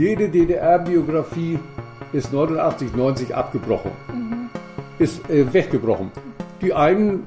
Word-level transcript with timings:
jede 0.00 0.30
DDR-Biografie 0.30 1.58
ist 2.14 2.32
89, 2.32 2.96
90 2.96 3.36
abgebrochen. 3.36 3.90
Ist 4.98 5.28
äh, 5.28 5.52
weggebrochen. 5.52 6.10
Die 6.62 6.72
einen 6.72 7.26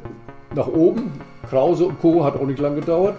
nach 0.56 0.68
oben, 0.68 1.12
Krause 1.50 1.86
und 1.86 2.02
Co. 2.02 2.24
hat 2.24 2.36
auch 2.36 2.48
nicht 2.48 2.60
lange 2.60 2.78
gedauert. 2.80 3.16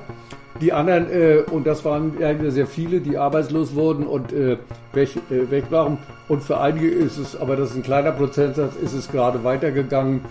Die 0.61 0.73
anderen, 0.73 1.09
äh, 1.11 1.43
und 1.51 1.67
das 1.67 1.85
waren 1.85 2.15
ja 2.19 2.51
sehr 2.51 2.67
viele, 2.67 3.01
die 3.01 3.17
arbeitslos 3.17 3.75
wurden 3.75 4.07
und 4.07 4.33
äh, 4.33 4.59
weg, 4.93 5.11
äh, 5.31 5.51
weg 5.51 5.65
waren. 5.71 5.99
Und 6.29 6.43
für 6.43 6.61
einige 6.61 6.89
ist 6.89 7.17
es, 7.17 7.37
aber 7.37 7.55
das 7.57 7.71
ist 7.71 7.77
ein 7.77 7.83
kleiner 7.83 8.13
Prozentsatz, 8.13 8.75
ist 8.77 8.93
es 8.93 9.11
gerade 9.11 9.45
weitergegangen. 9.45 10.23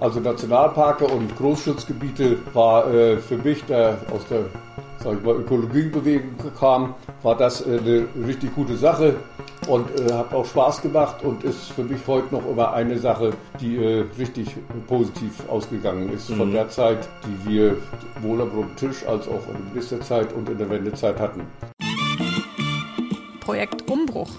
Also 0.00 0.20
Nationalparke 0.20 1.04
und 1.04 1.36
Großschutzgebiete 1.36 2.36
war 2.52 2.92
äh, 2.92 3.16
für 3.18 3.38
mich, 3.38 3.64
der 3.64 3.98
aus 4.12 4.26
der 4.28 4.44
sag 5.02 5.18
ich 5.18 5.24
mal, 5.24 5.36
Ökologiebewegung 5.36 6.34
kam, 6.58 6.94
war 7.22 7.36
das 7.36 7.66
äh, 7.66 7.78
eine 7.78 8.08
richtig 8.26 8.54
gute 8.54 8.76
Sache 8.76 9.16
und 9.68 9.88
äh, 10.00 10.12
hat 10.12 10.32
auch 10.32 10.44
Spaß 10.44 10.82
gemacht 10.82 11.22
und 11.22 11.44
ist 11.44 11.72
für 11.72 11.84
mich 11.84 12.00
heute 12.06 12.34
noch 12.34 12.46
immer 12.46 12.72
eine 12.72 12.98
Sache, 12.98 13.32
die 13.60 13.76
äh, 13.76 14.04
richtig 14.18 14.56
positiv 14.86 15.48
ausgegangen 15.48 16.12
ist 16.12 16.30
von 16.30 16.52
der 16.52 16.68
Zeit, 16.68 17.08
die 17.26 17.50
wir 17.50 17.76
wohl 18.22 18.40
am 18.40 18.50
runden 18.50 18.76
Tisch 18.76 19.06
als 19.06 19.28
auch 19.28 19.46
in 19.48 19.54
der 19.54 19.72
Ministerzeit 19.72 20.32
und 20.32 20.48
in 20.48 20.58
der 20.58 20.70
Wendezeit 20.70 21.18
hatten. 21.18 21.42
Projekt 23.40 23.88
Umbruch. 23.90 24.30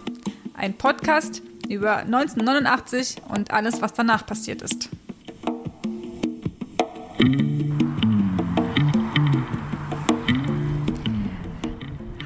Ein 0.54 0.74
Podcast 0.74 1.42
über 1.70 1.98
1989 1.98 3.22
und 3.34 3.52
alles, 3.52 3.82
was 3.82 3.94
danach 3.94 4.26
passiert 4.26 4.62
ist. 4.62 4.90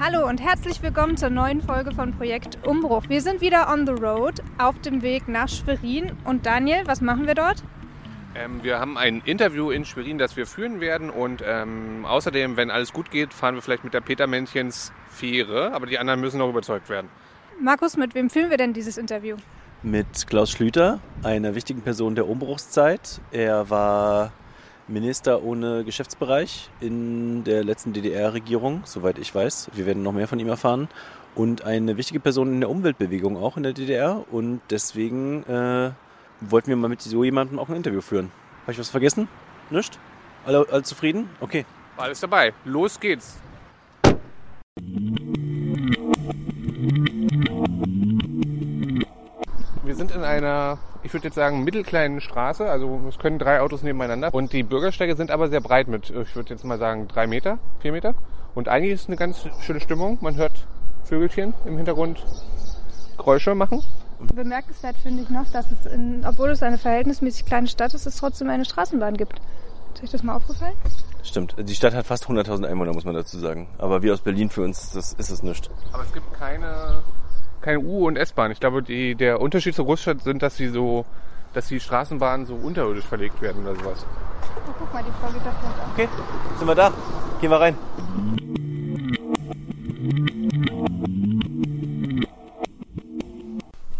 Hallo 0.06 0.28
und 0.28 0.42
herzlich 0.42 0.84
willkommen 0.84 1.16
zur 1.16 1.30
neuen 1.30 1.62
Folge 1.62 1.94
von 1.94 2.12
Projekt 2.12 2.58
Umbruch. 2.68 3.04
Wir 3.08 3.22
sind 3.22 3.40
wieder 3.40 3.72
on 3.72 3.86
the 3.86 3.94
road 3.94 4.44
auf 4.58 4.78
dem 4.82 5.02
Weg 5.02 5.30
nach 5.30 5.48
Schwerin. 5.48 6.12
Und 6.26 6.46
Daniel, 6.46 6.82
was 6.86 7.00
machen 7.00 7.26
wir 7.26 7.36
dort? 7.36 7.64
Ähm, 8.36 8.62
wir 8.64 8.82
haben 8.82 8.98
ein 8.98 9.22
Interview 9.24 9.72
in 9.72 9.86
Schwerin, 9.86 10.18
das 10.18 10.36
wir 10.36 10.46
führen 10.46 10.82
werden. 10.82 11.10
Und 11.10 11.42
ähm, 11.48 12.06
außerdem, 12.06 12.58
wenn 12.58 12.70
alles 12.70 12.92
gut 12.92 13.12
geht, 13.12 13.34
fahren 13.34 13.56
wir 13.56 13.62
vielleicht 13.62 13.86
mit 13.86 13.94
der 13.94 14.02
Petermännchens 14.02 14.92
Fähre. 15.08 15.72
Aber 15.72 15.86
die 15.86 15.98
anderen 15.98 16.20
müssen 16.20 16.40
noch 16.40 16.50
überzeugt 16.50 16.90
werden. 16.90 17.08
Markus, 17.62 17.96
mit 17.96 18.14
wem 18.14 18.30
führen 18.30 18.50
wir 18.50 18.58
denn 18.58 18.74
dieses 18.74 18.98
Interview? 18.98 19.38
Mit 19.84 20.28
Klaus 20.28 20.52
Schlüter, 20.52 21.00
einer 21.24 21.56
wichtigen 21.56 21.82
Person 21.82 22.16
der 22.16 22.28
Umbruchszeit. 22.28 23.22
Er 23.32 23.70
war 23.70 24.34
Minister 24.88 25.44
ohne 25.44 25.84
Geschäftsbereich 25.84 26.70
in 26.82 27.44
der 27.44 27.64
letzten 27.64 27.94
DDR-Regierung, 27.94 28.82
soweit 28.86 29.18
ich 29.18 29.34
weiß. 29.34 29.70
Wir 29.74 29.86
werden 29.86 30.04
noch 30.04 30.12
mehr 30.12 30.28
von 30.28 30.40
ihm 30.40 30.50
erfahren. 30.50 30.90
Und 31.36 31.64
eine 31.64 31.98
wichtige 31.98 32.20
Person 32.20 32.54
in 32.54 32.60
der 32.60 32.70
Umweltbewegung 32.70 33.38
auch 33.38 33.58
in 33.58 33.64
der 33.64 33.74
DDR. 33.74 34.24
Und 34.32 34.62
deswegen 34.70 35.44
äh, 35.44 35.92
wollten 36.42 36.68
wir 36.68 36.76
mal 36.76 36.90
mit 36.90 37.02
so 37.02 37.24
jemandem 37.24 37.60
auch 37.60 37.70
ein 37.70 37.76
Interview 37.76 38.02
führen. 38.02 38.32
Habe 38.64 38.74
ich 38.74 38.80
was 38.80 38.90
vergessen? 38.90 39.28
Nicht? 39.70 39.98
Alle, 40.46 40.66
alle 40.70 40.84
zufrieden? 40.84 41.30
Okay. 41.40 41.66
Alles 41.98 42.20
dabei. 42.20 42.54
Los 42.66 43.00
geht's. 43.00 43.40
Wir 49.94 49.98
sind 49.98 50.10
in 50.10 50.24
einer, 50.24 50.80
ich 51.04 51.14
würde 51.14 51.28
jetzt 51.28 51.36
sagen, 51.36 51.64
mittelkleinen 51.64 52.20
Straße. 52.20 52.68
Also 52.68 53.00
es 53.08 53.20
können 53.20 53.38
drei 53.38 53.62
Autos 53.62 53.84
nebeneinander. 53.84 54.34
Und 54.34 54.52
die 54.52 54.64
Bürgersteige 54.64 55.16
sind 55.16 55.30
aber 55.30 55.50
sehr 55.50 55.62
breit 55.62 55.88
mit, 55.88 56.10
ich 56.10 56.36
würde 56.36 56.50
jetzt 56.50 56.66
mal 56.66 56.80
sagen, 56.80 57.08
drei 57.08 57.28
Meter, 57.28 57.60
vier 57.80 57.92
Meter. 57.92 58.16
Und 58.56 58.70
eigentlich 58.70 58.94
ist 58.94 59.08
eine 59.08 59.18
ganz 59.18 59.48
schöne 59.60 59.80
Stimmung. 59.80 60.18
Man 60.20 60.36
hört 60.36 60.66
Vögelchen 61.04 61.54
im 61.66 61.78
Hintergrund 61.78 62.26
Geräusche 63.18 63.54
machen. 63.54 63.84
Bemerkenswert 64.34 64.96
finde 64.98 65.22
ich 65.22 65.30
noch, 65.30 65.48
dass 65.52 65.68
es, 65.70 65.86
in, 65.86 66.26
obwohl 66.26 66.50
es 66.50 66.64
eine 66.64 66.80
verhältnismäßig 66.80 67.46
kleine 67.46 67.68
Stadt 67.68 67.94
ist, 67.94 68.08
es 68.08 68.16
trotzdem 68.16 68.50
eine 68.50 68.66
Straßenbahn 68.66 69.16
gibt. 69.16 69.40
Ist 69.94 70.06
euch 70.06 70.10
das 70.10 70.24
mal 70.24 70.34
aufgefallen? 70.34 70.74
Stimmt. 71.22 71.54
Die 71.60 71.76
Stadt 71.76 71.94
hat 71.94 72.08
fast 72.08 72.26
100.000 72.26 72.66
Einwohner, 72.66 72.94
muss 72.94 73.06
man 73.06 73.14
dazu 73.14 73.38
sagen. 73.38 73.68
Aber 73.78 74.02
wir 74.02 74.14
aus 74.14 74.22
Berlin, 74.22 74.50
für 74.50 74.64
uns 74.64 74.92
das 74.94 75.14
ist 75.14 75.30
es 75.30 75.44
nichts. 75.44 75.70
Aber 75.92 76.02
es 76.02 76.12
gibt 76.12 76.34
keine, 76.34 77.04
keine 77.64 77.80
U- 77.80 78.06
und 78.08 78.18
S-Bahn. 78.18 78.52
Ich 78.52 78.60
glaube, 78.60 78.84
die, 78.84 79.16
der 79.16 79.42
Unterschied 79.42 79.74
zur 79.74 79.86
Großstadt 79.86 80.22
sind, 80.22 80.44
dass 80.44 80.58
sie 80.58 80.68
so, 80.68 81.06
dass 81.54 81.68
die 81.68 81.80
Straßenbahnen 81.80 82.46
so 82.46 82.56
unterirdisch 82.56 83.06
verlegt 83.06 83.42
werden 83.42 83.64
oder 83.66 83.76
sowas. 83.76 84.06
Oh, 84.68 84.72
guck 84.78 84.94
mal, 84.94 85.02
die 85.04 85.12
Frau 85.12 85.32
geht 85.32 85.46
da 85.46 85.52
vielleicht 85.60 85.80
auch. 85.80 85.92
Okay, 85.94 86.10
sind 86.60 86.68
wir 86.68 86.76
da? 86.76 86.94
Gehen 87.40 87.50
wir 87.50 87.60
rein. 87.60 87.78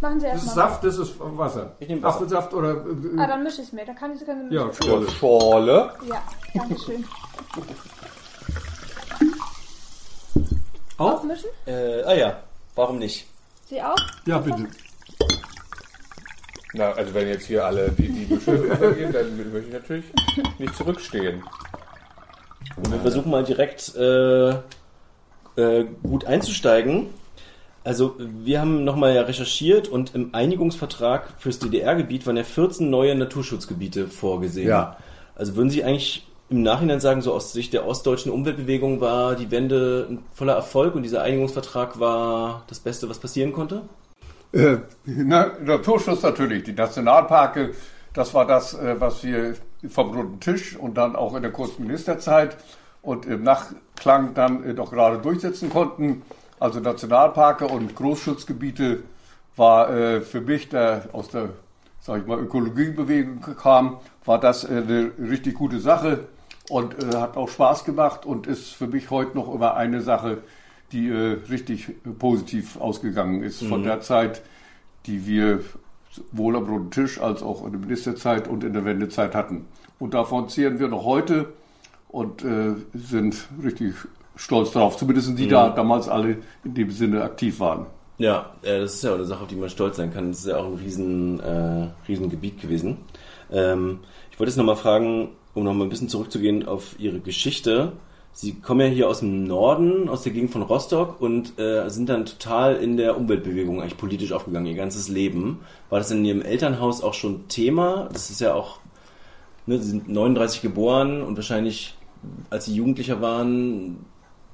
Machen 0.02 0.20
Sie 0.20 0.28
Das 0.28 0.44
ist. 0.44 0.54
Saft, 0.54 0.84
das 0.84 0.98
ist 0.98 1.16
Wasser. 1.20 1.76
Ich 1.80 1.88
nehm 1.88 2.04
Wasser. 2.04 2.16
Apfelsaft 2.18 2.54
oder. 2.54 2.72
Äh, 2.72 3.18
Ah, 3.18 3.28
dann 3.28 3.44
mische 3.44 3.62
ich 3.62 3.68
es 3.68 3.74
mir. 3.74 3.86
Da 3.86 3.94
kann 3.94 4.14
ich 4.14 4.26
können 4.26 4.50
Sie 4.50 4.56
ja, 4.56 4.66
mischen. 4.66 4.84
Schorle. 4.84 5.10
Schorle. 5.12 5.90
Ja, 6.10 6.22
danke 6.54 6.78
schön. 6.80 7.06
Auch? 10.98 11.14
Aufmischen? 11.14 11.50
Äh, 11.66 12.04
ah 12.04 12.14
ja, 12.14 12.38
warum 12.76 13.00
nicht? 13.00 13.26
Sie 13.74 13.82
auch? 13.82 13.96
Ja, 14.28 14.38
bitte. 14.38 14.68
Na, 16.74 16.92
also 16.92 17.12
wenn 17.16 17.28
jetzt 17.28 17.48
hier 17.48 17.66
alle 17.66 17.90
die, 17.90 18.08
die 18.08 18.26
Beschwörung 18.26 18.78
vergehen, 18.78 19.12
dann 19.12 19.36
möchte 19.36 19.68
ich 19.68 19.74
natürlich 19.74 20.06
nicht 20.60 20.76
zurückstehen. 20.76 21.44
Wir 22.88 23.00
versuchen 23.00 23.32
mal 23.32 23.44
direkt 23.44 23.96
äh, 23.96 24.50
äh, 25.56 25.86
gut 26.04 26.26
einzusteigen. 26.26 27.08
Also 27.84 28.16
wir 28.20 28.62
haben 28.62 28.84
nochmal 28.84 29.16
ja 29.16 29.24
recherchiert 29.24 29.88
und 29.88 30.14
im 30.14 30.36
Einigungsvertrag 30.36 31.34
fürs 31.40 31.58
DDR-Gebiet 31.58 32.28
waren 32.28 32.38
ja 32.38 32.44
14 32.44 32.90
neue 32.92 33.16
Naturschutzgebiete 33.16 34.08
vorgesehen. 34.08 34.70
Ja. 34.70 34.98
Also 35.36 35.56
würden 35.56 35.72
Sie 35.72 35.84
eigentlich 35.84 36.28
im 36.54 36.62
Nachhinein 36.62 37.00
sagen, 37.00 37.22
so 37.22 37.34
aus 37.34 37.52
Sicht 37.52 37.74
der 37.74 37.88
ostdeutschen 37.88 38.32
Umweltbewegung 38.32 39.02
war 39.02 39.36
die 39.36 39.50
Wende 39.50 40.06
ein 40.08 40.20
voller 40.36 40.54
Erfolg 40.54 40.94
und 40.94 41.02
dieser 41.02 41.24
Einigungsvertrag 41.24 42.00
war 42.00 42.64
das 42.68 42.80
Beste, 42.80 43.10
was 43.10 43.18
passieren 43.18 43.54
konnte? 43.54 43.82
Äh, 44.52 44.78
na, 45.06 45.52
Naturschutz 45.66 46.22
natürlich, 46.22 46.64
die 46.64 46.74
Nationalparke, 46.74 47.72
das 48.14 48.36
war 48.36 48.46
das, 48.46 48.76
äh, 48.76 49.02
was 49.02 49.24
wir 49.24 49.56
vom 49.90 50.14
runden 50.16 50.40
Tisch 50.40 50.78
und 50.78 50.96
dann 50.96 51.16
auch 51.16 51.34
in 51.34 51.42
der 51.42 51.52
kurzen 51.52 51.88
Ministerzeit 51.88 52.56
und 53.02 53.26
im 53.26 53.42
Nachklang 53.42 54.36
dann 54.36 54.64
äh, 54.64 54.76
doch 54.76 54.92
gerade 54.92 55.18
durchsetzen 55.18 55.72
konnten. 55.72 56.22
Also 56.60 56.82
Nationalparke 56.82 57.66
und 57.66 57.96
Großschutzgebiete 57.96 59.02
war 59.56 59.90
äh, 59.90 60.22
für 60.22 60.42
mich, 60.42 60.70
der 60.70 61.10
aus 61.14 61.30
der, 61.30 61.50
sag 62.00 62.22
ich 62.22 62.28
mal, 62.28 62.38
Ökologiebewegung 62.38 63.42
kam, 63.60 63.98
war 64.24 64.40
das 64.40 64.66
äh, 64.66 64.68
eine 64.68 65.12
richtig 65.18 65.56
gute 65.56 65.80
Sache 65.80 66.28
und 66.70 67.02
äh, 67.02 67.18
hat 67.18 67.38
auch 67.38 67.50
Spaß 67.50 67.86
gemacht 67.86 68.26
und 68.26 68.48
ist 68.48 68.70
für 68.70 68.88
mich 68.88 69.10
heute 69.10 69.36
noch 69.36 69.54
immer 69.54 69.76
eine 69.76 70.02
Sache, 70.02 70.44
die 70.92 71.10
äh, 71.10 71.38
richtig 71.50 71.90
äh, 71.90 72.10
positiv 72.18 72.80
ausgegangen 72.80 73.44
ist 73.44 73.64
von 73.64 73.84
der 73.84 74.02
Zeit, 74.02 74.42
die 75.06 75.26
wir 75.26 75.62
wohl 76.32 76.56
am 76.56 76.66
runden 76.66 76.92
Tisch 76.92 77.20
als 77.20 77.42
auch 77.42 77.66
in 77.66 77.72
der 77.72 77.82
Ministerzeit 77.82 78.48
und 78.48 78.64
in 78.64 78.74
der 78.74 78.86
Wendezeit 78.86 79.36
hatten. 79.36 79.66
Und 80.00 80.14
davon 80.14 80.48
zehren 80.50 80.80
wir 80.80 80.88
noch 80.88 81.06
heute 81.06 81.54
und 82.10 82.44
äh, 82.44 82.76
sind 82.94 83.48
richtig 83.64 83.96
stolz 84.36 84.72
drauf. 84.72 84.98
Zumindest 84.98 85.38
die 85.38 85.48
da 85.48 85.70
damals 85.70 86.08
alle 86.08 86.38
in 86.64 86.74
dem 86.76 86.92
Sinne 86.92 87.24
aktiv 87.24 87.60
waren. 87.60 87.88
Ja, 88.18 88.52
äh, 88.62 88.80
das 88.82 88.96
ist 88.96 89.04
ja 89.04 89.12
auch 89.12 89.16
eine 89.16 89.26
Sache, 89.26 89.42
auf 89.44 89.48
die 89.48 89.56
man 89.56 89.70
stolz 89.70 89.98
sein 89.98 90.14
kann. 90.14 90.30
Das 90.30 90.40
ist 90.40 90.48
ja 90.48 90.58
auch 90.58 90.68
ein 90.68 90.76
riesen, 90.76 91.40
äh, 91.40 91.88
riesen 92.08 92.30
Gebiet 92.30 92.62
gewesen. 92.62 92.98
Ähm, 93.52 94.00
ich 94.32 94.40
wollte 94.40 94.52
jetzt 94.52 94.58
nochmal 94.58 94.76
fragen, 94.76 95.30
um 95.54 95.64
nochmal 95.64 95.88
ein 95.88 95.90
bisschen 95.90 96.10
zurückzugehen 96.10 96.68
auf 96.68 96.96
Ihre 97.00 97.20
Geschichte. 97.20 97.94
Sie 98.36 98.56
kommen 98.56 98.82
ja 98.82 98.88
hier 98.88 99.10
aus 99.10 99.20
dem 99.20 99.44
Norden, 99.44 100.10
aus 100.10 100.24
der 100.24 100.32
Gegend 100.32 100.52
von 100.52 100.64
Rostock 100.64 101.22
und 101.22 101.60
äh, 101.60 101.88
sind 101.90 102.10
dann 102.10 102.26
total 102.26 102.78
in 102.78 102.98
der 102.98 103.16
Umweltbewegung 103.16 103.80
eigentlich 103.80 103.98
politisch 103.98 104.32
aufgegangen, 104.32 104.66
Ihr 104.66 104.76
ganzes 104.76 105.08
Leben. 105.08 105.60
War 105.92 106.00
das 106.00 106.10
in 106.10 106.26
Ihrem 106.26 106.42
Elternhaus 106.42 107.04
auch 107.04 107.14
schon 107.14 107.48
Thema? 107.48 108.10
Das 108.12 108.32
ist 108.32 108.42
ja 108.42 108.56
auch, 108.56 108.80
ne, 109.68 109.78
Sie 109.78 109.90
sind 109.90 110.10
39 110.10 110.64
geboren 110.64 111.22
und 111.22 111.36
wahrscheinlich, 111.36 111.96
als 112.50 112.66
Sie 112.66 112.74
Jugendlicher 112.74 113.22
waren, 113.22 114.04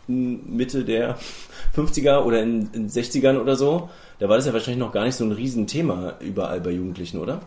Mitte 0.08 0.84
der 0.84 1.18
50er 1.76 2.24
oder 2.26 2.42
in, 2.42 2.70
in 2.74 2.90
60ern 2.90 3.40
oder 3.40 3.56
so, 3.56 3.90
da 4.20 4.28
war 4.28 4.36
das 4.36 4.46
ja 4.46 4.52
wahrscheinlich 4.52 4.84
noch 4.84 4.92
gar 4.92 5.06
nicht 5.06 5.16
so 5.16 5.24
ein 5.24 5.32
Riesenthema 5.32 6.16
überall 6.20 6.60
bei 6.60 6.72
Jugendlichen, 6.72 7.20
oder? 7.20 7.40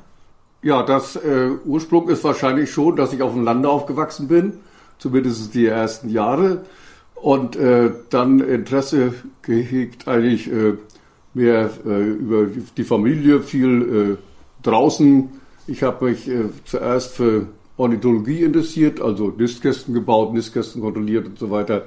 Ja, 0.64 0.85
das 0.85 1.17
äh, 1.17 1.50
Ursprung 1.64 2.09
ist 2.09 2.23
wahrscheinlich 2.23 2.70
schon, 2.70 2.94
dass 2.94 3.12
ich 3.12 3.20
auf 3.20 3.32
dem 3.32 3.43
Lande 3.43 3.69
aufgewachsen 3.69 4.29
bin, 4.29 4.53
zumindest 4.99 5.55
die 5.55 5.67
ersten 5.67 6.09
Jahre. 6.09 6.61
Und 7.17 7.56
äh, 7.56 7.91
dann 8.11 8.38
Interesse 8.38 9.12
gehegt 9.43 10.06
eigentlich 10.06 10.53
äh, 10.53 10.75
mehr 11.35 11.69
äh, 11.85 12.03
über 12.11 12.47
die 12.76 12.85
Familie, 12.85 13.41
viel 13.41 14.19
äh, 14.19 14.62
draußen. 14.62 15.31
Ich 15.67 15.82
habe 15.82 16.05
mich 16.05 16.29
äh, 16.29 16.44
zuerst 16.65 17.15
für 17.17 17.47
Ornithologie 17.76 18.43
interessiert, 18.44 19.00
also 19.00 19.35
Nistkästen 19.37 19.94
gebaut, 19.94 20.32
Nistkästen 20.32 20.81
kontrolliert 20.81 21.26
und 21.26 21.38
so 21.41 21.50
weiter. 21.50 21.87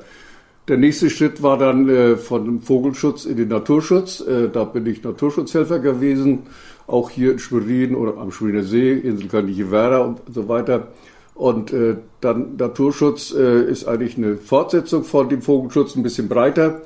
Der 0.67 0.77
nächste 0.77 1.09
Schritt 1.09 1.41
war 1.41 1.57
dann 1.57 1.87
äh, 1.87 2.17
von 2.17 2.59
Vogelschutz 2.59 3.23
in 3.23 3.37
den 3.37 3.47
Naturschutz. 3.49 4.19
Äh, 4.19 4.49
da 4.49 4.65
bin 4.65 4.85
ich 4.85 5.03
Naturschutzhelfer 5.03 5.79
gewesen, 5.79 6.43
auch 6.87 7.09
hier 7.09 7.31
in 7.31 7.39
Schwerin 7.39 7.95
oder 7.95 8.17
am 8.17 8.31
Schweriner 8.31 8.63
See, 8.63 8.93
Insel 8.93 9.27
Kaninche 9.27 9.71
Werder 9.71 10.05
und 10.05 10.21
so 10.33 10.47
weiter. 10.47 10.87
Und 11.33 11.73
äh, 11.73 11.97
dann 12.21 12.55
Naturschutz 12.57 13.33
äh, 13.33 13.63
ist 13.63 13.87
eigentlich 13.87 14.17
eine 14.17 14.37
Fortsetzung 14.37 15.03
von 15.03 15.27
dem 15.27 15.41
Vogelschutz, 15.41 15.95
ein 15.95 16.03
bisschen 16.03 16.29
breiter. 16.29 16.81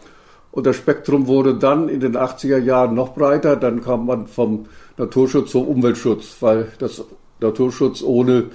Und 0.51 0.65
das 0.65 0.75
Spektrum 0.75 1.27
wurde 1.27 1.53
dann 1.53 1.89
in 1.89 1.99
den 1.99 2.17
80er 2.17 2.57
Jahren 2.57 2.95
noch 2.95 3.13
breiter. 3.13 3.55
Dann 3.55 3.83
kam 3.83 4.07
man 4.07 4.25
vom 4.25 4.65
Naturschutz 4.97 5.51
zum 5.51 5.67
Umweltschutz, 5.67 6.37
weil 6.39 6.71
das 6.79 7.03
Naturschutz 7.39 8.01
ohne 8.01 8.45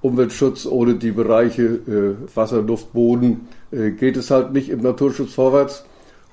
Umweltschutz, 0.00 0.66
ohne 0.66 0.96
die 0.96 1.12
Bereiche 1.12 1.62
äh, 1.62 2.36
Wasser, 2.36 2.60
Luft, 2.60 2.92
Boden 2.92 3.48
äh, 3.70 3.90
geht 3.90 4.16
es 4.16 4.30
halt 4.30 4.52
nicht 4.52 4.68
im 4.68 4.82
Naturschutz 4.82 5.34
vorwärts. 5.34 5.84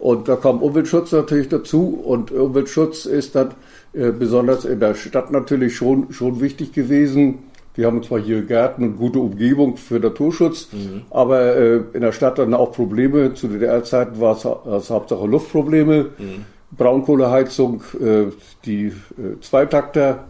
Und 0.01 0.27
da 0.27 0.35
kam 0.35 0.63
Umweltschutz 0.63 1.11
natürlich 1.11 1.49
dazu. 1.49 2.01
Und 2.03 2.31
Umweltschutz 2.31 3.05
ist 3.05 3.35
dann 3.35 3.51
äh, 3.93 4.11
besonders 4.11 4.65
in 4.65 4.79
der 4.79 4.95
Stadt 4.95 5.31
natürlich 5.31 5.75
schon, 5.75 6.11
schon 6.11 6.41
wichtig 6.41 6.73
gewesen. 6.73 7.37
Wir 7.75 7.85
haben 7.85 8.01
zwar 8.01 8.19
hier 8.19 8.41
Gärten 8.41 8.83
und 8.83 8.97
gute 8.97 9.19
Umgebung 9.19 9.77
für 9.77 9.99
Naturschutz, 9.99 10.69
mhm. 10.73 11.03
aber 11.11 11.55
äh, 11.55 11.81
in 11.93 12.01
der 12.01 12.13
Stadt 12.13 12.39
dann 12.39 12.55
auch 12.55 12.71
Probleme. 12.71 13.35
Zu 13.35 13.47
DDR-Zeiten 13.47 14.19
war 14.19 14.35
es 14.35 14.89
Hauptsache 14.89 15.27
Luftprobleme, 15.27 16.07
mhm. 16.17 16.45
Braunkohleheizung, 16.71 17.83
äh, 18.01 18.31
die 18.65 18.87
äh, 18.87 19.39
Zweitakter 19.39 20.23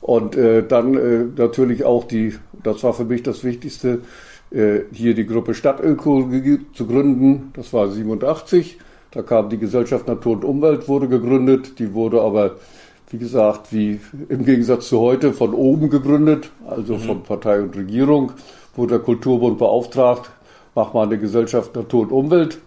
und 0.00 0.34
äh, 0.34 0.66
dann 0.66 0.96
äh, 0.96 1.24
natürlich 1.36 1.84
auch 1.84 2.08
die, 2.08 2.34
das 2.64 2.82
war 2.82 2.92
für 2.92 3.04
mich 3.04 3.22
das 3.22 3.44
Wichtigste, 3.44 4.00
äh, 4.50 4.80
hier 4.92 5.14
die 5.14 5.26
Gruppe 5.26 5.54
Stadtökologie 5.54 6.66
zu 6.74 6.88
gründen. 6.88 7.52
Das 7.54 7.72
war 7.72 7.88
87. 7.88 8.78
Da 9.12 9.22
kam 9.22 9.50
die 9.50 9.58
Gesellschaft 9.58 10.08
Natur 10.08 10.32
und 10.32 10.44
Umwelt, 10.44 10.88
wurde 10.88 11.06
gegründet. 11.06 11.78
Die 11.78 11.92
wurde 11.92 12.22
aber, 12.22 12.56
wie 13.10 13.18
gesagt, 13.18 13.72
wie 13.72 14.00
im 14.28 14.44
Gegensatz 14.44 14.88
zu 14.88 15.00
heute 15.00 15.32
von 15.32 15.54
oben 15.54 15.90
gegründet, 15.90 16.50
also 16.66 16.94
mhm. 16.94 17.00
von 17.00 17.22
Partei 17.22 17.60
und 17.60 17.76
Regierung, 17.76 18.32
wurde 18.74 18.94
der 18.94 19.00
Kulturbund 19.00 19.58
beauftragt, 19.58 20.30
mach 20.74 20.94
mal 20.94 21.06
eine 21.06 21.18
Gesellschaft 21.18 21.76
Natur 21.76 22.02
und 22.02 22.12
Umwelt. 22.12 22.58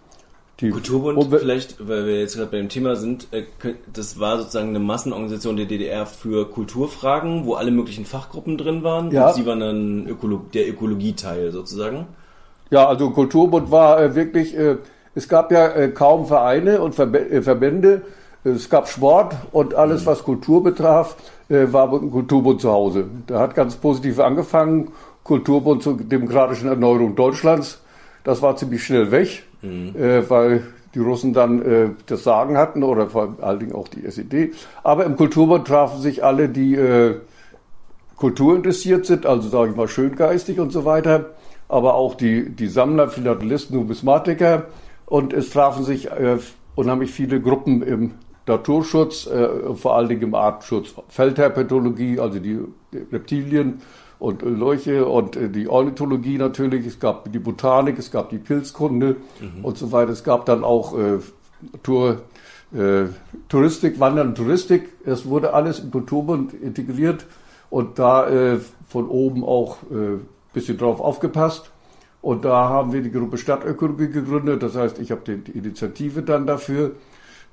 Die 0.59 0.69
Kulturbund 0.69 1.17
Umwelt 1.17 1.41
vielleicht, 1.41 1.85
weil 1.85 2.05
wir 2.05 2.19
jetzt 2.19 2.35
gerade 2.35 2.51
bei 2.51 2.57
dem 2.57 2.69
Thema 2.69 2.95
sind, 2.95 3.27
äh, 3.31 3.43
das 3.91 4.19
war 4.19 4.37
sozusagen 4.37 4.69
eine 4.69 4.79
Massenorganisation 4.79 5.57
der 5.57 5.65
DDR 5.65 6.05
für 6.05 6.49
Kulturfragen, 6.49 7.45
wo 7.45 7.55
alle 7.55 7.71
möglichen 7.71 8.05
Fachgruppen 8.05 8.57
drin 8.57 8.83
waren. 8.83 9.11
Ja. 9.11 9.29
Und 9.29 9.35
Sie 9.35 9.45
waren 9.45 9.59
dann 9.59 10.07
Ökolo 10.07 10.45
der 10.53 10.69
Ökologieteil 10.69 11.51
sozusagen. 11.51 12.05
Ja, 12.69 12.87
also 12.87 13.09
Kulturbund 13.09 13.69
war 13.69 14.01
äh, 14.01 14.15
wirklich, 14.15 14.55
äh, 14.55 14.77
es 15.15 15.27
gab 15.27 15.51
ja 15.51 15.67
äh, 15.67 15.89
kaum 15.89 16.27
Vereine 16.27 16.81
und 16.81 16.97
äh, 16.99 17.41
Verbände. 17.41 18.01
Es 18.43 18.69
gab 18.69 18.87
Sport 18.87 19.35
und 19.51 19.73
alles, 19.73 20.05
was 20.05 20.23
Kultur 20.23 20.63
betraf, 20.63 21.15
äh, 21.49 21.65
war 21.71 21.91
im 21.93 22.11
Kulturbund 22.11 22.61
zu 22.61 22.71
Hause. 22.71 23.05
Da 23.25 23.39
hat 23.39 23.55
ganz 23.55 23.75
positiv 23.75 24.19
angefangen. 24.19 24.91
Kulturbund 25.23 25.81
zur 25.81 25.97
demokratischen 25.97 26.67
Erneuerung 26.67 27.15
Deutschlands. 27.15 27.81
Das 28.23 28.41
war 28.41 28.55
ziemlich 28.55 28.83
schnell 28.83 29.11
weg 29.11 29.43
mhm. 29.65 29.95
äh, 29.95 30.29
weil 30.29 30.63
die 30.93 30.99
Russen 30.99 31.33
dann 31.33 31.61
äh, 31.61 31.89
das 32.05 32.23
Sagen 32.23 32.57
hatten 32.57 32.83
oder 32.83 33.09
vor 33.09 33.35
allen 33.41 33.59
Dingen 33.59 33.73
auch 33.73 33.87
die 33.87 34.05
SED. 34.05 34.53
Aber 34.83 35.05
im 35.05 35.17
Kulturbund 35.17 35.67
trafen 35.67 36.01
sich 36.01 36.23
alle, 36.23 36.47
die 36.47 36.75
äh, 36.75 37.15
Kultur 38.15 38.55
interessiert 38.55 39.05
sind, 39.05 39.25
also 39.25 39.49
sage 39.49 39.71
ich 39.71 39.77
mal 39.77 39.89
schöngeistig 39.89 40.59
und 40.59 40.71
so 40.71 40.85
weiter, 40.85 41.31
aber 41.67 41.95
auch 41.95 42.15
die, 42.15 42.49
die 42.49 42.67
Sammler, 42.67 43.09
Philatelisten, 43.09 43.75
Numismatiker 43.75 44.67
und 45.05 45.33
es 45.33 45.49
trafen 45.49 45.83
sich 45.83 46.11
äh, 46.11 46.37
unheimlich 46.75 47.11
viele 47.11 47.41
Gruppen 47.41 47.81
im 47.81 48.11
Naturschutz, 48.47 49.27
äh, 49.27 49.73
vor 49.75 49.95
allen 49.95 50.09
Dingen 50.09 50.23
im 50.23 50.35
Artenschutz, 50.35 50.93
Feldherpetologie, 51.09 52.19
also 52.19 52.39
die 52.39 52.59
Reptilien, 53.11 53.81
und 54.19 54.41
Leuche 54.41 55.05
und 55.05 55.35
äh, 55.35 55.49
die 55.49 55.67
Ornithologie 55.67 56.37
natürlich, 56.37 56.85
es 56.85 56.99
gab 56.99 57.31
die 57.31 57.39
Botanik, 57.39 57.99
es 57.99 58.11
gab 58.11 58.29
die 58.29 58.37
Pilzkunde 58.37 59.17
mhm. 59.39 59.65
und 59.65 59.77
so 59.77 59.91
weiter. 59.91 60.11
Es 60.11 60.23
gab 60.23 60.45
dann 60.45 60.63
auch 60.63 60.97
äh, 60.97 61.19
Tour, 61.83 62.21
äh, 62.73 63.05
Touristik, 63.49 63.99
Wandern 63.99 64.29
und 64.29 64.35
Touristik. 64.35 64.89
Es 65.05 65.25
wurde 65.27 65.53
alles 65.53 65.79
im 65.79 65.91
Kulturbund 65.91 66.53
integriert 66.53 67.25
und 67.69 67.99
da 67.99 68.27
äh, 68.27 68.59
von 68.87 69.07
oben 69.07 69.43
auch 69.43 69.77
äh, 69.91 70.19
bisschen 70.53 70.77
drauf 70.77 71.01
aufgepasst. 71.01 71.71
Und 72.25 72.43
da 72.43 72.69
haben 72.69 72.91
wir 72.91 73.03
die 73.03 73.11
Gruppe 73.11 73.37
Stadtökologie 73.37 74.07
gegründet. 74.07 74.63
Das 74.63 74.75
heißt, 74.75 74.97
ich 74.97 75.11
habe 75.11 75.21
die 75.27 75.51
Initiative 75.51 76.23
dann 76.23 76.47
dafür 76.47 76.93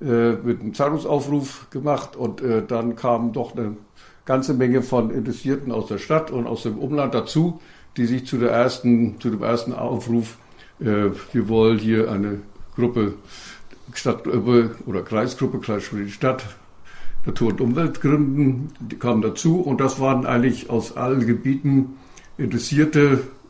äh, 0.00 0.32
mit 0.32 0.62
einem 0.62 0.72
Zahlungsaufruf 0.72 1.66
gemacht. 1.68 2.16
Und 2.16 2.40
äh, 2.40 2.64
dann 2.66 2.96
kam 2.96 3.34
doch 3.34 3.54
eine 3.54 3.76
ganze 4.24 4.54
Menge 4.54 4.80
von 4.80 5.10
Interessierten 5.10 5.72
aus 5.72 5.88
der 5.88 5.98
Stadt 5.98 6.30
und 6.30 6.46
aus 6.46 6.62
dem 6.62 6.78
Umland 6.78 7.12
dazu, 7.12 7.60
die 7.98 8.06
sich 8.06 8.24
zu, 8.24 8.38
der 8.38 8.50
ersten, 8.50 9.20
zu 9.20 9.28
dem 9.28 9.42
ersten 9.42 9.74
Aufruf, 9.74 10.38
äh, 10.80 11.10
wir 11.32 11.48
wollen 11.50 11.76
hier 11.76 12.10
eine 12.10 12.40
Gruppe, 12.74 13.12
Stadtgruppe 13.92 14.74
oder 14.86 15.02
Kreisgruppe, 15.02 15.58
Kreis 15.58 15.90
Stadt, 16.08 16.46
Natur 17.26 17.50
und 17.50 17.60
Umwelt 17.60 18.00
gründen, 18.00 18.72
die 18.80 18.96
kamen 18.96 19.20
dazu. 19.20 19.60
Und 19.60 19.82
das 19.82 20.00
waren 20.00 20.24
eigentlich 20.24 20.70
aus 20.70 20.96
allen 20.96 21.26
Gebieten 21.26 21.98
Interessierte, 22.38 23.00
äh, 23.00 23.41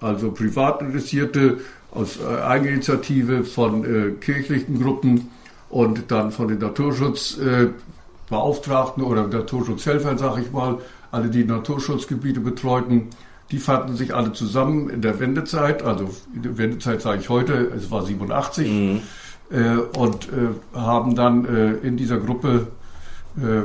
also 0.00 0.30
privat 0.30 0.80
Interessierte, 0.82 1.58
aus 1.92 2.18
äh, 2.18 2.42
Eigeninitiative 2.42 3.44
von 3.44 3.84
äh, 3.84 4.10
kirchlichen 4.12 4.80
Gruppen 4.80 5.30
und 5.68 6.10
dann 6.10 6.30
von 6.30 6.48
den 6.48 6.58
Naturschutz, 6.58 7.38
äh, 7.38 7.68
Beauftragten 8.28 9.02
oder 9.02 9.26
Naturschutzhelfern, 9.26 10.18
sage 10.18 10.42
ich 10.42 10.52
mal, 10.52 10.78
alle, 11.10 11.28
die 11.28 11.44
Naturschutzgebiete 11.44 12.40
betreuten, 12.40 13.08
die 13.50 13.58
fanden 13.58 13.96
sich 13.96 14.14
alle 14.14 14.32
zusammen 14.32 14.88
in 14.88 15.02
der 15.02 15.18
Wendezeit, 15.18 15.82
also 15.82 16.10
in 16.32 16.42
der 16.42 16.56
Wendezeit 16.56 17.02
sage 17.02 17.20
ich 17.20 17.28
heute, 17.28 17.72
es 17.76 17.90
war 17.90 18.04
87, 18.04 18.70
mhm. 18.70 19.00
äh, 19.50 19.76
und 19.98 20.28
äh, 20.28 20.78
haben 20.78 21.16
dann 21.16 21.44
äh, 21.44 21.72
in 21.86 21.96
dieser 21.96 22.18
Gruppe 22.18 22.68
äh, 23.36 23.62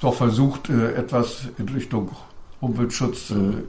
doch 0.00 0.14
versucht, 0.14 0.68
äh, 0.68 0.94
etwas 0.94 1.42
in 1.58 1.68
Richtung 1.68 2.10
Umweltschutz 2.60 3.30
äh, 3.30 3.34
mhm. 3.34 3.62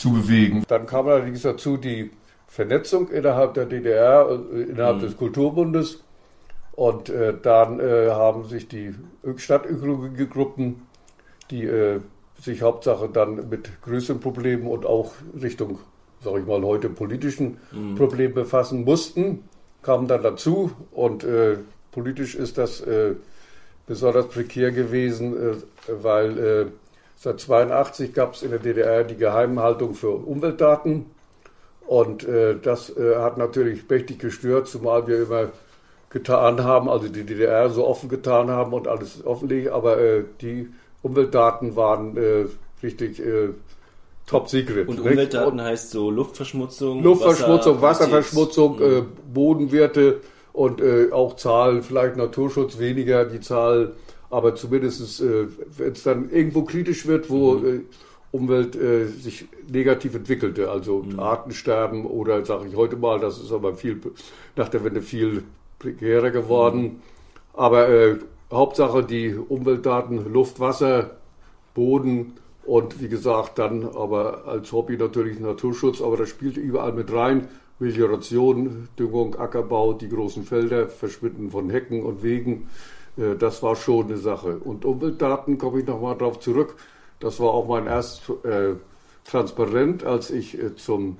Zu 0.00 0.12
bewegen. 0.12 0.64
Dann 0.66 0.86
kam 0.86 1.08
allerdings 1.08 1.42
dazu 1.42 1.76
die 1.76 2.10
Vernetzung 2.46 3.10
innerhalb 3.10 3.52
der 3.54 3.66
DDR, 3.66 4.40
innerhalb 4.50 4.96
mhm. 4.96 5.00
des 5.02 5.16
Kulturbundes. 5.16 6.02
Und 6.72 7.10
äh, 7.10 7.34
dann 7.40 7.78
äh, 7.80 8.08
haben 8.08 8.44
sich 8.44 8.66
die 8.66 8.94
Stadtökologie-Gruppen, 9.36 10.86
die 11.50 11.64
äh, 11.64 12.00
sich 12.40 12.62
Hauptsache 12.62 13.10
dann 13.10 13.50
mit 13.50 13.82
größeren 13.82 14.20
Problemen 14.20 14.66
und 14.66 14.86
auch 14.86 15.12
Richtung, 15.40 15.78
sage 16.24 16.40
ich 16.40 16.46
mal, 16.46 16.62
heute 16.62 16.88
politischen 16.88 17.58
mhm. 17.70 17.96
Problemen 17.96 18.32
befassen 18.32 18.84
mussten, 18.84 19.44
kamen 19.82 20.08
dann 20.08 20.22
dazu. 20.22 20.72
Und 20.92 21.24
äh, 21.24 21.58
politisch 21.92 22.34
ist 22.34 22.56
das 22.56 22.80
äh, 22.80 23.16
besonders 23.86 24.28
prekär 24.28 24.72
gewesen, 24.72 25.36
äh, 25.36 25.56
weil 26.02 26.72
seit 27.20 27.38
82 27.38 28.14
gab 28.14 28.34
es 28.34 28.42
in 28.42 28.50
der 28.50 28.58
DDR 28.58 29.04
die 29.04 29.16
Geheimhaltung 29.16 29.94
für 29.94 30.10
Umweltdaten. 30.10 31.06
Und 31.86 32.24
das 32.62 32.92
hat 33.16 33.36
natürlich 33.36 33.88
mächtig 33.88 34.20
gestört, 34.20 34.68
zumal 34.68 35.08
wir 35.08 35.22
immer 35.22 35.48
getan 36.10 36.64
haben, 36.64 36.88
also 36.88 37.08
die 37.08 37.24
DDR 37.24 37.70
so 37.70 37.86
offen 37.86 38.08
getan 38.08 38.50
haben 38.50 38.72
und 38.72 38.88
alles 38.88 39.24
offenlegen, 39.24 39.72
aber 39.72 39.98
äh, 39.98 40.24
die 40.40 40.68
Umweltdaten 41.02 41.76
waren 41.76 42.16
äh, 42.16 42.46
richtig 42.82 43.20
äh, 43.20 43.50
top 44.26 44.48
secret. 44.48 44.88
Und 44.88 44.96
nicht? 44.96 45.12
Umweltdaten 45.12 45.52
und 45.52 45.62
heißt 45.62 45.90
so 45.92 46.10
Luftverschmutzung, 46.10 47.02
Luftverschmutzung, 47.02 47.80
Wasser, 47.80 48.06
Wasserverschmutzung, 48.06 48.76
mhm. 48.78 48.82
äh, 48.82 49.02
Bodenwerte 49.32 50.20
und 50.52 50.80
äh, 50.80 51.12
auch 51.12 51.36
Zahlen, 51.36 51.82
vielleicht 51.82 52.16
Naturschutz 52.16 52.78
weniger 52.80 53.24
die 53.24 53.40
Zahl, 53.40 53.92
aber 54.30 54.54
zumindest 54.54 55.20
äh, 55.20 55.46
wenn 55.76 55.92
es 55.92 56.02
dann 56.04 56.30
irgendwo 56.30 56.62
kritisch 56.62 57.06
wird, 57.06 57.28
wo 57.28 57.54
mhm. 57.54 57.66
äh, 57.66 57.80
Umwelt 58.32 58.76
äh, 58.76 59.06
sich 59.06 59.46
negativ 59.68 60.14
entwickelte, 60.14 60.70
also 60.70 61.02
mhm. 61.02 61.18
Artensterben 61.18 62.06
oder 62.06 62.44
sage 62.44 62.68
ich 62.68 62.76
heute 62.76 62.96
mal, 62.96 63.18
das 63.18 63.40
ist 63.40 63.50
aber 63.50 63.74
viel 63.74 64.00
nach 64.54 64.68
der 64.68 64.84
Wende 64.84 65.02
viel 65.02 65.42
prekärer 65.80 66.30
geworden. 66.30 67.02
Aber 67.54 67.88
äh, 67.88 68.18
Hauptsache 68.52 69.02
die 69.02 69.34
Umweltdaten, 69.34 70.32
Luft, 70.32 70.60
Wasser, 70.60 71.16
Boden 71.74 72.34
und 72.64 73.00
wie 73.00 73.08
gesagt 73.08 73.58
dann 73.58 73.84
aber 73.84 74.44
als 74.46 74.70
Hobby 74.70 74.96
natürlich 74.96 75.40
Naturschutz, 75.40 76.00
aber 76.00 76.16
das 76.16 76.28
spielt 76.28 76.56
überall 76.56 76.92
mit 76.92 77.12
rein. 77.12 77.48
Melioration, 77.80 78.88
Düngung, 78.98 79.36
Ackerbau, 79.36 79.94
die 79.94 80.08
großen 80.08 80.44
Felder, 80.44 80.86
Verschwinden 80.86 81.50
von 81.50 81.70
Hecken 81.70 82.02
und 82.02 82.22
Wegen, 82.22 82.68
das 83.16 83.62
war 83.62 83.76
schon 83.76 84.06
eine 84.06 84.16
Sache. 84.16 84.58
Und 84.58 84.84
Umweltdaten 84.84 85.58
komme 85.58 85.80
ich 85.80 85.86
nochmal 85.86 86.16
darauf 86.16 86.40
zurück. 86.40 86.76
Das 87.18 87.38
war 87.40 87.50
auch 87.50 87.68
mein 87.68 87.86
erstes 87.86 88.28
äh, 88.44 88.74
Transparent, 89.24 90.04
als 90.04 90.30
ich 90.30 90.58
äh, 90.58 90.74
zum 90.76 91.18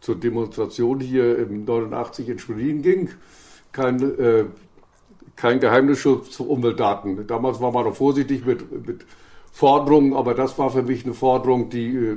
zur 0.00 0.16
Demonstration 0.16 1.00
hier 1.00 1.38
im 1.38 1.64
89 1.64 2.28
in 2.28 2.38
Schwerin 2.38 2.82
ging. 2.82 3.10
Kein, 3.72 4.00
äh, 4.18 4.44
kein 5.36 5.60
Geheimnisschutz 5.60 6.30
zu 6.30 6.48
Umweltdaten. 6.48 7.26
Damals 7.26 7.60
war 7.60 7.70
man 7.70 7.84
noch 7.84 7.94
vorsichtig 7.94 8.44
mit, 8.44 8.86
mit 8.86 9.06
Forderungen, 9.52 10.14
aber 10.14 10.34
das 10.34 10.58
war 10.58 10.70
für 10.70 10.82
mich 10.82 11.04
eine 11.04 11.14
Forderung, 11.14 11.70
die 11.70 11.94
äh, 11.94 12.16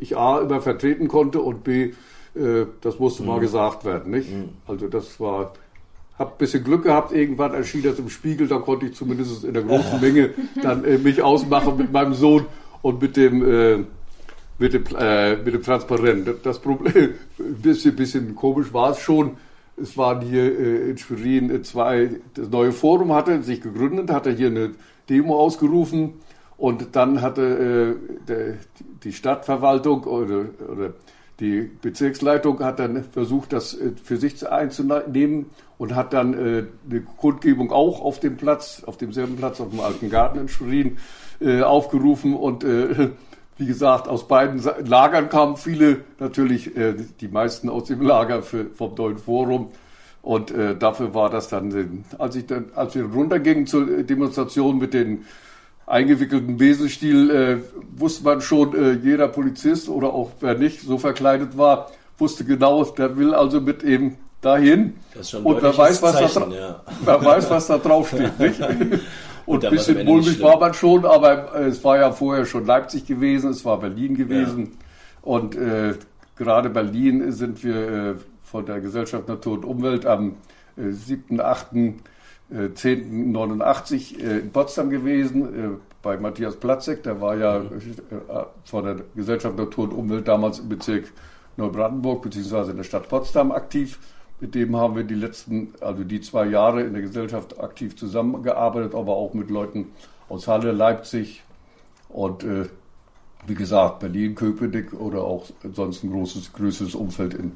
ich 0.00 0.16
A 0.16 0.40
immer 0.40 0.60
vertreten 0.60 1.08
konnte 1.08 1.40
und 1.40 1.64
B, 1.64 1.92
äh, 2.34 2.66
das 2.80 2.98
musste 2.98 3.22
mhm. 3.22 3.28
mal 3.28 3.40
gesagt 3.40 3.84
werden. 3.84 4.10
Nicht? 4.10 4.32
Mhm. 4.32 4.50
Also 4.66 4.88
das 4.88 5.20
war 5.20 5.52
habe 6.18 6.32
ein 6.32 6.38
bisschen 6.38 6.64
Glück 6.64 6.82
gehabt, 6.82 7.12
irgendwann 7.12 7.54
erschien 7.54 7.82
das 7.82 7.98
im 7.98 8.10
Spiegel, 8.10 8.48
da 8.48 8.58
konnte 8.58 8.86
ich 8.86 8.94
zumindest 8.94 9.44
in 9.44 9.54
der 9.54 9.62
großen 9.62 10.00
Menge 10.00 10.30
dann 10.62 10.84
äh, 10.84 10.98
mich 10.98 11.22
ausmachen 11.22 11.76
mit 11.76 11.92
meinem 11.92 12.14
Sohn 12.14 12.46
und 12.82 13.00
mit 13.00 13.16
dem, 13.16 13.42
äh, 13.48 13.84
mit 14.58 14.72
dem, 14.72 14.84
äh, 14.98 15.36
mit 15.36 15.54
dem 15.54 15.62
Transparent. 15.62 16.28
Das 16.42 16.58
Problem, 16.58 17.10
ein 17.38 17.54
bisschen, 17.62 17.94
bisschen 17.94 18.34
komisch 18.34 18.72
war 18.72 18.90
es 18.90 18.98
schon. 18.98 19.36
Es 19.80 19.96
waren 19.96 20.20
hier 20.22 20.42
äh, 20.42 20.90
in 20.90 20.98
Schwerin 20.98 21.50
äh, 21.50 21.62
zwei, 21.62 22.10
das 22.34 22.48
neue 22.48 22.72
Forum 22.72 23.12
hatte 23.12 23.42
sich 23.42 23.60
gegründet, 23.60 24.10
hatte 24.10 24.32
hier 24.32 24.48
eine 24.48 24.70
Demo 25.08 25.38
ausgerufen 25.38 26.14
und 26.56 26.96
dann 26.96 27.22
hatte 27.22 27.42
äh, 27.42 28.26
der, 28.26 28.54
die 29.04 29.12
Stadtverwaltung 29.12 30.02
oder, 30.02 30.46
oder 30.68 30.94
die 31.40 31.70
Bezirksleitung 31.82 32.58
hat 32.60 32.80
dann 32.80 33.04
versucht, 33.04 33.52
das 33.52 33.74
äh, 33.74 33.92
für 34.02 34.16
sich 34.16 34.48
einzunehmen 34.48 35.46
und 35.76 35.94
hat 35.94 36.12
dann 36.12 36.34
äh, 36.34 36.64
eine 36.90 37.00
Kundgebung 37.16 37.70
auch 37.70 38.00
auf 38.00 38.18
dem 38.18 38.36
Platz, 38.36 38.82
auf 38.84 38.96
demselben 38.96 39.36
Platz, 39.36 39.60
auf 39.60 39.70
dem 39.70 39.80
Alten 39.80 40.10
Garten 40.10 40.38
in 40.40 40.48
Schwerin 40.48 40.98
äh, 41.40 41.62
aufgerufen 41.62 42.34
und 42.34 42.64
wie 42.64 43.66
gesagt, 43.66 44.06
aus 44.06 44.28
beiden 44.28 44.62
Lagern 44.84 45.28
kamen 45.28 45.56
viele, 45.56 46.04
natürlich 46.20 46.70
die 47.20 47.28
meisten 47.28 47.68
aus 47.68 47.84
dem 47.84 48.02
Lager 48.02 48.42
vom 48.42 48.94
neuen 48.96 49.18
Forum. 49.18 49.72
Und 50.22 50.54
dafür 50.78 51.12
war 51.12 51.28
das 51.28 51.48
dann, 51.48 52.04
als, 52.18 52.36
ich 52.36 52.46
dann, 52.46 52.66
als 52.76 52.94
wir 52.94 53.04
runtergingen 53.04 53.66
zur 53.66 54.04
Demonstration 54.04 54.78
mit 54.78 54.94
den 54.94 55.24
eingewickelten 55.88 56.56
Besenstiel 56.56 57.30
äh, 57.30 57.56
wusste 57.98 58.24
man 58.24 58.40
schon, 58.40 58.74
äh, 58.74 58.92
jeder 58.92 59.28
Polizist 59.28 59.88
oder 59.88 60.12
auch 60.12 60.30
wer 60.40 60.54
nicht 60.54 60.82
so 60.82 60.98
verkleidet 60.98 61.56
war, 61.56 61.90
wusste 62.18 62.44
genau, 62.44 62.84
der 62.84 63.16
will 63.16 63.34
also 63.34 63.60
mit 63.60 63.82
eben 63.82 64.18
dahin. 64.40 64.94
und 65.42 65.62
wer 65.62 65.76
weiß, 65.76 66.02
was 66.02 66.12
Zeichen, 66.14 66.50
da, 66.50 66.56
ja. 66.56 66.82
wer 67.04 67.24
weiß, 67.24 67.50
was 67.50 67.66
da 67.66 67.78
drauf 67.78 68.08
steht. 68.08 68.38
Nicht? 68.38 68.60
Und 69.46 69.64
ein 69.64 69.70
bisschen 69.70 70.04
mulmig 70.04 70.40
war 70.42 70.58
man 70.58 70.74
schon, 70.74 71.06
aber 71.06 71.54
äh, 71.54 71.68
es 71.68 71.82
war 71.82 71.96
ja 71.96 72.12
vorher 72.12 72.44
schon 72.44 72.66
Leipzig 72.66 73.06
gewesen, 73.06 73.50
es 73.50 73.64
war 73.64 73.80
Berlin 73.80 74.14
gewesen. 74.14 74.64
Ja. 74.64 74.70
Und 75.22 75.56
äh, 75.56 75.94
gerade 76.36 76.68
Berlin 76.68 77.32
sind 77.32 77.64
wir 77.64 77.76
äh, 77.76 78.14
von 78.44 78.66
der 78.66 78.80
Gesellschaft 78.80 79.26
Natur 79.26 79.54
und 79.54 79.64
Umwelt 79.64 80.04
am 80.04 80.36
äh, 80.76 80.90
7., 80.90 81.40
8., 81.40 81.68
1089 82.50 84.22
äh, 84.22 84.38
in 84.38 84.50
Potsdam 84.50 84.90
gewesen, 84.90 85.42
äh, 85.42 85.68
bei 86.02 86.16
Matthias 86.16 86.56
Platzek, 86.56 87.02
der 87.02 87.20
war 87.20 87.36
ja 87.36 87.58
mhm. 87.58 87.70
äh, 88.10 88.44
von 88.64 88.84
der 88.84 88.96
Gesellschaft 89.14 89.56
Natur 89.56 89.84
und 89.84 89.92
Umwelt 89.92 90.28
damals 90.28 90.58
im 90.58 90.68
Bezirk 90.68 91.12
Neubrandenburg 91.56 92.22
bzw. 92.22 92.70
in 92.70 92.76
der 92.76 92.84
Stadt 92.84 93.08
Potsdam 93.08 93.52
aktiv. 93.52 93.98
Mit 94.40 94.54
dem 94.54 94.76
haben 94.76 94.94
wir 94.94 95.02
die 95.02 95.14
letzten, 95.14 95.74
also 95.80 96.04
die 96.04 96.20
zwei 96.20 96.46
Jahre 96.46 96.82
in 96.82 96.92
der 96.92 97.02
Gesellschaft 97.02 97.60
aktiv 97.60 97.96
zusammengearbeitet, 97.96 98.94
aber 98.94 99.16
auch 99.16 99.34
mit 99.34 99.50
Leuten 99.50 99.88
aus 100.28 100.46
Halle, 100.46 100.70
Leipzig 100.70 101.42
und 102.08 102.44
äh, 102.44 102.66
wie 103.46 103.54
gesagt 103.54 103.98
Berlin, 103.98 104.34
Köpenick 104.34 104.92
oder 104.92 105.22
auch 105.22 105.46
sonst 105.74 106.04
ein 106.04 106.12
großes, 106.12 106.52
größeres 106.52 106.94
Umfeld 106.94 107.34
in, 107.34 107.52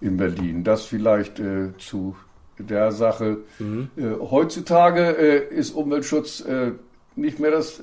in 0.00 0.16
Berlin. 0.16 0.64
Das 0.64 0.86
vielleicht 0.86 1.38
äh, 1.38 1.76
zu 1.78 2.16
der 2.58 2.92
Sache. 2.92 3.38
Mhm. 3.58 3.90
Äh, 3.96 4.02
heutzutage 4.30 5.16
äh, 5.16 5.54
ist 5.54 5.72
Umweltschutz 5.72 6.40
äh, 6.40 6.72
nicht 7.16 7.38
mehr 7.38 7.50
das 7.50 7.80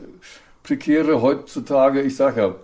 Prekäre. 0.63 1.21
Heutzutage, 1.21 2.01
ich 2.01 2.15
sage 2.15 2.41
ja, 2.41 2.55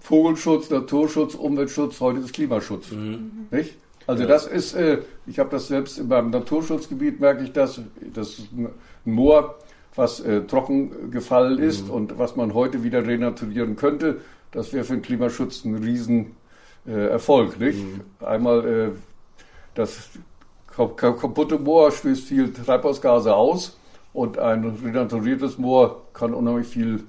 Vogelschutz, 0.00 0.70
Naturschutz, 0.70 1.34
Umweltschutz, 1.34 2.00
heute 2.00 2.20
ist 2.20 2.32
Klimaschutz. 2.32 2.90
Mhm. 2.90 3.48
Nicht? 3.50 3.76
Also 4.06 4.22
ja. 4.22 4.28
das 4.28 4.46
ist, 4.46 4.74
äh, 4.74 4.98
ich 5.26 5.38
habe 5.38 5.50
das 5.50 5.68
selbst 5.68 5.98
in 5.98 6.08
meinem 6.08 6.30
Naturschutzgebiet, 6.30 7.20
merke 7.20 7.44
ich 7.44 7.52
das, 7.52 7.80
das 8.14 8.30
ist 8.30 8.52
ein 8.52 8.70
Moor, 9.04 9.56
was 9.94 10.20
äh, 10.20 10.42
trocken 10.42 11.10
gefallen 11.10 11.58
ist 11.58 11.86
mhm. 11.86 11.92
und 11.92 12.18
was 12.18 12.36
man 12.36 12.54
heute 12.54 12.82
wieder 12.82 13.06
renaturieren 13.06 13.76
könnte. 13.76 14.20
Das 14.52 14.72
wäre 14.72 14.84
für 14.84 14.94
den 14.94 15.02
Klimaschutz 15.02 15.64
ein 15.64 15.76
Riesenerfolg. 15.76 17.60
Äh, 17.60 17.64
nicht? 17.64 17.78
Mhm. 17.78 18.00
Einmal 18.26 18.92
das 19.74 20.08
kaputte 20.88 21.58
Moor 21.58 21.90
stößt 21.90 22.24
viel 22.24 22.52
Treibhausgase 22.52 23.34
aus 23.34 23.76
und 24.12 24.38
ein 24.38 24.64
renaturiertes 24.64 25.58
Moor 25.58 26.02
kann 26.12 26.34
unheimlich 26.34 26.66
viel 26.66 27.04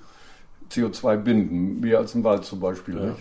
CO2 0.71 1.17
binden, 1.17 1.79
mehr 1.79 1.97
als 1.99 2.15
ein 2.15 2.23
Wald 2.23 2.45
zum 2.45 2.59
Beispiel. 2.59 2.95
Ja. 2.95 3.15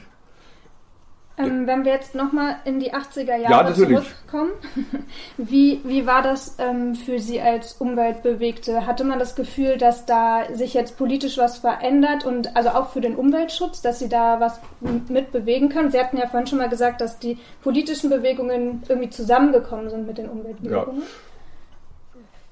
Ähm, 1.47 1.67
wenn 1.67 1.85
wir 1.85 1.93
jetzt 1.93 2.15
nochmal 2.15 2.57
in 2.65 2.81
die 2.81 2.93
80er 2.93 3.37
Jahre 3.37 3.69
ja, 3.69 3.75
zurückkommen, 3.75 4.53
wie, 5.37 5.81
wie 5.85 6.07
war 6.07 6.23
das 6.23 6.57
ähm, 6.59 6.95
für 6.95 7.19
Sie 7.19 7.41
als 7.41 7.75
Umweltbewegte? 7.75 8.87
Hatte 8.87 9.05
man 9.05 9.19
das 9.19 9.35
Gefühl, 9.35 9.77
dass 9.79 10.07
da 10.07 10.45
sich 10.53 10.75
jetzt 10.75 10.97
politisch 10.99 11.39
was 11.39 11.59
verändert 11.59 12.25
und 12.25 12.57
also 12.57 12.71
auch 12.71 12.91
für 12.91 13.01
den 13.01 13.17
Umweltschutz, 13.17 13.83
dass 13.83 13.99
Sie 13.99 14.09
da 14.09 14.41
was 14.41 14.61
mit 15.09 15.33
bewegen 15.33 15.69
können? 15.69 15.91
Sie 15.91 15.99
hatten 15.99 16.17
ja 16.17 16.27
vorhin 16.27 16.47
schon 16.47 16.59
mal 16.59 16.69
gesagt, 16.69 17.01
dass 17.01 17.19
die 17.19 17.39
politischen 17.63 18.11
Bewegungen 18.11 18.83
irgendwie 18.89 19.11
zusammengekommen 19.11 19.91
sind 19.91 20.07
mit 20.07 20.19
den 20.19 20.29
Umweltbewegungen. 20.29 21.03
Ja. 21.03 21.07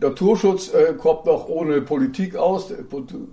Naturschutz 0.01 0.73
äh, 0.73 0.95
kommt 0.95 1.27
noch 1.27 1.49
ohne 1.49 1.81
Politik 1.81 2.37
aus. 2.37 2.73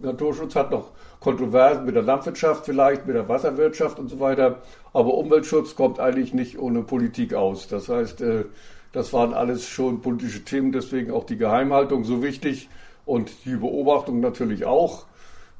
Naturschutz 0.02 0.56
hat 0.56 0.72
noch 0.72 0.92
Kontroversen 1.26 1.86
mit 1.86 1.96
der 1.96 2.04
Landwirtschaft 2.04 2.66
vielleicht, 2.66 3.08
mit 3.08 3.16
der 3.16 3.28
Wasserwirtschaft 3.28 3.98
und 3.98 4.10
so 4.10 4.20
weiter. 4.20 4.60
Aber 4.94 5.16
Umweltschutz 5.16 5.76
kommt 5.76 6.00
eigentlich 6.00 6.36
nicht 6.36 6.60
ohne 6.60 6.84
Politik 6.84 7.34
aus. 7.34 7.68
Das 7.68 7.90
heißt, 7.90 8.22
äh, 8.22 8.46
das 8.92 9.12
waren 9.12 9.34
alles 9.34 9.68
schon 9.68 10.02
politische 10.02 10.44
Themen, 10.44 10.72
deswegen 10.72 11.10
auch 11.10 11.24
die 11.24 11.38
Geheimhaltung 11.38 12.04
so 12.04 12.22
wichtig 12.22 12.70
und 13.08 13.32
die 13.44 13.56
Beobachtung 13.56 14.20
natürlich 14.20 14.66
auch. 14.66 15.06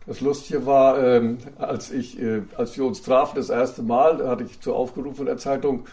Das 0.06 0.22
Lustige 0.22 0.68
war, 0.68 1.04
ähm, 1.04 1.40
als 1.58 1.92
ich, 1.92 2.22
äh, 2.22 2.44
als 2.56 2.78
wir 2.78 2.86
uns 2.86 3.02
trafen 3.02 3.38
das 3.38 3.50
erste 3.50 3.82
Mal, 3.82 4.18
da 4.18 4.30
hatte 4.30 4.44
ich 4.44 4.62
zu 4.62 4.72
aufgerufen 4.72 5.22
in 5.22 5.26
der 5.26 5.38
Zeitung, 5.38 5.86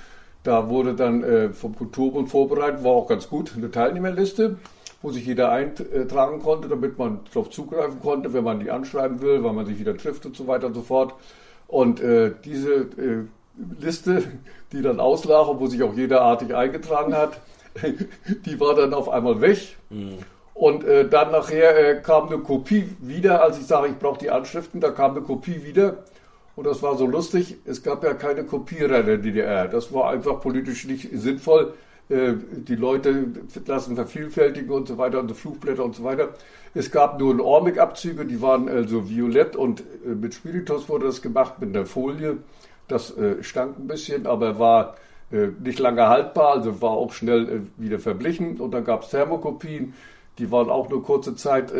da 0.43 0.69
wurde 0.69 0.95
dann 0.95 1.25
äh, 1.25 1.49
vom 1.49 1.75
Kulturbund 1.75 2.29
vorbereitet, 2.29 2.85
war 2.85 2.93
auch 2.93 3.09
ganz 3.09 3.27
gut, 3.27 3.55
eine 3.57 3.71
Teilnehmerliste 3.71 4.59
wo 5.03 5.11
sich 5.11 5.27
jeder 5.27 5.51
eintragen 5.51 6.41
konnte, 6.41 6.69
damit 6.69 6.99
man 6.99 7.21
darauf 7.33 7.51
zugreifen 7.51 8.01
konnte, 8.01 8.33
wenn 8.33 8.45
man 8.45 8.61
die 8.61 8.71
anschreiben 8.71 9.21
will, 9.21 9.43
weil 9.43 9.53
man 9.53 9.67
sich 9.67 9.79
wieder 9.79 9.97
trifft 9.97 10.25
und 10.27 10.37
so 10.37 10.47
weiter 10.47 10.69
und 10.69 10.75
so 10.75 10.83
fort. 10.83 11.15
Und 11.67 12.01
äh, 12.01 12.33
diese 12.45 12.73
äh, 12.73 13.25
Liste, 13.81 14.23
die 14.73 14.83
dann 14.83 15.01
auslag 15.01 15.49
und 15.49 15.61
wo 15.61 15.67
sich 15.67 15.83
auch 15.83 15.95
jeder 15.95 16.23
artig 16.23 16.55
eingetragen 16.55 17.15
hat, 17.15 17.41
die 18.47 18.61
war 18.61 18.75
dann 18.75 18.95
auf 18.95 19.09
einmal 19.09 19.41
weg. 19.41 19.77
Mhm. 19.91 20.19
Und 20.55 20.85
äh, 20.85 21.09
dann 21.09 21.33
nachher 21.33 21.77
äh, 21.77 22.01
kam 22.03 22.29
eine 22.29 22.39
Kopie 22.39 22.89
wieder, 23.01 23.43
als 23.43 23.59
ich 23.59 23.67
sage, 23.67 23.89
ich 23.89 23.99
brauche 23.99 24.19
die 24.19 24.31
Anschriften, 24.31 24.81
da 24.81 24.91
kam 24.91 25.13
eine 25.13 25.23
Kopie 25.23 25.65
wieder. 25.65 26.05
Und 26.55 26.67
das 26.67 26.83
war 26.83 26.97
so 26.97 27.07
lustig, 27.07 27.57
es 27.65 27.83
gab 27.83 28.05
ja 28.05 28.13
keine 28.13 28.45
Kopierer 28.45 29.01
in 29.01 29.07
der 29.07 29.17
DDR. 29.17 29.69
Das 29.69 29.93
war 29.93 30.11
einfach 30.11 30.41
politisch 30.41 30.85
nicht 30.85 31.09
sinnvoll. 31.13 31.73
Äh, 32.13 32.35
die 32.69 32.75
Leute 32.75 33.29
lassen 33.67 33.95
vervielfältigen 33.97 34.71
und 34.71 34.87
so 34.87 34.99
weiter 34.99 35.19
und 35.19 35.29
so 35.29 35.35
Flugblätter 35.35 35.83
und 35.83 35.97
so 35.97 36.05
weiter. 36.05 36.29
Es 36.75 36.91
gab 36.91 37.19
nur 37.19 37.43
Ormig-Abzüge, 37.43 38.27
die 38.27 38.43
waren 38.43 38.69
also 38.69 39.09
violett 39.09 39.57
und 39.57 39.81
äh, 40.05 40.09
mit 40.09 40.35
Spiritus 40.35 40.91
wurde 40.91 41.07
das 41.07 41.23
gemacht, 41.23 41.55
mit 41.59 41.75
einer 41.75 41.87
Folie. 41.87 42.39
Das 42.87 43.17
äh, 43.17 43.43
stank 43.43 43.79
ein 43.79 43.87
bisschen, 43.87 44.27
aber 44.27 44.59
war 44.59 44.97
nicht 45.61 45.79
lange 45.79 46.07
haltbar, 46.09 46.57
also 46.57 46.83
war 46.83 46.91
auch 46.91 47.15
schnell 47.15 47.63
wieder 47.79 47.99
verblichen. 47.99 48.61
Und 48.61 48.73
dann 48.75 48.85
gab 48.85 49.05
es 49.05 49.09
Thermokopien, 49.09 49.95
die 50.37 50.53
waren 50.53 50.69
auch 50.69 50.91
nur 50.91 51.03
kurze 51.03 51.35
Zeit 51.37 51.73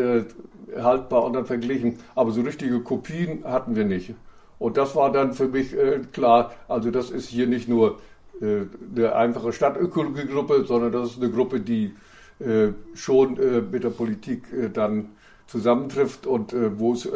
haltbar 0.75 1.23
und 1.23 1.33
dann 1.33 1.45
verglichen. 1.45 1.99
Aber 2.15 2.31
so 2.31 2.41
richtige 2.41 2.79
Kopien 2.79 3.43
hatten 3.43 3.75
wir 3.75 3.85
nicht. 3.85 4.15
Und 4.57 4.77
das 4.77 4.95
war 4.95 5.11
dann 5.11 5.33
für 5.33 5.49
mich 5.49 5.75
klar, 6.13 6.51
also 6.67 6.89
das 6.89 7.11
ist 7.11 7.29
hier 7.29 7.45
nicht 7.45 7.69
nur 7.69 7.99
eine 8.41 9.15
einfache 9.15 9.53
Stadtökologie-Gruppe, 9.53 10.65
sondern 10.65 10.91
das 10.91 11.11
ist 11.11 11.21
eine 11.21 11.31
Gruppe, 11.31 11.59
die 11.59 11.93
äh, 12.39 12.69
schon 12.93 13.37
äh, 13.37 13.61
mit 13.61 13.83
der 13.83 13.91
Politik 13.91 14.43
dann 14.73 15.09
zusammentrifft 15.47 16.25
und 16.25 16.55
wo 16.77 16.93
es 16.93 17.07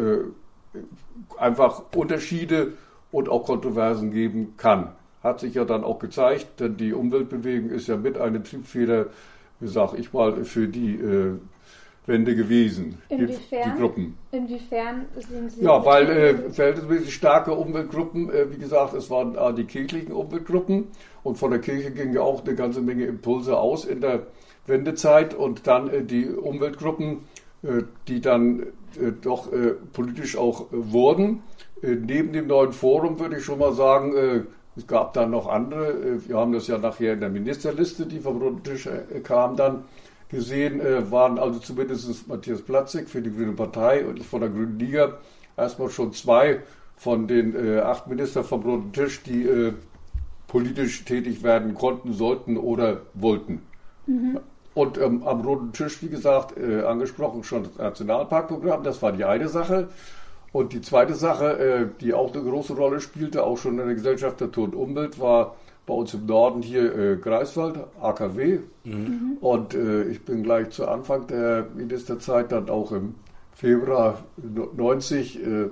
einfach 1.37 1.83
Unterschiede 1.95 2.73
und 3.11 3.29
auch 3.29 3.45
Kontroversen 3.45 4.11
geben 4.11 4.53
kann. 4.57 4.91
Hat 5.23 5.39
sich 5.39 5.55
ja 5.55 5.65
dann 5.65 5.83
auch 5.83 5.97
gezeigt, 5.97 6.59
denn 6.59 6.77
die 6.77 6.93
Umweltbewegung 6.93 7.69
ist 7.69 7.87
ja 7.87 7.97
mit 7.97 8.17
eine 8.17 8.43
Triebfeder, 8.43 9.07
sag 9.61 9.97
ich 9.97 10.13
mal, 10.13 10.43
für 10.43 10.67
die 10.67 10.99
Wende 12.07 12.35
gewesen. 12.35 12.97
Inwiefern? 13.09 13.73
Die, 13.75 13.79
Gruppen. 13.79 14.17
Inwiefern 14.31 15.05
sind 15.15 15.51
sie? 15.51 15.63
Ja, 15.63 15.85
weil 15.85 16.09
äh, 16.09 16.51
verhältnismäßig 16.51 17.13
starke 17.13 17.51
Umweltgruppen, 17.53 18.31
äh, 18.31 18.51
wie 18.51 18.57
gesagt, 18.57 18.93
es 18.93 19.09
waren 19.09 19.35
äh, 19.35 19.53
die 19.53 19.65
kirchlichen 19.65 20.13
Umweltgruppen 20.13 20.87
und 21.23 21.37
von 21.37 21.51
der 21.51 21.59
Kirche 21.59 21.91
ging 21.91 22.13
ja 22.13 22.21
auch 22.21 22.45
eine 22.45 22.55
ganze 22.55 22.81
Menge 22.81 23.05
Impulse 23.05 23.57
aus 23.57 23.83
in 23.83 23.99
der 23.99 24.27
Wendezeit 24.67 25.33
und 25.33 25.67
dann 25.67 25.89
äh, 25.89 26.03
die 26.03 26.29
Umweltgruppen, 26.29 27.19
äh, 27.63 27.83
die 28.07 28.21
dann 28.21 28.61
äh, 28.61 29.11
doch 29.21 29.49
politisch 29.93 30.37
auch 30.37 30.67
wurden. 30.71 31.43
neben 31.81 32.33
dem 32.33 32.47
neuen 32.47 32.71
Forum 32.71 33.19
würde 33.19 33.37
ich 33.37 33.43
schon 33.43 33.59
mal 33.59 33.73
sagen, 33.73 34.45
es 34.75 34.87
gab 34.87 35.13
dann 35.13 35.31
noch 35.31 35.47
andere. 35.47 36.27
Wir 36.27 36.37
haben 36.37 36.53
das 36.53 36.67
ja 36.67 36.77
nachher 36.77 37.13
in 37.13 37.19
der 37.19 37.29
Ministerliste, 37.29 38.05
die 38.05 38.19
vom 38.19 38.37
runden 38.41 38.63
Tisch 38.63 38.89
kam, 39.23 39.55
dann 39.55 39.83
gesehen, 40.29 40.81
äh, 40.81 41.11
waren 41.11 41.39
also 41.39 41.59
zumindest 41.59 42.27
Matthias 42.27 42.61
Platzig 42.61 43.09
für 43.09 43.21
die 43.21 43.31
Grüne 43.31 43.53
Partei 43.53 44.05
und 44.05 44.23
von 44.23 44.41
der 44.41 44.49
Grünen 44.49 44.77
Liga 44.79 45.17
erstmal 45.55 45.89
schon 45.89 46.13
zwei 46.13 46.61
von 46.95 47.27
den 47.27 47.55
äh, 47.55 47.79
acht 47.79 48.07
Ministern 48.07 48.43
vom 48.43 48.61
Roten 48.63 48.91
Tisch, 48.91 49.23
die 49.23 49.43
äh, 49.43 49.73
politisch 50.47 51.05
tätig 51.05 51.43
werden 51.43 51.75
konnten, 51.75 52.13
sollten 52.13 52.57
oder 52.57 53.01
wollten. 53.13 53.61
Mhm. 54.07 54.39
Und 54.73 54.97
ähm, 54.97 55.23
am 55.23 55.41
Roten 55.41 55.73
Tisch, 55.73 56.01
wie 56.01 56.09
gesagt, 56.09 56.57
äh, 56.57 56.83
angesprochen 56.83 57.43
schon 57.43 57.63
das 57.63 57.77
Nationalparkprogramm, 57.77 58.83
das 58.83 59.01
war 59.01 59.11
die 59.11 59.25
eine 59.25 59.47
Sache. 59.47 59.89
Und 60.53 60.73
die 60.73 60.81
zweite 60.81 61.13
Sache, 61.13 61.57
äh, 61.57 61.87
die 61.99 62.13
auch 62.13 62.33
eine 62.33 62.43
große 62.43 62.73
Rolle 62.73 62.99
spielte, 62.99 63.43
auch 63.43 63.57
schon 63.57 63.79
in 63.79 63.85
der 63.85 63.95
Gesellschaft 63.95 64.39
Natur 64.39 64.65
und 64.65 64.75
Umwelt, 64.75 65.19
war 65.19 65.55
bei 65.87 65.93
uns 65.93 66.13
im 66.13 66.25
Norden 66.25 66.61
hier 66.61 66.95
äh, 66.95 67.15
Greifswald, 67.15 67.79
AKW. 67.99 68.59
Mhm. 68.83 69.37
Und 69.39 69.73
äh, 69.73 70.03
ich 70.03 70.23
bin 70.23 70.43
gleich 70.43 70.69
zu 70.69 70.87
Anfang 70.87 71.25
der 71.27 71.65
Ministerzeit 71.73 72.51
dann 72.51 72.69
auch 72.69 72.91
im 72.91 73.15
Februar 73.55 74.19
90 74.37 75.41
äh, 75.41 75.69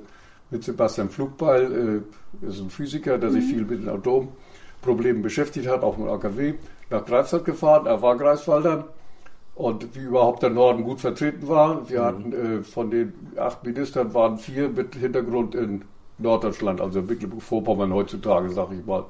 mit 0.50 0.64
Sebastian 0.64 1.10
Flugbeil, 1.10 2.04
äh, 2.42 2.48
ist 2.48 2.62
ein 2.62 2.70
Physiker, 2.70 3.18
der 3.18 3.30
mhm. 3.30 3.34
sich 3.34 3.44
viel 3.46 3.66
mit 3.66 3.82
den 3.82 3.90
Atomproblemen 3.90 5.22
beschäftigt 5.22 5.68
hat, 5.68 5.84
auch 5.84 5.98
mit 5.98 6.08
AKW, 6.08 6.54
nach 6.90 7.06
Greifswald 7.06 7.44
gefahren. 7.44 7.86
Er 7.86 8.02
war 8.02 8.16
Greifswalder 8.18 8.88
und 9.54 9.96
wie 9.96 10.04
überhaupt 10.04 10.44
der 10.44 10.50
Norden 10.50 10.86
gut 10.86 11.02
vertreten 11.02 11.46
war. 11.50 11.90
Wir 11.90 12.00
mhm. 12.00 12.06
hatten 12.06 12.34
äh, 12.34 12.64
von 12.64 12.90
den 12.90 13.14
acht 13.36 13.66
Ministern 13.66 14.14
waren 14.14 14.38
vier 14.38 14.70
mit 14.70 14.96
Hintergrund 14.96 15.56
in 15.56 15.84
Norddeutschland, 16.20 16.80
also 16.80 17.02
Mecklenburg-Vorpommern 17.02 17.94
heutzutage, 17.94 18.50
sag 18.50 18.72
ich 18.72 18.86
mal 18.86 19.04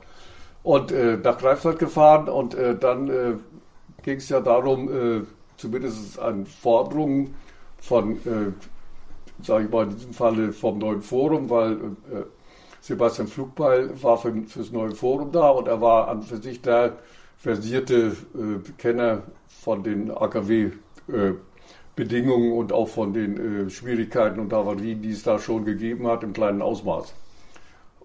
und 0.66 0.92
äh, 0.92 1.18
nach 1.18 1.38
Greifswald 1.38 1.78
gefahren 1.78 2.28
und 2.28 2.56
äh, 2.56 2.76
dann 2.76 3.08
äh, 3.08 3.34
ging 4.02 4.18
es 4.18 4.30
ja 4.30 4.40
darum, 4.40 4.90
äh, 4.90 5.22
zumindest 5.58 6.18
an 6.18 6.48
Forderungen 6.48 7.36
von, 7.78 8.14
äh, 8.14 8.52
sage 9.44 9.66
ich 9.66 9.72
mal 9.72 9.84
in 9.84 9.92
diesem 9.92 10.14
Falle 10.14 10.52
vom 10.52 10.80
neuen 10.80 11.04
Forum, 11.04 11.52
weil 11.52 11.74
äh, 11.74 12.24
Sebastian 12.82 13.28
Flugbeil 13.28 13.92
war 14.02 14.18
für, 14.18 14.32
das 14.32 14.72
neue 14.72 14.96
Forum 14.96 15.32
da 15.32 15.50
und 15.50 15.68
er 15.68 15.82
war 15.82 16.08
an 16.08 16.24
für 16.24 16.38
sich 16.38 16.62
der 16.64 16.98
versierte 17.38 18.16
Kenner 18.78 19.22
von 19.48 19.84
den 19.84 20.10
AKW 20.10 20.72
Bedingungen 21.96 22.54
und 22.54 22.74
auch 22.74 22.88
von 22.88 23.14
den 23.14 23.70
Schwierigkeiten 23.70 24.40
und 24.40 24.54
Havarien, 24.54 25.02
die 25.02 25.12
es 25.12 25.24
da 25.24 25.38
schon 25.38 25.66
gegeben 25.66 26.08
hat 26.08 26.24
im 26.24 26.34
kleinen 26.34 26.62
Ausmaß. 26.62 27.14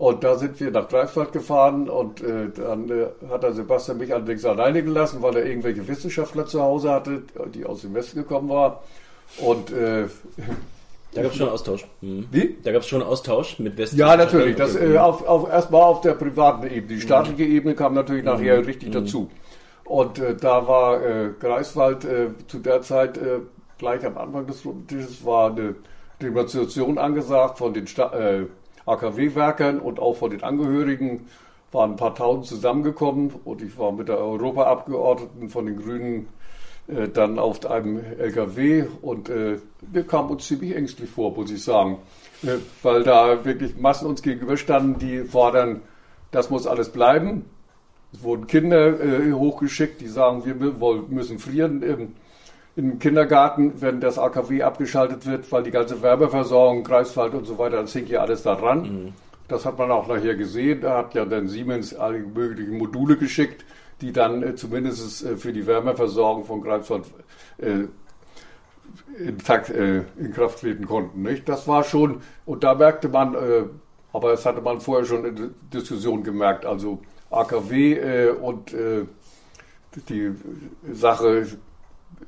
Und 0.01 0.25
da 0.25 0.35
sind 0.37 0.59
wir 0.59 0.71
nach 0.71 0.89
Greifswald 0.89 1.31
gefahren 1.31 1.91
und 1.91 2.23
äh, 2.23 2.49
dann 2.57 2.89
äh, 2.89 3.09
hat 3.29 3.43
der 3.43 3.53
Sebastian 3.53 3.99
mich 3.99 4.15
allerdings 4.15 4.47
alleine 4.47 4.83
gelassen, 4.83 5.21
weil 5.21 5.37
er 5.37 5.45
irgendwelche 5.45 5.87
Wissenschaftler 5.87 6.47
zu 6.47 6.63
Hause 6.63 6.91
hatte, 6.91 7.23
die 7.53 7.67
aus 7.67 7.83
dem 7.83 7.93
Westen 7.93 8.21
gekommen 8.21 8.49
waren. 8.49 8.79
Und 9.43 9.71
äh, 9.71 10.07
da 11.13 11.23
gab 11.23 11.33
es 11.33 11.37
schon 11.37 11.51
Austausch. 11.51 11.87
Mhm. 12.01 12.27
Wie? 12.31 12.57
Da 12.65 12.73
gab 12.73 12.81
es 12.81 12.89
schon 12.89 13.03
Austausch 13.03 13.59
mit 13.59 13.77
Westen. 13.77 13.99
Ja, 13.99 14.17
natürlich. 14.17 14.57
Das, 14.57 14.75
äh, 14.75 14.97
auf, 14.97 15.23
auf, 15.29 15.51
erstmal 15.51 15.83
auf 15.83 16.01
der 16.01 16.15
privaten 16.15 16.67
Ebene. 16.67 16.95
Die 16.95 17.01
staatliche 17.03 17.45
mhm. 17.45 17.57
Ebene 17.57 17.75
kam 17.75 17.93
natürlich 17.93 18.25
mhm. 18.25 18.31
nachher 18.31 18.67
richtig 18.67 18.89
mhm. 18.89 18.93
dazu. 18.93 19.31
Und 19.85 20.19
äh, 20.19 20.35
da 20.35 20.67
war 20.67 21.05
äh, 21.05 21.29
Greifswald 21.39 22.07
äh, 22.07 22.29
zu 22.47 22.61
der 22.61 22.81
Zeit 22.81 23.19
äh, 23.19 23.41
gleich 23.77 24.03
am 24.07 24.17
Anfang 24.17 24.47
des 24.47 24.63
Tisches 24.89 25.23
war 25.27 25.51
eine 25.51 25.75
Demonstration 26.23 26.97
angesagt 26.97 27.59
von 27.59 27.75
den 27.75 27.87
Sta 27.87 28.15
äh, 28.19 28.47
AKW-Werkern 28.91 29.81
und 29.81 29.99
auch 29.99 30.15
von 30.15 30.31
den 30.31 30.43
Angehörigen 30.43 31.27
waren 31.73 31.93
ein 31.93 31.97
paar 31.97 32.15
Tausend 32.15 32.47
zusammengekommen 32.47 33.33
und 33.45 33.63
ich 33.63 33.79
war 33.79 33.93
mit 33.93 34.09
der 34.09 34.19
Europaabgeordneten 34.19 35.49
von 35.49 35.67
den 35.67 35.77
Grünen 35.77 36.29
äh, 36.89 37.09
dann 37.09 37.39
auf 37.39 37.65
einem 37.67 38.01
LKW 38.19 38.85
und 39.03 39.29
äh, 39.29 39.59
wir 39.81 40.05
kamen 40.05 40.31
uns 40.31 40.47
ziemlich 40.47 40.75
ängstlich 40.75 41.09
vor, 41.09 41.33
muss 41.33 41.51
ich 41.51 41.63
sagen, 41.63 41.99
äh, 42.43 42.57
weil 42.83 43.05
da 43.05 43.45
wirklich 43.45 43.77
Massen 43.77 44.07
uns 44.07 44.23
gegenüberstanden, 44.23 44.99
die 44.99 45.25
fordern, 45.25 45.83
das 46.33 46.51
muss 46.51 46.67
alles 46.67 46.91
bleiben. 46.91 47.45
Es 48.13 48.23
wurden 48.25 48.49
Kinder 48.49 49.01
äh, 49.01 49.33
hochgeschickt, 49.33 50.01
die 50.01 50.09
sagen, 50.09 50.45
wir 50.45 50.55
müssen 51.09 51.39
frieren. 51.39 52.15
Im 52.77 52.99
Kindergarten, 52.99 53.81
wenn 53.81 54.01
das 54.01 54.19
AKW 54.19 54.63
abgeschaltet 54.63 55.27
wird, 55.27 55.51
weil 55.51 55.65
die 55.65 55.71
ganze 55.71 56.03
Wärmeversorgung, 56.03 56.85
Greifswald 56.85 57.35
und 57.35 57.45
so 57.45 57.59
weiter, 57.59 57.81
das 57.81 57.95
hängt 57.95 58.09
ja 58.09 58.21
alles 58.21 58.43
daran. 58.43 58.83
Mhm. 58.83 59.13
Das 59.49 59.67
hat 59.67 59.79
man 59.79 59.91
auch 59.91 60.07
nachher 60.07 60.37
gesehen. 60.37 60.81
Da 60.81 60.99
hat 60.99 61.15
ja 61.15 61.25
dann 61.25 61.49
Siemens 61.49 61.93
alle 61.95 62.21
möglichen 62.21 62.79
Module 62.79 63.17
geschickt, 63.17 63.65
die 64.01 64.13
dann 64.13 64.43
äh, 64.43 64.55
zumindest 64.55 65.25
äh, 65.25 65.37
für 65.37 65.53
die 65.53 65.67
Wärmeversorgung 65.67 66.45
von 66.45 66.63
Greifswald 66.63 67.05
äh, 67.59 67.87
in, 69.19 69.39
Takt, 69.39 69.71
äh, 69.71 70.05
in 70.19 70.33
Kraft 70.33 70.61
treten 70.61 70.87
konnten. 70.87 71.23
Nicht? 71.23 71.49
Das 71.49 71.67
war 71.67 71.83
schon, 71.83 72.21
und 72.47 72.63
da 72.63 72.75
merkte 72.75 73.09
man, 73.09 73.35
äh, 73.35 73.65
aber 74.13 74.31
das 74.31 74.47
hatte 74.47 74.61
man 74.61 74.81
vorher 74.81 75.05
schon 75.05 75.25
in 75.25 75.37
der 75.37 75.51
Diskussion 75.73 76.23
gemerkt, 76.23 76.65
also 76.65 77.01
AKW 77.31 77.95
äh, 77.95 78.31
und 78.31 78.75
die 80.09 80.33
Sache 80.93 81.47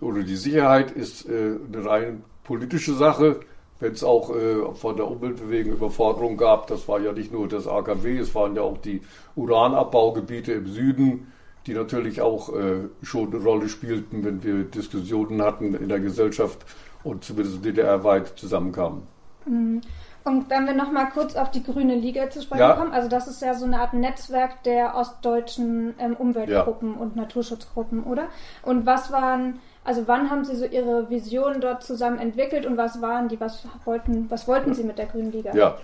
oder 0.03 0.23
die 0.23 0.37
Sicherheit 0.37 0.91
ist 0.91 1.29
äh, 1.29 1.57
eine 1.73 1.85
rein 1.85 2.25
politische 2.45 2.95
Sache. 2.95 3.41
Wenn 3.81 3.93
es 3.93 4.05
auch 4.05 4.35
äh, 4.35 4.75
von 4.75 4.97
der 4.97 5.09
Umweltbewegung 5.09 5.73
Überforderung 5.73 6.37
gab, 6.37 6.67
das 6.69 6.87
war 6.87 7.01
ja 7.01 7.13
nicht 7.13 7.33
nur 7.33 7.49
das 7.49 7.67
AKW, 7.67 8.19
es 8.19 8.35
waren 8.35 8.55
ja 8.55 8.63
auch 8.63 8.79
die 8.79 9.01
Uranabbaugebiete 9.35 10.53
im 10.53 10.67
Süden, 10.69 11.33
die 11.67 11.75
natürlich 11.75 12.21
auch 12.21 12.55
äh, 12.55 12.89
schon 13.03 13.33
eine 13.33 13.43
Rolle 13.43 13.69
spielten, 13.69 14.25
wenn 14.25 14.43
wir 14.43 14.65
Diskussionen 14.65 15.43
hatten 15.43 15.75
in 15.75 15.89
der 15.89 16.01
Gesellschaft 16.01 16.65
und 17.03 17.25
zumindest 17.25 17.65
DDR-weit 17.65 18.29
zusammenkamen. 18.37 19.03
Mhm. 19.47 19.81
Und 20.25 20.51
wenn 20.51 20.67
wir 20.67 20.75
nochmal 20.75 21.09
kurz 21.11 21.35
auf 21.35 21.51
die 21.51 21.65
Grüne 21.65 21.97
Liga 21.97 22.31
zu 22.31 22.43
sprechen 22.43 22.61
ja. 22.61 22.75
kommen, 22.75 22.93
also 22.93 23.09
das 23.09 23.27
ist 23.27 23.43
ja 23.43 23.55
so 23.55 23.65
eine 23.65 23.81
Art 23.81 23.93
Netzwerk 23.93 24.63
der 24.63 24.95
ostdeutschen 24.95 25.95
ähm, 25.99 26.15
Umweltgruppen 26.15 26.95
ja. 26.95 27.01
und 27.01 27.17
Naturschutzgruppen, 27.17 28.05
oder? 28.05 28.29
Und 28.63 28.87
was 28.87 29.11
waren 29.11 29.59
also 29.85 30.07
wann 30.07 30.31
haben 30.31 30.45
Sie 30.45 30.57
so 30.57 30.65
Ihre 30.65 31.11
Vision 31.11 31.61
dort 31.61 31.83
zusammen 31.83 32.19
entwickelt 32.19 32.67
und 32.67 32.77
was 32.77 33.01
waren 33.03 33.29
die, 33.29 33.41
was 33.41 33.67
wollten, 33.85 34.31
was 34.31 34.47
wollten 34.47 34.75
Sie 34.75 34.85
mit 34.85 34.99
der 34.99 35.07
Grünen 35.07 35.33
Liga? 35.33 35.55
Ja, 35.55 35.79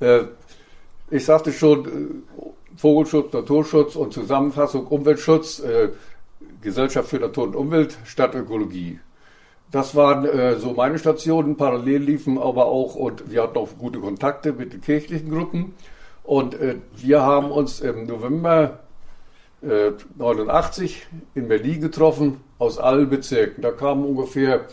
äh, 0.00 0.24
ich 1.10 1.24
sagte 1.24 1.52
schon, 1.52 1.84
äh, 1.86 2.76
Vogelschutz, 2.76 3.32
Naturschutz 3.32 3.96
und 3.96 4.12
Zusammenfassung 4.12 4.86
Umweltschutz, 4.86 5.60
äh, 5.60 5.88
Gesellschaft 6.62 7.08
für 7.08 7.18
Natur 7.18 7.44
und 7.44 7.56
Umwelt, 7.56 7.98
Stadtökologie. 8.04 9.00
Das 9.72 9.94
waren 9.94 10.24
äh, 10.24 10.56
so 10.56 10.72
meine 10.72 10.98
Stationen, 10.98 11.56
parallel 11.56 12.02
liefen 12.02 12.38
aber 12.38 12.66
auch 12.66 12.94
und 12.94 13.30
wir 13.30 13.42
hatten 13.42 13.58
auch 13.58 13.68
gute 13.78 13.98
Kontakte 13.98 14.52
mit 14.52 14.72
den 14.72 14.80
kirchlichen 14.80 15.30
Gruppen. 15.30 15.74
Und 16.22 16.54
äh, 16.54 16.76
wir 16.96 17.22
haben 17.22 17.50
uns 17.50 17.80
im 17.80 18.06
November 18.06 18.80
89 19.62 21.06
äh, 21.34 21.38
in 21.38 21.48
Berlin 21.48 21.80
getroffen, 21.80 22.40
aus 22.60 22.78
allen 22.78 23.10
Bezirken. 23.10 23.62
Da 23.62 23.72
kamen 23.72 24.04
ungefähr, 24.04 24.66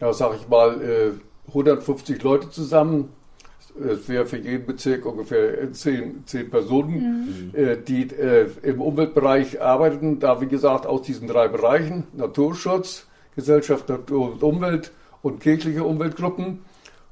ja, 0.00 0.12
sag 0.12 0.36
ich 0.36 0.48
mal, 0.48 1.18
150 1.48 2.20
äh, 2.20 2.22
Leute 2.22 2.50
zusammen. 2.50 3.08
Es 3.80 4.08
wäre 4.08 4.26
für 4.26 4.36
jeden 4.36 4.66
Bezirk 4.66 5.06
ungefähr 5.06 5.72
10, 5.72 6.24
10 6.26 6.50
Personen, 6.50 7.52
mhm. 7.52 7.58
Äh, 7.58 7.76
die 7.76 8.08
im 8.62 8.80
Umweltbereich 8.80 9.60
arbeiteten. 9.60 10.20
Da, 10.20 10.40
wie 10.40 10.46
gesagt, 10.46 10.86
aus 10.86 11.02
diesen 11.02 11.26
drei 11.26 11.48
Bereichen, 11.48 12.06
Naturschutz, 12.12 13.06
Gesellschaft 13.34 13.88
Natur 13.88 14.32
und 14.32 14.42
Umwelt 14.42 14.92
und 15.22 15.40
kirchliche 15.40 15.82
Umweltgruppen. 15.82 16.60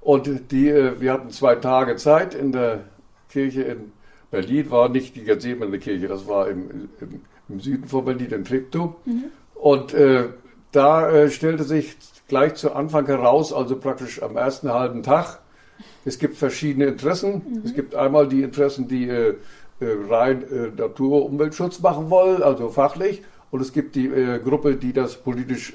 Und 0.00 0.28
die, 0.52 0.72
wir 0.72 1.12
hatten 1.12 1.30
zwei 1.30 1.56
Tage 1.56 1.96
Zeit 1.96 2.34
in 2.34 2.52
der 2.52 2.84
Kirche 3.28 3.62
in 3.62 3.92
Berlin 4.30 4.70
war 4.70 4.88
nicht 4.88 5.16
die 5.16 5.24
Gethsemane 5.24 5.78
Kirche, 5.78 6.08
das 6.08 6.26
war 6.26 6.48
im, 6.48 6.88
im, 7.00 7.20
im, 7.48 7.60
Süden 7.60 7.86
von 7.86 8.04
Berlin, 8.04 8.30
in 8.30 8.44
Treptow. 8.44 8.96
Mhm. 9.04 9.24
Und 9.60 9.94
äh, 9.94 10.28
da 10.72 11.10
äh, 11.10 11.30
stellte 11.30 11.64
sich 11.64 11.96
gleich 12.28 12.54
zu 12.54 12.72
Anfang 12.72 13.06
heraus, 13.06 13.52
also 13.52 13.76
praktisch 13.76 14.22
am 14.22 14.36
ersten 14.36 14.72
halben 14.72 15.02
Tag, 15.02 15.40
es 16.04 16.18
gibt 16.18 16.36
verschiedene 16.36 16.86
Interessen. 16.86 17.42
Mhm. 17.46 17.62
Es 17.64 17.74
gibt 17.74 17.94
einmal 17.94 18.28
die 18.28 18.42
Interessen, 18.42 18.88
die 18.88 19.08
äh, 19.08 19.34
äh 19.80 19.96
rein 20.08 20.42
äh, 20.42 20.70
Natur- 20.76 21.24
und 21.24 21.32
Umweltschutz 21.32 21.80
machen 21.80 22.10
wollen, 22.10 22.42
also 22.42 22.68
fachlich. 22.70 23.22
Und 23.50 23.60
es 23.60 23.72
gibt 23.72 23.94
die 23.94 24.06
äh, 24.06 24.38
Gruppe, 24.38 24.76
die 24.76 24.92
das 24.92 25.16
politisch 25.16 25.74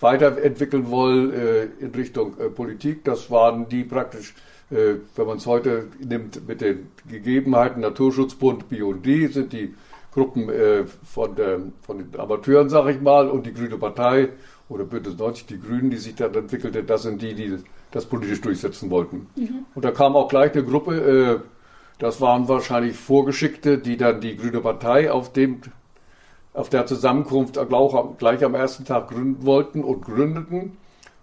weiterentwickeln 0.00 0.90
wollen 0.90 1.32
äh, 1.32 1.64
in 1.80 1.92
Richtung 1.94 2.38
äh, 2.38 2.48
Politik. 2.50 3.04
Das 3.04 3.30
waren 3.30 3.68
die 3.68 3.84
praktisch, 3.84 4.34
äh, 4.70 4.96
wenn 5.16 5.26
man 5.26 5.38
es 5.38 5.46
heute 5.46 5.88
nimmt, 5.98 6.46
mit 6.46 6.60
den 6.60 6.88
Gegebenheiten 7.08 7.80
Naturschutzbund, 7.80 8.68
BUND, 8.68 9.32
sind 9.32 9.52
die 9.52 9.74
Gruppen 10.14 10.48
äh, 10.48 10.84
von, 11.04 11.34
der, 11.34 11.60
von 11.82 11.98
den 11.98 12.18
Amateuren, 12.18 12.68
sage 12.68 12.92
ich 12.92 13.00
mal, 13.00 13.28
und 13.28 13.46
die 13.46 13.52
Grüne 13.52 13.76
Partei 13.76 14.30
oder 14.68 14.84
Bündnis 14.84 15.18
90, 15.18 15.46
die 15.46 15.60
Grünen, 15.60 15.90
die 15.90 15.96
sich 15.96 16.14
dann 16.14 16.32
entwickelte, 16.34 16.84
das 16.84 17.02
sind 17.02 17.20
die, 17.20 17.34
die 17.34 17.58
das 17.90 18.06
politisch 18.06 18.40
durchsetzen 18.40 18.90
wollten. 18.90 19.26
Mhm. 19.36 19.66
Und 19.74 19.84
da 19.84 19.90
kam 19.90 20.16
auch 20.16 20.28
gleich 20.28 20.52
eine 20.52 20.64
Gruppe, 20.64 20.94
äh, 20.94 21.48
das 21.98 22.20
waren 22.20 22.48
wahrscheinlich 22.48 22.96
Vorgeschickte, 22.96 23.78
die 23.78 23.96
dann 23.96 24.20
die 24.20 24.36
Grüne 24.36 24.60
Partei 24.60 25.10
auf 25.10 25.32
dem 25.32 25.60
auf 26.52 26.68
der 26.68 26.86
Zusammenkunft 26.86 27.58
gleich 28.18 28.44
am 28.44 28.54
ersten 28.54 28.84
Tag 28.84 29.08
gründen 29.08 29.44
wollten 29.44 29.82
und 29.82 30.02
gründeten. 30.02 30.76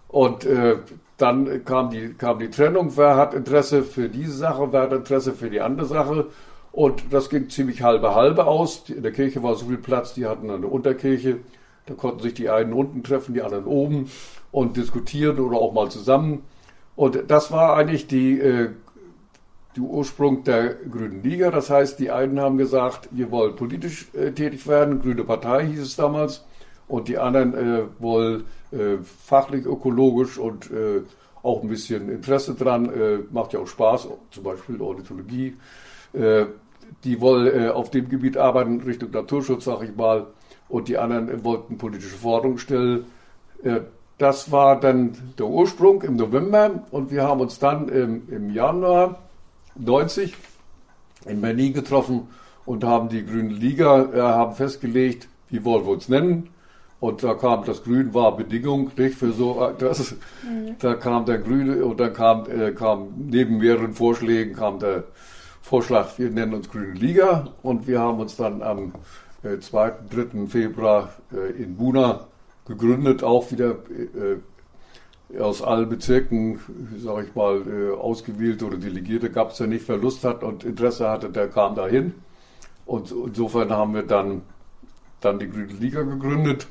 Und 0.08 0.44
äh, 0.44 0.76
dann 1.16 1.64
kam 1.64 1.88
die, 1.88 2.12
kam 2.12 2.38
die 2.38 2.50
Trennung, 2.50 2.96
wer 2.96 3.16
hat 3.16 3.32
Interesse 3.32 3.82
für 3.82 4.10
diese 4.10 4.32
Sache, 4.32 4.72
wer 4.72 4.82
hat 4.82 4.92
Interesse 4.92 5.32
für 5.32 5.48
die 5.48 5.62
andere 5.62 5.86
Sache. 5.86 6.26
Und 6.72 7.12
das 7.12 7.28
ging 7.28 7.50
ziemlich 7.50 7.82
halbe 7.82 8.14
halbe 8.14 8.46
aus. 8.46 8.88
In 8.88 9.02
der 9.02 9.12
Kirche 9.12 9.42
war 9.42 9.54
so 9.54 9.66
viel 9.66 9.78
Platz, 9.78 10.14
die 10.14 10.26
hatten 10.26 10.50
eine 10.50 10.66
Unterkirche. 10.66 11.38
Da 11.86 11.94
konnten 11.94 12.20
sich 12.20 12.34
die 12.34 12.48
einen 12.48 12.72
unten 12.72 13.02
treffen, 13.02 13.34
die 13.34 13.42
anderen 13.42 13.66
oben 13.66 14.10
und 14.50 14.76
diskutieren 14.76 15.38
oder 15.38 15.58
auch 15.58 15.72
mal 15.72 15.90
zusammen. 15.90 16.42
Und 16.96 17.24
das 17.28 17.50
war 17.50 17.76
eigentlich 17.76 18.06
die 18.06 18.38
äh, 18.38 18.70
der 19.76 19.82
Ursprung 19.82 20.44
der 20.44 20.74
Grünen 20.74 21.22
Liga. 21.22 21.50
Das 21.50 21.70
heißt, 21.70 21.98
die 21.98 22.10
einen 22.10 22.40
haben 22.40 22.58
gesagt, 22.58 23.08
wir 23.10 23.30
wollen 23.30 23.56
politisch 23.56 24.08
äh, 24.14 24.32
tätig 24.32 24.66
werden, 24.66 25.00
Grüne 25.00 25.24
Partei 25.24 25.66
hieß 25.66 25.80
es 25.80 25.96
damals, 25.96 26.44
und 26.88 27.08
die 27.08 27.18
anderen 27.18 27.54
äh, 27.54 27.82
wollen 27.98 28.44
äh, 28.70 28.98
fachlich, 29.02 29.64
ökologisch 29.64 30.38
und 30.38 30.70
äh, 30.70 31.02
auch 31.42 31.62
ein 31.62 31.68
bisschen 31.68 32.08
Interesse 32.10 32.54
dran, 32.54 32.92
äh, 32.92 33.18
macht 33.30 33.52
ja 33.54 33.60
auch 33.60 33.66
Spaß, 33.66 34.08
zum 34.30 34.44
Beispiel 34.44 34.80
Ornithologie. 34.80 35.56
Äh, 36.12 36.46
die 37.04 37.20
wollen 37.20 37.70
auf 37.70 37.90
dem 37.90 38.08
Gebiet 38.08 38.36
arbeiten, 38.36 38.80
Richtung 38.82 39.10
Naturschutz, 39.10 39.64
sag 39.64 39.82
ich 39.82 39.96
mal, 39.96 40.26
und 40.68 40.86
die 40.86 40.98
anderen 40.98 41.42
wollten 41.42 41.76
politische 41.76 42.14
Forderungen 42.14 42.58
stellen. 42.58 43.06
das 44.18 44.52
war 44.52 44.78
dann 44.78 45.16
der 45.36 45.46
Ursprung 45.46 46.02
im 46.02 46.14
November 46.14 46.84
und 46.92 47.10
wir 47.10 47.24
haben 47.24 47.40
uns 47.40 47.58
dann 47.58 47.88
im, 47.88 48.28
im 48.30 48.50
Januar 48.50 49.18
90 49.74 50.36
in 51.26 51.40
Berlin 51.40 51.72
getroffen 51.72 52.28
und 52.64 52.84
haben 52.84 53.08
die 53.08 53.24
Grüne 53.24 53.52
Liga 53.52 54.10
äh, 54.12 54.20
haben 54.20 54.54
festgelegt, 54.54 55.28
wie 55.50 55.64
wollen 55.64 55.84
wir 55.84 55.92
uns 55.92 56.08
nennen. 56.08 56.50
Und 57.00 57.24
da 57.24 57.34
kam 57.34 57.64
das 57.64 57.82
Grün 57.82 58.14
war 58.14 58.36
Bedingung 58.36 58.92
nicht 58.96 59.16
für 59.16 59.32
so 59.32 59.60
äh, 59.64 59.72
das. 59.76 60.12
Mhm. 60.42 60.76
Da 60.78 60.94
kam 60.94 61.24
der 61.26 61.38
Grüne 61.38 61.84
und 61.84 61.98
dann 61.98 62.12
kam, 62.12 62.46
äh, 62.48 62.72
kam 62.72 63.08
neben 63.16 63.58
mehreren 63.58 63.92
Vorschlägen 63.92 64.54
kam 64.54 64.78
der 64.78 65.04
Vorschlag, 65.62 66.18
wir 66.18 66.30
nennen 66.30 66.54
uns 66.54 66.68
Grüne 66.68 66.92
Liga 66.92 67.48
und 67.62 67.86
wir 67.86 68.00
haben 68.00 68.18
uns 68.18 68.36
dann 68.36 68.62
am 68.62 68.92
äh, 69.42 69.58
2. 69.58 69.92
3. 70.10 70.46
Februar 70.48 71.10
äh, 71.32 71.62
in 71.62 71.76
Buna 71.76 72.26
gegründet, 72.66 73.22
auch 73.22 73.50
wieder 73.50 73.76
äh, 75.30 75.38
aus 75.38 75.62
allen 75.62 75.88
Bezirken, 75.88 76.58
sage 76.98 77.28
ich 77.28 77.34
mal, 77.34 77.62
äh, 77.66 77.94
ausgewählte 77.96 78.66
oder 78.66 78.76
Delegierte 78.76 79.30
gab 79.30 79.52
es 79.52 79.58
ja 79.60 79.66
nicht, 79.66 79.88
wer 79.88 79.96
Lust 79.96 80.24
hat 80.24 80.42
und 80.42 80.64
Interesse 80.64 81.08
hatte, 81.08 81.30
der 81.30 81.48
kam 81.48 81.74
dahin. 81.74 82.14
Und 82.84 83.12
insofern 83.12 83.70
haben 83.70 83.94
wir 83.94 84.02
dann, 84.02 84.42
dann 85.20 85.38
die 85.38 85.48
Grüne 85.48 85.72
Liga 85.72 86.02
gegründet. 86.02 86.66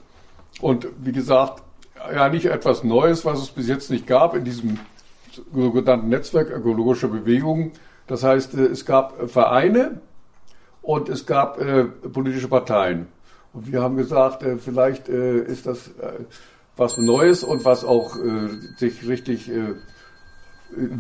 Und 0.60 0.88
wie 0.99 1.13
gesagt, 1.13 1.63
ja 2.13 2.30
nicht 2.30 2.45
etwas 2.45 2.84
Neues, 2.84 3.25
was 3.25 3.41
es 3.41 3.49
bis 3.49 3.67
jetzt 3.67 3.89
nicht 3.89 4.06
gab 4.06 4.36
in 4.36 4.43
diesem 4.43 4.80
sogenannten 5.54 6.10
Netzwerk 6.10 6.51
ökologischer 6.51 7.08
Bewegungen. 7.08 7.71
Das 8.12 8.24
heißt, 8.24 8.56
äh, 8.56 8.65
es 8.65 8.86
gab 8.86 9.30
Vereine 9.32 10.02
und 10.82 11.08
es 11.08 11.26
gab 11.26 11.62
äh, 11.62 11.86
politische 11.86 12.50
Parteien. 12.50 13.08
Und 13.54 13.71
wir 13.71 13.82
haben 13.82 13.95
gesagt, 13.95 14.43
äh, 14.43 14.58
vielleicht 14.58 15.08
äh, 15.08 15.39
ist 15.39 15.65
das 15.65 15.88
äh, 15.88 16.26
was 16.76 16.97
Neues 16.97 17.41
und 17.45 17.63
was 17.63 17.86
auch 17.86 18.17
äh, 18.17 18.50
sich 18.76 19.08
richtig 19.08 19.50
äh, 19.50 19.76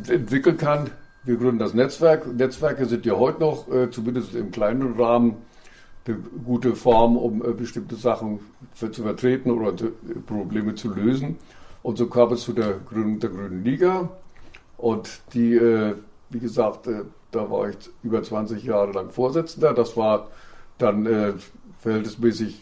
entwickeln 0.07 0.55
kann. 0.55 0.89
Wir 1.25 1.35
gründen 1.35 1.59
das 1.59 1.73
Netzwerk. 1.73 2.33
Netzwerke 2.33 2.85
sind 2.85 3.05
ja 3.05 3.17
heute 3.17 3.41
noch, 3.41 3.69
äh, 3.69 3.91
zumindest 3.91 4.33
im 4.33 4.51
kleinen 4.51 4.97
Rahmen, 4.97 5.35
eine 6.07 6.15
gute 6.45 6.77
Form, 6.77 7.17
um 7.17 7.43
äh, 7.43 7.51
bestimmte 7.51 7.97
Sachen 7.97 8.39
zu 8.73 9.03
vertreten 9.03 9.51
oder 9.51 9.73
Probleme 10.27 10.75
zu 10.75 10.93
lösen. 10.93 11.35
Und 11.83 11.97
so 11.97 12.07
kam 12.07 12.31
es 12.31 12.43
zu 12.43 12.53
der 12.53 12.75
Gründung 12.89 13.19
der 13.19 13.31
Grünen 13.31 13.65
Liga. 13.65 14.09
Und 14.77 15.19
die, 15.33 15.55
äh, 15.55 15.95
wie 16.31 16.39
gesagt, 16.39 16.87
äh, 16.87 17.03
da 17.31 17.49
war 17.49 17.69
ich 17.69 17.77
über 18.03 18.23
20 18.23 18.63
Jahre 18.63 18.91
lang 18.91 19.09
Vorsitzender. 19.09 19.73
Das 19.73 19.95
war 19.95 20.27
dann 20.77 21.39
verhältnismäßig 21.79 22.59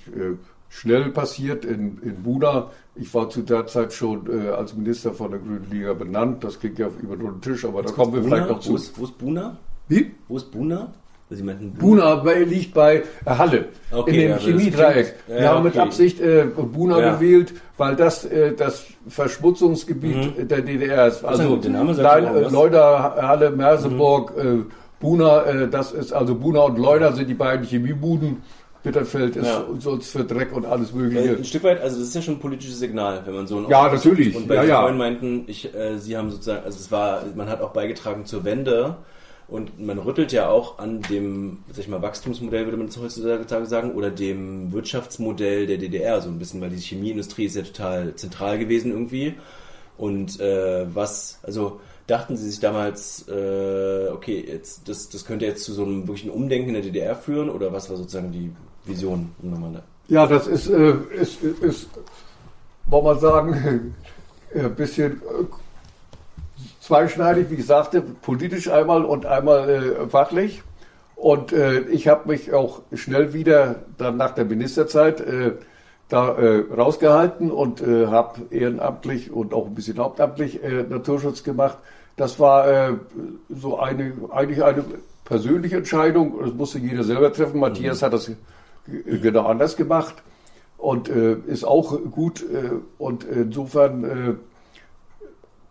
schnell 0.69 1.09
passiert 1.09 1.65
in, 1.65 1.99
in 2.01 2.23
Buda. 2.23 2.71
Ich 2.95 3.13
war 3.13 3.29
zu 3.29 3.41
der 3.41 3.67
Zeit 3.67 3.93
schon 3.93 4.27
äh, 4.27 4.49
als 4.49 4.75
Minister 4.75 5.13
von 5.13 5.31
der 5.31 5.39
Grünen 5.39 5.67
Liga 5.69 5.93
benannt. 5.93 6.43
Das 6.43 6.59
ging 6.59 6.75
ja 6.77 6.89
über 7.01 7.17
den 7.17 7.41
Tisch, 7.41 7.65
aber 7.65 7.81
da 7.81 7.91
kommen 7.91 8.13
wir 8.13 8.21
Buna? 8.21 8.35
vielleicht 8.35 8.49
noch 8.49 8.59
zu. 8.59 8.71
Wo 8.71 8.75
ist, 8.75 8.99
wo 8.99 9.03
ist 9.05 9.17
Buna? 9.17 9.57
Wie? 9.87 10.11
Wo 10.27 10.37
ist 10.37 10.51
Buna? 10.51 10.93
Sie 11.31 11.43
meinten 11.43 11.73
Buna, 11.73 12.15
Buna 12.15 12.33
liegt 12.37 12.73
bei 12.73 12.97
äh, 12.97 13.03
Halle 13.25 13.65
okay, 13.91 14.09
in 14.09 14.19
dem 14.19 14.29
ja, 14.31 14.37
Chemiedreieck. 14.37 15.15
Ja, 15.27 15.35
wir 15.35 15.49
haben 15.49 15.57
okay. 15.59 15.67
mit 15.67 15.77
Absicht 15.77 16.19
äh, 16.19 16.45
Buna 16.45 16.99
ja. 16.99 17.13
gewählt, 17.13 17.53
weil 17.77 17.95
das 17.95 18.25
äh, 18.25 18.53
das 18.55 18.85
Verschmutzungsgebiet 19.07 20.37
mhm. 20.37 20.47
der 20.47 20.61
DDR 20.61 21.07
ist. 21.07 21.23
Also 21.23 21.59
Lein, 21.97 22.51
Leuder, 22.51 23.15
Halle, 23.21 23.51
Merseburg, 23.51 24.35
mhm. 24.35 24.61
äh, 24.61 24.63
Buna, 24.99 25.43
äh, 25.43 25.67
das 25.67 25.91
ist 25.91 26.13
also 26.13 26.33
Buna 26.33 26.61
und 26.61 26.79
Leuder 26.79 27.13
sind 27.13 27.29
die 27.29 27.35
beiden 27.35 27.65
Chemiebuden 27.65 28.41
Bitterfeld 28.81 29.35
ist 29.35 29.45
ja. 29.45 29.65
sonst 29.77 30.09
für 30.11 30.23
Dreck 30.23 30.55
und 30.55 30.65
alles 30.65 30.93
Mögliche. 30.93 31.35
Ein 31.35 31.43
Stück 31.43 31.63
weit, 31.63 31.81
also 31.81 31.99
das 31.99 32.07
ist 32.07 32.15
ja 32.15 32.21
schon 32.21 32.35
ein 32.35 32.39
politisches 32.39 32.79
Signal, 32.79 33.21
wenn 33.25 33.35
man 33.35 33.45
so 33.45 33.57
ein 33.57 33.67
Ja, 33.67 33.91
natürlich. 33.91 34.33
Und 34.35 34.47
bei 34.47 34.55
ja, 34.55 34.63
ja. 34.63 34.79
vorhin 34.79 34.97
meinten, 34.97 35.43
ich, 35.47 35.73
äh, 35.75 35.97
Sie 35.97 36.15
haben 36.15 36.31
sozusagen, 36.31 36.63
also 36.63 36.79
es 36.79 36.89
war, 36.89 37.23
man 37.35 37.49
hat 37.49 37.61
auch 37.61 37.71
beigetragen 37.71 38.25
zur 38.25 38.45
Wende 38.45 38.95
und 39.49 39.79
man 39.79 39.97
rüttelt 39.97 40.31
ja 40.31 40.49
auch 40.49 40.77
an 40.77 41.01
dem, 41.03 41.63
sag 41.71 41.79
ich 41.79 41.87
mal, 41.87 42.01
Wachstumsmodell, 42.01 42.65
würde 42.65 42.77
man 42.77 42.87
jetzt 42.87 42.99
heutzutage 42.99 43.65
sagen, 43.65 43.93
oder 43.93 44.11
dem 44.11 44.71
Wirtschaftsmodell 44.71 45.65
der 45.65 45.77
DDR 45.77 46.21
so 46.21 46.29
ein 46.29 46.37
bisschen, 46.37 46.61
weil 46.61 46.69
die 46.69 46.77
Chemieindustrie 46.77 47.45
ist 47.45 47.55
ja 47.55 47.63
total 47.63 48.15
zentral 48.15 48.59
gewesen 48.59 48.91
irgendwie. 48.91 49.33
Und 49.97 50.39
äh, 50.39 50.85
was, 50.93 51.39
also 51.43 51.79
dachten 52.05 52.37
Sie 52.37 52.49
sich 52.49 52.59
damals, 52.59 53.27
äh, 53.27 54.09
okay, 54.13 54.43
jetzt 54.47 54.87
das, 54.87 55.09
das 55.09 55.25
könnte 55.25 55.45
jetzt 55.45 55.63
zu 55.63 55.73
so 55.73 55.83
einem 55.83 56.07
wirklichen 56.07 56.29
Umdenken 56.29 56.69
in 56.69 56.75
der 56.75 56.83
DDR 56.83 57.15
führen 57.15 57.49
oder 57.49 57.73
was 57.73 57.89
war 57.89 57.97
sozusagen 57.97 58.31
die 58.31 58.51
Vision 58.85 59.31
untereinander? 59.41 59.83
Ja, 60.07 60.25
das 60.27 60.47
ist, 60.47 60.69
äh, 60.69 60.93
ist, 61.19 61.43
ist, 61.43 61.63
ist 61.63 61.89
wollen 62.85 63.05
wir 63.05 63.15
sagen, 63.15 63.95
ein 64.55 64.75
bisschen 64.75 65.13
äh, 65.13 65.45
zweischneidig, 66.89 67.51
wie 67.51 67.55
gesagt, 67.55 67.95
politisch 68.23 68.67
einmal 68.67 69.05
und 69.05 69.27
einmal 69.27 69.69
äh, 69.69 70.07
fachlich. 70.09 70.63
Und 71.15 71.53
äh, 71.53 71.81
ich 71.81 72.07
habe 72.07 72.27
mich 72.27 72.51
auch 72.51 72.81
schnell 72.93 73.31
wieder 73.31 73.75
dann 73.99 74.17
nach 74.17 74.31
der 74.31 74.45
Ministerzeit 74.45 75.21
äh, 75.21 75.51
da 76.07 76.35
äh, 76.35 76.63
rausgehalten 76.75 77.51
und 77.51 77.81
äh, 77.81 78.07
habe 78.07 78.41
ehrenamtlich 78.49 79.31
und 79.31 79.53
auch 79.53 79.67
ein 79.67 79.75
bisschen 79.75 79.99
hauptamtlich 79.99 80.63
äh, 80.63 80.81
Naturschutz 80.81 81.43
gemacht. 81.43 81.77
Das 82.17 82.39
war 82.39 82.67
äh, 82.67 82.93
so 83.49 83.77
eine 83.77 84.13
eigentlich 84.31 84.63
eine 84.63 84.83
persönliche 85.25 85.77
Entscheidung. 85.77 86.39
Das 86.43 86.55
musste 86.55 86.79
jeder 86.79 87.03
selber 87.03 87.31
treffen. 87.31 87.59
Matthias 87.59 88.01
mhm. 88.01 88.05
hat 88.05 88.13
das 88.13 88.31
genau 89.21 89.45
anders 89.45 89.75
gemacht 89.75 90.15
und 90.79 91.07
äh, 91.07 91.35
ist 91.45 91.65
auch 91.65 91.99
gut. 92.09 92.41
Äh, 92.41 92.71
und 92.97 93.25
insofern 93.25 94.03
äh, 94.03 94.33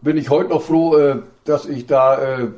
bin 0.00 0.16
ich 0.16 0.30
heute 0.30 0.50
noch 0.50 0.62
froh, 0.62 0.96
äh, 0.96 1.16
dass 1.44 1.66
ich 1.66 1.86
da 1.86 2.18
äh, 2.18 2.48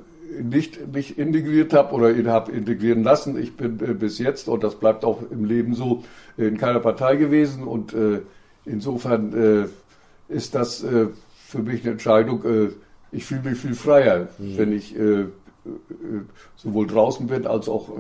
nicht 0.43 0.93
mich 0.93 1.19
integriert 1.19 1.73
habe 1.73 1.95
oder 1.95 2.11
ihn 2.11 2.29
habe 2.29 2.53
integrieren 2.53 3.03
lassen. 3.03 3.41
Ich 3.41 3.57
bin 3.57 3.81
äh, 3.81 3.95
bis 3.95 4.19
jetzt, 4.19 4.49
und 4.49 4.63
das 4.63 4.77
bleibt 4.77 5.05
auch 5.05 5.23
im 5.31 5.45
Leben 5.45 5.75
so, 5.75 6.05
in 6.37 6.57
keiner 6.59 6.81
Partei 6.81 7.17
gewesen. 7.17 7.65
Und 7.65 7.95
insofern 8.65 9.69
ist 10.29 10.55
das 10.55 10.85
für 11.47 11.59
mich 11.59 11.83
eine 11.83 11.93
Entscheidung. 11.93 12.73
ich 13.13 13.27
fühle 13.27 13.51
mich 13.51 13.59
viel 13.59 13.75
freier, 13.75 14.29
mhm. 14.39 14.57
wenn 14.57 14.73
ich 14.73 14.97
sowohl 16.57 16.87
draußen 16.87 17.27
bin 17.27 17.47
als 17.47 17.69
auch 17.69 17.91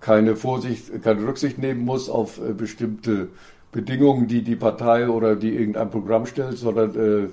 keine 0.00 0.36
Vorsicht, 0.36 1.02
keine 1.02 1.26
Rücksicht 1.26 1.58
nehmen 1.58 1.84
muss 1.84 2.08
auf 2.08 2.40
bestimmte 2.56 3.28
Bedingungen, 3.72 4.26
die 4.26 4.42
die 4.42 4.56
Partei 4.56 5.10
oder 5.10 5.36
die 5.36 5.54
irgendein 5.54 5.90
Programm 5.90 6.24
stellt, 6.24 6.56
sondern 6.56 7.32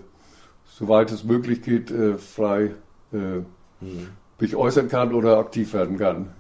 soweit 0.70 1.12
es 1.12 1.24
möglich 1.24 1.62
geht, 1.62 1.92
äh, 1.92 2.18
frei 2.18 2.72
äh, 3.12 3.42
mhm. 3.82 4.10
mich 4.40 4.56
äußern 4.56 4.90
kann 4.90 5.14
oder 5.14 5.38
aktiv 5.38 5.74
werden 5.74 5.98
kann. 5.98 6.32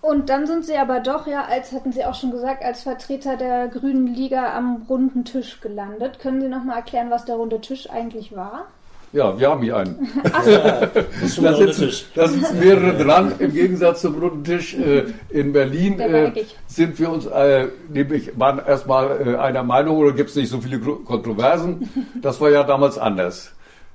Und 0.00 0.28
dann 0.28 0.46
sind 0.46 0.64
Sie 0.64 0.76
aber 0.76 1.00
doch, 1.00 1.26
ja, 1.26 1.44
als 1.44 1.72
hatten 1.72 1.92
Sie 1.92 2.04
auch 2.04 2.14
schon 2.14 2.30
gesagt, 2.30 2.64
als 2.64 2.82
Vertreter 2.82 3.36
der 3.36 3.68
Grünen 3.68 4.06
Liga 4.06 4.56
am 4.56 4.86
runden 4.88 5.24
Tisch 5.24 5.60
gelandet. 5.60 6.20
Können 6.20 6.40
Sie 6.40 6.48
noch 6.48 6.62
mal 6.62 6.76
erklären, 6.76 7.10
was 7.10 7.24
der 7.24 7.34
runde 7.34 7.60
Tisch 7.60 7.90
eigentlich 7.90 8.34
war? 8.34 8.68
Ja, 9.12 9.38
wir 9.38 9.50
haben 9.50 9.62
hier 9.62 9.76
einen. 9.76 10.08
Ach, 10.32 10.44
das 10.44 11.22
ist 11.22 11.42
da, 11.42 11.54
sitzen, 11.54 11.90
da 12.14 12.28
sitzen 12.28 12.58
mehrere 12.58 12.96
dran. 12.96 13.32
Im 13.38 13.52
Gegensatz 13.52 14.02
zum 14.02 14.18
runden 14.18 14.44
Tisch 14.44 14.74
äh, 14.74 15.04
in 15.30 15.52
Berlin 15.52 15.98
äh, 15.98 16.32
sind 16.66 16.98
wir 16.98 17.10
uns 17.10 17.26
äh, 17.26 17.68
nämlich 17.88 18.38
waren 18.38 18.58
erstmal 18.58 19.26
äh, 19.26 19.36
einer 19.36 19.62
Meinung 19.62 19.96
oder 19.96 20.12
gibt 20.12 20.30
es 20.30 20.36
nicht 20.36 20.50
so 20.50 20.60
viele 20.60 20.78
Kontroversen. 20.78 21.88
Das 22.20 22.40
war 22.40 22.50
ja 22.50 22.64
damals 22.64 22.98
anders. 22.98 23.52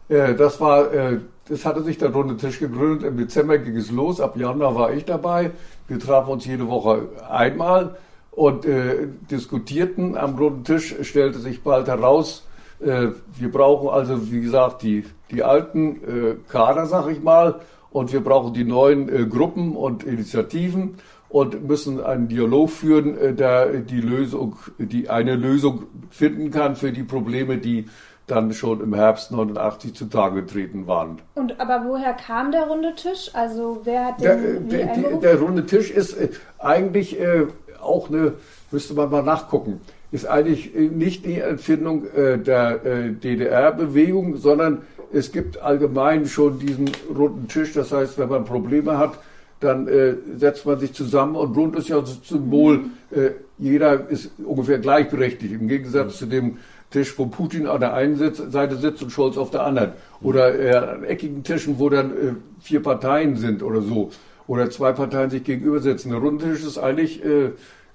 Äh, 0.10 0.34
das 0.34 0.60
war, 0.60 0.92
äh, 0.92 1.20
das 1.48 1.66
hatte 1.66 1.84
sich 1.84 2.00
der 2.00 2.10
runde 2.10 2.36
Tisch 2.38 2.60
gegründet. 2.60 3.04
Im 3.08 3.18
Dezember 3.18 3.60
ging 3.60 3.78
es 3.78 3.92
los. 3.92 4.20
Ab 4.20 4.36
Januar 4.36 4.76
war 4.76 4.94
ich 4.94 5.06
dabei. 5.06 5.52
Wir 5.88 6.00
trafen 6.00 6.32
uns 6.32 6.46
jede 6.46 6.68
Woche 6.68 7.08
einmal 7.30 7.96
und 8.32 8.66
äh, 8.66 9.08
diskutierten 9.30 10.18
am 10.18 10.36
runden 10.36 10.64
Tisch. 10.64 10.96
Stellte 11.04 11.40
sich 11.40 11.62
bald 11.62 11.88
heraus, 11.88 12.48
äh, 12.48 12.53
wir 12.86 13.52
brauchen 13.52 13.90
also, 13.90 14.32
wie 14.32 14.42
gesagt, 14.42 14.82
die, 14.82 15.06
die 15.32 15.44
alten 15.44 15.96
äh, 15.96 16.36
Kader, 16.50 16.86
sag 16.86 17.10
ich 17.10 17.22
mal, 17.22 17.62
und 17.92 18.12
wir 18.12 18.22
brauchen 18.22 18.54
die 18.54 18.64
neuen 18.64 19.08
äh, 19.08 19.26
Gruppen 19.26 19.76
und 19.76 20.04
Initiativen 20.04 20.98
und 21.30 21.68
müssen 21.68 22.04
einen 22.04 22.28
Dialog 22.28 22.70
führen, 22.70 23.18
äh, 23.18 23.34
der 23.34 23.80
die 23.80 24.02
Lösung, 24.02 24.56
die 24.78 25.10
eine 25.10 25.36
Lösung 25.36 25.84
finden 26.10 26.52
kann 26.52 26.76
für 26.76 26.92
die 26.92 27.04
Probleme, 27.04 27.58
die 27.58 27.88
dann 28.28 28.54
schon 28.54 28.82
im 28.82 28.94
Herbst 28.94 29.32
89 29.32 29.94
zutage 29.96 30.42
getreten 30.42 30.88
waren. 30.88 31.22
Und 31.36 31.60
aber 31.60 31.84
woher 31.86 32.14
kam 32.14 32.52
der 32.52 32.68
runde 32.68 32.94
Tisch? 32.96 33.30
Also 33.34 33.82
wer 33.84 34.06
hat 34.06 34.22
den 34.22 34.70
der, 34.70 34.86
der, 34.86 34.96
der, 34.96 35.18
der 35.18 35.40
runde 35.40 35.66
Tisch 35.66 35.92
ist 35.92 36.14
äh, 36.14 36.30
eigentlich 36.60 37.20
äh, 37.20 37.48
auch 37.82 38.10
eine, 38.10 38.34
müsste 38.72 38.94
man 38.94 39.10
mal 39.10 39.24
nachgucken, 39.24 39.82
ist 40.14 40.28
eigentlich 40.28 40.74
äh, 40.76 40.80
nicht 40.80 41.26
die 41.26 41.40
Erfindung 41.40 42.06
äh, 42.16 42.38
der 42.38 42.86
äh, 42.86 43.12
DDR-Bewegung, 43.12 44.38
sondern 44.38 44.84
es 45.12 45.32
gibt 45.32 45.62
allgemein 45.62 46.28
schon 46.28 46.60
diesen 46.60 46.90
runden 47.14 47.48
Tisch. 47.48 47.74
Das 47.74 47.92
heißt, 47.92 48.18
wenn 48.20 48.30
man 48.30 48.46
Probleme 48.46 48.98
hat, 48.98 49.20
dann 49.60 49.88
äh, 49.88 50.14
setzt 50.38 50.66
man 50.66 50.80
sich 50.80 50.94
zusammen 50.94 51.36
und 51.36 51.58
rund 51.58 51.76
ist 51.76 51.90
ja 51.90 52.00
das 52.00 52.20
Symbol, 52.24 52.82
äh, 53.12 53.32
jeder 53.58 54.08
ist 54.10 54.32
ungefähr 54.46 54.78
gleichberechtigt, 54.78 55.54
im 55.54 55.68
Gegensatz 55.68 56.20
zu 56.20 56.28
dem 56.28 56.58
Tisch, 56.92 57.18
wo 57.18 57.26
Putin 57.26 57.66
an 57.66 57.80
der 57.80 57.94
einen 57.94 58.18
Seite 58.18 58.76
sitzt 58.76 59.02
und 59.02 59.10
Scholz 59.10 59.36
auf 59.36 59.50
der 59.50 59.64
anderen. 59.64 59.94
Oder 60.22 60.60
äh, 60.60 60.76
an 60.76 61.04
eckigen 61.06 61.44
Tischen, 61.44 61.80
wo 61.80 61.90
dann 61.90 62.38
vier 62.62 62.84
Parteien 62.84 63.36
sind 63.36 63.64
oder 63.64 63.82
so. 63.82 64.12
Oder 64.46 64.70
zwei 64.70 64.92
Parteien 64.92 65.32
sich 65.32 65.44
gegenüber 65.44 65.80
sitzen. 65.80 66.12
Der 66.12 66.20
Rundtisch 66.20 66.64
ist 66.64 66.78
eigentlich 66.78 67.24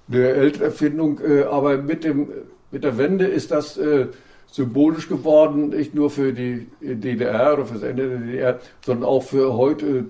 eine 0.09 0.27
ältere 0.27 0.65
Erfindung, 0.65 1.19
äh, 1.19 1.43
aber 1.43 1.77
mit, 1.77 2.03
dem, 2.03 2.27
mit 2.71 2.83
der 2.83 2.97
Wende 2.97 3.25
ist 3.25 3.51
das 3.51 3.77
äh, 3.77 4.07
symbolisch 4.47 5.07
geworden, 5.07 5.69
nicht 5.69 5.93
nur 5.93 6.09
für 6.09 6.33
die 6.33 6.67
DDR 6.81 7.53
oder 7.53 7.65
für 7.65 7.75
das 7.75 7.83
Ende 7.83 8.09
der 8.09 8.17
DDR, 8.19 8.59
sondern 8.83 9.07
auch 9.07 9.23
für 9.23 9.53
heute, 9.53 10.05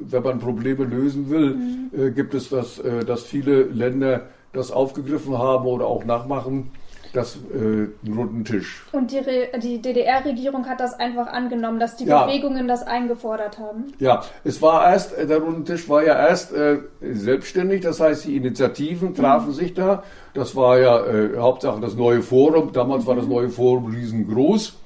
wenn 0.00 0.22
man 0.22 0.40
Probleme 0.40 0.84
lösen 0.84 1.30
will, 1.30 1.54
mhm. 1.54 1.90
Äh, 1.96 2.10
gibt 2.10 2.34
es 2.34 2.48
das, 2.48 2.82
dass 3.06 3.22
viele 3.22 3.62
Länder 3.64 4.28
das 4.52 4.70
aufgegriffen 4.72 5.38
haben 5.38 5.66
oder 5.66 5.86
auch 5.86 6.04
nachmachen 6.04 6.70
das 7.14 7.36
äh, 7.36 8.10
runden 8.10 8.44
Tisch. 8.44 8.84
Und 8.92 9.10
die, 9.10 9.20
die 9.62 9.80
DDR-Regierung 9.80 10.66
hat 10.66 10.80
das 10.80 10.98
einfach 10.98 11.28
angenommen, 11.28 11.78
dass 11.78 11.96
die 11.96 12.04
ja. 12.04 12.24
Bewegungen 12.24 12.68
das 12.68 12.86
eingefordert 12.86 13.58
haben? 13.58 13.92
Ja, 13.98 14.22
es 14.42 14.60
war 14.60 14.90
erst, 14.90 15.16
äh, 15.16 15.26
der 15.26 15.38
runde 15.38 15.64
Tisch 15.64 15.88
war 15.88 16.04
ja 16.04 16.14
erst 16.14 16.52
äh, 16.52 16.78
selbstständig, 17.00 17.82
das 17.82 18.00
heißt, 18.00 18.24
die 18.24 18.36
Initiativen 18.36 19.14
trafen 19.14 19.48
mhm. 19.48 19.54
sich 19.54 19.74
da. 19.74 20.02
Das 20.34 20.56
war 20.56 20.78
ja 20.78 21.06
äh, 21.06 21.38
Hauptsache 21.38 21.80
das 21.80 21.94
neue 21.94 22.22
Forum. 22.22 22.72
Damals 22.72 23.04
mhm. 23.04 23.08
war 23.08 23.16
das 23.16 23.26
mhm. 23.26 23.32
neue 23.32 23.48
Forum 23.48 23.86
riesengroß. 23.86 24.78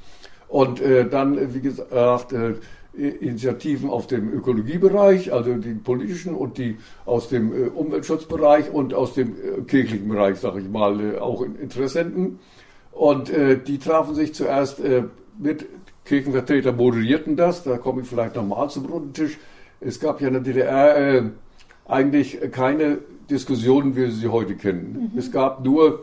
Und 0.48 0.80
äh, 0.80 1.08
dann, 1.08 1.54
wie 1.54 1.60
gesagt, 1.60 2.32
äh, 2.32 2.54
Initiativen 2.98 3.90
auf 3.90 4.06
dem 4.08 4.32
Ökologiebereich, 4.32 5.32
also 5.32 5.54
die 5.54 5.74
politischen 5.74 6.34
und 6.34 6.58
die 6.58 6.76
aus 7.06 7.28
dem 7.28 7.52
äh, 7.52 7.68
Umweltschutzbereich 7.68 8.72
und 8.72 8.92
aus 8.92 9.14
dem 9.14 9.28
äh, 9.28 9.62
kirchlichen 9.62 10.08
Bereich, 10.08 10.38
sage 10.38 10.60
ich 10.60 10.68
mal, 10.68 11.00
äh, 11.00 11.18
auch 11.18 11.42
Interessenten. 11.42 12.40
Und 12.90 13.30
die 13.30 13.78
trafen 13.78 14.16
sich 14.16 14.34
zuerst 14.34 14.82
mit 15.38 15.66
Kirchenvertreter, 16.04 16.72
moderierten 16.72 17.36
das, 17.36 17.62
da 17.62 17.78
komme 17.78 18.02
ich 18.02 18.08
vielleicht 18.08 18.34
nochmal 18.34 18.68
zum 18.70 18.86
runden 18.86 19.12
Tisch. 19.12 19.38
Es 19.80 20.00
gab 20.00 20.20
ja 20.20 20.26
in 20.26 20.34
der 20.34 20.42
DDR 20.42 21.30
eigentlich 21.86 22.40
keine 22.50 22.98
Diskussionen, 23.30 23.94
wie 23.94 24.00
wir 24.00 24.10
sie 24.10 24.26
heute 24.26 24.56
kennen. 24.56 25.12
Mhm. 25.12 25.16
Es 25.16 25.30
gab 25.30 25.64
nur 25.64 26.02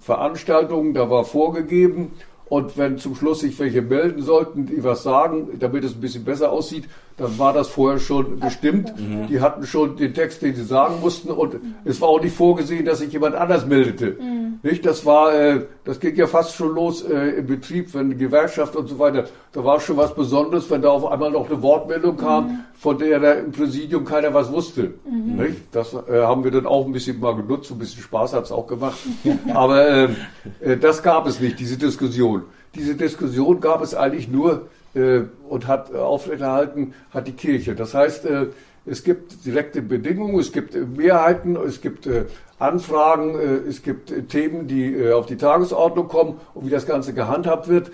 Veranstaltungen, 0.00 0.92
da 0.92 1.08
war 1.08 1.24
vorgegeben 1.24 2.10
und 2.48 2.78
wenn 2.78 2.98
zum 2.98 3.16
Schluss 3.16 3.40
sich 3.40 3.58
welche 3.58 3.82
melden 3.82 4.22
sollten, 4.22 4.66
die 4.66 4.82
was 4.84 5.02
sagen, 5.02 5.48
damit 5.58 5.84
es 5.84 5.94
ein 5.94 6.00
bisschen 6.00 6.24
besser 6.24 6.52
aussieht, 6.52 6.84
dann 7.16 7.38
war 7.38 7.52
das 7.52 7.68
vorher 7.68 7.98
schon 7.98 8.38
bestimmt. 8.38 8.94
Mhm. 8.98 9.26
Die 9.26 9.40
hatten 9.40 9.66
schon 9.66 9.96
den 9.96 10.14
Text, 10.14 10.42
den 10.42 10.54
sie 10.54 10.64
sagen 10.64 11.00
mussten 11.00 11.30
und 11.30 11.56
es 11.84 12.00
war 12.00 12.08
auch 12.08 12.22
nicht 12.22 12.36
vorgesehen, 12.36 12.84
dass 12.84 13.00
sich 13.00 13.12
jemand 13.12 13.34
anders 13.34 13.66
meldete. 13.66 14.16
Mhm. 14.20 14.45
Nicht? 14.66 14.84
Das 14.84 15.06
war, 15.06 15.32
äh, 15.32 15.60
das 15.84 16.00
ging 16.00 16.16
ja 16.16 16.26
fast 16.26 16.56
schon 16.56 16.74
los 16.74 17.02
äh, 17.02 17.38
im 17.38 17.46
Betrieb, 17.46 17.94
wenn 17.94 18.10
die 18.10 18.16
Gewerkschaft 18.16 18.74
und 18.74 18.88
so 18.88 18.98
weiter. 18.98 19.26
Da 19.52 19.64
war 19.64 19.78
schon 19.78 19.96
was 19.96 20.12
Besonderes, 20.12 20.68
wenn 20.70 20.82
da 20.82 20.88
auf 20.88 21.06
einmal 21.06 21.30
noch 21.30 21.48
eine 21.48 21.62
Wortmeldung 21.62 22.16
kam, 22.16 22.46
mhm. 22.46 22.58
von 22.76 22.98
der 22.98 23.20
da 23.20 23.32
im 23.34 23.52
Präsidium 23.52 24.04
keiner 24.04 24.34
was 24.34 24.50
wusste. 24.50 24.94
Mhm. 25.08 25.36
Nicht? 25.36 25.56
Das 25.70 25.94
äh, 25.94 26.20
haben 26.20 26.42
wir 26.42 26.50
dann 26.50 26.66
auch 26.66 26.84
ein 26.84 26.90
bisschen 26.90 27.20
mal 27.20 27.36
genutzt, 27.36 27.70
ein 27.70 27.78
bisschen 27.78 28.02
Spaß 28.02 28.32
hat 28.32 28.46
es 28.46 28.50
auch 28.50 28.66
gemacht. 28.66 28.98
Aber 29.54 29.88
ähm, 29.88 30.16
äh, 30.58 30.76
das 30.76 31.00
gab 31.00 31.28
es 31.28 31.38
nicht, 31.38 31.60
diese 31.60 31.78
Diskussion. 31.78 32.42
Diese 32.74 32.96
Diskussion 32.96 33.60
gab 33.60 33.82
es 33.82 33.94
eigentlich 33.94 34.26
nur 34.26 34.66
äh, 34.94 35.20
und 35.48 35.68
hat 35.68 35.94
aufrechterhalten 35.94 36.92
hat 37.10 37.28
die 37.28 37.34
Kirche. 37.34 37.76
Das 37.76 37.94
heißt, 37.94 38.26
äh, 38.26 38.46
es 38.86 39.02
gibt 39.02 39.44
direkte 39.44 39.82
Bedingungen, 39.82 40.38
es 40.38 40.52
gibt 40.52 40.74
Mehrheiten, 40.96 41.56
es 41.56 41.80
gibt 41.80 42.06
äh, 42.06 42.26
Anfragen, 42.58 43.34
äh, 43.34 43.68
es 43.68 43.82
gibt 43.82 44.10
äh, 44.10 44.22
Themen, 44.22 44.68
die 44.68 44.94
äh, 44.94 45.12
auf 45.12 45.26
die 45.26 45.36
Tagesordnung 45.36 46.08
kommen 46.08 46.40
und 46.54 46.66
wie 46.66 46.70
das 46.70 46.86
Ganze 46.86 47.12
gehandhabt 47.12 47.68
wird, 47.68 47.90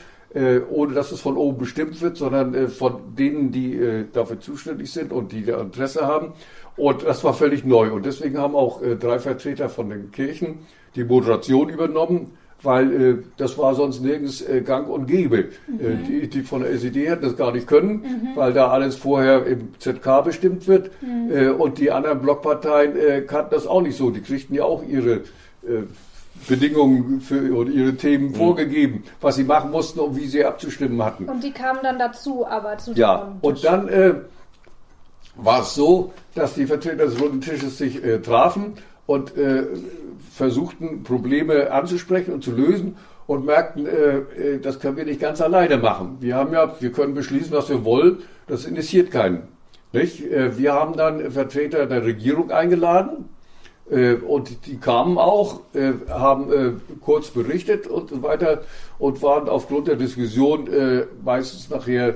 ohne 0.71 0.95
dass 0.95 1.13
es 1.13 1.21
von 1.21 1.37
oben 1.37 1.59
bestimmt 1.59 2.01
wird, 2.01 2.17
sondern 2.17 2.69
von 2.69 3.15
denen, 3.19 3.53
die 3.53 4.07
dafür 4.15 4.41
zuständig 4.41 4.91
sind 4.91 5.13
und 5.13 5.31
die 5.31 5.43
Interesse 5.43 6.07
haben. 6.07 6.33
Und 6.75 7.05
das 7.05 7.23
war 7.23 7.35
völlig 7.35 7.67
neu. 7.67 7.93
Und 7.93 8.07
deswegen 8.07 8.39
haben 8.39 8.55
auch 8.55 8.81
drei 8.99 9.19
Vertreter 9.19 9.69
von 9.69 9.91
den 9.91 10.11
Kirchen 10.11 10.61
die 10.97 11.05
Moderation 11.05 11.69
übernommen 11.69 12.31
weil 12.63 12.93
äh, 12.93 13.19
das 13.37 13.59
war 13.59 13.75
sonst 13.75 14.03
nirgends 14.03 14.41
äh, 14.43 14.61
gang 14.61 14.89
und 14.89 15.07
gäbe. 15.07 15.39
Äh, 15.39 15.45
mhm. 15.69 15.81
Äh, 15.81 16.07
die, 16.07 16.29
die 16.29 16.43
von 16.43 16.63
der 16.63 16.71
SED 16.73 17.09
hätten 17.09 17.25
das 17.25 17.37
gar 17.37 17.53
nicht 17.53 17.67
können, 17.67 18.03
mhm. 18.03 18.29
weil 18.37 18.53
da 18.53 18.69
alles 18.69 18.97
vorher 18.97 19.47
im 19.47 19.75
ZK 19.79 20.23
bestimmt 20.25 20.67
wird 20.69 20.91
mhm. 21.03 21.31
äh, 21.31 21.49
und 21.49 21.79
die 21.79 21.91
anderen 21.91 22.21
Blockparteien 22.21 22.97
äh, 22.97 23.21
kannten 23.23 23.55
das 23.55 23.67
auch 23.67 23.83
nicht 23.83 23.97
so. 23.97 24.11
Die 24.11 24.21
kriegten 24.21 24.55
ja 24.55 24.65
auch 24.65 24.83
ihre 24.85 25.23
äh, 25.63 25.85
Bedingungen 26.49 27.21
für 27.21 27.55
oder 27.55 27.71
ihre 27.71 27.95
Themen 27.97 28.29
mhm. 28.29 28.35
vorgegeben, 28.35 29.05
was 29.21 29.37
sie 29.37 29.45
machen 29.45 29.71
mussten 29.71 30.01
und 30.01 30.17
wie 30.17 30.27
sie 30.27 30.45
abzustimmen 30.45 31.03
hatten. 31.03 31.27
Und 31.27 31.43
die 31.43 31.53
kamen 31.53 31.81
dann 31.83 31.99
dazu, 31.99 32.47
aber 32.47 32.79
zu 32.79 32.93
Ja, 32.95 33.37
und 33.41 33.65
dann 33.65 33.89
äh, 33.89 34.15
war 35.37 35.63
es 35.63 35.75
so, 35.75 36.13
dass 36.35 36.55
die 36.55 36.67
Vertreter 36.67 37.07
des 37.07 37.21
Runden 37.21 37.41
Tisches 37.41 37.79
sich 37.79 38.03
äh, 38.05 38.19
trafen 38.21 38.75
und 39.07 39.37
äh, 39.37 39.65
versuchten, 40.33 41.03
Probleme 41.03 41.71
anzusprechen 41.71 42.33
und 42.33 42.43
zu 42.43 42.53
lösen 42.53 42.97
und 43.27 43.45
merkten, 43.45 43.87
äh, 43.87 44.17
äh, 44.19 44.59
das 44.61 44.81
können 44.81 44.97
wir 44.97 45.05
nicht 45.05 45.21
ganz 45.21 45.41
alleine 45.41 45.77
machen. 45.77 46.17
Wir 46.21 46.37
haben 46.37 46.53
ja, 46.53 46.75
wir 46.81 46.91
können 46.91 47.15
beschließen, 47.15 47.53
was 47.53 47.69
wir 47.69 47.85
wollen, 47.85 48.19
das 48.47 48.65
interessiert 48.65 49.11
keinen. 49.11 49.49
Nicht? 49.93 50.25
Äh, 50.25 50.59
wir 50.59 50.73
haben 50.73 50.97
dann 50.97 51.31
Vertreter 51.31 51.87
der 51.87 52.05
Regierung 52.05 52.51
eingeladen 52.51 53.29
äh, 53.91 54.15
und 54.15 54.67
die 54.67 54.79
kamen 54.79 55.19
auch, 55.19 55.61
äh, 55.75 55.93
haben 56.09 56.53
äh, 56.53 56.73
kurz 57.01 57.31
berichtet 57.31 57.87
und 57.87 58.09
so 58.09 58.23
weiter 58.23 58.63
und 58.99 59.23
waren 59.23 59.49
aufgrund 59.49 59.89
der 59.89 59.97
Diskussion 59.97 60.69
meistens 61.25 61.69
nachher 61.71 62.15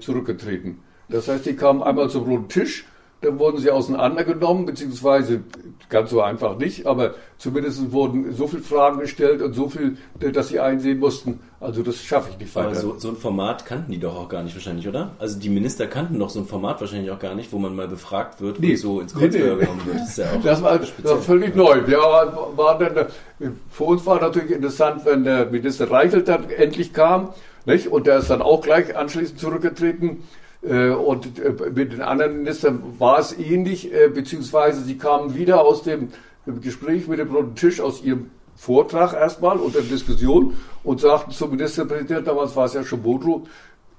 zurückgetreten. 0.00 0.78
Das 1.08 1.28
heißt, 1.28 1.46
die 1.46 1.56
kamen 1.56 1.82
einmal 1.82 2.10
zum 2.10 2.24
roten 2.24 2.48
Tisch 2.48 2.84
dann 3.22 3.38
wurden 3.38 3.58
sie 3.58 3.70
auseinandergenommen, 3.70 4.66
beziehungsweise 4.66 5.42
ganz 5.90 6.10
so 6.10 6.22
einfach 6.22 6.56
nicht, 6.56 6.86
aber 6.86 7.14
zumindest 7.36 7.92
wurden 7.92 8.32
so 8.32 8.46
viele 8.46 8.62
Fragen 8.62 9.00
gestellt 9.00 9.42
und 9.42 9.52
so 9.52 9.68
viel, 9.68 9.98
dass 10.18 10.48
sie 10.48 10.60
einsehen 10.60 10.98
mussten, 10.98 11.40
also 11.60 11.82
das 11.82 12.02
schaffe 12.02 12.30
ich 12.30 12.38
nicht 12.38 12.54
weiter. 12.54 12.68
Aber 12.68 12.76
so, 12.76 12.98
so, 12.98 13.10
ein 13.10 13.16
Format 13.16 13.66
kannten 13.66 13.92
die 13.92 14.00
doch 14.00 14.16
auch 14.16 14.28
gar 14.30 14.42
nicht 14.42 14.54
wahrscheinlich, 14.54 14.88
oder? 14.88 15.10
Also 15.18 15.38
die 15.38 15.50
Minister 15.50 15.86
kannten 15.86 16.18
doch 16.18 16.30
so 16.30 16.40
ein 16.40 16.46
Format 16.46 16.80
wahrscheinlich 16.80 17.10
auch 17.10 17.18
gar 17.18 17.34
nicht, 17.34 17.52
wo 17.52 17.58
man 17.58 17.76
mal 17.76 17.88
befragt 17.88 18.40
wird 18.40 18.60
nee, 18.60 18.70
und 18.70 18.78
so 18.78 19.00
ins 19.00 19.12
Kreuzfeuer 19.12 19.56
nee, 19.56 19.60
genommen 19.60 19.82
wird. 19.84 19.96
Das, 19.96 20.08
ist 20.08 20.18
ja 20.18 20.32
auch 20.32 20.42
das 20.42 20.62
war, 20.62 20.78
das 20.78 21.04
war 21.04 21.18
völlig 21.18 21.54
neu. 21.54 21.86
Wir 21.86 21.98
waren 21.98 22.94
dann, 22.94 23.06
für 23.70 23.84
uns 23.84 24.06
war 24.06 24.20
natürlich 24.20 24.52
interessant, 24.52 25.02
wenn 25.04 25.24
der 25.24 25.46
Minister 25.46 25.90
Reichelt 25.90 26.28
dann 26.28 26.48
endlich 26.48 26.94
kam, 26.94 27.34
nicht? 27.66 27.88
und 27.88 28.06
der 28.06 28.18
ist 28.18 28.30
dann 28.30 28.40
auch 28.40 28.62
gleich 28.62 28.96
anschließend 28.96 29.38
zurückgetreten 29.38 30.22
und 30.62 31.38
äh, 31.38 31.70
mit 31.74 31.92
den 31.92 32.02
anderen 32.02 32.38
Ministern 32.38 32.82
war 32.98 33.18
es 33.18 33.38
ähnlich, 33.38 33.92
äh, 33.92 34.08
beziehungsweise 34.08 34.82
sie 34.82 34.98
kamen 34.98 35.34
wieder 35.34 35.62
aus 35.62 35.82
dem 35.82 36.08
Gespräch 36.60 37.08
mit 37.08 37.18
dem 37.18 37.34
runden 37.34 37.54
Tisch, 37.54 37.80
aus 37.80 38.02
ihrem 38.02 38.30
Vortrag 38.56 39.14
erstmal 39.14 39.56
und 39.56 39.74
der 39.74 39.82
Diskussion 39.82 40.54
und 40.84 41.00
sagten 41.00 41.30
zum 41.30 41.50
Ministerpräsidenten, 41.50 42.26
damals 42.26 42.54
war 42.56 42.66
es 42.66 42.74
ja 42.74 42.84
schon 42.84 43.02
Modrow, 43.02 43.48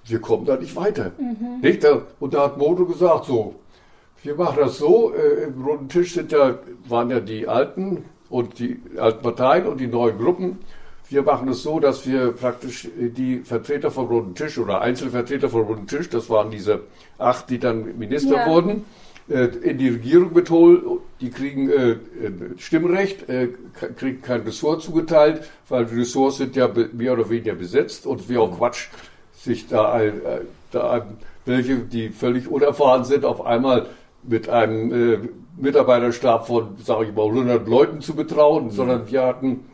wir 0.06 0.20
kommen 0.20 0.46
da 0.46 0.56
nicht 0.56 0.76
weiter. 0.76 1.12
Mhm. 1.18 1.62
Nicht? 1.62 1.86
Und 2.20 2.34
da 2.34 2.46
hat 2.46 2.58
Modrow 2.58 2.88
gesagt, 2.88 3.26
so, 3.26 3.56
wir 4.22 4.36
machen 4.36 4.58
das 4.60 4.78
so, 4.78 5.14
im 5.14 5.64
runden 5.64 5.90
Tisch 5.90 6.14
sind 6.14 6.32
ja, 6.32 6.60
waren 6.88 7.10
ja 7.10 7.20
die 7.20 7.48
Alten 7.48 8.06
und 8.30 8.60
die 8.60 8.80
alten 8.98 9.24
Parteien 9.24 9.66
und 9.66 9.80
die 9.80 9.88
neuen 9.88 10.18
Gruppen. 10.20 10.60
Wir 11.12 11.24
machen 11.24 11.50
es 11.50 11.62
so, 11.62 11.82
dass 11.82 12.08
wir 12.08 12.32
praktisch 12.32 12.88
die 12.98 13.40
Vertreter 13.40 13.92
vom 13.92 14.08
Runden 14.08 14.34
Tisch 14.34 14.58
oder 14.58 14.80
Einzelvertreter 14.80 15.50
vom 15.50 15.64
Runden 15.64 15.86
Tisch, 15.86 16.08
das 16.10 16.30
waren 16.30 16.52
diese 16.52 16.84
acht, 17.18 17.50
die 17.50 17.60
dann 17.60 17.98
Minister 17.98 18.38
ja. 18.38 18.48
wurden, 18.48 18.86
äh, 19.28 19.48
in 19.48 19.78
die 19.78 19.90
Regierung 19.90 20.32
mitholen. 20.34 21.00
Die 21.20 21.30
kriegen 21.30 21.70
äh, 21.70 21.98
Stimmrecht, 22.58 23.28
äh, 23.28 23.50
kriegen 23.98 24.22
kein 24.22 24.44
Ressort 24.44 24.84
zugeteilt, 24.84 25.42
weil 25.68 25.86
die 25.86 26.00
Ressorts 26.00 26.38
sind 26.38 26.56
ja 26.56 26.70
mehr 26.94 27.12
oder 27.12 27.30
weniger 27.30 27.56
besetzt 27.56 28.06
und 28.06 28.30
wie 28.30 28.38
auch 28.38 28.58
Quatsch, 28.58 28.88
sich 29.34 29.68
da, 29.68 29.92
ein, 29.92 30.22
da 30.72 31.06
welche, 31.46 31.80
die 31.80 32.10
völlig 32.10 32.48
unerfahren 32.48 33.04
sind, 33.04 33.26
auf 33.26 33.46
einmal 33.46 33.88
mit 34.24 34.48
einem 34.48 35.28
Mitarbeiterstab 35.58 36.48
von, 36.48 36.78
sage 36.82 37.06
ich 37.06 37.14
mal, 37.14 37.26
100 37.26 37.68
Leuten 37.68 38.00
zu 38.00 38.16
betrauen, 38.16 38.66
mhm. 38.66 38.72
sondern 38.72 39.12
wir 39.12 39.24
hatten 39.24 39.66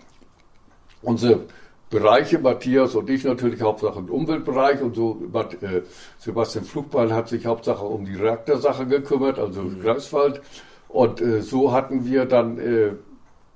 unsere 1.02 1.42
Bereiche, 1.90 2.40
Matthias 2.40 2.96
und 2.96 3.10
ich 3.10 3.24
natürlich 3.24 3.62
Hauptsache 3.62 4.00
im 4.00 4.10
Umweltbereich 4.10 4.82
und 4.82 4.96
so. 4.96 5.22
Äh, 5.34 5.82
Sebastian 6.18 6.66
Flugbeil 6.66 7.14
hat 7.14 7.30
sich 7.30 7.46
Hauptsache 7.46 7.86
um 7.86 8.06
die 8.06 8.16
Reaktorsache 8.16 8.86
gekümmert, 8.86 9.40
also 9.40 9.62
mhm. 9.62 9.82
Greifswald. 9.82 10.42
Und 10.90 11.22
äh, 11.22 11.42
so 11.42 11.72
hatten 11.72 12.06
wir 12.06 12.26
dann, 12.26 12.58
äh, 12.60 12.92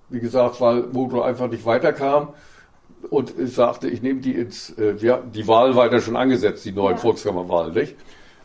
wie 0.10 0.20
gesagt, 0.20 0.62
weil 0.62 0.84
Motor 0.92 1.26
einfach 1.26 1.50
nicht 1.50 1.66
weiterkam 1.66 2.30
und 3.10 3.38
ich 3.38 3.54
sagte, 3.54 3.90
ich 3.90 4.02
nehme 4.02 4.22
die 4.22 4.34
ins, 4.34 4.70
äh, 4.78 4.96
ja, 4.98 5.18
die 5.18 5.48
Wahl 5.48 5.76
weiter 5.76 6.00
schon 6.00 6.16
angesetzt, 6.16 6.64
die 6.66 6.72
neuen 6.72 6.96
ja. 6.96 7.02
Volkskammerwahl, 7.02 7.72
nicht? 7.72 7.96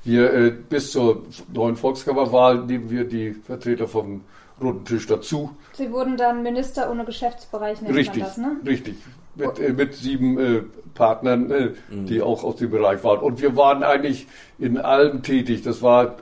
Wir 0.04 0.32
äh, 0.32 0.50
bis 0.50 0.92
zur 0.92 1.22
neuen 1.52 1.76
Volkskammerwahl 1.76 2.64
nehmen 2.64 2.90
wir 2.90 3.04
die 3.04 3.32
Vertreter 3.32 3.88
vom 3.88 4.22
runden 4.60 4.84
Tisch 4.84 5.06
dazu. 5.06 5.50
Sie 5.72 5.90
wurden 5.92 6.16
dann 6.16 6.42
Minister 6.42 6.90
ohne 6.90 7.04
Geschäftsbereich, 7.04 7.82
nennt 7.82 7.94
richtig, 7.94 8.22
man 8.22 8.28
das, 8.28 8.36
ne? 8.38 8.56
Richtig, 8.64 8.96
mit, 9.34 9.58
äh, 9.58 9.72
mit 9.72 9.94
sieben 9.94 10.38
äh, 10.38 10.62
Partnern, 10.94 11.50
äh, 11.50 11.70
mhm. 11.90 12.06
die 12.06 12.22
auch 12.22 12.42
aus 12.42 12.56
dem 12.56 12.70
Bereich 12.70 13.04
waren. 13.04 13.20
Und 13.20 13.40
wir 13.40 13.56
waren 13.56 13.82
eigentlich 13.82 14.26
in 14.58 14.78
allem 14.78 15.22
tätig. 15.22 15.62
Das 15.62 15.82
war, 15.82 16.16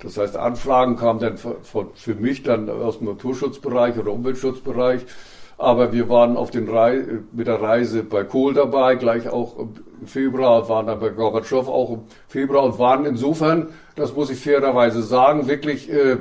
das 0.00 0.16
heißt, 0.16 0.36
Anfragen 0.36 0.96
kamen 0.96 1.20
dann 1.20 1.36
für, 1.36 1.56
für 1.94 2.14
mich 2.14 2.42
dann 2.42 2.70
aus 2.70 2.98
dem 2.98 3.08
Naturschutzbereich 3.08 3.98
oder 3.98 4.12
Umweltschutzbereich. 4.12 5.02
Aber 5.58 5.92
wir 5.92 6.08
waren 6.08 6.36
auf 6.36 6.50
den 6.50 6.68
Rei 6.68 7.04
mit 7.30 7.46
der 7.46 7.60
Reise 7.60 8.02
bei 8.02 8.24
Kohl 8.24 8.54
dabei, 8.54 8.96
gleich 8.96 9.28
auch 9.28 9.58
im 9.58 10.06
Februar, 10.06 10.68
waren 10.68 10.86
dann 10.86 10.98
bei 10.98 11.10
Gorbatschow 11.10 11.68
auch 11.68 11.90
im 11.90 12.00
Februar 12.26 12.64
und 12.64 12.80
waren 12.80 13.04
insofern, 13.04 13.68
das 13.94 14.12
muss 14.14 14.30
ich 14.30 14.40
fairerweise 14.40 15.02
sagen, 15.02 15.46
wirklich 15.46 15.88
äh, 15.88 16.16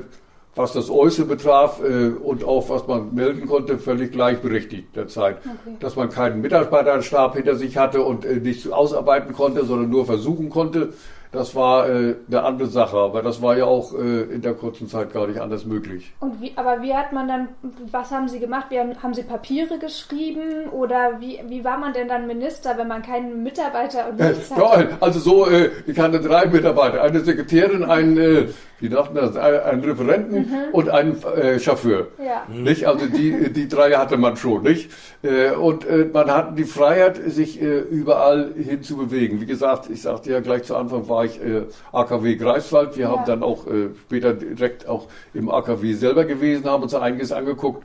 was 0.55 0.73
das 0.73 0.89
Äußere 0.89 1.27
betraf 1.27 1.81
äh, 1.81 2.09
und 2.09 2.43
auch 2.43 2.69
was 2.69 2.85
man 2.87 3.13
melden 3.13 3.47
konnte, 3.47 3.77
völlig 3.77 4.11
gleichberechtigt 4.11 4.95
derzeit. 4.95 5.37
Okay. 5.37 5.77
Dass 5.79 5.95
man 5.95 6.09
keinen 6.09 6.41
Mitarbeiterstab 6.41 7.35
hinter 7.35 7.55
sich 7.55 7.77
hatte 7.77 8.01
und 8.01 8.25
äh, 8.25 8.35
nicht 8.35 8.71
ausarbeiten 8.71 9.33
konnte, 9.33 9.65
sondern 9.65 9.89
nur 9.89 10.05
versuchen 10.05 10.49
konnte, 10.49 10.93
das 11.31 11.55
war 11.55 11.89
äh, 11.89 12.15
eine 12.27 12.43
andere 12.43 12.67
Sache, 12.67 12.97
aber 12.97 13.21
das 13.21 13.41
war 13.41 13.55
ja 13.55 13.63
auch 13.63 13.93
äh, 13.93 14.23
in 14.23 14.41
der 14.41 14.53
kurzen 14.53 14.89
Zeit 14.89 15.13
gar 15.13 15.27
nicht 15.27 15.39
anders 15.39 15.65
möglich. 15.65 16.11
Und 16.19 16.41
wie, 16.41 16.51
aber 16.57 16.81
wie 16.81 16.93
hat 16.93 17.13
man 17.13 17.29
dann, 17.29 17.47
was 17.89 18.11
haben 18.11 18.27
Sie 18.27 18.39
gemacht? 18.39 18.65
Wie 18.67 18.77
haben, 18.77 19.01
haben 19.01 19.13
Sie 19.13 19.23
Papiere 19.23 19.79
geschrieben 19.79 20.67
oder 20.71 21.21
wie, 21.21 21.39
wie 21.47 21.63
war 21.63 21.77
man 21.77 21.93
denn 21.93 22.09
dann 22.09 22.27
Minister, 22.27 22.77
wenn 22.77 22.89
man 22.89 23.01
keinen 23.01 23.43
Mitarbeiter 23.43 24.09
und 24.09 24.19
nichts 24.19 24.51
äh, 24.51 24.55
hatte? 24.55 24.89
Ja, 24.89 24.97
also 24.99 25.19
so, 25.21 25.49
äh, 25.49 25.69
ich 25.87 25.97
hatte 25.97 26.19
drei 26.19 26.47
Mitarbeiter, 26.47 27.01
eine 27.01 27.21
Sekretärin, 27.21 27.85
ein, 27.85 28.53
wie 28.81 28.89
dachten 28.89 29.15
das, 29.15 29.35
einen 29.35 29.83
Referenten 29.83 30.39
mhm. 30.39 30.55
und 30.73 30.89
einen 30.89 31.23
äh, 31.23 31.59
Chauffeur. 31.59 32.07
Ja. 32.17 32.45
Nicht? 32.53 32.87
Also 32.87 33.05
die, 33.05 33.53
die 33.53 33.67
drei 33.67 33.91
hatte 33.91 34.17
man 34.17 34.35
schon, 34.35 34.63
nicht? 34.63 34.91
Äh, 35.23 35.51
und 35.51 35.85
äh, 35.85 36.09
man 36.11 36.29
hatte 36.31 36.55
die 36.55 36.65
Freiheit, 36.65 37.19
sich 37.27 37.61
äh, 37.61 37.79
überall 37.79 38.51
hin 38.55 38.83
zu 38.83 38.97
bewegen. 38.97 39.39
Wie 39.39 39.45
gesagt, 39.45 39.89
ich 39.89 40.01
sagte 40.01 40.31
ja 40.31 40.39
gleich 40.39 40.63
zu 40.63 40.75
Anfang, 40.75 41.07
war 41.07 41.25
ich 41.25 41.41
äh, 41.41 41.63
AKW 41.91 42.35
Greifswald. 42.35 42.97
Wir 42.97 43.05
ja. 43.05 43.11
haben 43.11 43.25
dann 43.25 43.43
auch 43.43 43.67
äh, 43.67 43.89
später 44.05 44.33
direkt 44.33 44.87
auch 44.87 45.07
im 45.33 45.49
AKW 45.49 45.93
selber 45.93 46.25
gewesen, 46.25 46.65
haben 46.65 46.83
uns 46.83 46.93
einiges 46.93 47.31
angeguckt. 47.31 47.83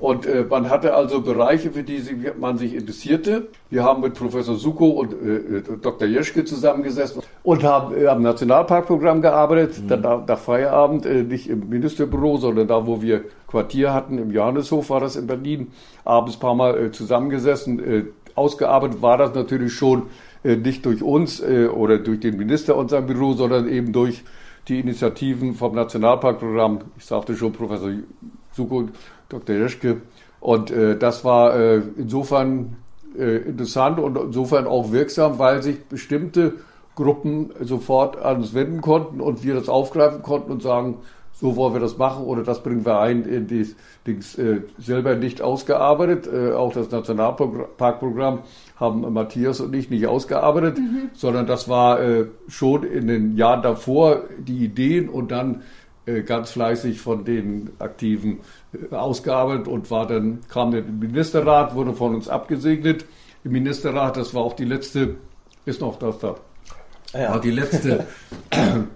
Und 0.00 0.26
äh, 0.26 0.44
man 0.48 0.70
hatte 0.70 0.94
also 0.94 1.20
Bereiche, 1.20 1.70
für 1.70 1.82
die 1.82 2.02
man 2.38 2.58
sich 2.58 2.74
interessierte. 2.74 3.48
Wir 3.70 3.84
haben 3.84 4.02
mit 4.02 4.14
Professor 4.14 4.54
Suko 4.54 4.88
und 4.88 5.12
äh, 5.12 5.62
Dr. 5.82 6.06
Jeschke 6.06 6.44
zusammengesessen 6.44 7.22
und 7.42 7.64
haben 7.64 7.96
äh, 7.96 8.06
am 8.06 8.22
Nationalparkprogramm 8.22 9.22
gearbeitet. 9.22 9.82
Mhm. 9.82 9.88
Dann 9.88 10.24
nach, 10.26 10.38
Feierabend, 10.38 11.06
äh, 11.06 11.22
nicht 11.22 11.48
im 11.48 11.68
Ministerbüro, 11.68 12.36
sondern 12.36 12.68
da, 12.68 12.86
wo 12.86 13.02
wir 13.02 13.24
Quartier 13.48 13.92
hatten, 13.92 14.18
im 14.18 14.30
Johanneshof 14.30 14.90
war 14.90 15.00
das 15.00 15.16
in 15.16 15.26
Berlin, 15.26 15.72
abends 16.04 16.36
ein 16.36 16.40
paar 16.40 16.54
Mal 16.54 16.78
äh, 16.78 16.92
zusammengesessen. 16.92 17.78
Äh, 17.78 18.04
ausgearbeitet 18.34 19.02
war 19.02 19.18
das 19.18 19.34
natürlich 19.34 19.72
schon 19.72 20.04
äh, 20.44 20.56
nicht 20.56 20.86
durch 20.86 21.02
uns 21.02 21.40
äh, 21.40 21.66
oder 21.66 21.98
durch 21.98 22.20
den 22.20 22.36
Minister 22.36 22.76
unserem 22.76 23.06
Büro, 23.06 23.32
sondern 23.32 23.68
eben 23.68 23.92
durch 23.92 24.22
die 24.68 24.80
Initiativen 24.80 25.54
vom 25.54 25.74
Nationalparkprogramm. 25.74 26.80
Ich 26.96 27.06
sagte 27.06 27.34
schon, 27.34 27.52
Professor 27.52 27.90
Suko, 28.52 28.88
Dr. 29.28 29.56
Jeschke. 29.56 30.02
Und 30.40 30.70
äh, 30.70 30.96
das 30.96 31.24
war 31.24 31.54
äh, 31.56 31.82
insofern 31.96 32.76
äh, 33.18 33.38
interessant 33.38 33.98
und 33.98 34.16
insofern 34.16 34.66
auch 34.66 34.92
wirksam, 34.92 35.38
weil 35.38 35.62
sich 35.62 35.84
bestimmte 35.84 36.54
Gruppen 36.94 37.50
sofort 37.60 38.20
an 38.20 38.38
uns 38.38 38.54
wenden 38.54 38.80
konnten 38.80 39.20
und 39.20 39.44
wir 39.44 39.54
das 39.54 39.68
aufgreifen 39.68 40.22
konnten 40.22 40.50
und 40.50 40.62
sagen, 40.62 40.98
so 41.40 41.54
wollen 41.54 41.72
wir 41.72 41.80
das 41.80 41.98
machen 41.98 42.24
oder 42.24 42.42
das 42.42 42.62
bringen 42.62 42.84
wir 42.84 42.98
ein 42.98 43.24
in 43.24 43.46
die 43.46 43.66
Dings 44.06 44.36
äh, 44.36 44.62
selber 44.78 45.14
nicht 45.14 45.40
ausgearbeitet. 45.40 46.26
Äh, 46.26 46.52
auch 46.52 46.72
das 46.72 46.90
Nationalparkprogramm 46.90 48.40
haben 48.76 49.12
Matthias 49.12 49.60
und 49.60 49.74
ich 49.74 49.90
nicht 49.90 50.08
ausgearbeitet, 50.08 50.78
mhm. 50.78 51.10
sondern 51.14 51.46
das 51.46 51.68
war 51.68 52.00
äh, 52.00 52.26
schon 52.48 52.82
in 52.82 53.06
den 53.06 53.36
Jahren 53.36 53.62
davor 53.62 54.22
die 54.38 54.64
Ideen 54.64 55.08
und 55.08 55.30
dann 55.30 55.62
ganz 56.22 56.50
fleißig 56.50 57.00
von 57.00 57.24
den 57.24 57.70
Aktiven 57.78 58.40
äh, 58.72 58.94
ausgearbeitet 58.94 59.68
und 59.68 59.90
war 59.90 60.06
dann 60.06 60.40
kam 60.48 60.70
der 60.70 60.82
Ministerrat, 60.82 61.74
wurde 61.74 61.92
von 61.92 62.14
uns 62.14 62.28
abgesegnet. 62.28 63.04
Im 63.44 63.52
Ministerrat, 63.52 64.16
das 64.16 64.34
war 64.34 64.42
auch 64.42 64.54
die 64.54 64.64
letzte, 64.64 65.16
ist 65.64 65.80
noch 65.80 65.98
das 65.98 66.18
da, 66.18 66.36
ah 67.12 67.18
ja. 67.18 67.30
war 67.30 67.40
die 67.40 67.50
letzte 67.50 68.06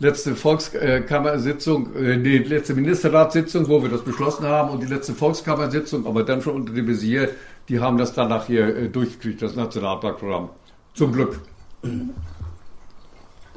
letzte 0.00 0.34
Volkskammersitzung, 0.34 1.94
äh, 1.94 2.18
die 2.18 2.38
letzte 2.38 2.74
Ministerratssitzung, 2.74 3.68
wo 3.68 3.82
wir 3.82 3.90
das 3.90 4.02
beschlossen 4.02 4.46
haben 4.46 4.70
und 4.70 4.82
die 4.82 4.86
letzte 4.86 5.12
Volkskammersitzung, 5.12 6.06
aber 6.06 6.24
dann 6.24 6.42
schon 6.42 6.56
unter 6.56 6.72
dem 6.72 6.88
Visier, 6.88 7.30
die 7.68 7.78
haben 7.78 7.98
das 7.98 8.14
danach 8.14 8.46
hier 8.46 8.76
äh, 8.76 8.88
durchgekriegt, 8.88 9.42
das 9.42 9.54
Nationalparkprogramm. 9.54 10.48
Zum 10.94 11.12
Glück. 11.12 11.40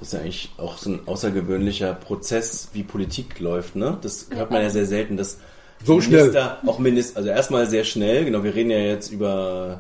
Das 0.04 0.12
ist 0.12 0.20
ja 0.20 0.26
eigentlich 0.26 0.50
auch 0.58 0.78
so 0.78 0.90
ein 0.90 1.00
außergewöhnlicher 1.06 1.94
Prozess, 1.94 2.72
wie 2.74 2.84
Politik 2.84 3.40
läuft, 3.40 3.78
ne? 3.78 3.98
Das 4.02 4.28
hört 4.36 4.52
man 4.52 4.62
ja 4.62 4.70
sehr 4.70 4.86
selten, 4.86 5.16
dass 5.16 5.38
so 5.82 5.94
Minister, 5.94 6.58
schnell. 6.60 6.70
auch 6.70 6.78
Minister, 6.78 7.16
also 7.16 7.30
erstmal 7.30 7.68
sehr 7.68 7.86
schnell, 7.86 8.26
genau, 8.26 8.44
wir 8.44 8.54
reden 8.54 8.70
ja 8.70 8.80
jetzt 8.80 9.14
über 9.14 9.80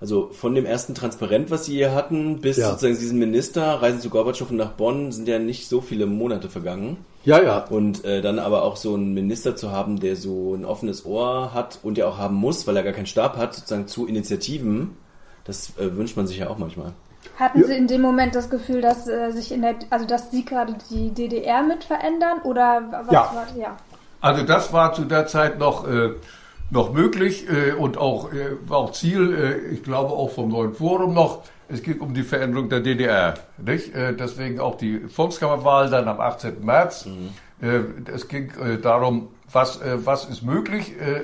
also 0.00 0.30
von 0.30 0.54
dem 0.54 0.64
ersten 0.64 0.94
Transparent, 0.94 1.50
was 1.50 1.64
sie 1.64 1.72
hier 1.72 1.92
hatten, 1.92 2.40
bis 2.40 2.58
ja. 2.58 2.70
sozusagen 2.70 2.96
diesen 2.96 3.18
Minister, 3.18 3.64
Reisen 3.82 4.00
zu 4.00 4.10
Gorbatschow 4.10 4.48
und 4.48 4.58
nach 4.58 4.74
Bonn, 4.74 5.10
sind 5.10 5.26
ja 5.26 5.40
nicht 5.40 5.68
so 5.68 5.80
viele 5.80 6.06
Monate 6.06 6.48
vergangen. 6.48 6.98
Ja, 7.24 7.42
ja. 7.42 7.64
Und 7.64 8.04
äh, 8.04 8.22
dann 8.22 8.38
aber 8.38 8.62
auch 8.62 8.76
so 8.76 8.94
einen 8.94 9.12
Minister 9.12 9.56
zu 9.56 9.72
haben, 9.72 9.98
der 9.98 10.14
so 10.14 10.54
ein 10.54 10.64
offenes 10.64 11.04
Ohr 11.04 11.52
hat 11.52 11.80
und 11.82 11.98
ja 11.98 12.06
auch 12.06 12.18
haben 12.18 12.36
muss, 12.36 12.68
weil 12.68 12.76
er 12.76 12.84
gar 12.84 12.92
keinen 12.92 13.06
Stab 13.06 13.36
hat, 13.36 13.54
sozusagen 13.54 13.88
zu 13.88 14.06
Initiativen, 14.06 14.90
das 15.42 15.76
äh, 15.78 15.96
wünscht 15.96 16.16
man 16.16 16.28
sich 16.28 16.38
ja 16.38 16.48
auch 16.48 16.58
manchmal. 16.58 16.92
Hatten 17.38 17.60
ja. 17.60 17.66
Sie 17.66 17.76
in 17.76 17.86
dem 17.86 18.00
Moment 18.00 18.34
das 18.34 18.50
Gefühl, 18.50 18.80
dass 18.80 19.08
äh, 19.08 19.30
sich 19.32 19.52
in 19.52 19.62
der, 19.62 19.76
also 19.90 20.06
dass 20.06 20.30
Sie 20.30 20.44
gerade 20.44 20.74
die 20.90 21.10
DDR 21.10 21.62
mit 21.62 21.84
verändern 21.84 22.38
oder 22.44 22.82
was 22.90 23.12
ja. 23.12 23.20
war? 23.34 23.46
Ja. 23.56 23.76
Also 24.20 24.44
das 24.44 24.72
war 24.72 24.92
zu 24.92 25.04
der 25.04 25.26
Zeit 25.26 25.58
noch 25.58 25.86
äh, 25.86 26.10
noch 26.70 26.92
möglich 26.92 27.46
äh, 27.48 27.72
und 27.72 27.98
auch, 27.98 28.32
äh, 28.32 28.56
auch 28.68 28.92
Ziel, 28.92 29.34
äh, 29.34 29.74
ich 29.74 29.82
glaube 29.82 30.12
auch 30.12 30.30
vom 30.30 30.48
neuen 30.48 30.74
Forum 30.74 31.14
noch. 31.14 31.42
Es 31.68 31.82
geht 31.82 32.00
um 32.00 32.12
die 32.12 32.22
Veränderung 32.22 32.68
der 32.68 32.80
DDR. 32.80 33.34
Nicht? 33.58 33.94
Äh, 33.94 34.14
deswegen 34.14 34.60
auch 34.60 34.76
die 34.76 35.00
Volkskammerwahl 35.00 35.88
dann 35.88 36.08
am 36.08 36.20
18. 36.20 36.64
März. 36.64 37.06
Mhm. 37.06 37.30
Äh, 37.60 38.10
es 38.12 38.28
ging 38.28 38.50
äh, 38.60 38.78
darum, 38.78 39.28
was, 39.50 39.80
äh, 39.80 40.04
was 40.04 40.26
ist 40.26 40.42
möglich. 40.42 40.92
Äh, 41.00 41.22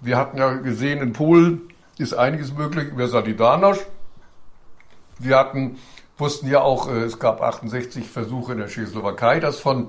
wir 0.00 0.16
hatten 0.16 0.38
ja 0.38 0.54
gesehen, 0.54 1.00
in 1.00 1.12
Polen 1.12 1.62
ist 1.98 2.14
einiges 2.14 2.54
möglich 2.54 2.88
über 2.88 3.04
Solidarność. 3.04 3.86
Wir 5.18 5.38
hatten 5.38 5.78
wussten 6.18 6.48
ja 6.48 6.62
auch, 6.62 6.88
äh, 6.88 7.02
es 7.04 7.18
gab 7.18 7.42
68 7.42 8.08
Versuche 8.08 8.52
in 8.52 8.58
der 8.58 8.68
Tschechoslowakei, 8.68 9.40
das 9.40 9.58
von 9.58 9.88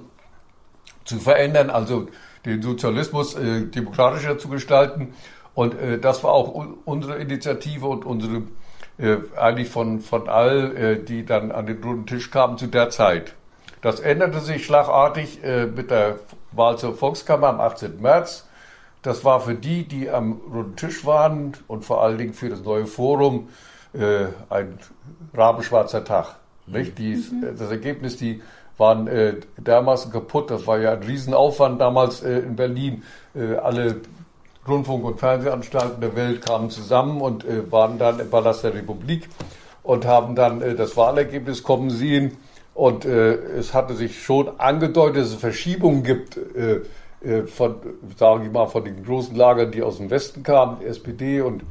zu 1.05 1.19
verändern, 1.19 1.69
also 1.69 2.07
den 2.45 2.61
Sozialismus 2.61 3.36
äh, 3.36 3.65
demokratischer 3.65 4.38
zu 4.38 4.49
gestalten. 4.49 5.13
Und 5.53 5.73
äh, 5.75 5.99
das 5.99 6.23
war 6.23 6.32
auch 6.32 6.67
unsere 6.86 7.17
Initiative 7.17 7.88
und 7.88 8.05
unsere 8.05 8.43
äh, 8.97 9.17
eigentlich 9.36 9.69
von, 9.69 9.99
von 10.01 10.28
all, 10.28 10.75
äh, 10.75 11.03
die 11.03 11.25
dann 11.25 11.51
an 11.51 11.65
den 11.65 11.82
runden 11.84 12.05
Tisch 12.05 12.30
kamen 12.30 12.57
zu 12.57 12.67
der 12.67 12.89
Zeit. 12.89 13.34
Das 13.82 13.99
änderte 13.99 14.39
sich 14.39 14.65
schlagartig 14.65 15.43
äh, 15.43 15.65
mit 15.65 15.91
der 15.91 16.19
Wahl 16.51 16.78
zur 16.78 16.95
Volkskammer 16.95 17.47
am 17.47 17.61
18. 17.61 18.01
März. 18.01 18.47
Das 19.01 19.23
war 19.23 19.39
für 19.39 19.53
die, 19.53 19.88
die 19.88 20.09
am 20.09 20.41
runden 20.51 20.75
Tisch 20.75 21.05
waren 21.05 21.53
und 21.67 21.86
vor 21.86 22.03
allen 22.03 22.17
Dingen 22.17 22.34
für 22.34 22.49
das 22.49 22.61
neue 22.61 22.88
Forum 22.88 23.49
äh, 23.93 24.27
ein 24.49 24.79
rabenschwarzer 25.33 26.03
Tag. 26.03 26.35
Nicht? 26.65 26.97
Die, 26.97 27.15
mhm. 27.15 27.57
Das 27.57 27.71
Ergebnis, 27.71 28.17
die 28.17 28.41
waren 28.77 29.07
äh, 29.07 29.35
dermaßen 29.57 30.11
kaputt. 30.11 30.51
Das 30.51 30.67
war 30.67 30.79
ja 30.79 30.93
ein 30.93 31.03
Riesenaufwand 31.03 31.81
damals 31.81 32.21
äh, 32.21 32.39
in 32.39 32.55
Berlin. 32.55 33.03
Äh, 33.35 33.55
alle 33.55 34.01
Rundfunk- 34.67 35.05
und 35.05 35.19
Fernsehanstalten 35.19 36.01
der 36.01 36.15
Welt 36.15 36.45
kamen 36.45 36.69
zusammen 36.69 37.21
und 37.21 37.45
äh, 37.45 37.71
waren 37.71 37.97
dann 37.97 38.19
im 38.19 38.29
Palast 38.29 38.63
der 38.63 38.73
Republik 38.73 39.29
und 39.83 40.05
haben 40.05 40.35
dann 40.35 40.61
äh, 40.61 40.75
das 40.75 40.97
Wahlergebnis 40.97 41.63
kommen 41.63 41.89
sehen. 41.89 42.38
Und 42.73 43.05
äh, 43.05 43.33
es 43.33 43.73
hatte 43.73 43.95
sich 43.95 44.21
schon 44.21 44.59
angedeutet, 44.59 45.23
dass 45.23 45.29
es 45.29 45.35
Verschiebungen 45.35 46.03
gibt 46.03 46.38
äh, 46.38 46.81
äh, 47.27 47.47
von, 47.47 47.77
sage 48.17 48.45
ich 48.45 48.51
mal, 48.51 48.67
von 48.67 48.83
den 48.83 49.03
großen 49.03 49.35
Lagern, 49.35 49.71
die 49.71 49.81
aus 49.81 49.97
dem 49.97 50.11
Westen 50.11 50.43
kamen, 50.43 50.81
SPD 50.83 51.41
und 51.41 51.63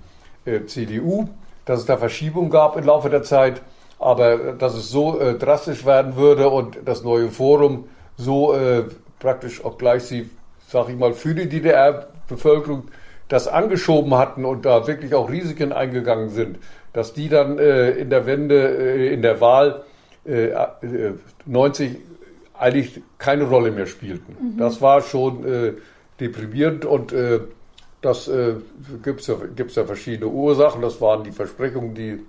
äh, 0.45 0.65
CDU, 0.65 1.29
dass 1.67 1.81
es 1.81 1.87
da 1.87 1.99
Verschiebungen 1.99 2.49
gab 2.49 2.77
im 2.79 2.85
Laufe 2.87 3.11
der 3.11 3.23
Zeit. 3.23 3.61
Aber 3.99 4.53
dass 4.53 4.75
es 4.75 4.91
so 4.91 5.21
äh, 5.21 5.35
drastisch 5.35 5.85
werden 5.85 6.17
würde 6.17 6.49
und 6.49 6.79
das 6.85 7.03
neue 7.03 7.29
Forum 7.29 7.85
so 8.17 8.55
äh, 8.55 8.85
praktisch, 9.19 9.65
obgleich 9.65 10.05
sie, 10.05 10.31
sag 10.69 10.89
ich 10.89 10.97
mal, 10.97 11.13
für 11.13 11.35
die 11.35 11.49
DDR-Bevölkerung 11.49 12.85
das 13.29 13.49
angeschoben 13.49 14.15
hatten 14.15 14.45
und 14.45 14.65
da 14.65 14.87
wirklich 14.87 15.15
auch 15.15 15.31
Risiken 15.31 15.73
eingegangen 15.73 16.29
sind, 16.29 16.59
dass 16.93 17.13
die 17.13 17.29
dann 17.29 17.59
äh, 17.59 17.91
in 17.91 18.11
der 18.11 18.27
Wende, 18.27 18.57
äh, 18.57 19.13
in 19.13 19.23
der 19.23 19.41
Wahl 19.41 19.83
90 21.45 21.91
äh, 21.91 21.97
eigentlich 22.59 23.01
keine 23.19 23.45
Rolle 23.45 23.71
mehr 23.71 23.87
spielten. 23.87 24.37
Mhm. 24.55 24.59
Das 24.59 24.81
war 24.81 25.03
schon 25.03 25.45
äh, 25.47 25.73
deprimierend 26.21 26.85
und 26.85 27.13
das 28.03 28.29
äh, 28.29 28.55
gibt 29.03 29.21
es 29.21 29.27
ja, 29.27 29.37
ja 29.57 29.85
verschiedene 29.85 30.31
Ursachen. 30.31 30.83
Das 30.83 31.01
waren 31.01 31.25
die 31.25 31.33
Versprechungen, 31.33 31.95
die 31.95 32.21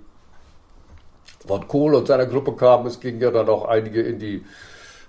von 1.46 1.66
Kohl 1.68 1.94
und 1.94 2.06
seiner 2.06 2.26
Gruppe 2.26 2.52
kamen. 2.52 2.86
Es 2.86 3.00
ging 3.00 3.20
ja 3.20 3.30
dann 3.30 3.48
auch 3.48 3.66
einige 3.66 4.02
in 4.02 4.18
die, 4.18 4.44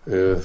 äh, 0.05 0.35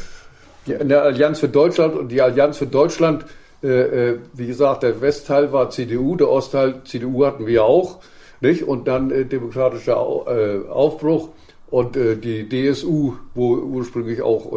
die 0.66 0.72
in 0.72 0.88
der 0.88 1.02
Allianz 1.02 1.40
für 1.40 1.48
Deutschland 1.48 1.94
und 1.94 2.08
die 2.08 2.22
Allianz 2.22 2.58
für 2.58 2.66
Deutschland, 2.66 3.26
äh, 3.62 3.68
äh, 4.10 4.18
wie 4.32 4.46
gesagt, 4.46 4.82
der 4.82 5.00
Westteil 5.00 5.52
war 5.52 5.70
CDU, 5.70 6.16
der 6.16 6.30
Ostteil 6.30 6.82
CDU 6.84 7.24
hatten 7.24 7.46
wir 7.46 7.64
auch, 7.64 7.98
nicht? 8.40 8.62
Und 8.62 8.86
dann 8.88 9.10
äh, 9.10 9.24
demokratischer 9.24 9.96
äh, 10.26 10.68
Aufbruch 10.68 11.30
und 11.70 11.96
äh, 11.96 12.16
die 12.16 12.48
DSU, 12.48 13.14
wo 13.34 13.54
ursprünglich 13.56 14.22
auch 14.22 14.52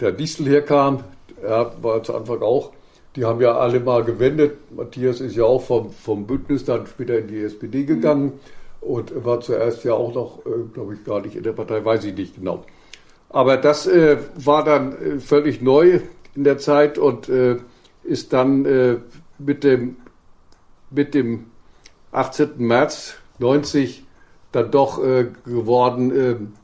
der 0.00 0.12
Distel 0.12 0.46
herkam, 0.46 1.04
er 1.42 1.72
war 1.82 2.02
zu 2.02 2.14
Anfang 2.14 2.42
auch 2.42 2.72
die 3.16 3.24
haben 3.24 3.40
ja 3.40 3.56
alle 3.56 3.80
mal 3.80 4.04
gewendet. 4.04 4.58
Matthias 4.70 5.20
ist 5.20 5.34
ja 5.36 5.44
auch 5.44 5.62
vom, 5.62 5.90
vom 5.90 6.26
Bündnis 6.26 6.64
dann 6.64 6.86
später 6.86 7.18
in 7.18 7.28
die 7.28 7.42
SPD 7.42 7.84
gegangen. 7.84 8.24
Mhm 8.26 8.40
und 8.86 9.24
war 9.24 9.40
zuerst 9.40 9.84
ja 9.84 9.94
auch 9.94 10.14
noch, 10.14 10.46
äh, 10.46 10.50
glaube 10.72 10.94
ich, 10.94 11.04
gar 11.04 11.20
nicht 11.20 11.36
in 11.36 11.42
der 11.42 11.52
Partei, 11.52 11.84
weiß 11.84 12.04
ich 12.04 12.14
nicht 12.14 12.36
genau. 12.36 12.64
Aber 13.28 13.56
das 13.56 13.86
äh, 13.86 14.18
war 14.36 14.64
dann 14.64 14.92
äh, 14.92 15.18
völlig 15.18 15.60
neu 15.60 16.00
in 16.34 16.44
der 16.44 16.58
Zeit 16.58 16.96
und 16.96 17.28
äh, 17.28 17.56
ist 18.04 18.32
dann 18.32 18.64
äh, 18.64 18.98
mit, 19.38 19.64
dem, 19.64 19.96
mit 20.90 21.14
dem 21.14 21.46
18. 22.12 22.52
März 22.58 23.16
90 23.38 24.04
dann 24.52 24.70
doch 24.70 25.04
äh, 25.04 25.26
geworden. 25.44 26.54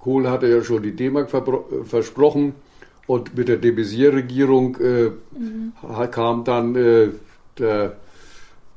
Kohl 0.00 0.28
hatte 0.28 0.48
ja 0.48 0.62
schon 0.62 0.82
die 0.82 0.96
D-Mark 0.96 1.30
versprochen 1.84 2.54
und 3.06 3.36
mit 3.36 3.48
der 3.48 3.56
de 3.56 3.72
Maizière-Regierung 3.72 4.76
mhm. 4.80 5.72
kam 6.10 6.44
dann 6.44 6.74
der 7.58 7.96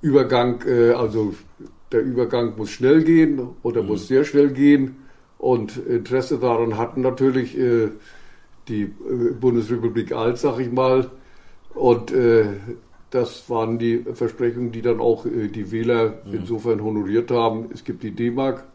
Übergang, 0.01 0.61
also 0.95 1.33
der 1.91 2.01
Übergang 2.01 2.55
muss 2.57 2.69
schnell 2.69 3.03
gehen 3.03 3.41
oder 3.63 3.81
mhm. 3.81 3.89
muss 3.89 4.07
sehr 4.07 4.23
schnell 4.23 4.49
gehen. 4.49 4.97
Und 5.37 5.77
Interesse 5.77 6.37
daran 6.37 6.77
hatten 6.77 7.01
natürlich 7.01 7.57
äh, 7.57 7.89
die 8.67 8.83
äh, 8.83 9.33
Bundesrepublik 9.39 10.11
Alt, 10.11 10.37
sag 10.37 10.59
ich 10.59 10.71
mal. 10.71 11.09
Und 11.73 12.11
äh, 12.11 12.45
das 13.09 13.49
waren 13.49 13.79
die 13.79 14.03
Versprechungen, 14.13 14.71
die 14.71 14.81
dann 14.81 14.99
auch 14.99 15.25
äh, 15.25 15.47
die 15.47 15.71
Wähler 15.71 16.21
mhm. 16.25 16.33
insofern 16.33 16.83
honoriert 16.83 17.31
haben. 17.31 17.69
Es 17.73 17.83
gibt 17.83 18.03
die 18.03 18.11
D-Mark 18.11 18.65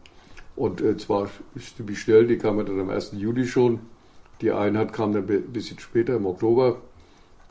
und 0.55 0.81
äh, 0.81 0.97
zwar 0.97 1.29
ziemlich 1.77 1.99
schnell, 1.99 2.25
die 2.27 2.37
kam 2.37 2.57
ja 2.57 2.63
dann 2.63 2.79
am 2.79 2.89
1. 2.89 3.13
Juli 3.13 3.45
schon. 3.45 3.79
Die 4.41 4.51
Einheit 4.51 4.93
kam 4.93 5.13
dann 5.13 5.27
ein 5.29 5.51
bisschen 5.53 5.79
später, 5.79 6.15
im 6.15 6.25
Oktober. 6.25 6.77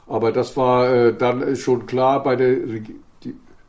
Aber 0.07 0.33
das 0.33 0.57
war 0.57 0.93
äh, 0.93 1.15
dann 1.17 1.57
schon 1.57 1.87
klar 1.87 2.23
bei 2.23 2.37
der 2.37 2.57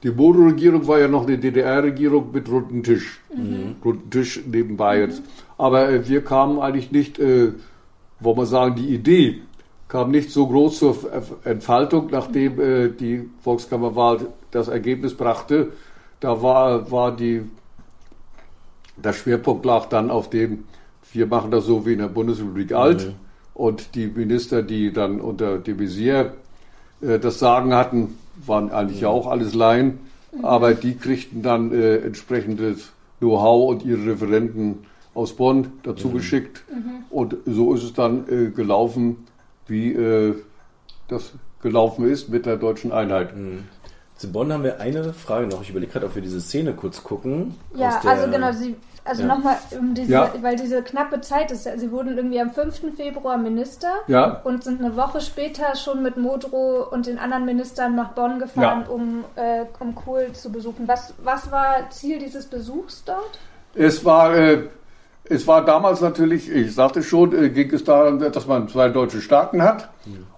die 0.06 0.12
Bodo-Regierung 0.12 0.88
war 0.88 1.00
ja 1.00 1.08
noch 1.08 1.26
eine 1.26 1.40
DDR-Regierung 1.40 2.32
mit 2.32 2.48
runden 2.48 2.84
Tisch. 2.84 3.20
Mhm. 3.36 3.78
Runden 3.84 4.12
Tisch 4.12 4.40
nebenbei 4.46 5.00
jetzt. 5.00 5.24
Aber 5.58 5.90
äh, 5.90 6.08
wir 6.08 6.24
kamen 6.24 6.60
eigentlich 6.60 6.92
nicht, 6.92 7.18
äh, 7.18 7.54
wollen 8.20 8.38
wir 8.38 8.46
sagen, 8.46 8.76
die 8.76 8.94
Idee 8.94 9.42
kam 9.88 10.12
nicht 10.12 10.30
so 10.30 10.46
groß 10.46 10.78
zur 10.78 10.98
Entfaltung, 11.44 12.10
nachdem 12.12 12.62
äh, 12.62 12.90
die 12.90 13.28
Volkskammerwahl 13.42 14.28
das 14.52 14.68
Ergebnis 14.68 15.16
brachte. 15.16 15.72
Da 16.20 16.40
war, 16.40 16.92
war 16.92 17.16
die, 17.16 17.42
der 18.98 19.14
Schwerpunkt 19.14 19.66
lag 19.66 19.88
dann 19.88 20.12
auf 20.12 20.30
dem, 20.30 20.66
wir 21.16 21.28
machen 21.28 21.52
das 21.52 21.66
so 21.66 21.86
wie 21.86 21.94
in 21.94 22.00
der 22.00 22.08
Bundesrepublik 22.08 22.74
alt. 22.74 23.08
Mhm. 23.08 23.14
Und 23.54 23.96
die 23.96 24.08
Minister, 24.08 24.62
die 24.62 24.92
dann 24.92 25.22
unter 25.22 25.58
de 25.58 25.74
Maizière 25.74 26.32
äh, 27.02 27.20
das 27.20 27.40
Sagen 27.40 27.74
hatten, 27.74 28.18
waren 28.46 28.70
eigentlich 28.72 29.02
ja 29.02 29.08
auch 29.08 29.28
alles 29.28 29.54
Laien, 29.54 30.00
aber 30.42 30.74
die 30.74 30.96
kriegten 30.96 31.42
dann 31.42 31.72
äh, 31.72 31.98
entsprechendes 31.98 32.92
Know-how 33.20 33.70
und 33.70 33.86
ihre 33.86 34.06
Referenten 34.12 34.80
aus 35.14 35.34
Bonn 35.34 35.72
dazu 35.84 36.10
mhm. 36.10 36.14
geschickt. 36.14 36.64
Mhm. 36.70 37.06
Und 37.10 37.38
so 37.46 37.74
ist 37.74 37.84
es 37.84 37.94
dann 37.94 38.28
äh, 38.28 38.50
gelaufen, 38.50 39.26
wie 39.68 39.94
äh, 39.94 40.36
das 41.08 41.32
gelaufen 41.62 42.10
ist 42.10 42.30
mit 42.30 42.46
der 42.46 42.58
deutschen 42.58 42.92
Einheit. 42.92 43.36
Mhm. 43.36 43.64
Zu 44.18 44.32
Bonn 44.32 44.52
haben 44.52 44.64
wir 44.64 44.80
eine 44.80 45.14
Frage 45.14 45.48
noch. 45.48 45.62
Ich 45.62 45.70
überlege 45.70 45.94
gerade, 45.94 46.06
ob 46.06 46.16
wir 46.16 46.22
diese 46.22 46.42
Szene 46.42 46.74
kurz 46.74 47.04
gucken. 47.04 47.56
Ja, 47.76 48.02
also 48.04 48.30
genau, 48.30 48.52
Sie 48.52 48.76
also 49.06 49.22
ja. 49.22 49.28
nochmal, 49.28 49.58
um 49.80 49.94
diese, 49.94 50.12
ja. 50.12 50.34
weil 50.42 50.56
diese 50.56 50.82
knappe 50.82 51.22
Zeit 51.22 51.52
ist, 51.52 51.64
sie 51.64 51.92
wurden 51.92 52.18
irgendwie 52.18 52.42
am 52.42 52.50
5. 52.50 52.96
Februar 52.98 53.38
Minister 53.38 53.92
ja. 54.08 54.42
und 54.44 54.64
sind 54.64 54.84
eine 54.84 54.98
Woche 54.98 55.22
später 55.22 55.76
schon 55.76 56.02
mit 56.02 56.18
Modrow 56.18 56.92
und 56.92 57.06
den 57.06 57.20
anderen 57.20 57.46
Ministern 57.46 57.96
nach 57.96 58.14
Bonn 58.14 58.40
gefahren, 58.40 58.86
um, 58.88 59.24
äh, 59.36 59.66
um 59.80 59.94
Kohl 59.94 60.32
zu 60.34 60.52
besuchen. 60.52 60.88
Was, 60.88 61.14
was 61.24 61.52
war 61.52 61.88
Ziel 61.92 62.18
dieses 62.18 62.48
Besuchs 62.48 63.04
dort? 63.06 63.40
Es 63.76 64.04
war, 64.04 64.36
äh, 64.36 64.64
es 65.26 65.46
war 65.46 65.64
damals 65.64 66.02
natürlich, 66.02 66.50
ich 66.50 66.74
sagte 66.74 67.04
schon, 67.04 67.32
äh, 67.36 67.50
ging 67.50 67.72
es 67.74 67.84
darum, 67.84 68.20
dass 68.20 68.48
man 68.48 68.68
zwei 68.70 68.90
deutsche 68.90 69.22
Staaten 69.22 69.62
hat. 69.62 69.90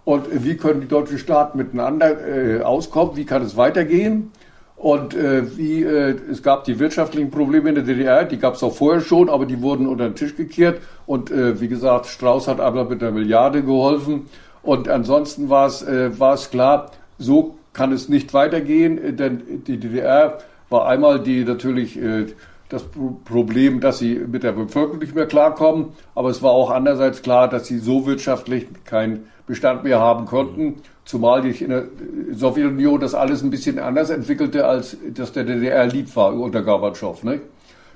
Und 0.03 0.27
wie 0.43 0.57
können 0.57 0.81
die 0.81 0.87
deutschen 0.87 1.17
Staaten 1.17 1.57
miteinander 1.57 2.27
äh, 2.27 2.61
auskommen? 2.61 3.15
Wie 3.15 3.25
kann 3.25 3.43
es 3.43 3.55
weitergehen? 3.57 4.31
Und 4.77 5.15
äh, 5.15 5.57
wie 5.57 5.81
äh, 5.81 6.15
es 6.29 6.43
gab 6.43 6.63
die 6.65 6.77
wirtschaftlichen 6.77 7.31
Probleme 7.31 7.69
in 7.69 7.75
der 7.75 7.83
DDR, 7.83 8.25
die 8.25 8.37
gab 8.37 8.53
es 8.53 8.63
auch 8.63 8.75
vorher 8.75 9.01
schon, 9.01 9.27
aber 9.27 9.47
die 9.47 9.61
wurden 9.61 9.87
unter 9.87 10.07
den 10.07 10.15
Tisch 10.15 10.35
gekehrt. 10.35 10.81
Und 11.07 11.31
äh, 11.31 11.59
wie 11.59 11.67
gesagt, 11.67 12.05
Strauß 12.05 12.47
hat 12.47 12.59
aber 12.59 12.85
mit 12.85 13.01
einer 13.01 13.11
Milliarde 13.11 13.63
geholfen. 13.63 14.27
Und 14.61 14.87
ansonsten 14.87 15.49
war 15.49 15.65
es 15.65 15.81
äh, 15.81 16.19
war 16.19 16.35
es 16.35 16.51
klar, 16.51 16.91
so 17.17 17.57
kann 17.73 17.91
es 17.91 18.07
nicht 18.07 18.33
weitergehen, 18.33 19.17
denn 19.17 19.63
die 19.65 19.77
DDR 19.77 20.39
war 20.69 20.87
einmal 20.87 21.21
die 21.21 21.43
natürlich 21.43 21.97
äh, 21.99 22.27
das 22.69 22.83
Problem, 23.25 23.79
dass 23.79 23.99
sie 23.99 24.15
mit 24.15 24.43
der 24.43 24.51
Bevölkerung 24.51 24.99
nicht 24.99 25.15
mehr 25.15 25.25
klarkommen, 25.25 25.93
aber 26.15 26.29
es 26.29 26.43
war 26.43 26.51
auch 26.51 26.69
andererseits 26.69 27.21
klar, 27.21 27.47
dass 27.47 27.65
sie 27.65 27.79
so 27.79 28.05
wirtschaftlich 28.05 28.67
keinen 28.83 29.27
Bestand 29.47 29.83
mehr 29.83 29.99
haben 29.99 30.25
konnten. 30.25 30.75
Zumal 31.05 31.41
sich 31.41 31.61
in 31.61 31.69
der 31.69 31.85
Sowjetunion 32.31 32.99
das 32.99 33.15
alles 33.15 33.41
ein 33.41 33.49
bisschen 33.49 33.79
anders 33.79 34.09
entwickelte, 34.09 34.67
als 34.67 34.97
das 35.13 35.31
der 35.31 35.45
DDR 35.45 35.87
lieb 35.87 36.15
war 36.15 36.33
unter 36.33 36.61
Gorbatschow. 36.61 37.23
Ne? 37.23 37.41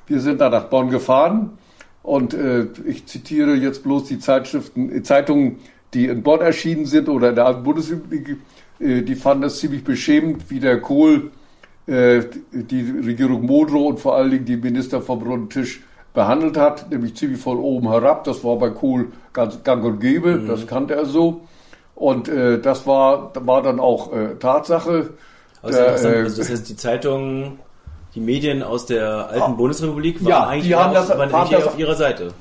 Wir 0.07 0.21
sind 0.21 0.41
da 0.41 0.49
nach 0.49 0.65
Bonn 0.65 0.89
gefahren 0.89 1.51
und 2.03 2.33
äh, 2.33 2.67
ich 2.85 3.05
zitiere 3.05 3.53
jetzt 3.53 3.83
bloß 3.83 4.05
die 4.05 4.17
Zeitschriften, 4.17 5.03
Zeitungen, 5.03 5.57
die 5.93 6.05
in 6.05 6.23
Bonn 6.23 6.39
erschienen 6.39 6.85
sind 6.85 7.09
oder 7.09 7.29
in 7.29 7.35
der 7.35 7.53
Bundesrepublik, 7.53 8.37
äh, 8.79 9.01
die 9.01 9.15
fanden 9.15 9.43
das 9.43 9.59
ziemlich 9.59 9.83
beschämend, 9.83 10.49
wie 10.49 10.61
der 10.61 10.79
Kohl 10.79 11.31
äh, 11.85 12.21
die 12.51 12.89
Regierung 13.05 13.45
Modrow 13.45 13.89
und 13.89 13.99
vor 13.99 14.15
allen 14.15 14.31
Dingen 14.31 14.45
die 14.45 14.57
Minister 14.57 15.01
vom 15.01 15.21
Runden 15.21 15.49
Tisch 15.49 15.81
behandelt 16.13 16.57
hat, 16.57 16.89
nämlich 16.91 17.15
ziemlich 17.15 17.41
von 17.41 17.57
oben 17.57 17.89
herab. 17.89 18.23
Das 18.23 18.43
war 18.43 18.57
bei 18.57 18.69
Kohl 18.69 19.07
ganz 19.33 19.63
gang 19.63 19.83
und 19.83 19.99
gäbe, 19.99 20.37
mhm. 20.37 20.47
das 20.47 20.67
kannte 20.67 20.95
er 20.95 21.05
so. 21.05 21.41
Und 21.95 22.27
äh, 22.29 22.59
das 22.59 22.87
war, 22.87 23.31
war 23.45 23.61
dann 23.61 23.79
auch 23.79 24.11
äh, 24.11 24.35
Tatsache. 24.39 25.11
Also, 25.61 25.77
der, 25.77 25.87
äh, 25.87 26.23
also 26.23 26.37
das 26.41 26.49
heißt, 26.49 26.67
die 26.67 26.75
Zeitungen, 26.75 27.59
die 28.15 28.19
Medien 28.19 28.63
aus 28.63 28.87
der 28.87 29.29
alten 29.29 29.41
ah, 29.41 29.47
Bundesrepublik 29.49 30.23
waren 30.23 30.29
ja, 30.29 30.47
eigentlich 30.47 30.67
die 30.67 30.75
haben 30.75 30.93
das, 30.93 31.09
waren 31.09 31.31
haben 31.31 31.51
das, 31.51 31.67
auf 31.67 31.77
ihrer 31.77 31.95
Seite. 31.95 32.33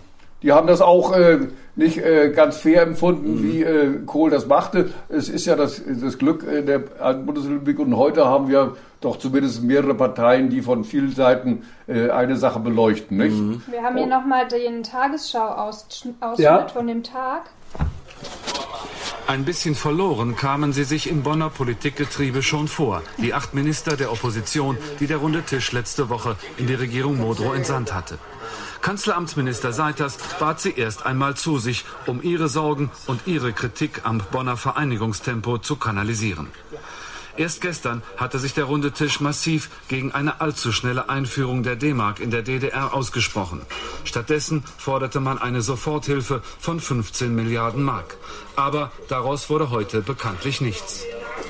Die 0.43 0.53
haben 0.53 0.66
das 0.66 0.81
auch 0.81 1.14
äh, 1.14 1.39
nicht 1.77 1.99
äh, 1.99 2.31
ganz 2.31 2.57
fair 2.57 2.83
empfunden, 2.83 3.35
mhm. 3.35 3.43
wie 3.43 3.62
äh, 3.62 3.99
Kohl 4.07 4.31
das 4.31 4.47
machte. 4.47 4.89
Es 5.11 5.29
ist 5.29 5.45
ja 5.45 5.55
das, 5.55 5.83
das 6.03 6.16
Glück 6.16 6.47
der 6.47 6.85
alten 6.99 7.27
Bundesrepublik 7.27 7.79
und 7.79 7.97
heute 7.97 8.25
haben 8.25 8.49
wir 8.49 8.75
doch 9.01 9.18
zumindest 9.18 9.62
mehrere 9.62 9.94
Parteien, 9.94 10.51
die 10.51 10.62
von 10.62 10.84
vielen 10.84 11.12
Seiten 11.14 11.62
äh, 11.86 12.11
eine 12.11 12.36
Sache 12.36 12.61
beleuchten. 12.61 13.16
Nicht? 13.16 13.36
Mhm. 13.36 13.62
Wir 13.70 13.82
haben 13.82 13.96
hier 13.96 14.07
nochmal 14.07 14.46
den 14.48 14.82
Tagesschau-Ausschnitt 14.82 16.16
ja. 16.38 16.68
von 16.68 16.86
dem 16.86 17.03
Tag. 17.03 17.51
Ein 19.26 19.44
bisschen 19.44 19.76
verloren 19.76 20.34
kamen 20.34 20.72
sie 20.72 20.82
sich 20.82 21.09
im 21.09 21.22
Bonner 21.22 21.51
Politikgetriebe 21.51 22.42
schon 22.42 22.66
vor. 22.66 23.03
Die 23.18 23.32
acht 23.32 23.55
Minister 23.55 23.96
der 23.96 24.11
Opposition, 24.11 24.76
die 24.98 25.07
der 25.07 25.18
runde 25.18 25.42
Tisch 25.42 25.70
letzte 25.70 26.09
Woche 26.09 26.36
in 26.57 26.66
die 26.66 26.74
Regierung 26.74 27.18
Modrow 27.18 27.55
entsandt 27.55 27.94
hatte. 27.94 28.18
Kanzleramtsminister 28.82 29.72
Seiters 29.72 30.18
bat 30.40 30.61
sie 30.61 30.72
erst 30.72 31.07
einmal 31.07 31.36
zu 31.36 31.59
sich, 31.59 31.84
um 32.07 32.20
ihre 32.22 32.48
Sorgen 32.48 32.90
und 33.07 33.26
ihre 33.26 33.53
Kritik 33.53 34.01
am 34.05 34.20
Bonner 34.32 34.57
Vereinigungstempo 34.57 35.59
zu 35.59 35.76
kanalisieren. 35.76 36.48
Erst 37.37 37.61
gestern 37.61 38.03
hatte 38.16 38.39
sich 38.39 38.55
der 38.55 38.64
runde 38.64 38.93
Tisch 38.93 39.20
massiv 39.20 39.70
gegen 39.89 40.12
eine 40.12 40.41
allzu 40.41 40.72
schnelle 40.72 41.09
Einführung 41.09 41.62
der 41.62 41.76
D-Mark 41.76 42.20
in 42.20 42.31
der 42.31 42.43
DDR 42.43 42.95
ausgesprochen. 42.95 43.62
Stattdessen 44.05 44.64
forderte 44.76 45.20
man 45.20 45.39
eine 45.39 45.62
Soforthilfe 45.62 46.43
von 46.59 46.81
15 46.81 47.35
Milliarden 47.35 47.83
Mark. 47.83 48.16
Aber 48.57 48.91
daraus 49.09 49.49
wurde 49.51 49.70
heute 49.70 50.03
bekanntlich 50.03 50.61
nichts. 50.61 51.05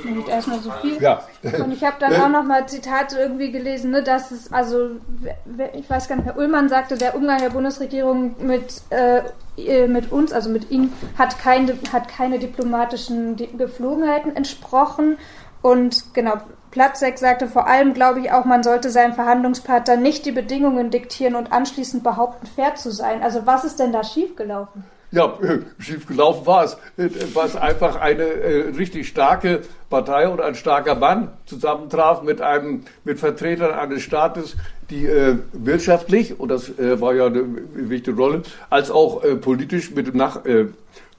Nicht 0.04 0.28
erstmal 0.28 0.60
so 0.60 0.70
viel. 0.80 1.00
Ja. 1.02 1.22
Und 1.42 1.72
ich 1.72 1.82
habe 1.82 1.96
dann 1.98 2.14
auch 2.14 2.28
noch 2.28 2.44
mal 2.44 2.66
Zitate 2.66 3.18
irgendwie 3.18 3.50
gelesen, 3.50 3.90
ne, 3.90 4.02
dass 4.02 4.30
es, 4.30 4.52
also, 4.52 4.90
ich 5.74 5.88
weiß 5.88 6.08
gar 6.08 6.16
nicht, 6.16 6.26
Herr 6.26 6.36
Ullmann 6.36 6.68
sagte, 6.68 6.96
der 6.96 7.14
Umgang 7.14 7.38
der 7.38 7.50
Bundesregierung 7.50 8.36
mit, 8.40 8.82
äh, 8.90 9.86
mit 9.88 10.12
uns, 10.12 10.32
also 10.32 10.48
mit 10.50 10.70
Ihnen, 10.70 10.92
hat 11.18 11.38
keine, 11.38 11.76
hat 11.92 12.08
keine 12.08 12.38
diplomatischen 12.38 13.36
Geflogenheiten 13.36 14.36
entsprochen. 14.36 15.18
Und 15.62 16.14
genau, 16.14 16.34
Platzek 16.70 17.18
sagte 17.18 17.48
vor 17.48 17.66
allem, 17.66 17.94
glaube 17.94 18.20
ich 18.20 18.32
auch, 18.32 18.44
man 18.44 18.62
sollte 18.62 18.90
seinem 18.90 19.14
Verhandlungspartner 19.14 19.96
nicht 19.96 20.24
die 20.24 20.32
Bedingungen 20.32 20.90
diktieren 20.90 21.34
und 21.34 21.52
anschließend 21.52 22.02
behaupten, 22.02 22.46
fair 22.46 22.76
zu 22.76 22.90
sein. 22.90 23.22
Also 23.22 23.46
was 23.46 23.64
ist 23.64 23.80
denn 23.80 23.92
da 23.92 24.04
schiefgelaufen? 24.04 24.84
Ja, 25.12 25.36
schief 25.80 26.06
gelaufen 26.06 26.46
war 26.46 26.62
es. 26.62 26.76
Was 27.34 27.56
einfach 27.56 27.96
eine 28.00 28.22
äh, 28.22 28.68
richtig 28.76 29.08
starke 29.08 29.62
Partei 29.88 30.28
und 30.28 30.40
ein 30.40 30.54
starker 30.54 30.94
Mann 30.94 31.32
zusammentraf 31.46 32.22
mit 32.22 32.40
einem, 32.40 32.84
mit 33.02 33.18
Vertretern 33.18 33.72
eines 33.72 34.02
Staates, 34.02 34.56
die 34.88 35.06
äh, 35.06 35.38
wirtschaftlich, 35.52 36.38
und 36.38 36.48
das 36.48 36.68
äh, 36.78 37.00
war 37.00 37.12
ja 37.14 37.26
eine 37.26 37.42
wichtige 37.74 38.16
Rolle, 38.16 38.42
als 38.70 38.92
auch 38.92 39.24
äh, 39.24 39.34
politisch 39.34 39.90
mit 39.90 40.06
dem, 40.06 40.16
Nach, 40.16 40.44
äh, 40.44 40.66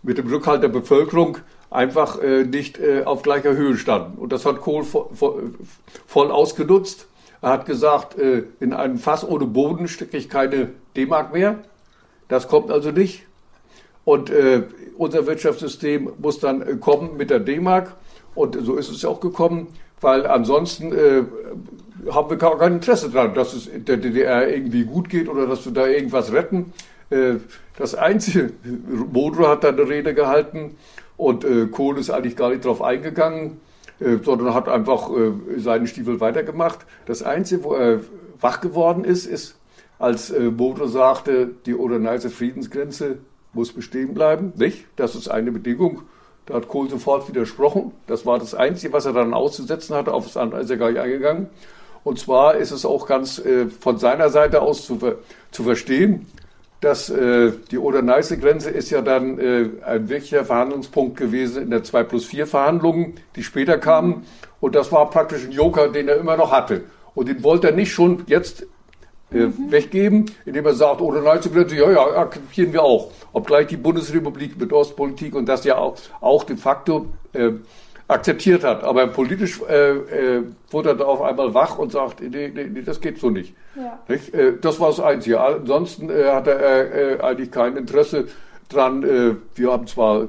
mit 0.04 0.18
dem 0.18 0.28
Rückhalt 0.28 0.64
der 0.64 0.70
Bevölkerung 0.70 1.40
einfach 1.72 2.22
äh, 2.22 2.44
nicht 2.44 2.78
äh, 2.78 3.04
auf 3.06 3.24
gleicher 3.24 3.56
Höhe 3.56 3.78
standen. 3.78 4.20
Und 4.20 4.32
das 4.32 4.46
hat 4.46 4.62
Kohl 4.62 4.84
vo 4.84 5.10
vo 5.12 5.40
voll 6.06 6.30
ausgenutzt. 6.30 7.08
Er 7.42 7.50
hat 7.50 7.66
gesagt, 7.66 8.20
äh, 8.20 8.44
in 8.60 8.74
einem 8.74 9.00
Fass 9.00 9.28
ohne 9.28 9.46
Boden 9.48 9.88
stecke 9.88 10.18
ich 10.18 10.30
keine 10.30 10.70
D-Mark 10.96 11.34
mehr. 11.34 11.60
Das 12.28 12.48
kommt 12.48 12.70
also 12.70 12.92
nicht. 12.92 13.24
Und 14.04 14.30
äh, 14.30 14.64
unser 14.98 15.26
Wirtschaftssystem 15.26 16.12
muss 16.20 16.40
dann 16.40 16.62
äh, 16.62 16.76
kommen 16.76 17.18
mit 17.18 17.30
der 17.30 17.40
D-Mark. 17.40 17.96
Und 18.36 18.58
so 18.62 18.76
ist 18.76 18.90
es 18.90 19.06
auch 19.06 19.20
gekommen, 19.20 19.68
weil 20.02 20.28
ansonsten 20.28 20.92
äh, 20.92 21.24
haben 22.12 22.30
wir 22.30 22.38
gar 22.38 22.58
kein 22.58 22.74
Interesse 22.74 23.10
daran, 23.10 23.34
dass 23.34 23.54
es 23.54 23.70
der 23.74 23.98
DDR 23.98 24.54
irgendwie 24.54 24.84
gut 24.84 25.10
geht 25.10 25.30
oder 25.30 25.48
dass 25.48 25.66
wir 25.66 25.72
da 25.72 25.88
irgendwas 25.88 26.34
retten. 26.34 26.74
Äh, 27.10 27.36
das 27.78 27.96
Einzige, 27.96 28.52
Modro 29.12 29.48
hat 29.48 29.64
da 29.64 29.70
eine 29.70 29.88
Rede 29.88 30.14
gehalten 30.14 30.76
und 31.22 31.44
äh, 31.46 31.68
Kohl 31.68 32.00
ist 32.00 32.10
eigentlich 32.10 32.36
gar 32.36 32.50
nicht 32.50 32.66
drauf 32.66 32.82
eingegangen, 32.82 33.62
äh, 34.00 34.18
sondern 34.24 34.56
hat 34.56 34.68
einfach 34.68 35.12
äh, 35.12 35.60
seinen 35.60 35.86
Stiefel 35.86 36.20
weitergemacht. 36.20 36.80
Das 37.06 37.22
Einzige, 37.22 37.64
wo 37.64 37.76
er 37.76 38.00
wach 38.40 38.60
geworden 38.60 39.04
ist, 39.04 39.28
ist, 39.28 39.56
als 40.00 40.32
äh, 40.32 40.50
Modro 40.50 40.88
sagte, 40.88 41.52
die 41.68 41.76
Oder-Neiße 41.76 42.32
Friedensgrenze 42.32 43.20
muss 43.54 43.72
bestehen 43.72 44.16
bleiben, 44.16 44.54
nicht? 44.56 44.86
Das 44.96 45.14
ist 45.14 45.28
eine 45.28 45.52
Bedingung. 45.52 46.02
Da 46.48 46.56
hat 46.56 46.68
Kohl 46.68 46.90
sofort 46.90 47.30
widersprochen. 47.30 47.92
Das 48.08 48.26
war 48.26 48.40
das 48.40 48.56
Einzige, 48.56 48.92
was 48.92 49.06
er 49.06 49.14
dann 49.14 49.36
auszusetzen 49.36 49.96
hatte. 49.96 50.16
Auf 50.16 50.24
das 50.24 50.38
andere 50.38 50.62
ist 50.62 50.72
er 50.72 50.78
gar 50.78 50.90
nicht 50.90 51.00
eingegangen. 51.00 51.50
Und 52.04 52.18
zwar 52.18 52.56
ist 52.56 52.72
es 52.72 52.84
auch 52.84 53.06
ganz 53.06 53.38
äh, 53.38 53.68
von 53.68 54.00
seiner 54.00 54.30
Seite 54.30 54.64
aus 54.64 54.88
zu, 54.88 54.98
zu 55.52 55.64
verstehen, 55.64 56.26
dass 56.82 57.12
äh, 57.12 57.52
die 57.70 57.78
Oder-Neiße-Grenze 57.78 58.72
ist 58.72 58.90
ja 58.90 59.02
dann 59.02 59.38
äh, 59.40 59.70
ein 59.86 60.10
wichtiger 60.10 60.44
Verhandlungspunkt 60.44 61.16
gewesen 61.16 61.64
in 61.64 61.70
der 61.70 61.84
2 61.84 62.04
plus 62.04 62.26
4 62.26 62.48
Verhandlungen, 62.48 63.14
die 63.36 63.44
später 63.44 63.78
kamen. 63.78 64.26
Und 64.60 64.74
das 64.74 64.92
war 64.92 65.10
praktisch 65.10 65.46
ein 65.46 65.52
Joker, 65.52 65.90
den 65.90 66.08
er 66.08 66.18
immer 66.18 66.38
noch 66.38 66.52
hatte. 66.52 66.84
Und 67.14 67.30
den 67.30 67.44
wollte 67.44 67.70
er 67.70 67.76
nicht 67.76 67.94
schon 67.94 68.24
jetzt 68.26 68.66
äh, 69.32 69.46
mhm. 69.46 69.72
weggeben, 69.72 70.32
indem 70.46 70.66
er 70.66 70.74
sagt, 70.74 71.02
oder 71.02 71.22
nein, 71.22 71.40
plötzlich, 71.40 71.80
ja, 71.80 71.92
ja, 71.92 72.04
akzeptieren 72.18 72.74
wir 72.74 72.82
auch. 72.82 73.12
Obgleich 73.32 73.68
die 73.68 73.78
Bundesrepublik 73.78 74.60
mit 74.60 74.74
Ostpolitik 74.74 75.36
und 75.36 75.48
das 75.48 75.64
ja 75.64 75.78
auch, 75.78 75.96
auch 76.20 76.44
de 76.44 76.58
facto 76.58 77.08
äh, 77.34 77.52
akzeptiert 78.12 78.64
hat. 78.64 78.84
Aber 78.84 79.08
politisch 79.08 79.62
äh, 79.68 79.92
äh, 79.92 80.44
wurde 80.70 80.90
er 80.90 80.96
da 80.96 81.06
auf 81.06 81.22
einmal 81.22 81.54
wach 81.54 81.78
und 81.78 81.92
sagt, 81.92 82.22
nee, 82.22 82.52
nee, 82.54 82.66
nee 82.66 82.82
das 82.82 83.00
geht 83.00 83.20
so 83.20 83.30
nicht. 83.30 83.54
Ja. 83.76 84.00
nicht? 84.08 84.34
Äh, 84.34 84.54
das 84.60 84.80
war 84.80 84.90
das 84.90 85.00
Einzige. 85.00 85.40
Ansonsten 85.40 86.10
äh, 86.10 86.26
hat 86.26 86.48
er 86.48 86.60
äh, 86.60 87.14
äh, 87.14 87.22
eigentlich 87.22 87.52
kein 87.52 87.78
Interesse 87.78 88.28
dran. 88.70 89.04
Äh, 89.04 89.36
wir 89.56 89.72
haben 89.72 89.88
zwar 89.88 90.28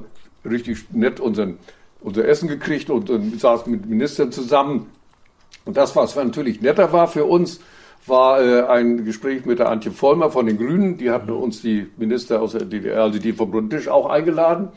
richtig 0.49 0.91
nett 0.91 1.19
unseren, 1.19 1.57
unser 2.01 2.25
Essen 2.27 2.47
gekriegt 2.47 2.89
und, 2.89 3.09
und 3.09 3.39
saßen 3.39 3.71
mit 3.71 3.85
Ministern 3.85 4.31
zusammen. 4.31 4.89
Und 5.65 5.77
das, 5.77 5.95
was 5.95 6.15
natürlich 6.15 6.61
netter 6.61 6.91
war 6.91 7.07
für 7.07 7.25
uns, 7.25 7.59
war 8.05 8.41
äh, 8.41 8.63
ein 8.63 9.05
Gespräch 9.05 9.45
mit 9.45 9.59
der 9.59 9.69
Antje 9.69 9.91
Vollmer 9.91 10.29
von 10.29 10.45
den 10.45 10.57
Grünen. 10.57 10.97
Die 10.97 11.11
hatten 11.11 11.31
uns 11.31 11.61
die 11.61 11.87
Minister 11.97 12.41
aus 12.41 12.53
der 12.53 12.65
DDR, 12.65 13.03
also 13.03 13.19
die 13.19 13.33
vom 13.33 13.51
Rundtisch, 13.51 13.87
auch 13.87 14.09
eingeladen. 14.09 14.69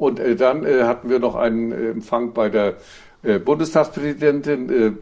Und 0.00 0.18
äh, 0.18 0.34
dann 0.34 0.64
äh, 0.64 0.84
hatten 0.84 1.10
wir 1.10 1.18
noch 1.18 1.34
einen 1.34 1.72
äh, 1.72 1.90
Empfang 1.90 2.32
bei 2.32 2.48
der 2.48 2.76
äh, 3.22 3.38
Bundestagspräsidentin 3.38 4.70
äh, 4.70 4.92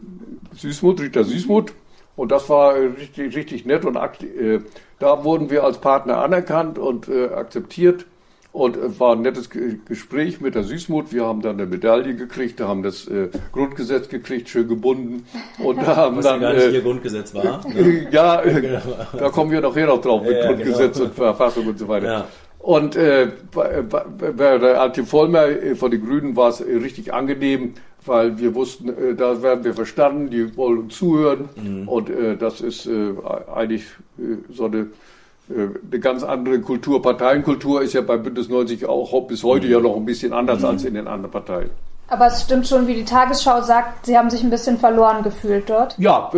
Süßmuth, 0.57 0.99
Rita 0.99 1.23
Süßmuth. 1.23 1.71
Und 2.17 2.33
das 2.33 2.49
war 2.49 2.75
äh, 2.75 2.87
richtig, 2.87 3.33
richtig 3.33 3.65
nett 3.65 3.85
und 3.85 3.95
äh, 3.95 4.59
da 4.99 5.23
wurden 5.23 5.49
wir 5.49 5.63
als 5.63 5.77
Partner 5.77 6.17
anerkannt 6.17 6.77
und 6.77 7.07
äh, 7.07 7.29
akzeptiert. 7.29 8.07
Und 8.51 8.99
war 8.99 9.15
ein 9.15 9.21
nettes 9.21 9.49
Gespräch 9.51 10.41
mit 10.41 10.55
der 10.55 10.63
Süßmut. 10.63 11.13
Wir 11.13 11.23
haben 11.23 11.41
dann 11.43 11.57
eine 11.57 11.67
Medaille 11.67 12.15
gekriegt, 12.15 12.59
haben 12.59 12.81
das 12.81 13.07
äh, 13.07 13.29
Grundgesetz 13.53 14.09
gekriegt, 14.09 14.49
schön 14.49 14.67
gebunden. 14.67 15.27
Und 15.63 15.85
haben 15.85 16.17
Was 16.17 16.25
dann. 16.25 16.41
gar 16.41 16.53
nicht 16.53 16.65
äh, 16.65 16.71
ihr 16.71 16.81
Grundgesetz 16.81 17.33
war. 17.33 17.65
Ne? 17.67 18.07
ja, 18.11 18.41
genau. 18.41 18.81
da 19.17 19.29
kommen 19.29 19.51
wir 19.51 19.61
nachher 19.61 19.85
noch 19.85 20.01
drauf 20.01 20.23
mit 20.23 20.31
ja, 20.31 20.47
Grundgesetz 20.47 20.97
genau. 20.97 21.09
und 21.09 21.15
Verfassung 21.15 21.67
und 21.67 21.79
so 21.79 21.87
weiter. 21.87 22.07
Ja. 22.07 22.27
Und 22.69 22.95
äh, 22.95 23.31
bei, 23.51 23.81
bei 23.81 24.57
der 24.59 24.79
Antje 24.79 25.03
Vollmer 25.03 25.47
äh, 25.47 25.73
von 25.73 25.89
den 25.89 26.05
Grünen 26.05 26.35
war 26.35 26.49
es 26.49 26.63
richtig 26.63 27.11
angenehm, 27.11 27.73
weil 28.05 28.37
wir 28.37 28.53
wussten, 28.53 28.89
äh, 28.89 29.15
da 29.15 29.41
werden 29.41 29.63
wir 29.63 29.73
verstanden, 29.73 30.29
die 30.29 30.55
wollen 30.55 30.77
uns 30.81 30.95
zuhören. 30.95 31.49
Mhm. 31.55 31.87
Und 31.87 32.11
äh, 32.11 32.37
das 32.37 32.61
ist 32.61 32.85
äh, 32.85 33.13
eigentlich 33.55 33.85
äh, 34.19 34.35
so 34.53 34.65
eine 34.65 34.77
äh, 34.77 35.69
eine 35.91 35.99
ganz 35.99 36.21
andere 36.21 36.61
Kultur. 36.61 37.01
Parteienkultur 37.01 37.81
ist 37.81 37.93
ja 37.93 38.01
bei 38.01 38.17
Bündnis 38.17 38.49
90 38.49 38.85
auch 38.85 39.27
bis 39.27 39.43
heute 39.43 39.65
ja 39.65 39.79
noch 39.79 39.95
ein 39.95 40.05
bisschen 40.05 40.31
anders 40.31 40.59
mhm. 40.59 40.65
als 40.65 40.83
in 40.83 40.93
den 40.93 41.07
anderen 41.07 41.31
Parteien. 41.31 41.71
Aber 42.07 42.27
es 42.27 42.43
stimmt 42.43 42.67
schon, 42.67 42.85
wie 42.85 42.93
die 42.93 43.05
Tagesschau 43.05 43.63
sagt, 43.63 44.05
Sie 44.05 44.15
haben 44.15 44.29
sich 44.29 44.43
ein 44.43 44.51
bisschen 44.51 44.77
verloren 44.77 45.23
gefühlt 45.23 45.67
dort. 45.71 45.97
Ja, 45.97 46.31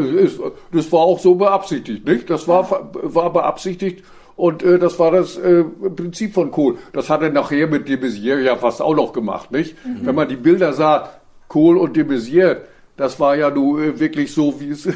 das 0.71 0.91
war 0.93 1.01
auch 1.01 1.19
so 1.19 1.35
beabsichtigt, 1.35 2.05
nicht? 2.05 2.29
Das 2.29 2.47
war, 2.47 2.89
war 2.93 3.33
beabsichtigt 3.33 4.05
und 4.35 4.63
äh, 4.63 4.79
das 4.79 4.97
war 4.99 5.11
das 5.11 5.37
äh, 5.37 5.63
Prinzip 5.63 6.33
von 6.33 6.51
Kohl. 6.51 6.77
Das 6.93 7.09
hat 7.09 7.21
er 7.21 7.29
nachher 7.29 7.67
mit 7.67 7.87
de 7.87 7.97
Maizière 7.97 8.39
ja 8.39 8.55
fast 8.55 8.81
auch 8.81 8.95
noch 8.95 9.13
gemacht, 9.13 9.51
nicht? 9.51 9.75
Mhm. 9.85 10.05
Wenn 10.05 10.15
man 10.15 10.29
die 10.29 10.35
Bilder 10.35 10.73
sah, 10.73 11.09
Kohl 11.47 11.77
und 11.77 11.95
de 11.95 12.03
Maizière, 12.03 12.57
das 12.97 13.19
war 13.19 13.35
ja 13.35 13.49
nur 13.49 13.81
äh, 13.81 13.99
wirklich 13.99 14.33
so, 14.33 14.59
wie 14.59 14.69
es 14.69 14.83
so 14.83 14.91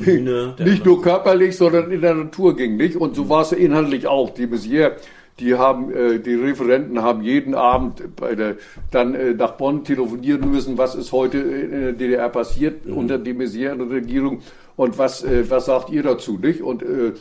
Hühne, 0.00 0.54
nicht 0.58 0.84
nur 0.84 1.00
körperlich, 1.00 1.56
sondern 1.56 1.90
in 1.90 2.00
der 2.00 2.14
Natur 2.14 2.56
ging, 2.56 2.76
nicht? 2.76 2.96
Und 2.96 3.14
so 3.14 3.24
mhm. 3.24 3.28
war 3.28 3.42
es 3.42 3.52
inhaltlich 3.52 4.06
auch. 4.06 4.30
Die 4.30 4.46
Messier, 4.46 4.96
die 5.38 5.54
haben, 5.54 5.94
äh, 5.94 6.18
die 6.18 6.34
Referenten 6.34 7.02
haben 7.02 7.22
jeden 7.22 7.54
Abend 7.54 8.16
bei 8.16 8.34
der, 8.34 8.56
dann 8.90 9.14
äh, 9.14 9.34
nach 9.34 9.52
Bonn 9.52 9.84
telefonieren 9.84 10.50
müssen, 10.50 10.78
was 10.78 10.94
ist 10.94 11.12
heute 11.12 11.38
in 11.38 11.70
der 11.70 11.92
DDR 11.92 12.28
passiert 12.30 12.86
mhm. 12.86 12.96
unter 12.96 13.18
der 13.18 13.34
Messier-Regierung 13.34 14.40
und 14.76 14.98
was, 14.98 15.22
äh, 15.24 15.48
was 15.48 15.66
sagt 15.66 15.90
ihr 15.90 16.02
dazu, 16.02 16.38
nicht? 16.38 16.62
Und 16.62 16.82
äh, 16.82 17.12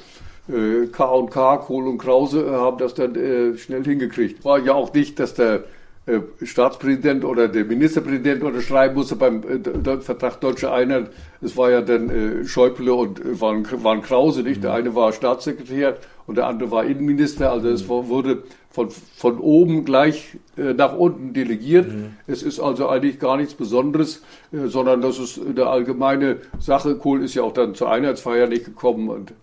äh, 0.47 0.87
K&K, 0.87 1.57
Kohl 1.57 1.87
und 1.87 1.97
Krause 1.97 2.51
haben 2.51 2.77
das 2.77 2.93
dann 2.93 3.15
äh, 3.15 3.57
schnell 3.57 3.83
hingekriegt. 3.83 4.45
War 4.45 4.59
ja 4.59 4.73
auch 4.73 4.93
nicht, 4.93 5.19
dass 5.19 5.33
der 5.33 5.63
äh, 6.07 6.19
Staatspräsident 6.43 7.25
oder 7.25 7.47
der 7.47 7.65
Ministerpräsident 7.65 8.43
unterschreiben 8.43 8.93
musste 8.93 9.15
beim 9.15 9.41
äh, 9.43 9.97
Vertrag 10.01 10.39
Deutsche 10.39 10.71
Einheit. 10.71 11.09
Es 11.41 11.57
war 11.57 11.71
ja 11.71 11.81
dann 11.81 12.09
äh, 12.09 12.45
Schäuble 12.45 12.93
und 12.93 13.19
äh, 13.19 13.41
waren, 13.41 13.65
waren 13.83 14.03
Krause, 14.03 14.43
nicht? 14.43 14.63
Der 14.63 14.73
eine 14.73 14.93
war 14.93 15.13
Staatssekretär 15.13 15.97
und 16.27 16.37
der 16.37 16.45
andere 16.45 16.69
war 16.69 16.85
Innenminister. 16.85 17.51
Also 17.51 17.69
es 17.69 17.89
wurde 17.89 18.43
von, 18.69 18.91
von 18.91 19.39
oben 19.39 19.85
gleich 19.85 20.37
äh, 20.57 20.73
nach 20.73 20.95
unten 20.95 21.33
delegiert. 21.33 21.87
Mhm. 21.87 22.17
Es 22.27 22.43
ist 22.43 22.59
also 22.59 22.87
eigentlich 22.87 23.19
gar 23.19 23.37
nichts 23.37 23.55
Besonderes, 23.55 24.21
äh, 24.51 24.67
sondern 24.67 25.01
das 25.01 25.17
ist 25.17 25.39
eine 25.39 25.65
allgemeine 25.65 26.37
Sache. 26.59 26.95
Kohl 26.97 27.23
ist 27.23 27.33
ja 27.33 27.41
auch 27.41 27.53
dann 27.53 27.73
zur 27.73 27.89
Einheitsfeier 27.89 28.47
nicht 28.47 28.65
gekommen 28.65 29.09
und 29.09 29.33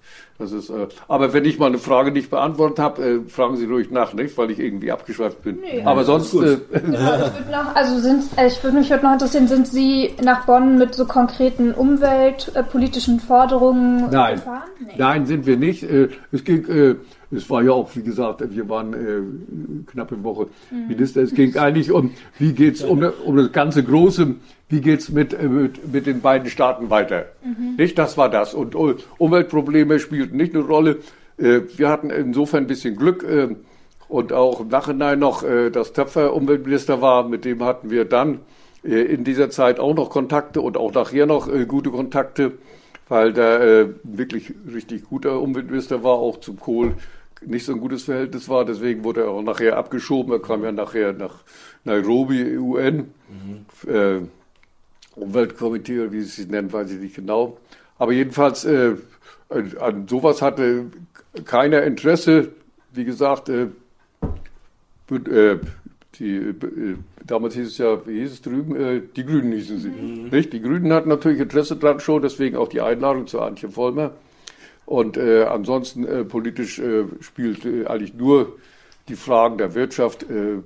das 0.42 0.52
ist, 0.52 0.70
äh, 0.70 0.88
aber 1.08 1.32
wenn 1.32 1.44
ich 1.44 1.58
mal 1.58 1.66
eine 1.66 1.78
Frage 1.78 2.10
nicht 2.10 2.30
beantwortet 2.30 2.78
habe, 2.78 3.02
äh, 3.02 3.20
fragen 3.28 3.56
Sie 3.56 3.66
ruhig 3.66 3.90
nach, 3.90 4.12
nicht? 4.12 4.36
Weil 4.36 4.50
ich 4.50 4.58
irgendwie 4.58 4.90
abgeschweift 4.90 5.42
bin. 5.42 5.60
Nee, 5.60 5.82
aber 5.84 6.04
sonst. 6.04 6.34
Äh, 6.34 6.58
ja, 6.92 7.32
noch, 7.50 7.74
also 7.74 7.98
sind, 8.00 8.24
äh, 8.36 8.48
ich 8.48 8.62
würde 8.62 8.78
mich 8.78 8.92
heute 8.92 9.04
noch 9.04 9.12
interessieren, 9.12 9.46
sind 9.48 9.68
Sie 9.68 10.14
nach 10.22 10.44
Bonn 10.46 10.78
mit 10.78 10.94
so 10.94 11.06
konkreten 11.06 11.72
umweltpolitischen 11.72 13.20
Forderungen 13.20 14.10
Nein. 14.10 14.34
gefahren? 14.34 14.62
Nee. 14.80 14.94
Nein, 14.98 15.26
sind 15.26 15.46
wir 15.46 15.56
nicht. 15.56 15.84
Äh, 15.84 16.08
es 16.32 16.44
ging 16.44 16.68
äh, 16.68 16.96
es 17.32 17.48
war 17.48 17.62
ja 17.62 17.72
auch, 17.72 17.94
wie 17.96 18.02
gesagt, 18.02 18.42
wir 18.54 18.68
waren 18.68 18.92
äh, 18.92 19.86
knappe 19.90 20.22
Woche 20.22 20.48
mhm. 20.70 20.88
Minister. 20.88 21.22
Es 21.22 21.34
ging 21.34 21.56
eigentlich 21.56 21.90
um, 21.90 22.12
wie 22.38 22.52
geht's 22.52 22.82
um, 22.82 23.02
um 23.24 23.36
das 23.36 23.52
ganze 23.52 23.82
Große, 23.82 24.34
wie 24.68 24.80
geht's 24.80 25.08
mit, 25.08 25.32
äh, 25.32 25.48
mit, 25.48 25.92
mit 25.92 26.06
den 26.06 26.20
beiden 26.20 26.50
Staaten 26.50 26.90
weiter? 26.90 27.26
Mhm. 27.44 27.76
Nicht, 27.76 27.98
das 27.98 28.18
war 28.18 28.28
das. 28.28 28.54
Und 28.54 28.74
uh, 28.74 28.94
Umweltprobleme 29.18 29.98
spielten 29.98 30.36
nicht 30.36 30.54
eine 30.54 30.64
Rolle. 30.64 30.98
Äh, 31.38 31.60
wir 31.76 31.88
hatten 31.88 32.10
insofern 32.10 32.64
ein 32.64 32.68
bisschen 32.68 32.96
Glück. 32.96 33.24
Äh, 33.24 33.56
und 34.08 34.32
auch 34.34 34.60
im 34.60 34.68
Nachhinein 34.68 35.18
noch, 35.18 35.42
äh, 35.42 35.70
dass 35.70 35.94
Töpfer 35.94 36.34
Umweltminister 36.34 37.00
war, 37.00 37.26
mit 37.26 37.46
dem 37.46 37.64
hatten 37.64 37.90
wir 37.90 38.04
dann 38.04 38.40
äh, 38.84 39.00
in 39.00 39.24
dieser 39.24 39.48
Zeit 39.48 39.80
auch 39.80 39.94
noch 39.94 40.10
Kontakte 40.10 40.60
und 40.60 40.76
auch 40.76 40.92
nachher 40.92 41.24
noch 41.24 41.48
äh, 41.48 41.64
gute 41.64 41.90
Kontakte, 41.90 42.52
weil 43.08 43.32
der 43.32 43.60
äh, 43.60 43.88
wirklich 44.02 44.52
richtig 44.72 45.04
guter 45.04 45.40
Umweltminister 45.40 46.04
war, 46.04 46.14
auch 46.14 46.40
zum 46.40 46.60
Kohl 46.60 46.94
nicht 47.46 47.64
so 47.64 47.72
ein 47.72 47.80
gutes 47.80 48.04
Verhältnis 48.04 48.48
war. 48.48 48.64
Deswegen 48.64 49.04
wurde 49.04 49.22
er 49.22 49.30
auch 49.30 49.42
nachher 49.42 49.76
abgeschoben. 49.76 50.32
Er 50.32 50.40
kam 50.40 50.64
ja 50.64 50.72
nachher 50.72 51.12
nach 51.12 51.42
Nairobi, 51.84 52.56
UN, 52.58 53.12
mhm. 53.28 53.90
äh, 53.90 54.20
Umweltkomitee 55.14 56.00
oder 56.00 56.12
wie 56.12 56.22
sie 56.22 56.42
es 56.42 56.48
nennen, 56.48 56.72
weiß 56.72 56.90
ich 56.90 57.00
nicht 57.00 57.16
genau. 57.16 57.58
Aber 57.98 58.12
jedenfalls 58.12 58.64
äh, 58.64 58.94
an 59.80 60.08
sowas 60.08 60.42
hatte 60.42 60.86
keiner 61.44 61.82
Interesse. 61.82 62.52
Wie 62.92 63.04
gesagt, 63.04 63.48
äh, 63.48 63.68
äh 65.10 65.58
die, 66.18 66.36
äh, 66.36 66.54
damals 67.26 67.54
hieß 67.54 67.66
es 67.66 67.78
ja, 67.78 68.06
wie 68.06 68.20
hieß 68.20 68.32
es 68.32 68.42
drüben? 68.42 68.76
Äh, 68.76 69.02
die 69.16 69.24
Grünen 69.24 69.52
hießen 69.52 69.78
sie. 69.78 69.88
Mhm. 69.88 70.28
Nicht? 70.30 70.52
Die 70.52 70.60
Grünen 70.60 70.92
hatten 70.92 71.08
natürlich 71.08 71.40
Interesse 71.40 71.76
dran 71.76 72.00
schon, 72.00 72.22
deswegen 72.22 72.56
auch 72.56 72.68
die 72.68 72.80
Einladung 72.80 73.26
zu 73.26 73.40
Antje 73.40 73.70
Vollmer. 73.70 74.12
Und 74.86 75.16
äh, 75.16 75.44
ansonsten 75.44 76.04
äh, 76.04 76.24
politisch 76.24 76.78
äh, 76.78 77.04
spielt 77.20 77.64
äh, 77.64 77.86
eigentlich 77.86 78.14
nur 78.14 78.56
die 79.08 79.16
Fragen 79.16 79.58
der 79.58 79.74
Wirtschaft, 79.74 80.24
äh, 80.24 80.58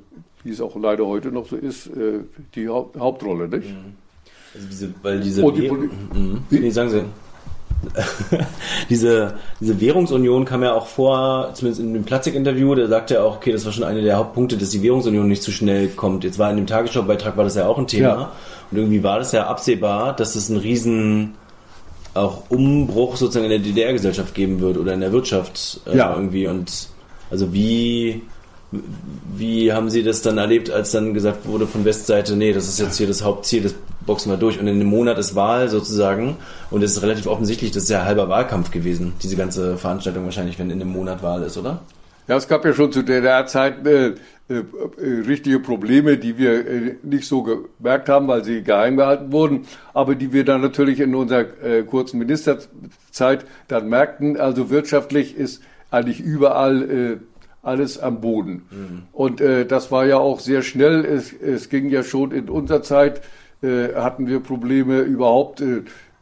wie 0.45 0.51
es 0.51 0.61
auch 0.61 0.77
leider 0.77 1.07
heute 1.07 1.29
noch 1.29 1.47
so 1.47 1.57
ist, 1.57 1.87
äh, 1.89 2.21
die 2.55 2.69
Haupt 2.69 2.99
Hauptrolle, 2.99 3.49
nicht? 3.49 3.69
Mhm. 3.69 3.95
Also 4.55 4.69
diese, 4.69 4.95
weil 5.03 5.21
diese 5.21 5.43
oh, 5.43 5.51
die 5.51 5.71
mhm. 5.71 6.45
nee, 6.51 6.71
sagen 6.71 6.91
Sie. 6.91 7.03
diese, 8.91 9.35
diese 9.61 9.81
Währungsunion 9.81 10.45
kam 10.45 10.63
ja 10.63 10.73
auch 10.73 10.87
vor, 10.87 11.51
zumindest 11.55 11.83
in 11.83 11.93
dem 11.93 12.05
Platzig-Interview, 12.05 12.75
da 12.75 12.89
sagte 12.89 13.17
er 13.17 13.25
auch, 13.25 13.37
okay, 13.37 13.53
das 13.53 13.67
war 13.67 13.73
schon 13.73 13.85
einer 13.85 14.01
der 14.01 14.17
Hauptpunkte, 14.17 14.57
dass 14.57 14.71
die 14.71 14.83
Währungsunion 14.83 15.29
nicht 15.29 15.43
zu 15.43 15.53
schnell 15.53 15.89
kommt. 15.89 16.25
Jetzt 16.25 16.39
war 16.39 16.51
in 16.51 16.57
dem 16.57 16.67
Tagesschau-Beitrag 16.67 17.37
war 17.37 17.45
das 17.45 17.55
ja 17.55 17.67
auch 17.67 17.79
ein 17.79 17.87
Thema. 17.87 18.07
Ja. 18.07 18.33
Und 18.71 18.79
irgendwie 18.79 19.03
war 19.03 19.19
das 19.19 19.33
ja 19.33 19.47
absehbar, 19.47 20.17
dass 20.17 20.37
es 20.37 20.49
ein 20.49 20.57
riesen 20.57 21.35
auch 22.17 22.51
Umbruch 22.51 23.17
sozusagen 23.17 23.45
in 23.45 23.51
der 23.51 23.59
DDR-Gesellschaft 23.61 24.35
geben 24.35 24.61
wird 24.61 24.79
oder 24.79 24.95
in 24.95 25.01
der 25.01 25.13
Wirtschaft 25.13 25.81
äh, 25.87 25.97
ja. 25.97 26.15
irgendwie. 26.15 26.47
Und 26.47 26.89
also 27.31 27.53
wie, 27.53 28.23
wie 29.37 29.73
haben 29.73 29.91
Sie 29.91 30.03
das 30.03 30.23
dann 30.23 30.39
erlebt, 30.39 30.71
als 30.71 30.93
dann 30.93 31.15
gesagt 31.15 31.47
wurde 31.47 31.67
von 31.67 31.85
Westseite, 31.85 32.37
nee, 32.37 32.53
das 32.53 32.69
ist 32.69 32.79
jetzt 32.79 32.99
hier 32.99 33.07
das 33.07 33.23
Hauptziel, 33.23 33.63
das 33.63 33.75
boxen 34.07 34.31
wir 34.31 34.39
durch. 34.39 34.59
Und 34.59 34.67
in 34.67 34.77
einem 34.77 34.89
Monat 34.89 35.19
ist 35.19 35.35
Wahl 35.35 35.69
sozusagen 35.69 36.37
und 36.71 36.83
es 36.83 36.93
ist 36.93 37.03
relativ 37.03 37.27
offensichtlich, 37.27 37.73
das 37.73 37.85
ist 37.85 37.91
ja 37.91 38.05
halber 38.05 38.29
Wahlkampf 38.29 38.71
gewesen, 38.71 39.15
diese 39.23 39.37
ganze 39.37 39.77
Veranstaltung 39.77 40.25
wahrscheinlich, 40.25 40.59
wenn 40.59 40.71
in 40.71 40.81
einem 40.81 40.93
Monat 40.93 41.23
Wahl 41.23 41.43
ist, 41.43 41.57
oder? 41.59 41.81
Ja, 42.29 42.37
es 42.37 42.49
gab 42.49 42.65
ja 42.65 42.73
schon 42.73 42.93
zu 42.93 43.03
der 43.03 43.47
Zeit 43.47 43.87
äh, 43.87 44.15
äh, 44.49 44.63
richtige 45.27 45.59
Probleme, 45.59 46.19
die 46.19 46.39
wir 46.39 46.67
äh, 46.67 46.97
nicht 47.03 47.27
so 47.27 47.43
gemerkt 47.43 48.09
haben, 48.09 48.29
weil 48.29 48.45
sie 48.45 48.63
geheim 48.63 48.97
gehalten 48.97 49.33
wurden, 49.33 49.67
aber 49.93 50.15
die 50.15 50.33
wir 50.33 50.45
dann 50.45 50.61
natürlich 50.61 51.01
in 51.01 51.15
unserer 51.15 51.47
äh, 51.65 51.83
kurzen 51.83 52.19
Ministerzeit 52.19 53.45
dann 53.69 53.89
merkten. 53.89 54.37
Also 54.37 54.71
wirtschaftlich 54.71 55.37
ist 55.37 55.63
eigentlich 55.91 56.21
überall 56.21 56.91
äh, 56.91 57.17
alles 57.63 57.99
am 57.99 58.21
Boden. 58.21 58.63
Mhm. 58.71 59.03
Und 59.13 59.41
äh, 59.41 59.67
das 59.67 59.91
war 59.91 60.07
ja 60.07 60.19
auch 60.19 60.39
sehr 60.39 60.63
schnell. 60.63 61.05
Es, 61.05 61.33
es 61.33 61.69
ging 61.69 61.91
ja 61.91 62.05
schon 62.05 62.31
in 62.31 62.49
unserer 62.49 62.83
Zeit, 62.83 63.23
äh, 63.63 63.95
hatten 63.95 64.29
wir 64.29 64.41
Probleme 64.41 65.01
überhaupt. 65.01 65.63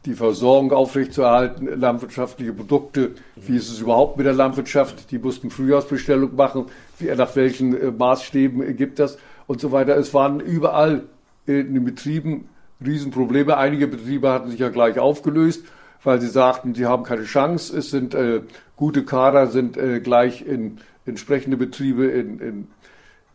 Äh, 0.04 0.10
die 0.10 0.14
Versorgung 0.14 0.72
aufrechtzuerhalten, 0.72 1.68
landwirtschaftliche 1.80 2.52
Produkte. 2.52 3.12
Wie 3.36 3.56
ist 3.56 3.70
es 3.70 3.80
überhaupt 3.80 4.16
mit 4.16 4.26
der 4.26 4.34
Landwirtschaft? 4.34 5.10
Die 5.10 5.18
mussten 5.18 5.50
Frühjahrsbestellung 5.50 6.36
machen. 6.36 6.66
Wie, 6.98 7.14
nach 7.14 7.34
welchen 7.36 7.78
äh, 7.78 7.90
Maßstäben 7.90 8.76
gibt 8.76 8.98
das? 8.98 9.18
Und 9.46 9.60
so 9.60 9.72
weiter. 9.72 9.96
Es 9.96 10.14
waren 10.14 10.40
überall 10.40 11.02
in 11.46 11.74
den 11.74 11.84
Betrieben 11.84 12.48
Riesenprobleme. 12.84 13.56
Einige 13.56 13.86
Betriebe 13.86 14.30
hatten 14.30 14.50
sich 14.50 14.60
ja 14.60 14.70
gleich 14.70 14.98
aufgelöst, 14.98 15.64
weil 16.02 16.20
sie 16.20 16.28
sagten, 16.28 16.74
sie 16.74 16.86
haben 16.86 17.02
keine 17.02 17.24
Chance. 17.24 17.76
Es 17.76 17.90
sind 17.90 18.14
äh, 18.14 18.40
gute 18.76 19.04
Kader, 19.04 19.48
sind 19.48 19.76
äh, 19.76 20.00
gleich 20.00 20.46
in 20.46 20.78
entsprechende 21.06 21.56
Betriebe 21.56 22.06
in, 22.06 22.38
in, 22.40 22.68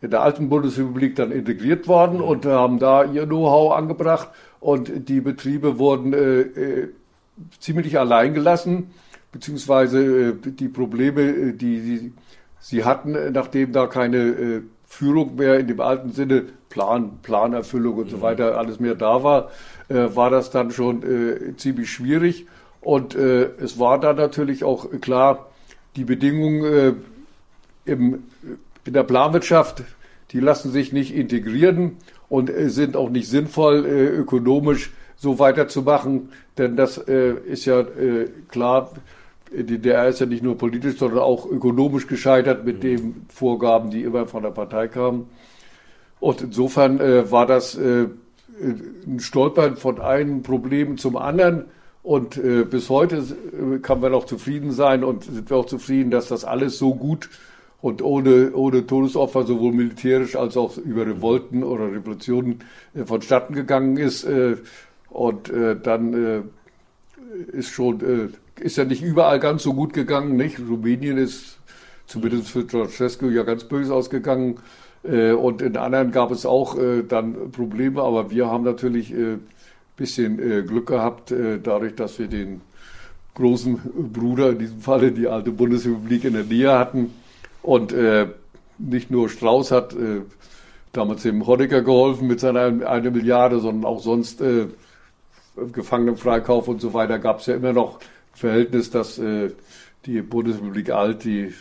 in 0.00 0.10
der 0.10 0.22
alten 0.22 0.48
Bundesrepublik 0.48 1.14
dann 1.14 1.30
integriert 1.30 1.86
worden 1.86 2.20
und 2.20 2.44
haben 2.46 2.80
da 2.80 3.04
ihr 3.04 3.26
Know-how 3.26 3.72
angebracht 3.72 4.28
und 4.60 5.08
die 5.08 5.22
Betriebe 5.22 5.78
wurden 5.78 6.12
äh, 6.12 6.40
äh, 6.40 6.88
ziemlich 7.58 7.98
allein 7.98 8.34
gelassen, 8.34 8.90
beziehungsweise 9.32 10.30
äh, 10.30 10.34
die 10.44 10.68
Probleme, 10.68 11.22
äh, 11.22 11.52
die, 11.52 11.80
die 11.80 12.12
sie 12.60 12.84
hatten, 12.84 13.32
nachdem 13.32 13.72
da 13.72 13.86
keine 13.86 14.18
äh, 14.18 14.62
Führung 14.86 15.36
mehr 15.36 15.58
in 15.58 15.66
dem 15.66 15.80
alten 15.80 16.12
Sinne, 16.12 16.44
Plan, 16.68 17.18
Planerfüllung 17.22 17.96
und 17.96 18.10
so 18.10 18.18
mhm. 18.18 18.22
weiter, 18.22 18.58
alles 18.58 18.78
mehr 18.80 18.94
da 18.94 19.22
war, 19.22 19.50
war 19.88 20.30
das 20.30 20.50
dann 20.50 20.70
schon 20.70 21.02
ziemlich 21.56 21.90
schwierig. 21.90 22.46
Und 22.80 23.14
es 23.14 23.78
war 23.80 23.98
dann 23.98 24.16
natürlich 24.16 24.62
auch 24.62 24.88
klar, 25.00 25.50
die 25.96 26.04
Bedingungen 26.04 27.02
im, 27.84 28.22
in 28.84 28.92
der 28.92 29.02
Planwirtschaft, 29.02 29.82
die 30.30 30.38
lassen 30.38 30.70
sich 30.70 30.92
nicht 30.92 31.12
integrieren 31.12 31.96
und 32.30 32.48
äh, 32.48 32.70
sind 32.70 32.96
auch 32.96 33.10
nicht 33.10 33.28
sinnvoll 33.28 33.84
äh, 33.84 34.06
ökonomisch 34.06 34.90
so 35.16 35.38
weiterzumachen, 35.38 36.30
denn 36.56 36.76
das 36.76 36.96
äh, 36.96 37.34
ist 37.44 37.66
ja 37.66 37.84
klar, 38.48 38.90
die 39.52 39.64
DDR 39.64 40.08
ist 40.08 40.20
ja 40.20 40.26
nicht 40.26 40.42
nur 40.42 40.56
politisch, 40.56 40.96
sondern 40.96 41.18
auch 41.18 41.44
ökonomisch 41.44 42.06
gescheitert 42.06 42.64
mit 42.64 42.76
mhm. 42.76 42.80
den 42.80 43.26
Vorgaben, 43.28 43.90
die 43.90 44.02
immer 44.02 44.26
von 44.26 44.42
der 44.42 44.50
Partei 44.50 44.88
kamen. 44.88 45.28
Und 46.20 46.40
insofern 46.40 47.00
äh, 47.00 47.30
war 47.30 47.46
das 47.46 47.76
äh, 47.76 48.06
ein 49.06 49.20
Stolpern 49.20 49.76
von 49.76 50.00
einem 50.00 50.42
Problem 50.42 50.98
zum 50.98 51.16
anderen. 51.16 51.64
Und 52.02 52.38
äh, 52.38 52.64
bis 52.64 52.88
heute 52.88 53.24
kann 53.82 54.00
man 54.00 54.14
auch 54.14 54.24
zufrieden 54.24 54.72
sein 54.72 55.04
und 55.04 55.24
sind 55.24 55.50
wir 55.50 55.56
auch 55.56 55.66
zufrieden, 55.66 56.10
dass 56.10 56.28
das 56.28 56.44
alles 56.44 56.78
so 56.78 56.94
gut 56.94 57.28
und 57.82 58.02
ohne, 58.02 58.52
ohne 58.52 58.86
Todesopfer 58.86 59.44
sowohl 59.44 59.72
militärisch 59.72 60.36
als 60.36 60.56
auch 60.56 60.76
über 60.76 61.06
Revolten 61.06 61.62
oder 61.62 61.90
Revolutionen 61.92 62.60
äh, 62.94 63.04
vonstatten 63.04 63.54
gegangen 63.54 63.96
ist. 63.96 64.24
Äh, 64.24 64.56
und 65.08 65.50
äh, 65.50 65.76
dann 65.80 66.14
äh, 66.14 66.42
ist 67.52 67.70
schon, 67.70 68.00
äh, 68.00 68.62
ist 68.62 68.76
ja 68.76 68.84
nicht 68.84 69.02
überall 69.02 69.40
ganz 69.40 69.62
so 69.62 69.72
gut 69.72 69.92
gegangen, 69.92 70.36
nicht? 70.36 70.58
Rumänien 70.58 71.16
ist 71.16 71.58
zumindest 72.06 72.50
für 72.50 72.66
Ceausescu 72.66 73.30
ja 73.30 73.42
ganz 73.42 73.64
böse 73.64 73.94
ausgegangen. 73.94 74.58
Äh, 75.02 75.32
und 75.32 75.62
in 75.62 75.76
anderen 75.76 76.12
gab 76.12 76.30
es 76.30 76.44
auch 76.44 76.76
dann 77.08 77.50
Probleme, 77.50 78.02
aber 78.02 78.30
wir 78.30 78.46
haben 78.46 78.64
natürlich 78.64 79.12
äh, 79.12 79.38
bisschen 79.96 80.66
Glück 80.66 80.86
gehabt, 80.86 81.30
dadurch, 81.30 81.94
dass 81.94 82.18
wir 82.18 82.26
den 82.26 82.62
großen 83.34 83.78
Bruder, 84.10 84.48
in 84.48 84.58
diesem 84.58 84.80
Falle 84.80 85.12
die 85.12 85.28
alte 85.28 85.50
Bundesrepublik 85.50 86.24
in 86.24 86.32
der 86.32 86.44
Nähe 86.44 86.72
hatten, 86.72 87.10
und 87.62 87.92
äh, 87.92 88.28
nicht 88.78 89.10
nur 89.10 89.28
Strauß 89.28 89.70
hat 89.70 89.92
äh, 89.94 90.22
damals 90.92 91.22
dem 91.22 91.46
Honecker 91.46 91.82
geholfen 91.82 92.26
mit 92.26 92.40
seiner 92.40 92.88
eine 92.88 93.10
Milliarde, 93.10 93.60
sondern 93.60 93.84
auch 93.84 94.00
sonst 94.00 94.40
äh, 94.40 94.66
Gefangenenfreikauf 95.72 96.68
und 96.68 96.80
so 96.80 96.94
weiter 96.94 97.18
gab 97.18 97.40
es 97.40 97.46
ja 97.46 97.54
immer 97.54 97.72
noch 97.72 97.98
Verhältnis, 98.32 98.90
dass 98.90 99.18
äh, 99.18 99.50
die 100.06 100.22
Bundesrepublik 100.22 100.90
Alt 100.90 101.24
die 101.24 101.52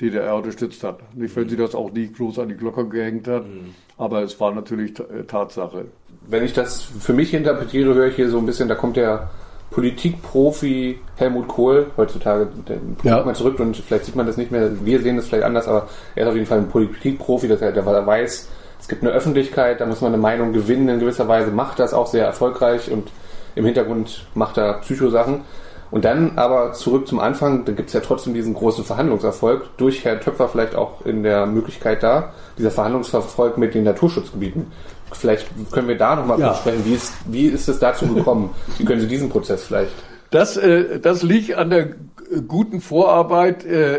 DDR 0.00 0.34
unterstützt 0.36 0.82
hat. 0.82 1.14
Nicht, 1.14 1.36
wenn 1.36 1.48
sie 1.48 1.56
das 1.56 1.74
auch 1.74 1.92
nie 1.92 2.10
groß 2.10 2.40
an 2.40 2.48
die 2.48 2.56
Glocke 2.56 2.88
gehängt 2.88 3.28
hat, 3.28 3.46
mhm. 3.46 3.74
aber 3.96 4.22
es 4.22 4.38
war 4.40 4.52
natürlich 4.52 4.98
äh, 4.98 5.24
Tatsache. 5.26 5.86
Wenn 6.26 6.42
ich 6.42 6.52
das 6.52 6.82
für 6.82 7.12
mich 7.12 7.32
interpretiere, 7.32 7.94
höre 7.94 8.08
ich 8.08 8.16
hier 8.16 8.30
so 8.30 8.38
ein 8.38 8.46
bisschen, 8.46 8.68
da 8.68 8.74
kommt 8.74 8.96
der 8.96 9.30
Politikprofi 9.74 11.00
Helmut 11.16 11.48
Kohl 11.48 11.86
heutzutage, 11.96 12.46
der 12.68 12.78
ja. 13.02 13.24
mal 13.24 13.34
zurück 13.34 13.58
und 13.58 13.76
vielleicht 13.76 14.04
sieht 14.04 14.14
man 14.14 14.24
das 14.24 14.36
nicht 14.36 14.52
mehr, 14.52 14.70
wir 14.84 15.00
sehen 15.02 15.16
das 15.16 15.26
vielleicht 15.26 15.42
anders, 15.42 15.66
aber 15.66 15.88
er 16.14 16.22
ist 16.22 16.28
auf 16.28 16.34
jeden 16.36 16.46
Fall 16.46 16.58
ein 16.58 16.68
Politikprofi, 16.68 17.48
dass 17.48 17.60
er, 17.60 17.72
der 17.72 17.84
weiß, 17.84 18.48
es 18.80 18.88
gibt 18.88 19.02
eine 19.02 19.10
Öffentlichkeit, 19.10 19.80
da 19.80 19.86
muss 19.86 20.00
man 20.00 20.12
eine 20.12 20.22
Meinung 20.22 20.52
gewinnen 20.52 20.88
in 20.88 21.00
gewisser 21.00 21.26
Weise, 21.26 21.50
macht 21.50 21.80
das 21.80 21.92
auch 21.92 22.06
sehr 22.06 22.24
erfolgreich 22.24 22.90
und 22.90 23.10
im 23.56 23.64
Hintergrund 23.64 24.26
macht 24.34 24.58
er 24.58 24.74
Psychosachen. 24.74 25.40
Und 25.90 26.04
dann 26.04 26.38
aber 26.38 26.72
zurück 26.72 27.06
zum 27.06 27.20
Anfang, 27.20 27.64
da 27.64 27.72
gibt 27.72 27.88
es 27.88 27.94
ja 27.94 28.00
trotzdem 28.00 28.34
diesen 28.34 28.54
großen 28.54 28.84
Verhandlungserfolg, 28.84 29.76
durch 29.76 30.04
Herrn 30.04 30.20
Töpfer 30.20 30.48
vielleicht 30.48 30.74
auch 30.74 31.04
in 31.06 31.22
der 31.22 31.46
Möglichkeit 31.46 32.02
da, 32.02 32.32
dieser 32.58 32.70
Verhandlungserfolg 32.70 33.58
mit 33.58 33.74
den 33.74 33.84
Naturschutzgebieten. 33.84 34.72
Vielleicht 35.16 35.48
können 35.70 35.88
wir 35.88 35.96
da 35.98 36.16
nochmal 36.16 36.38
ja. 36.40 36.54
sprechen. 36.54 36.84
Wie 36.84 36.94
ist, 36.94 37.12
wie 37.26 37.46
ist 37.46 37.68
es 37.68 37.78
dazu 37.78 38.06
gekommen? 38.14 38.50
wie 38.78 38.84
können 38.84 39.00
Sie 39.00 39.08
diesen 39.08 39.28
Prozess 39.28 39.64
vielleicht? 39.64 39.92
Das, 40.30 40.56
äh, 40.56 40.98
das 41.00 41.22
liegt 41.22 41.54
an 41.54 41.70
der 41.70 41.90
guten 42.48 42.80
Vorarbeit 42.80 43.64
äh, 43.64 43.98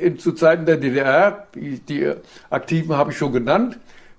in, 0.00 0.18
zu 0.18 0.32
Zeiten 0.32 0.66
der 0.66 0.76
DDR. 0.76 1.46
Die, 1.54 1.80
die 1.80 2.12
Aktiven 2.50 2.96
habe 2.96 3.12
ich 3.12 3.18
schon 3.18 3.32
genannt 3.32 3.78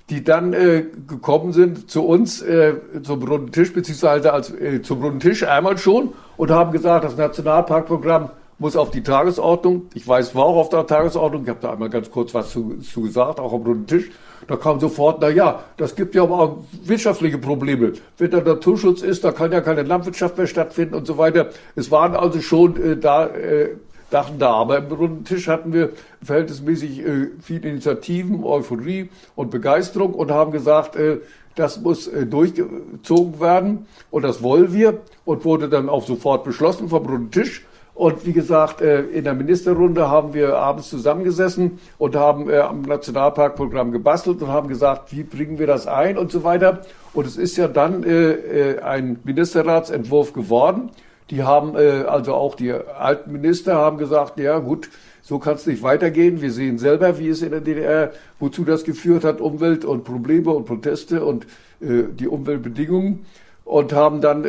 die 0.10 0.24
dann 0.24 0.54
äh, 0.54 0.86
gekommen 1.08 1.52
sind 1.52 1.89
zu 1.89 2.06
uns 2.06 2.41
äh, 2.41 2.76
zum 3.02 3.24
runden 3.24 3.52
Tisch, 3.52 3.74
beziehungsweise 3.74 4.34
als, 4.34 4.52
äh, 4.52 4.82
zum 4.82 5.02
runden 5.02 5.20
Tisch 5.20 5.43
einmal 5.43 5.78
schon 5.78 6.14
und 6.38 6.52
haben 6.52 6.72
gesagt, 6.72 7.06
das 7.06 7.18
Nationalparkprogramm 7.18 8.30
muss 8.60 8.76
auf 8.76 8.91
die 8.91 9.02
Tagesordnung. 9.02 9.88
Ich 9.96 10.08
weiß, 10.08 10.36
war 10.36 10.46
auch 10.46 10.58
auf 10.58 10.70
der 10.70 10.86
Tagesordnung. 10.86 11.43
Ich 11.43 11.50
habe 11.50 11.60
da 11.62 11.74
einmal 11.74 11.89
ganz 11.89 12.10
kurz 12.12 12.34
was 12.34 12.52
zu, 12.52 12.78
zu 12.78 13.02
gesagt, 13.02 13.39
auch 13.39 13.52
am 13.52 13.64
runden 13.64 13.88
Tisch. 13.88 14.12
Da 14.48 14.56
kam 14.56 14.80
sofort, 14.80 15.18
na 15.22 15.30
ja, 15.30 15.64
das 15.78 15.96
gibt 15.96 16.16
ja 16.16 16.24
aber 16.24 16.39
auch 16.39 16.58
wirtschaftliche 16.84 17.38
Probleme. 17.38 17.93
Wenn 18.18 18.32
der 18.32 18.43
Naturschutz 18.43 19.02
ist, 19.02 19.24
da 19.24 19.32
kann 19.32 19.52
ja 19.52 19.62
keine 19.62 19.84
Landwirtschaft 19.84 20.38
mehr 20.38 20.48
stattfinden 20.48 20.96
und 20.96 21.08
so 21.08 21.18
weiter. 21.18 21.50
Es 21.76 21.89
waren 21.91 22.16
also 22.16 22.41
schon 22.41 22.82
äh, 22.82 22.98
da 22.98 23.28
äh, 23.28 23.70
Sachen 24.12 24.39
da. 24.39 24.52
Aber 24.52 24.78
im 24.78 24.91
runden 24.91 25.24
Tisch 25.26 25.48
hatten 25.48 25.74
wir 25.74 25.89
verhältnismäßig 26.24 27.06
äh, 27.06 27.28
viele 27.41 27.70
Initiativen, 27.70 28.43
Euphorie 28.43 29.10
und 29.36 29.52
Begeisterung 29.52 30.14
und 30.14 30.32
haben 30.32 30.52
gesagt, 30.52 30.96
äh, 30.96 31.18
das 31.56 31.82
muss 31.82 32.08
äh, 32.08 32.26
durchgezogen 32.26 33.39
werden 33.39 33.88
und 34.12 34.24
das 34.24 34.43
wollen 34.43 34.74
wir 34.74 35.00
und 35.24 35.46
wurde 35.46 35.70
dann 35.70 35.89
auch 35.89 36.06
sofort 36.06 36.43
beschlossen 36.43 36.89
vom 36.89 37.06
runden 37.06 37.32
Tisch. 37.32 37.66
Und 37.96 38.26
wie 38.26 38.34
gesagt, 38.34 38.82
äh, 38.82 39.04
in 39.04 39.24
der 39.24 39.34
Ministerrunde 39.34 40.10
haben 40.10 40.34
wir 40.34 40.58
abends 40.58 40.89
zusammengesessen 40.89 41.80
und 41.98 42.18
haben 42.18 42.50
äh, 42.50 42.58
am 42.58 42.82
Nationalparkprogramm 42.82 43.93
gebastelt 43.93 44.41
und 44.41 44.50
haben 44.50 44.68
gesagt, 44.68 45.14
wie 45.14 45.24
bringen 45.24 45.60
wir 45.60 45.66
das 45.66 45.88
ein 45.88 46.18
und 46.18 46.30
so 46.30 46.43
weiter. 46.43 46.82
Und 47.14 47.26
es 47.26 47.38
ist 47.38 47.56
ja 47.56 47.70
dann 47.70 48.04
äh, 48.04 48.80
ein 48.84 49.22
Ministerratsentwurf 49.24 50.34
geworden. 50.34 50.91
Die 51.30 51.41
haben, 51.41 51.76
also 51.76 52.36
auch 52.36 52.54
die 52.54 52.72
alten 52.72 53.32
Minister 53.32 53.74
haben 53.74 53.98
gesagt, 53.98 54.38
ja 54.38 54.60
gut, 54.60 54.91
so 55.24 55.39
kann 55.39 55.56
es 55.56 55.66
nicht 55.66 55.82
weitergehen. 55.82 56.39
Wir 56.39 56.52
sehen 56.52 56.78
selber, 56.78 57.18
wie 57.18 57.30
es 57.30 57.41
in 57.41 57.50
der 57.50 57.62
DDR, 57.62 58.12
wozu 58.39 58.64
das 58.64 58.84
geführt 58.84 59.24
hat, 59.24 59.41
Umwelt 59.41 59.86
und 59.86 60.04
Probleme 60.04 60.52
und 60.52 60.66
Proteste 60.66 61.26
und 61.26 61.48
die 61.80 62.28
Umweltbedingungen 62.28 63.26
und 63.64 63.91
haben 63.91 64.22
dann 64.22 64.46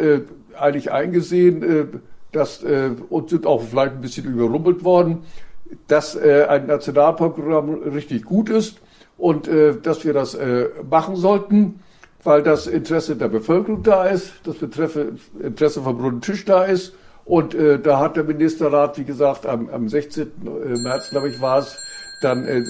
eigentlich 0.55 0.93
eingesehen, 0.93 2.03
dass 2.33 2.63
äh, 2.63 2.91
und 3.09 3.31
sind 3.31 3.47
auch 3.47 3.63
vielleicht 3.63 3.95
ein 3.95 4.01
bisschen 4.01 4.27
überrumpelt 4.27 4.85
worden, 4.85 5.25
dass 5.89 6.15
äh, 6.15 6.47
ein 6.49 6.67
Nationalprogramm 6.67 7.75
richtig 7.75 8.25
gut 8.25 8.51
ist 8.51 8.81
und 9.17 9.49
äh, 9.49 9.75
dass 9.81 10.05
wir 10.05 10.13
das 10.13 10.35
äh, 10.35 10.69
machen 10.89 11.17
sollten 11.17 11.81
weil 12.27 12.43
das 12.43 12.67
Interesse 12.67 13.17
der 13.17 13.29
Bevölkerung 13.29 13.83
da 13.83 14.05
ist, 14.07 14.33
das 14.45 14.57
Betreffe, 14.57 15.13
Interesse 15.41 15.81
vom 15.81 16.01
runden 16.01 16.21
Tisch 16.21 16.45
da 16.45 16.65
ist. 16.65 16.93
Und 17.25 17.55
äh, 17.55 17.79
da 17.79 18.01
hat 18.01 18.17
der 18.17 18.25
Ministerrat, 18.25 18.99
wie 18.99 19.05
gesagt, 19.05 19.47
am, 19.47 19.69
am 19.71 19.89
16. 19.89 20.23
Äh, 20.23 20.79
März, 20.81 21.11
glaube 21.11 21.29
ich, 21.29 21.41
war 21.41 21.59
es, 21.59 21.77
dann. 22.21 22.47
Äh, 22.47 22.65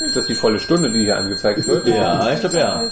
ist 0.00 0.16
das 0.16 0.26
die 0.26 0.34
volle 0.34 0.58
Stunde, 0.58 0.92
die 0.92 1.04
hier 1.04 1.16
angezeigt 1.16 1.66
wird? 1.66 1.86
Ja, 1.86 2.30
ich 2.32 2.40
glaube 2.40 2.56
ja. 2.56 2.82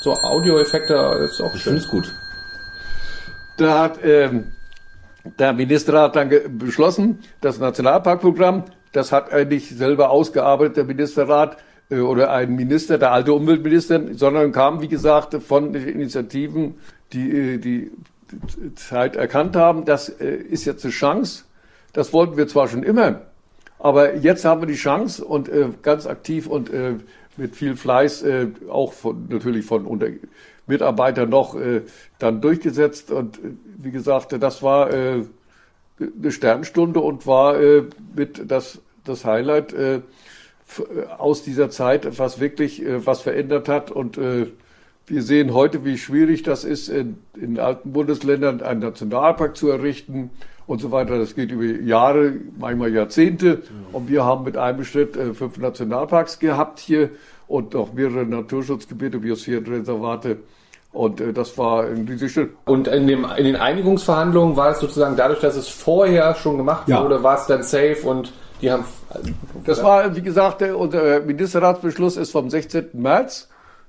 So 0.00 0.12
Audioeffekte 0.12 0.94
ist 1.24 1.40
auch 1.40 1.54
schön. 1.56 1.76
ist 1.76 1.88
gut. 1.88 2.12
Da 3.56 3.82
hat 3.82 3.98
ähm, 4.04 4.52
der 5.38 5.52
Ministerrat 5.52 6.16
dann 6.16 6.30
beschlossen, 6.58 7.20
das 7.40 7.58
Nationalparkprogramm, 7.58 8.64
das 8.92 9.12
hat 9.12 9.32
eigentlich 9.32 9.70
selber 9.70 10.10
ausgearbeitet, 10.10 10.76
der 10.76 10.84
Ministerrat, 10.84 11.56
äh, 11.90 11.98
oder 11.98 12.32
ein 12.32 12.54
Minister, 12.54 12.98
der 12.98 13.12
alte 13.12 13.32
Umweltminister, 13.32 14.00
sondern 14.14 14.52
kam, 14.52 14.80
wie 14.80 14.88
gesagt, 14.88 15.34
von 15.42 15.74
Initiativen, 15.74 16.74
die 17.12 17.30
äh, 17.30 17.58
die 17.58 17.92
Zeit 18.74 19.16
erkannt 19.16 19.56
haben. 19.56 19.84
Das 19.84 20.08
äh, 20.08 20.26
ist 20.26 20.64
jetzt 20.64 20.84
eine 20.84 20.92
Chance. 20.92 21.44
Das 21.92 22.12
wollten 22.12 22.36
wir 22.36 22.48
zwar 22.48 22.68
schon 22.68 22.82
immer, 22.82 23.22
aber 23.78 24.16
jetzt 24.16 24.44
haben 24.44 24.60
wir 24.60 24.66
die 24.66 24.74
Chance 24.74 25.24
und 25.24 25.50
ganz 25.82 26.06
aktiv 26.06 26.46
und 26.46 26.70
mit 27.38 27.56
viel 27.56 27.74
Fleiß 27.74 28.22
auch 28.68 28.92
von, 28.92 29.28
natürlich 29.30 29.64
von 29.64 29.86
unter 29.86 30.08
Mitarbeitern 30.66 31.28
noch 31.28 31.56
dann 32.18 32.40
durchgesetzt. 32.40 33.10
Und 33.10 33.38
wie 33.78 33.90
gesagt, 33.90 34.32
das 34.42 34.62
war 34.62 34.88
eine 34.88 35.28
Sternstunde 36.28 37.00
und 37.00 37.26
war 37.26 37.56
mit 38.14 38.50
das, 38.50 38.80
das 39.04 39.24
Highlight 39.24 39.74
aus 41.18 41.42
dieser 41.42 41.70
Zeit, 41.70 42.18
was 42.18 42.40
wirklich 42.40 42.84
äh, 42.84 43.06
was 43.06 43.22
verändert 43.22 43.68
hat. 43.68 43.90
Und 43.90 44.18
äh, 44.18 44.46
wir 45.06 45.22
sehen 45.22 45.54
heute, 45.54 45.84
wie 45.84 45.98
schwierig 45.98 46.42
das 46.42 46.64
ist, 46.64 46.88
in, 46.88 47.18
in 47.40 47.58
alten 47.60 47.92
Bundesländern 47.92 48.60
einen 48.62 48.80
Nationalpark 48.80 49.56
zu 49.56 49.70
errichten 49.70 50.30
und 50.66 50.80
so 50.80 50.90
weiter. 50.90 51.18
Das 51.18 51.36
geht 51.36 51.52
über 51.52 51.64
Jahre, 51.64 52.34
manchmal 52.58 52.92
Jahrzehnte. 52.92 53.62
Und 53.92 54.08
wir 54.08 54.24
haben 54.24 54.44
mit 54.44 54.56
einem 54.56 54.84
Schritt 54.84 55.16
äh, 55.16 55.32
fünf 55.34 55.58
Nationalparks 55.58 56.40
gehabt 56.40 56.80
hier 56.80 57.10
und 57.48 57.74
auch 57.74 57.92
mehrere 57.92 58.24
Naturschutzgebiete, 58.24 59.18
Biosphärenreservate. 59.18 60.38
Und 60.92 61.20
äh, 61.20 61.32
das 61.32 61.56
war 61.58 61.84
ein 61.84 62.06
riesiges 62.08 62.48
Und 62.64 62.88
in, 62.88 63.06
dem, 63.06 63.26
in 63.36 63.44
den 63.44 63.56
Einigungsverhandlungen 63.56 64.56
war 64.56 64.70
es 64.70 64.80
sozusagen 64.80 65.16
dadurch, 65.16 65.40
dass 65.40 65.56
es 65.56 65.68
vorher 65.68 66.34
schon 66.34 66.56
gemacht 66.56 66.88
ja. 66.88 67.02
wurde, 67.02 67.22
war 67.22 67.38
es 67.38 67.46
dann 67.46 67.62
safe 67.62 67.98
und 68.04 68.32
die 68.62 68.70
haben. 68.70 68.84
Das 69.64 69.82
war, 69.82 70.16
wie 70.16 70.22
gesagt, 70.22 70.62
der, 70.62 70.78
unser 70.78 71.20
Ministerratsbeschluss 71.20 72.16
ist 72.16 72.32
vom 72.32 72.48
16. 72.48 72.88
März. 72.94 73.48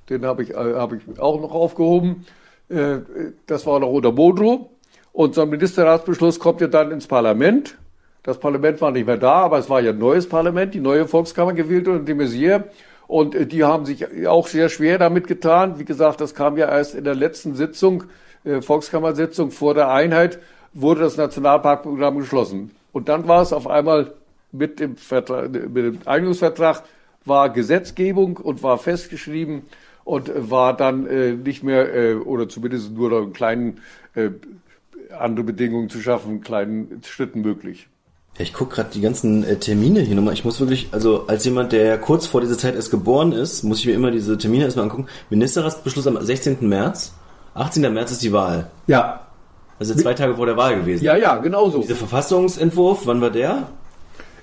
Den 0.10 0.26
habe 0.26 0.44
ich, 0.44 0.52
äh, 0.52 0.74
hab 0.76 0.94
ich 0.94 1.20
auch 1.20 1.40
noch 1.42 1.52
aufgehoben. 1.52 2.26
Äh, 2.70 2.98
das 3.46 3.66
war 3.66 3.80
noch 3.80 3.90
unter 3.90 4.12
Modrow. 4.12 4.68
Und 5.14 5.34
so 5.34 5.42
ein 5.42 5.50
Ministerratsbeschluss 5.50 6.40
kommt 6.40 6.62
ja 6.62 6.68
dann 6.68 6.92
ins 6.92 7.08
Parlament. 7.08 7.78
Das 8.24 8.38
Parlament 8.38 8.82
war 8.82 8.92
nicht 8.92 9.08
mehr 9.08 9.18
da, 9.18 9.36
aber 9.36 9.58
es 9.58 9.70
war 9.70 9.80
ja 9.80 9.92
ein 9.92 9.98
neues 9.98 10.28
Parlament, 10.28 10.74
die 10.74 10.82
neue 10.82 11.08
Volkskammer 11.08 11.54
gewählt 11.54 11.88
und 11.88 12.06
de 12.06 12.14
Maizière. 12.14 12.66
Und 13.08 13.36
äh, 13.36 13.46
die 13.46 13.64
haben 13.64 13.86
sich 13.86 14.28
auch 14.28 14.48
sehr 14.48 14.70
schwer 14.70 14.98
damit 14.98 15.28
getan. 15.28 15.80
Wie 15.80 15.86
gesagt, 15.86 16.22
das 16.22 16.36
kam 16.36 16.58
ja 16.58 16.70
erst 16.70 16.96
in 16.96 17.04
der 17.04 17.16
letzten 17.16 17.56
Sitzung, 17.56 18.04
Volkskammersitzung 18.62 19.52
vor 19.52 19.74
der 19.74 19.90
Einheit, 19.90 20.40
wurde 20.72 21.02
das 21.02 21.18
Nationalparkprogramm 21.18 22.20
geschlossen. 22.20 22.72
Und 22.94 23.10
dann 23.10 23.28
war 23.28 23.42
es 23.42 23.52
auf 23.52 23.68
einmal 23.68 24.14
mit 24.52 24.80
dem, 24.80 24.96
Vertrag, 24.96 25.52
mit 25.52 25.76
dem 25.76 26.00
Einigungsvertrag 26.06 26.84
war 27.26 27.50
Gesetzgebung 27.50 28.38
und 28.38 28.64
war 28.64 28.78
festgeschrieben 28.78 29.64
und 30.04 30.32
war 30.50 30.76
dann 30.76 31.06
äh, 31.08 31.34
nicht 31.34 31.64
mehr, 31.64 31.94
äh, 31.94 32.16
oder 32.16 32.48
zumindest 32.48 32.92
nur 32.92 33.12
in 33.22 33.34
kleinen, 33.34 33.82
äh, 34.16 34.30
andere 35.18 35.46
Bedingungen 35.46 35.90
zu 35.90 36.00
schaffen, 36.00 36.42
kleinen 36.42 37.02
Schritten 37.04 37.42
möglich. 37.42 37.88
Ich 38.40 38.54
gucke 38.54 38.76
gerade 38.76 38.90
die 38.94 39.02
ganzen 39.02 39.44
äh, 39.44 39.56
Termine 39.56 40.02
hier 40.02 40.16
nochmal. 40.16 40.34
Ich 40.34 40.46
muss 40.46 40.60
wirklich, 40.60 40.90
also 40.92 41.26
als 41.28 41.44
jemand, 41.46 41.72
der 41.72 41.98
kurz 41.98 42.28
vor 42.28 42.42
dieser 42.42 42.58
Zeit 42.58 42.76
erst 42.76 42.92
geboren 42.92 43.32
ist, 43.32 43.64
muss 43.64 43.80
ich 43.80 43.88
mir 43.88 43.94
immer 43.94 44.12
diese 44.12 44.38
Termine 44.38 44.66
erstmal 44.66 44.86
angucken. 44.86 45.08
Ministerratsbeschluss 45.30 46.06
am 46.06 46.24
16. 46.24 46.58
März, 46.62 47.14
18. 47.56 47.92
März 47.92 48.12
ist 48.12 48.22
die 48.22 48.32
Wahl. 48.32 48.70
Ja. 48.86 49.22
Also 49.80 49.96
zwei 49.96 50.14
Tage 50.14 50.36
vor 50.36 50.46
der 50.46 50.58
Wahl 50.58 50.76
gewesen. 50.76 51.04
Ja, 51.04 51.16
ja, 51.16 51.38
genau 51.38 51.70
so. 51.70 51.82
Dieser 51.82 51.96
Verfassungsentwurf, 51.96 53.02
wann 53.06 53.22
war 53.22 53.30
der? 53.30 53.68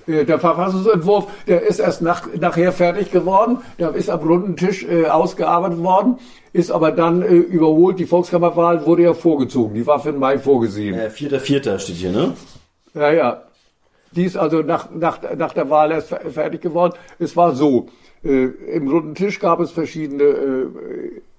Äh, 0.06 0.24
der 0.24 0.38
Verfassungsentwurf, 0.38 1.26
der 1.46 1.62
ist 1.62 1.80
erst 1.80 2.02
nach, 2.02 2.28
nachher 2.38 2.72
fertig 2.72 3.10
geworden, 3.10 3.58
der 3.78 3.94
ist 3.94 4.10
am 4.10 4.20
runden 4.20 4.56
Tisch 4.56 4.84
äh, 4.84 5.06
ausgearbeitet 5.06 5.82
worden, 5.82 6.18
ist 6.52 6.70
aber 6.70 6.92
dann 6.92 7.22
äh, 7.22 7.26
überholt. 7.26 7.98
Die 7.98 8.06
Volkskammerwahl 8.06 8.84
wurde 8.86 9.02
ja 9.02 9.14
vorgezogen, 9.14 9.74
die 9.74 9.86
war 9.86 10.00
für 10.00 10.12
den 10.12 10.20
Mai 10.20 10.38
vorgesehen. 10.38 10.94
Äh, 10.94 11.10
Vierter, 11.10 11.40
Vierter 11.40 11.78
steht 11.78 11.96
hier, 11.96 12.12
ne? 12.12 12.34
Ja, 12.94 13.10
ja. 13.12 13.42
Die 14.14 14.24
ist 14.24 14.36
also 14.36 14.62
nach, 14.62 14.90
nach, 14.90 15.20
nach 15.36 15.52
der 15.52 15.70
Wahl 15.70 15.90
erst 15.90 16.08
fertig 16.08 16.60
geworden. 16.60 16.94
Es 17.18 17.36
war 17.36 17.54
so, 17.54 17.88
äh, 18.24 18.46
Im 18.74 18.88
runden 18.88 19.14
Tisch 19.14 19.38
gab 19.38 19.60
es 19.60 19.70
verschiedene 19.70 20.24
äh, 20.24 20.66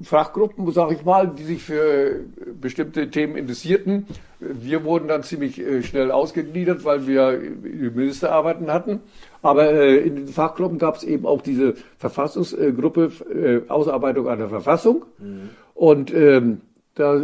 Fachgruppen, 0.04 0.72
sage 0.72 0.94
ich 0.94 1.04
mal, 1.04 1.28
die 1.28 1.44
sich 1.44 1.64
für 1.64 1.82
äh, 1.82 2.20
bestimmte 2.62 3.10
Themen 3.10 3.36
interessierten. 3.38 4.06
Wir 4.40 4.84
wurden 4.84 5.08
dann 5.08 5.24
ziemlich 5.24 5.60
äh, 5.60 5.82
schnell 5.82 6.12
ausgegliedert, 6.12 6.86
weil 6.86 7.08
wir 7.08 7.40
Ministerarbeiten 7.64 8.72
hatten. 8.72 9.00
Aber 9.42 9.72
äh, 9.72 9.98
in 9.98 10.16
den 10.16 10.28
Fachgruppen 10.28 10.78
gab 10.78 10.98
es 10.98 11.04
eben 11.04 11.26
auch 11.26 11.42
diese 11.42 11.74
Verfassungsgruppe 11.98 13.12
äh, 13.34 13.70
Ausarbeitung 13.70 14.28
einer 14.28 14.50
Verfassung. 14.50 15.06
Mhm. 15.18 15.50
Und 15.74 16.14
ähm, 16.14 16.62
da 16.94 17.20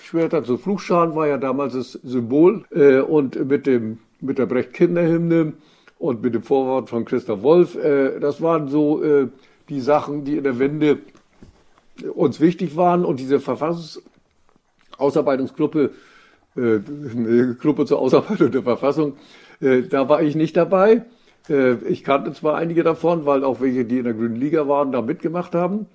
Schwerter 0.00 0.44
zu 0.44 0.56
Fluchscharen 0.56 1.16
war 1.16 1.26
ja 1.26 1.38
damals 1.38 1.72
das 1.74 1.92
Symbol 1.92 2.64
und 3.08 3.48
mit 3.48 3.66
dem 3.66 3.98
mit 4.20 4.38
der 4.38 4.46
Brecht-Kinderhymne 4.46 5.52
und 5.98 6.22
mit 6.22 6.34
dem 6.34 6.42
Vorwort 6.42 6.88
von 6.88 7.04
Christoph 7.04 7.42
Wolf. 7.42 7.76
Äh, 7.76 8.20
das 8.20 8.40
waren 8.40 8.68
so 8.68 9.02
äh, 9.02 9.28
die 9.68 9.80
Sachen, 9.80 10.24
die 10.24 10.36
in 10.36 10.44
der 10.44 10.58
Wende 10.58 10.98
uns 12.14 12.40
wichtig 12.40 12.76
waren. 12.76 13.04
Und 13.04 13.20
diese 13.20 13.40
Verfassungsausarbeitungsgruppe, 13.40 15.90
äh, 16.56 16.78
Gruppe 17.60 17.84
zur 17.86 17.98
Ausarbeitung 17.98 18.50
der 18.50 18.62
Verfassung, 18.62 19.16
äh, 19.60 19.82
da 19.82 20.08
war 20.08 20.22
ich 20.22 20.34
nicht 20.34 20.56
dabei. 20.56 21.02
Äh, 21.48 21.74
ich 21.88 22.04
kannte 22.04 22.32
zwar 22.32 22.56
einige 22.56 22.82
davon, 22.82 23.26
weil 23.26 23.44
auch 23.44 23.60
welche, 23.60 23.84
die 23.84 23.98
in 23.98 24.04
der 24.04 24.14
Grünen 24.14 24.36
Liga 24.36 24.68
waren, 24.68 24.92
da 24.92 25.02
mitgemacht 25.02 25.54
haben. 25.54 25.86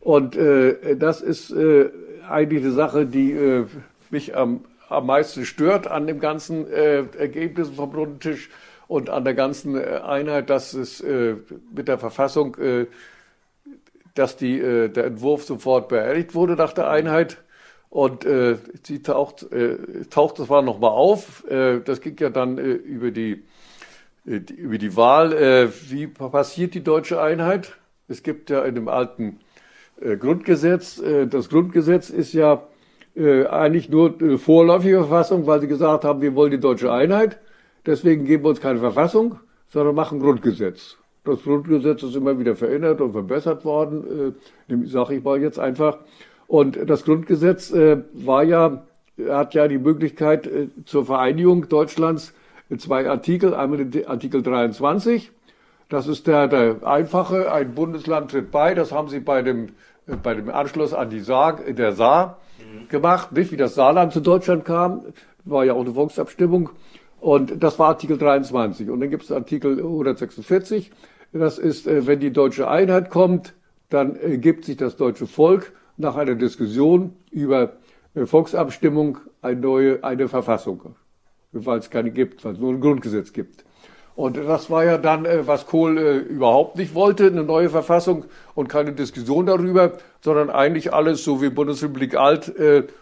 Und 0.00 0.36
äh, 0.36 0.96
das 0.96 1.20
ist 1.20 1.50
äh, 1.50 1.90
eigentlich 2.28 2.62
eine 2.62 2.72
Sache, 2.72 3.06
die 3.06 3.32
äh, 3.32 3.64
mich 4.10 4.36
am, 4.36 4.60
am 4.88 5.06
meisten 5.06 5.44
stört 5.44 5.86
an 5.86 6.06
dem 6.06 6.20
ganzen 6.20 6.70
äh, 6.70 7.04
Ergebnis 7.18 7.70
vom 7.70 7.90
Rundentisch 7.90 8.50
und 8.88 9.10
an 9.10 9.24
der 9.24 9.34
ganzen 9.34 9.76
äh, 9.76 10.00
Einheit, 10.04 10.50
dass 10.50 10.74
es 10.74 11.00
äh, 11.00 11.36
mit 11.74 11.88
der 11.88 11.98
Verfassung, 11.98 12.56
äh, 12.56 12.86
dass 14.14 14.36
die, 14.36 14.58
äh, 14.58 14.88
der 14.88 15.06
Entwurf 15.06 15.44
sofort 15.44 15.88
beerdigt 15.88 16.34
wurde 16.34 16.54
nach 16.54 16.72
der 16.72 16.88
Einheit. 16.88 17.38
Und 17.88 18.24
äh, 18.24 18.56
sie 18.82 19.02
taucht, 19.02 19.50
äh, 19.52 19.78
taucht 20.10 20.38
das 20.38 20.48
war 20.48 20.62
nochmal 20.62 20.90
auf. 20.90 21.48
Äh, 21.48 21.80
das 21.80 22.00
ging 22.00 22.16
ja 22.18 22.30
dann 22.30 22.58
äh, 22.58 22.62
über, 22.62 23.10
die, 23.10 23.44
äh, 24.26 24.40
die, 24.40 24.54
über 24.54 24.78
die 24.78 24.96
Wahl. 24.96 25.32
Äh, 25.32 25.68
wie 25.88 26.06
passiert 26.06 26.74
die 26.74 26.82
deutsche 26.82 27.20
Einheit? 27.20 27.76
Es 28.08 28.22
gibt 28.22 28.50
ja 28.50 28.64
in 28.64 28.74
dem 28.74 28.88
alten 28.88 29.40
äh, 30.00 30.16
Grundgesetz, 30.16 30.98
äh, 30.98 31.26
das 31.26 31.48
Grundgesetz 31.48 32.10
ist 32.10 32.32
ja 32.32 32.66
äh, 33.16 33.46
eigentlich 33.46 33.88
nur 33.88 34.14
eine 34.20 34.38
vorläufige 34.38 34.98
Verfassung, 34.98 35.46
weil 35.46 35.60
sie 35.60 35.68
gesagt 35.68 36.04
haben, 36.04 36.20
wir 36.20 36.34
wollen 36.34 36.50
die 36.50 36.60
deutsche 36.60 36.92
Einheit. 36.92 37.38
Deswegen 37.86 38.24
geben 38.26 38.44
wir 38.44 38.50
uns 38.50 38.60
keine 38.60 38.78
Verfassung, 38.78 39.38
sondern 39.68 39.94
machen 39.94 40.20
Grundgesetz. 40.20 40.96
Das 41.24 41.42
Grundgesetz 41.42 42.02
ist 42.02 42.14
immer 42.14 42.38
wieder 42.38 42.54
verändert 42.54 43.00
und 43.00 43.12
verbessert 43.12 43.64
worden, 43.64 44.34
äh, 44.68 44.86
sage 44.86 45.16
ich 45.16 45.24
mal 45.24 45.40
jetzt 45.40 45.58
einfach. 45.58 45.98
Und 46.46 46.78
das 46.88 47.04
Grundgesetz 47.04 47.72
äh, 47.72 48.02
war 48.12 48.44
ja, 48.44 48.84
hat 49.28 49.54
ja 49.54 49.66
die 49.66 49.78
Möglichkeit 49.78 50.46
äh, 50.46 50.68
zur 50.84 51.06
Vereinigung 51.06 51.68
Deutschlands 51.68 52.34
zwei 52.76 53.08
Artikel. 53.08 53.54
Einmal 53.54 53.84
den 53.84 54.06
Artikel 54.06 54.42
23. 54.42 55.32
Das 55.88 56.06
ist 56.06 56.26
der, 56.26 56.48
der 56.48 56.86
einfache, 56.86 57.50
ein 57.50 57.74
Bundesland 57.74 58.30
tritt 58.30 58.50
bei. 58.50 58.74
Das 58.74 58.92
haben 58.92 59.08
sie 59.08 59.20
bei 59.20 59.42
dem, 59.42 59.70
äh, 60.06 60.16
bei 60.22 60.34
dem 60.34 60.50
Anschluss 60.50 60.92
an 60.92 61.10
die 61.10 61.20
Saar, 61.20 61.56
der 61.56 61.92
Saar 61.92 62.38
gemacht. 62.88 63.32
Nicht 63.32 63.52
wie 63.52 63.56
das 63.56 63.74
Saarland 63.74 64.12
zu 64.12 64.20
Deutschland 64.20 64.64
kam. 64.64 65.02
War 65.44 65.64
ja 65.64 65.74
auch 65.74 65.80
eine 65.80 65.92
Volksabstimmung. 65.92 66.70
Und 67.20 67.62
das 67.62 67.78
war 67.78 67.88
Artikel 67.88 68.18
23. 68.18 68.90
Und 68.90 69.00
dann 69.00 69.10
gibt 69.10 69.24
es 69.24 69.32
Artikel 69.32 69.78
146. 69.78 70.90
Das 71.32 71.58
ist, 71.58 71.86
äh, 71.86 72.06
wenn 72.06 72.20
die 72.20 72.32
deutsche 72.32 72.68
Einheit 72.68 73.10
kommt, 73.10 73.54
dann 73.88 74.18
gibt 74.40 74.64
sich 74.64 74.76
das 74.76 74.96
deutsche 74.96 75.26
Volk 75.26 75.72
nach 75.96 76.16
einer 76.16 76.34
Diskussion 76.34 77.14
über 77.30 77.74
äh, 78.14 78.26
Volksabstimmung 78.26 79.18
eine 79.42 79.60
neue, 79.60 80.02
eine 80.02 80.28
Verfassung. 80.28 80.94
Weil 81.52 81.78
es 81.78 81.90
keine 81.90 82.10
gibt, 82.10 82.44
weil 82.44 82.54
es 82.54 82.58
nur 82.58 82.72
ein 82.72 82.80
Grundgesetz 82.80 83.32
gibt. 83.32 83.65
Und 84.16 84.38
das 84.38 84.70
war 84.70 84.84
ja 84.84 84.98
dann, 84.98 85.24
äh, 85.24 85.46
was 85.46 85.66
Kohl 85.66 85.98
überhaupt 85.98 86.76
nicht 86.76 86.94
wollte, 86.94 87.26
eine 87.26 87.44
neue 87.44 87.68
Verfassung 87.70 88.24
und 88.54 88.68
keine 88.68 88.92
Diskussion 88.92 89.46
darüber, 89.46 89.92
sondern 90.22 90.50
eigentlich 90.50 90.92
alles 90.92 91.22
so 91.22 91.42
wie 91.42 91.50
Bundesrepublik 91.50 92.16
alt, 92.16 92.52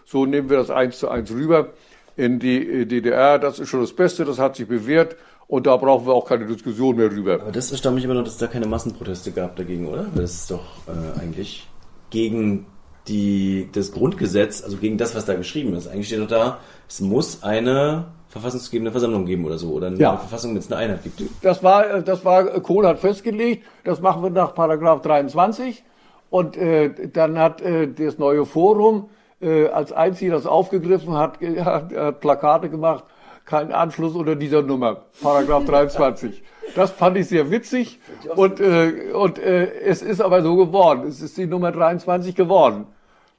so 0.05 0.25
nehmen 0.25 0.49
wir 0.49 0.57
das 0.57 0.69
eins 0.69 0.99
zu 0.99 1.09
eins 1.09 1.31
rüber 1.31 1.69
in 2.15 2.39
die 2.39 2.57
äh, 2.57 2.85
DDR. 2.85 3.39
Das 3.39 3.59
ist 3.59 3.69
schon 3.69 3.81
das 3.81 3.93
Beste, 3.93 4.25
das 4.25 4.39
hat 4.39 4.55
sich 4.55 4.67
bewährt. 4.67 5.15
Und 5.47 5.67
da 5.67 5.77
brauchen 5.77 6.07
wir 6.07 6.13
auch 6.13 6.27
keine 6.27 6.47
Diskussion 6.47 6.95
mehr 6.95 7.09
drüber. 7.09 7.35
Aber 7.35 7.51
das 7.51 7.71
erstaunt 7.71 7.95
mich 7.95 8.03
immer 8.03 8.15
noch, 8.15 8.23
dass 8.23 8.33
es 8.33 8.39
da 8.39 8.47
keine 8.47 8.65
Massenproteste 8.65 9.31
gab 9.31 9.55
dagegen, 9.55 9.87
oder? 9.87 10.07
Das 10.15 10.33
ist 10.33 10.51
doch 10.51 10.63
äh, 10.87 11.19
eigentlich 11.19 11.67
gegen 12.09 12.65
die, 13.07 13.69
das 13.71 13.91
Grundgesetz, 13.91 14.63
also 14.63 14.77
gegen 14.77 14.97
das, 14.97 15.13
was 15.13 15.25
da 15.25 15.35
geschrieben 15.35 15.75
ist. 15.75 15.87
Eigentlich 15.87 16.07
steht 16.07 16.19
doch 16.19 16.27
da, 16.27 16.59
es 16.89 16.99
muss 16.99 17.43
eine 17.43 18.07
verfassungsgebende 18.35 18.91
Versammlung 18.91 19.25
geben 19.25 19.45
oder 19.45 19.57
so, 19.57 19.71
oder 19.71 19.87
eine 19.87 19.95
ja. 19.95 20.17
Verfassung, 20.17 20.51
wenn 20.51 20.57
es 20.57 20.69
eine 20.69 20.81
Einheit 20.81 21.03
gibt. 21.03 21.21
Das 21.41 21.63
war, 21.63 22.01
das 22.01 22.25
war, 22.25 22.43
Kohl 22.59 22.85
hat 22.85 22.99
festgelegt, 22.99 23.63
das 23.85 24.01
machen 24.01 24.21
wir 24.23 24.29
nach 24.29 24.53
Paragraph 24.53 25.01
23. 25.03 25.85
Und 26.29 26.57
äh, 26.57 26.91
dann 27.13 27.39
hat 27.39 27.61
äh, 27.61 27.87
das 27.87 28.17
neue 28.17 28.45
Forum 28.45 29.09
äh, 29.39 29.67
als 29.67 29.93
einziger 29.93 30.33
das 30.33 30.45
aufgegriffen 30.45 31.13
hat, 31.13 31.39
hat, 31.63 31.95
hat 31.95 32.19
Plakate 32.19 32.69
gemacht, 32.69 33.05
kein 33.45 33.71
Anschluss 33.71 34.15
unter 34.15 34.35
dieser 34.35 34.61
Nummer, 34.61 35.03
Paragraph 35.21 35.63
23. 35.67 36.43
Das 36.75 36.91
fand 36.91 37.15
ich 37.15 37.29
sehr 37.29 37.49
witzig 37.51 37.99
und, 38.35 38.59
äh, 38.59 39.13
und 39.13 39.39
äh, 39.39 39.71
es 39.79 40.01
ist 40.01 40.19
aber 40.19 40.41
so 40.41 40.57
geworden. 40.57 41.07
Es 41.07 41.21
ist 41.21 41.37
die 41.37 41.45
Nummer 41.45 41.71
23 41.71 42.35
geworden. 42.35 42.87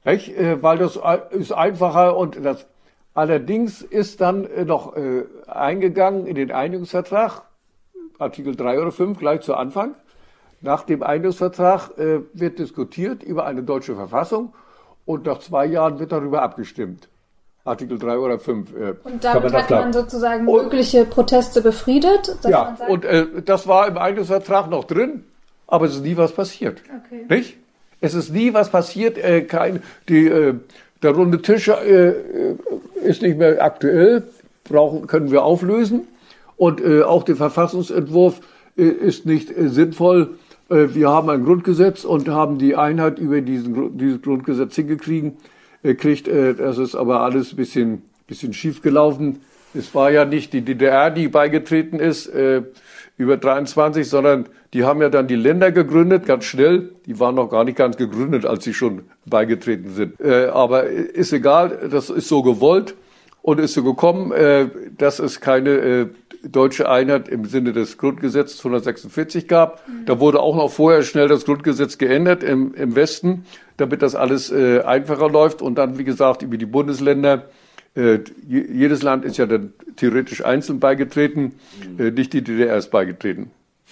Nicht? 0.05 0.35
Äh, 0.35 0.63
weil 0.63 0.79
das 0.79 0.99
ist 1.29 1.51
einfacher 1.51 2.17
und 2.17 2.43
das 2.43 2.65
allerdings 3.17 3.81
ist 3.81 4.21
dann 4.21 4.45
äh, 4.45 4.63
noch 4.63 4.95
äh, 4.95 5.23
eingegangen 5.47 6.27
in 6.27 6.35
den 6.35 6.51
Einigungsvertrag, 6.51 7.41
Artikel 8.19 8.55
3 8.55 8.79
oder 8.79 8.91
5 8.91 9.17
gleich 9.17 9.41
zu 9.41 9.55
Anfang. 9.55 9.95
Nach 10.61 10.83
dem 10.83 11.01
Einigungsvertrag 11.01 11.97
äh, 11.97 12.19
wird 12.33 12.59
diskutiert 12.59 13.23
über 13.23 13.45
eine 13.45 13.63
deutsche 13.63 13.95
Verfassung 13.95 14.53
und 15.05 15.25
nach 15.25 15.39
zwei 15.39 15.65
Jahren 15.65 15.99
wird 15.99 16.11
darüber 16.11 16.43
abgestimmt. 16.43 17.09
Artikel 17.65 17.97
3 17.97 18.19
oder 18.19 18.39
5. 18.39 18.75
Äh, 18.75 18.93
und 19.03 19.23
damit 19.23 19.51
man 19.51 19.63
hat 19.63 19.69
man 19.71 19.93
sozusagen 19.93 20.47
und, 20.47 20.63
mögliche 20.63 21.05
Proteste 21.05 21.61
befriedet? 21.61 22.37
ja, 22.47 22.77
und 22.87 23.03
äh, 23.03 23.41
das 23.43 23.67
war 23.67 23.87
im 23.87 23.97
Einigungsvertrag 23.97 24.69
noch 24.69 24.83
drin, 24.83 25.23
aber 25.65 25.85
es 25.85 25.95
ist 25.95 26.03
nie 26.03 26.17
was 26.17 26.33
passiert. 26.33 26.81
Okay. 27.05 27.25
Nicht? 27.27 27.57
Es 27.99 28.13
ist 28.13 28.31
nie 28.31 28.53
was 28.53 28.69
passiert. 28.69 29.17
Äh, 29.17 29.41
kein, 29.41 29.81
die, 30.07 30.27
äh, 30.27 30.53
der 31.01 31.11
runde 31.11 31.41
Tisch 31.41 31.67
äh, 31.67 32.13
ist 33.07 33.21
nicht 33.21 33.37
mehr 33.37 33.63
aktuell, 33.63 34.23
brauchen, 34.63 35.07
können 35.07 35.31
wir 35.31 35.43
auflösen. 35.43 36.07
Und 36.55 36.81
äh, 36.81 37.03
auch 37.03 37.23
der 37.23 37.35
Verfassungsentwurf 37.35 38.41
äh, 38.77 38.83
ist 38.83 39.25
nicht 39.25 39.55
äh, 39.55 39.69
sinnvoll 39.69 40.37
äh, 40.69 40.93
wir 40.93 41.09
haben 41.09 41.29
ein 41.29 41.43
Grundgesetz 41.43 42.03
und 42.03 42.29
haben 42.29 42.57
die 42.57 42.75
Einheit 42.75 43.19
über 43.19 43.41
diesen, 43.41 43.97
dieses 43.97 44.21
Grundgesetz 44.21 44.75
hingekriegt. 44.75 45.37
Kriegt, 45.97 46.27
äh, 46.27 46.53
das 46.53 46.77
ist 46.77 46.95
aber 46.95 47.21
alles 47.21 47.53
ein 47.53 47.55
bisschen, 47.55 48.01
bisschen 48.27 48.53
schief 48.53 48.81
gelaufen. 48.81 49.41
Es 49.73 49.93
war 49.93 50.11
ja 50.11 50.25
nicht 50.25 50.53
die 50.53 50.61
DDR, 50.61 51.11
die 51.11 51.27
beigetreten 51.27 51.99
ist, 51.99 52.27
äh, 52.27 52.63
über 53.17 53.37
23, 53.37 54.07
sondern 54.07 54.47
die 54.77 54.85
haben 54.85 55.01
ja 55.01 55.09
dann 55.09 55.27
die 55.27 55.35
Länder 55.35 55.71
gegründet, 55.71 56.25
ganz 56.25 56.45
schnell. 56.45 56.91
Die 57.05 57.19
waren 57.19 57.35
noch 57.35 57.49
gar 57.49 57.63
nicht 57.63 57.77
ganz 57.77 57.97
gegründet, 57.97 58.45
als 58.45 58.63
sie 58.63 58.73
schon 58.73 59.01
beigetreten 59.25 59.91
sind. 59.93 60.21
aber 60.21 60.83
ist 60.83 61.33
egal, 61.33 61.89
das 61.91 62.09
ist 62.09 62.27
so 62.27 62.43
gewollt 62.43 62.95
und 63.41 63.59
ist 63.59 63.73
so 63.73 63.83
gekommen, 63.83 64.31
dass 64.97 65.19
es 65.19 65.41
keine 65.41 66.11
deutsche 66.43 66.89
Einheit 66.89 67.27
im 67.27 67.45
Sinne 67.45 67.73
des 67.73 67.97
Grundgesetzes 67.97 68.59
146 68.59 69.47
gab. 69.47 69.87
Mhm. 69.87 70.05
Da 70.05 70.19
wurde 70.19 70.39
auch 70.39 70.55
noch 70.55 70.69
vorher 70.69 71.03
schnell 71.03 71.27
das 71.27 71.45
Grundgesetz 71.45 71.97
geändert 71.97 72.43
im, 72.43 72.73
im 72.73 72.95
Westen, 72.95 73.45
damit 73.77 74.01
das 74.01 74.15
alles 74.15 74.51
äh, 74.51 74.81
einfacher 74.81 75.29
läuft. 75.29 75.61
Und 75.61 75.75
dann, 75.75 75.97
wie 75.97 76.03
gesagt, 76.03 76.41
über 76.41 76.57
die 76.57 76.65
Bundesländer. 76.65 77.49
Äh, 77.95 78.19
jedes 78.47 79.01
Land 79.01 79.25
ist 79.25 79.37
ja 79.37 79.47
dann 79.47 79.73
theoretisch 79.95 80.45
einzeln 80.45 80.79
beigetreten, 80.79 81.53
mhm. 81.97 82.05
äh, 82.05 82.11
nicht 82.11 82.31
die 82.33 82.43
DDR 82.43 82.77
ist 82.77 82.91
beigetreten. 82.91 83.49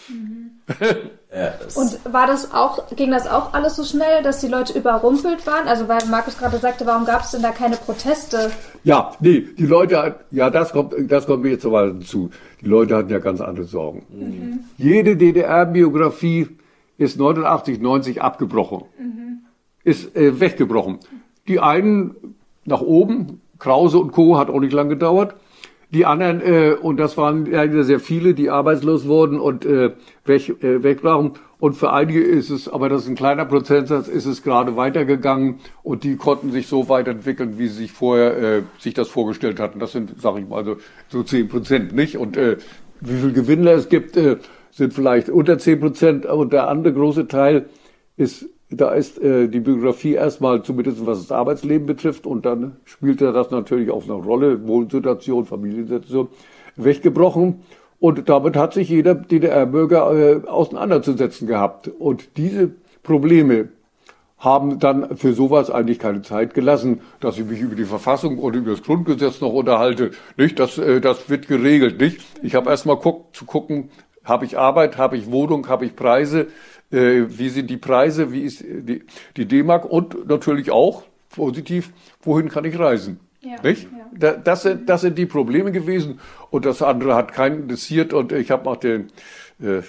Mhm. 0.09 0.44
Ja, 1.35 1.53
und 1.75 1.99
war 2.13 2.27
das 2.27 2.53
auch, 2.53 2.87
ging 2.95 3.11
das 3.11 3.27
auch 3.27 3.53
alles 3.53 3.75
so 3.75 3.83
schnell, 3.83 4.23
dass 4.23 4.39
die 4.39 4.47
Leute 4.47 4.77
überrumpelt 4.77 5.45
waren? 5.45 5.67
Also 5.67 5.89
weil 5.89 5.99
Markus 6.09 6.37
gerade 6.37 6.57
sagte, 6.59 6.85
warum 6.85 7.05
gab 7.05 7.23
es 7.23 7.31
denn 7.31 7.41
da 7.41 7.51
keine 7.51 7.75
Proteste? 7.75 8.51
Ja, 8.85 9.11
nee, 9.19 9.45
die 9.57 9.65
Leute, 9.65 10.15
ja, 10.31 10.49
das 10.49 10.71
kommt, 10.71 10.93
das 11.11 11.25
kommt 11.25 11.43
mir 11.43 11.49
jetzt 11.49 11.63
so 11.63 11.93
zu. 11.99 12.29
Die 12.61 12.67
Leute 12.67 12.95
hatten 12.95 13.09
ja 13.09 13.19
ganz 13.19 13.41
andere 13.41 13.65
Sorgen. 13.65 14.05
Mhm. 14.09 14.59
Jede 14.77 15.17
DDR-Biografie 15.17 16.47
ist 16.97 17.19
89, 17.19 17.81
90 17.81 18.21
abgebrochen. 18.21 18.85
Mhm. 18.97 19.39
Ist 19.83 20.15
äh, 20.15 20.39
weggebrochen. 20.39 20.99
Die 21.49 21.59
einen 21.59 22.35
nach 22.63 22.81
oben, 22.81 23.41
Krause 23.59 23.97
und 23.99 24.13
Co. 24.13 24.37
hat 24.37 24.49
auch 24.49 24.61
nicht 24.61 24.73
lang 24.73 24.87
gedauert. 24.87 25.35
Die 25.95 26.05
anderen, 26.05 26.41
äh, 26.41 26.75
und 26.79 26.97
das 26.97 27.15
waren 27.15 27.45
leider 27.45 27.85
sehr 27.85 28.01
viele, 28.01 28.33
die 28.33 28.49
arbeitslos 28.49 29.07
wurden 29.07 29.39
und 29.39 29.65
äh, 29.65 29.91
weg, 30.25 30.61
äh, 30.61 30.83
weg 30.83 31.05
waren. 31.05 31.31
Und 31.57 31.75
für 31.75 31.93
einige 31.93 32.21
ist 32.21 32.49
es, 32.49 32.67
aber 32.67 32.89
das 32.89 33.03
ist 33.03 33.07
ein 33.07 33.15
kleiner 33.15 33.45
Prozentsatz, 33.45 34.09
ist 34.09 34.25
es 34.25 34.43
gerade 34.43 34.75
weitergegangen 34.75 35.59
und 35.83 36.03
die 36.03 36.17
konnten 36.17 36.51
sich 36.51 36.67
so 36.67 36.89
weiterentwickeln, 36.89 37.57
wie 37.57 37.67
sie 37.69 37.83
sich 37.83 37.93
vorher 37.93 38.37
äh, 38.37 38.61
sich 38.77 38.93
das 38.93 39.07
vorgestellt 39.07 39.57
hatten. 39.61 39.79
Das 39.79 39.93
sind, 39.93 40.21
sage 40.21 40.41
ich 40.41 40.49
mal, 40.49 40.65
so, 40.65 40.75
so 41.07 41.23
10 41.23 41.47
Prozent, 41.47 41.95
nicht? 41.95 42.17
Und 42.17 42.35
äh, 42.35 42.57
wie 42.99 43.17
viel 43.17 43.31
Gewinnler 43.31 43.71
es 43.71 43.87
gibt, 43.87 44.17
äh, 44.17 44.35
sind 44.71 44.93
vielleicht 44.93 45.29
unter 45.29 45.57
10 45.57 45.79
Prozent. 45.79 46.25
Und 46.25 46.51
der 46.51 46.67
andere 46.67 46.93
große 46.93 47.29
Teil 47.29 47.69
ist 48.17 48.49
da 48.69 48.91
ist 48.91 49.21
äh, 49.21 49.47
die 49.47 49.59
Biografie 49.59 50.13
erstmal 50.13 50.63
zumindest 50.63 51.05
was 51.05 51.21
das 51.21 51.31
Arbeitsleben 51.31 51.85
betrifft 51.85 52.25
und 52.25 52.45
dann 52.45 52.77
spielt 52.85 53.21
er 53.21 53.31
das 53.31 53.51
natürlich 53.51 53.91
auch 53.91 54.03
eine 54.03 54.13
Rolle, 54.13 54.67
Wohnsituation, 54.67 55.45
Familiensituation, 55.45 56.29
weggebrochen. 56.75 57.61
Und 57.99 58.27
damit 58.27 58.57
hat 58.57 58.73
sich 58.73 58.89
jeder 58.89 59.15
DDR-Bürger 59.15 60.13
äh, 60.13 60.47
auseinanderzusetzen 60.47 61.47
gehabt. 61.47 61.87
Und 61.87 62.37
diese 62.37 62.71
Probleme 63.03 63.69
haben 64.37 64.79
dann 64.79 65.15
für 65.17 65.33
sowas 65.33 65.71
eigentlich 65.71 65.97
keine 65.97 66.21
Zeit 66.21 66.53
gelassen, 66.53 67.01
dass 67.19 67.37
ich 67.37 67.45
mich 67.45 67.61
über 67.61 67.75
die 67.75 67.85
Verfassung 67.85 68.37
oder 68.37 68.57
über 68.57 68.71
das 68.71 68.83
Grundgesetz 68.83 69.41
noch 69.41 69.53
unterhalte. 69.53 70.11
Nicht, 70.37 70.59
das, 70.59 70.77
äh, 70.77 70.99
das 70.99 71.29
wird 71.29 71.47
geregelt, 71.47 71.99
nicht? 71.99 72.21
Ich 72.43 72.55
habe 72.55 72.69
erstmal 72.69 72.97
guck, 72.97 73.35
zu 73.35 73.45
gucken, 73.45 73.89
habe 74.23 74.45
ich 74.45 74.57
Arbeit, 74.57 74.97
habe 74.97 75.17
ich 75.17 75.31
Wohnung, 75.31 75.69
habe 75.69 75.85
ich 75.85 75.95
Preise, 75.95 76.47
wie 76.91 77.49
sind 77.49 77.69
die 77.69 77.77
Preise, 77.77 78.31
wie 78.31 78.41
ist 78.41 78.61
die, 78.61 79.03
die 79.35 79.45
D-Mark 79.45 79.85
und 79.85 80.27
natürlich 80.27 80.71
auch 80.71 81.03
positiv, 81.29 81.91
wohin 82.21 82.49
kann 82.49 82.65
ich 82.65 82.77
reisen? 82.77 83.19
Ja, 83.41 83.61
nicht? 83.61 83.87
Ja. 84.19 84.33
Das, 84.33 84.63
sind, 84.63 84.89
das 84.89 85.01
sind 85.01 85.17
die 85.17 85.25
Probleme 85.25 85.71
gewesen 85.71 86.19
und 86.49 86.65
das 86.65 86.81
andere 86.81 87.15
hat 87.15 87.31
keinen 87.33 87.63
interessiert 87.63 88.13
und 88.13 88.31
ich 88.31 88.49
habe 88.49 88.69
auch 88.69 88.77
den, 88.77 89.09
äh, 89.61 89.81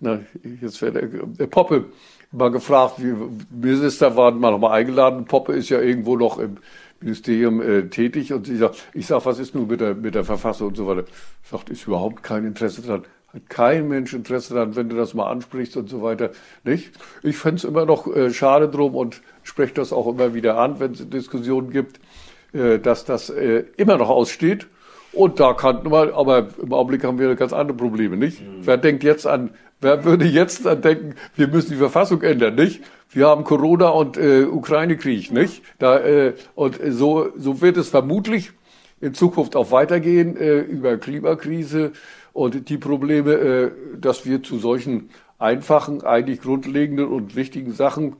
na, 0.00 0.20
jetzt 0.60 0.80
der, 0.80 0.92
der 0.92 1.46
Poppe 1.46 1.86
mal 2.32 2.50
gefragt, 2.50 2.94
wie 2.98 3.14
Minister 3.50 4.16
waren 4.16 4.40
mal 4.40 4.50
nochmal 4.50 4.80
eingeladen. 4.80 5.26
Poppe 5.26 5.52
ist 5.52 5.68
ja 5.68 5.80
irgendwo 5.80 6.16
noch 6.16 6.38
im 6.38 6.56
Ministerium 7.00 7.60
äh, 7.60 7.88
tätig 7.88 8.32
und 8.32 8.48
ich 8.48 8.58
sag, 8.58 8.72
ich 8.94 9.06
sag, 9.06 9.26
was 9.26 9.38
ist 9.38 9.54
nun 9.54 9.66
mit 9.66 9.80
der, 9.80 9.94
mit 9.94 10.14
der 10.14 10.24
Verfassung 10.24 10.68
und 10.68 10.76
so 10.76 10.86
weiter? 10.86 11.04
Sagt, 11.42 11.68
ist 11.70 11.86
überhaupt 11.86 12.22
kein 12.22 12.46
Interesse 12.46 12.80
dran. 12.80 13.04
Hat 13.34 13.48
kein 13.48 13.88
Mensch 13.88 14.12
Interesse 14.12 14.54
daran, 14.54 14.76
wenn 14.76 14.88
du 14.88 14.96
das 14.96 15.14
mal 15.14 15.30
ansprichst 15.30 15.76
und 15.76 15.88
so 15.88 16.02
weiter. 16.02 16.30
Nicht? 16.64 16.92
Ich 17.22 17.36
fände 17.36 17.56
es 17.56 17.64
immer 17.64 17.86
noch 17.86 18.06
äh, 18.06 18.30
schade 18.30 18.68
drum 18.68 18.94
und 18.94 19.22
spreche 19.42 19.74
das 19.74 19.92
auch 19.92 20.06
immer 20.06 20.34
wieder 20.34 20.58
an, 20.58 20.80
wenn 20.80 20.92
es 20.92 21.08
Diskussionen 21.08 21.70
gibt, 21.70 21.98
äh, 22.52 22.78
dass 22.78 23.04
das 23.04 23.30
äh, 23.30 23.64
immer 23.76 23.96
noch 23.96 24.10
aussteht. 24.10 24.66
Und 25.12 25.40
da 25.40 25.52
kannten 25.52 25.90
wir, 25.90 26.14
aber 26.14 26.48
im 26.60 26.72
Augenblick 26.72 27.04
haben 27.04 27.18
wir 27.18 27.34
ganz 27.34 27.52
andere 27.52 27.76
Probleme, 27.76 28.16
nicht? 28.16 28.40
Mhm. 28.40 28.60
Wer 28.62 28.76
denkt 28.78 29.04
jetzt 29.04 29.26
an, 29.26 29.50
wer 29.80 30.04
würde 30.04 30.24
jetzt 30.24 30.66
an 30.66 30.80
denken, 30.80 31.14
wir 31.36 31.48
müssen 31.48 31.70
die 31.70 31.76
Verfassung 31.76 32.22
ändern, 32.22 32.54
nicht? 32.54 32.82
Wir 33.10 33.28
haben 33.28 33.44
Corona 33.44 33.88
und 33.88 34.16
äh, 34.16 34.44
Ukraine-Krieg, 34.44 35.30
nicht? 35.30 35.62
Da, 35.78 35.98
äh, 35.98 36.32
und 36.54 36.78
so, 36.88 37.28
so 37.36 37.60
wird 37.60 37.76
es 37.76 37.90
vermutlich 37.90 38.52
in 39.02 39.12
Zukunft 39.12 39.56
auch 39.56 39.70
weitergehen 39.70 40.36
äh, 40.36 40.60
über 40.60 40.96
Klimakrise, 40.96 41.92
und 42.32 42.68
die 42.68 42.78
Probleme, 42.78 43.32
äh, 43.32 43.70
dass 43.98 44.26
wir 44.26 44.42
zu 44.42 44.58
solchen 44.58 45.10
einfachen, 45.38 46.02
eigentlich 46.04 46.40
grundlegenden 46.40 47.08
und 47.08 47.36
wichtigen 47.36 47.72
Sachen 47.72 48.16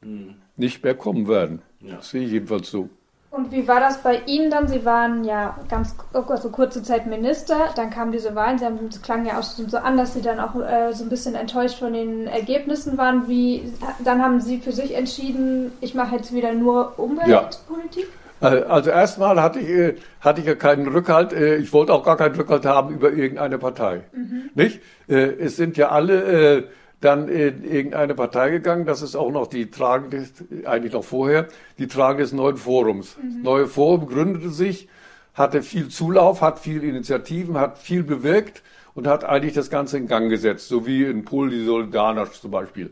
mhm. 0.00 0.36
nicht 0.56 0.82
mehr 0.82 0.94
kommen 0.94 1.28
werden. 1.28 1.62
Ja. 1.80 1.96
Das 1.96 2.10
sehe 2.10 2.24
ich 2.24 2.32
jedenfalls 2.32 2.70
so. 2.70 2.88
Und 3.30 3.50
wie 3.50 3.66
war 3.66 3.80
das 3.80 4.02
bei 4.02 4.20
Ihnen 4.26 4.50
dann? 4.50 4.68
Sie 4.68 4.84
waren 4.84 5.24
ja 5.24 5.56
ganz 5.70 5.96
also 6.12 6.50
kurze 6.50 6.82
Zeit 6.82 7.06
Minister, 7.06 7.70
dann 7.74 7.88
kamen 7.88 8.12
diese 8.12 8.34
Wahlen. 8.34 8.58
Sie 8.58 8.66
haben, 8.66 8.78
es 8.90 9.00
klang 9.00 9.24
ja 9.24 9.38
auch 9.38 9.42
so 9.42 9.78
an, 9.78 9.96
dass 9.96 10.12
Sie 10.12 10.20
dann 10.20 10.38
auch 10.38 10.54
äh, 10.54 10.92
so 10.92 11.04
ein 11.04 11.08
bisschen 11.08 11.34
enttäuscht 11.34 11.78
von 11.78 11.94
den 11.94 12.26
Ergebnissen 12.26 12.98
waren. 12.98 13.28
Wie, 13.28 13.72
dann 14.04 14.20
haben 14.20 14.42
Sie 14.42 14.58
für 14.58 14.72
sich 14.72 14.94
entschieden, 14.94 15.72
ich 15.80 15.94
mache 15.94 16.16
jetzt 16.16 16.34
wieder 16.34 16.52
nur 16.52 16.98
Umweltpolitik? 16.98 18.04
Ja. 18.04 18.21
Äh, 18.42 18.64
also 18.64 18.90
erstmal 18.90 19.40
hatte 19.40 19.60
ich, 19.60 19.68
äh, 19.68 19.94
hatte 20.20 20.40
ich 20.40 20.46
ja 20.46 20.54
keinen 20.54 20.88
Rückhalt. 20.88 21.32
Äh, 21.32 21.56
ich 21.56 21.72
wollte 21.72 21.92
auch 21.92 22.04
gar 22.04 22.16
keinen 22.16 22.34
Rückhalt 22.34 22.66
haben 22.66 22.94
über 22.94 23.12
irgendeine 23.12 23.58
Partei. 23.58 24.02
Mhm. 24.12 24.50
Nicht? 24.54 24.80
Es 25.06 25.56
sind 25.56 25.76
ja 25.76 25.90
alle 25.90 26.68
dann 27.00 27.28
in 27.28 27.64
irgendeine 27.64 28.14
Partei 28.14 28.50
gegangen. 28.50 28.86
Das 28.86 29.02
ist 29.02 29.16
auch 29.16 29.30
noch 29.30 29.46
die 29.46 29.70
tragende, 29.70 30.26
eigentlich 30.64 30.92
noch 30.92 31.04
vorher, 31.04 31.48
die 31.78 31.88
Trage 31.88 32.22
des 32.22 32.32
neuen 32.32 32.56
Forums. 32.56 33.16
Mhm. 33.16 33.34
Das 33.34 33.42
neue 33.42 33.66
Forum 33.66 34.06
gründete 34.06 34.50
sich, 34.50 34.88
hatte 35.34 35.62
viel 35.62 35.88
Zulauf, 35.88 36.40
hat 36.40 36.58
viel 36.58 36.84
Initiativen, 36.84 37.58
hat 37.58 37.78
viel 37.78 38.02
bewirkt 38.02 38.62
und 38.94 39.06
hat 39.06 39.24
eigentlich 39.24 39.54
das 39.54 39.70
Ganze 39.70 39.98
in 39.98 40.06
Gang 40.06 40.30
gesetzt, 40.30 40.68
so 40.68 40.86
wie 40.86 41.04
in 41.04 41.24
Polen 41.24 41.50
die 41.50 41.64
Solidarność 41.66 42.40
zum 42.40 42.50
Beispiel. 42.50 42.90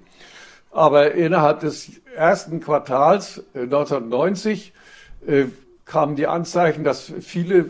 Aber 0.73 1.13
innerhalb 1.13 1.61
des 1.61 1.91
ersten 2.15 2.61
Quartals 2.61 3.43
1990 3.55 4.73
äh, 5.27 5.47
kamen 5.85 6.17
die 6.17 6.27
Anzeichen, 6.27 6.85
dass 6.85 7.13
viele, 7.21 7.67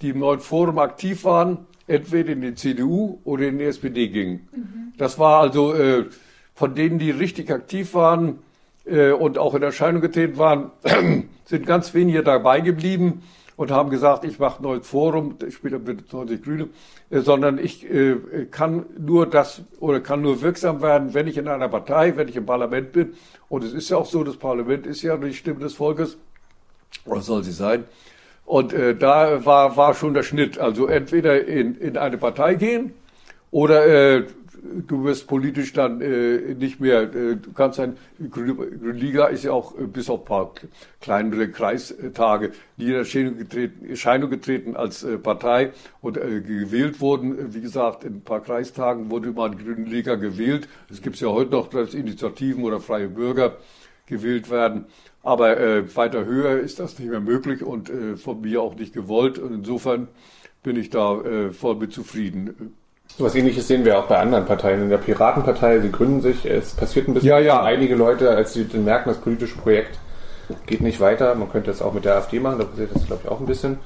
die 0.00 0.10
im 0.10 0.20
neuen 0.20 0.40
Forum 0.40 0.78
aktiv 0.78 1.24
waren, 1.24 1.66
entweder 1.86 2.32
in 2.32 2.40
die 2.40 2.54
CDU 2.54 3.18
oder 3.24 3.48
in 3.48 3.58
die 3.58 3.64
SPD 3.64 4.08
gingen. 4.08 4.48
Mhm. 4.52 4.92
Das 4.96 5.18
war 5.18 5.40
also 5.40 5.74
äh, 5.74 6.06
von 6.54 6.74
denen, 6.74 6.98
die 6.98 7.10
richtig 7.10 7.50
aktiv 7.50 7.94
waren 7.94 8.38
äh, 8.84 9.10
und 9.10 9.38
auch 9.38 9.54
in 9.54 9.62
Erscheinung 9.62 10.00
getreten 10.00 10.38
waren, 10.38 10.70
sind 11.44 11.66
ganz 11.66 11.92
wenige 11.94 12.22
dabei 12.22 12.60
geblieben 12.60 13.22
und 13.56 13.70
haben 13.70 13.90
gesagt, 13.90 14.24
ich 14.24 14.38
mache 14.38 14.60
ein 14.60 14.62
neues 14.62 14.86
Forum, 14.86 15.36
später 15.50 15.86
wird 15.86 16.12
90 16.12 16.42
Grüne, 16.42 16.68
äh, 17.10 17.20
sondern 17.20 17.58
ich 17.58 17.84
äh, 17.90 18.46
kann 18.50 18.86
nur 18.98 19.26
das 19.26 19.62
oder 19.80 20.00
kann 20.00 20.22
nur 20.22 20.40
wirksam 20.42 20.80
werden, 20.80 21.12
wenn 21.12 21.26
ich 21.26 21.36
in 21.36 21.48
einer 21.48 21.68
Partei, 21.68 22.16
wenn 22.16 22.28
ich 22.28 22.36
im 22.36 22.46
Parlament 22.46 22.92
bin. 22.92 23.14
Und 23.48 23.64
es 23.64 23.72
ist 23.72 23.90
ja 23.90 23.96
auch 23.96 24.06
so, 24.06 24.22
das 24.22 24.36
Parlament 24.36 24.86
ist 24.86 25.02
ja 25.02 25.16
die 25.16 25.34
Stimme 25.34 25.60
des 25.60 25.74
Volkes. 25.74 26.16
Oder 27.04 27.20
soll 27.20 27.44
sie 27.44 27.52
sein? 27.52 27.84
Und 28.44 28.72
äh, 28.72 28.96
da 28.96 29.44
war, 29.44 29.76
war 29.76 29.94
schon 29.94 30.14
der 30.14 30.22
Schnitt. 30.22 30.58
Also 30.58 30.86
entweder 30.86 31.46
in, 31.46 31.76
in 31.76 31.96
eine 31.96 32.18
Partei 32.18 32.54
gehen 32.54 32.92
oder 33.50 33.86
äh, 33.86 34.24
du 34.86 35.04
wirst 35.04 35.26
politisch 35.26 35.72
dann 35.72 36.00
äh, 36.00 36.54
nicht 36.54 36.80
mehr, 36.80 37.02
äh, 37.02 37.36
du 37.36 37.52
kannst 37.54 37.76
sein, 37.76 37.96
Grüne 38.30 38.66
Liga 38.92 39.26
ist 39.26 39.44
ja 39.44 39.52
auch 39.52 39.78
äh, 39.78 39.84
bis 39.84 40.10
auf 40.10 40.24
paar 40.24 40.52
kleinere 41.00 41.50
Kreistage 41.50 42.52
nie 42.76 42.86
in 42.86 42.94
Erscheinung 42.94 43.38
getreten, 43.38 43.88
Erscheinung 43.88 44.30
getreten 44.30 44.76
als 44.76 45.02
äh, 45.02 45.18
Partei 45.18 45.72
und 46.00 46.16
äh, 46.16 46.40
gewählt 46.40 47.00
wurden. 47.00 47.54
Wie 47.54 47.60
gesagt, 47.60 48.04
in 48.04 48.16
ein 48.16 48.20
paar 48.22 48.40
Kreistagen 48.40 49.10
wurde 49.10 49.32
die 49.32 49.64
Grüne 49.64 49.88
Liga 49.88 50.16
gewählt. 50.16 50.68
Es 50.90 51.02
gibt 51.02 51.20
ja 51.20 51.28
heute 51.28 51.52
noch, 51.52 51.72
Initiativen 51.72 52.64
oder 52.64 52.80
freie 52.80 53.08
Bürger 53.08 53.56
gewählt 54.10 54.50
werden. 54.50 54.86
Aber 55.22 55.58
äh, 55.58 55.96
weiter 55.96 56.24
höher 56.24 56.58
ist 56.60 56.78
das 56.80 56.98
nicht 56.98 57.10
mehr 57.10 57.20
möglich 57.20 57.62
und 57.62 57.90
äh, 57.90 58.16
von 58.16 58.40
mir 58.40 58.62
auch 58.62 58.74
nicht 58.74 58.92
gewollt. 58.92 59.38
Und 59.38 59.54
insofern 59.54 60.08
bin 60.62 60.76
ich 60.76 60.90
da 60.90 61.20
äh, 61.20 61.52
voll 61.52 61.76
mit 61.76 61.92
zufrieden. 61.92 62.74
So 63.16 63.24
was 63.24 63.34
ähnliches 63.34 63.66
sehen 63.66 63.84
wir 63.84 63.98
auch 63.98 64.06
bei 64.06 64.18
anderen 64.18 64.46
Parteien. 64.46 64.82
In 64.82 64.90
der 64.90 64.98
Piratenpartei, 64.98 65.80
sie 65.80 65.90
gründen 65.90 66.20
sich, 66.20 66.46
es 66.46 66.72
passiert 66.74 67.08
ein 67.08 67.14
bisschen. 67.14 67.30
Ja, 67.30 67.38
ja. 67.38 67.62
Einige 67.62 67.94
Leute, 67.94 68.30
als 68.30 68.52
sie 68.52 68.66
merken, 68.74 69.08
das 69.08 69.18
politische 69.18 69.56
Projekt 69.56 69.98
geht 70.66 70.80
nicht 70.80 71.00
weiter, 71.00 71.34
man 71.34 71.50
könnte 71.50 71.70
das 71.70 71.82
auch 71.82 71.92
mit 71.92 72.04
der 72.04 72.16
AfD 72.16 72.40
machen, 72.40 72.58
da 72.58 72.64
passiert 72.64 72.90
das, 72.94 73.06
glaube 73.06 73.22
ich, 73.24 73.30
auch 73.30 73.40
ein 73.40 73.46
bisschen, 73.46 73.78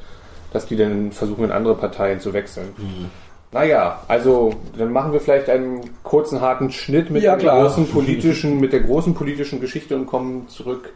dass 0.52 0.66
die 0.66 0.76
dann 0.76 1.12
versuchen, 1.12 1.44
in 1.44 1.50
andere 1.50 1.74
Parteien 1.74 2.20
zu 2.20 2.32
wechseln. 2.32 2.68
Mhm. 2.76 3.10
Naja, 3.54 4.00
also 4.08 4.52
dann 4.76 4.92
machen 4.92 5.12
wir 5.12 5.20
vielleicht 5.20 5.48
einen 5.48 5.82
kurzen, 6.02 6.40
harten 6.40 6.72
Schnitt 6.72 7.10
mit, 7.10 7.22
ja, 7.22 7.36
der 7.36 7.52
großen 7.52 7.86
politischen, 7.86 8.58
mit 8.58 8.72
der 8.72 8.80
großen 8.80 9.14
politischen 9.14 9.60
Geschichte 9.60 9.94
und 9.94 10.06
kommen 10.06 10.48
zurück 10.48 10.92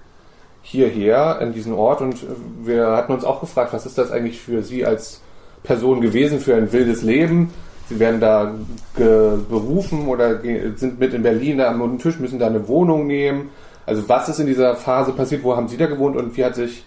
hierher 0.62 1.38
in 1.40 1.52
diesen 1.52 1.72
Ort 1.72 2.00
und 2.00 2.16
wir 2.64 2.88
hatten 2.88 3.12
uns 3.12 3.22
auch 3.22 3.40
gefragt, 3.40 3.72
was 3.72 3.86
ist 3.86 3.96
das 3.96 4.10
eigentlich 4.10 4.40
für 4.40 4.64
Sie 4.64 4.84
als 4.84 5.20
Person 5.62 6.00
gewesen 6.00 6.40
für 6.40 6.56
ein 6.56 6.72
wildes 6.72 7.02
Leben? 7.02 7.50
Sie 7.88 8.00
werden 8.00 8.20
da 8.20 8.52
berufen 8.96 10.08
oder 10.08 10.40
sind 10.74 10.98
mit 10.98 11.14
in 11.14 11.22
Berlin 11.22 11.58
da 11.58 11.68
am 11.68 11.98
Tisch, 12.00 12.18
müssen 12.18 12.40
da 12.40 12.48
eine 12.48 12.66
Wohnung 12.66 13.06
nehmen. 13.06 13.50
Also 13.86 14.08
was 14.08 14.28
ist 14.28 14.40
in 14.40 14.48
dieser 14.48 14.74
Phase 14.74 15.12
passiert? 15.12 15.44
Wo 15.44 15.56
haben 15.56 15.68
Sie 15.68 15.76
da 15.76 15.86
gewohnt 15.86 16.16
und 16.16 16.36
wie 16.36 16.44
hat 16.44 16.56
sich 16.56 16.84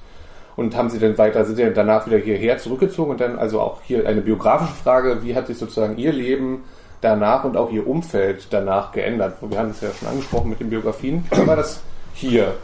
und 0.56 0.76
haben 0.76 0.89
Sie 0.89 0.99
denn 0.99 1.18
weiter, 1.18 1.45
sind 1.45 1.56
Sie 1.56 1.72
danach 1.74 2.06
wieder 2.08 2.18
hierher 2.18 2.58
zurückgezogen 2.58 3.12
und 3.12 3.22
dann 3.22 3.38
also 3.38 3.60
auch 3.60 3.82
hier 3.84 4.08
eine 4.08 4.22
biografische 4.22 4.74
Frage, 4.74 5.24
wie 5.24 5.36
hat 5.36 5.47
sich 5.47 5.58
sozusagen 5.58 5.97
Ihr 5.97 6.12
Leben 6.12 6.64
danach 7.02 7.43
und 7.43 7.58
auch 7.58 7.72
Ihr 7.72 7.88
Umfeld 7.88 8.47
danach 8.52 8.91
geändert? 8.91 9.38
Wir 9.41 9.58
haben 9.58 9.70
es 9.70 9.82
ja 9.82 9.89
schon 9.91 10.08
angesprochen 10.08 10.49
mit 10.49 10.60
den 10.60 10.70
Biografien. 10.70 11.26
Wie 11.32 11.47
war 11.47 11.56
das 11.56 11.82
hier? 12.14 12.56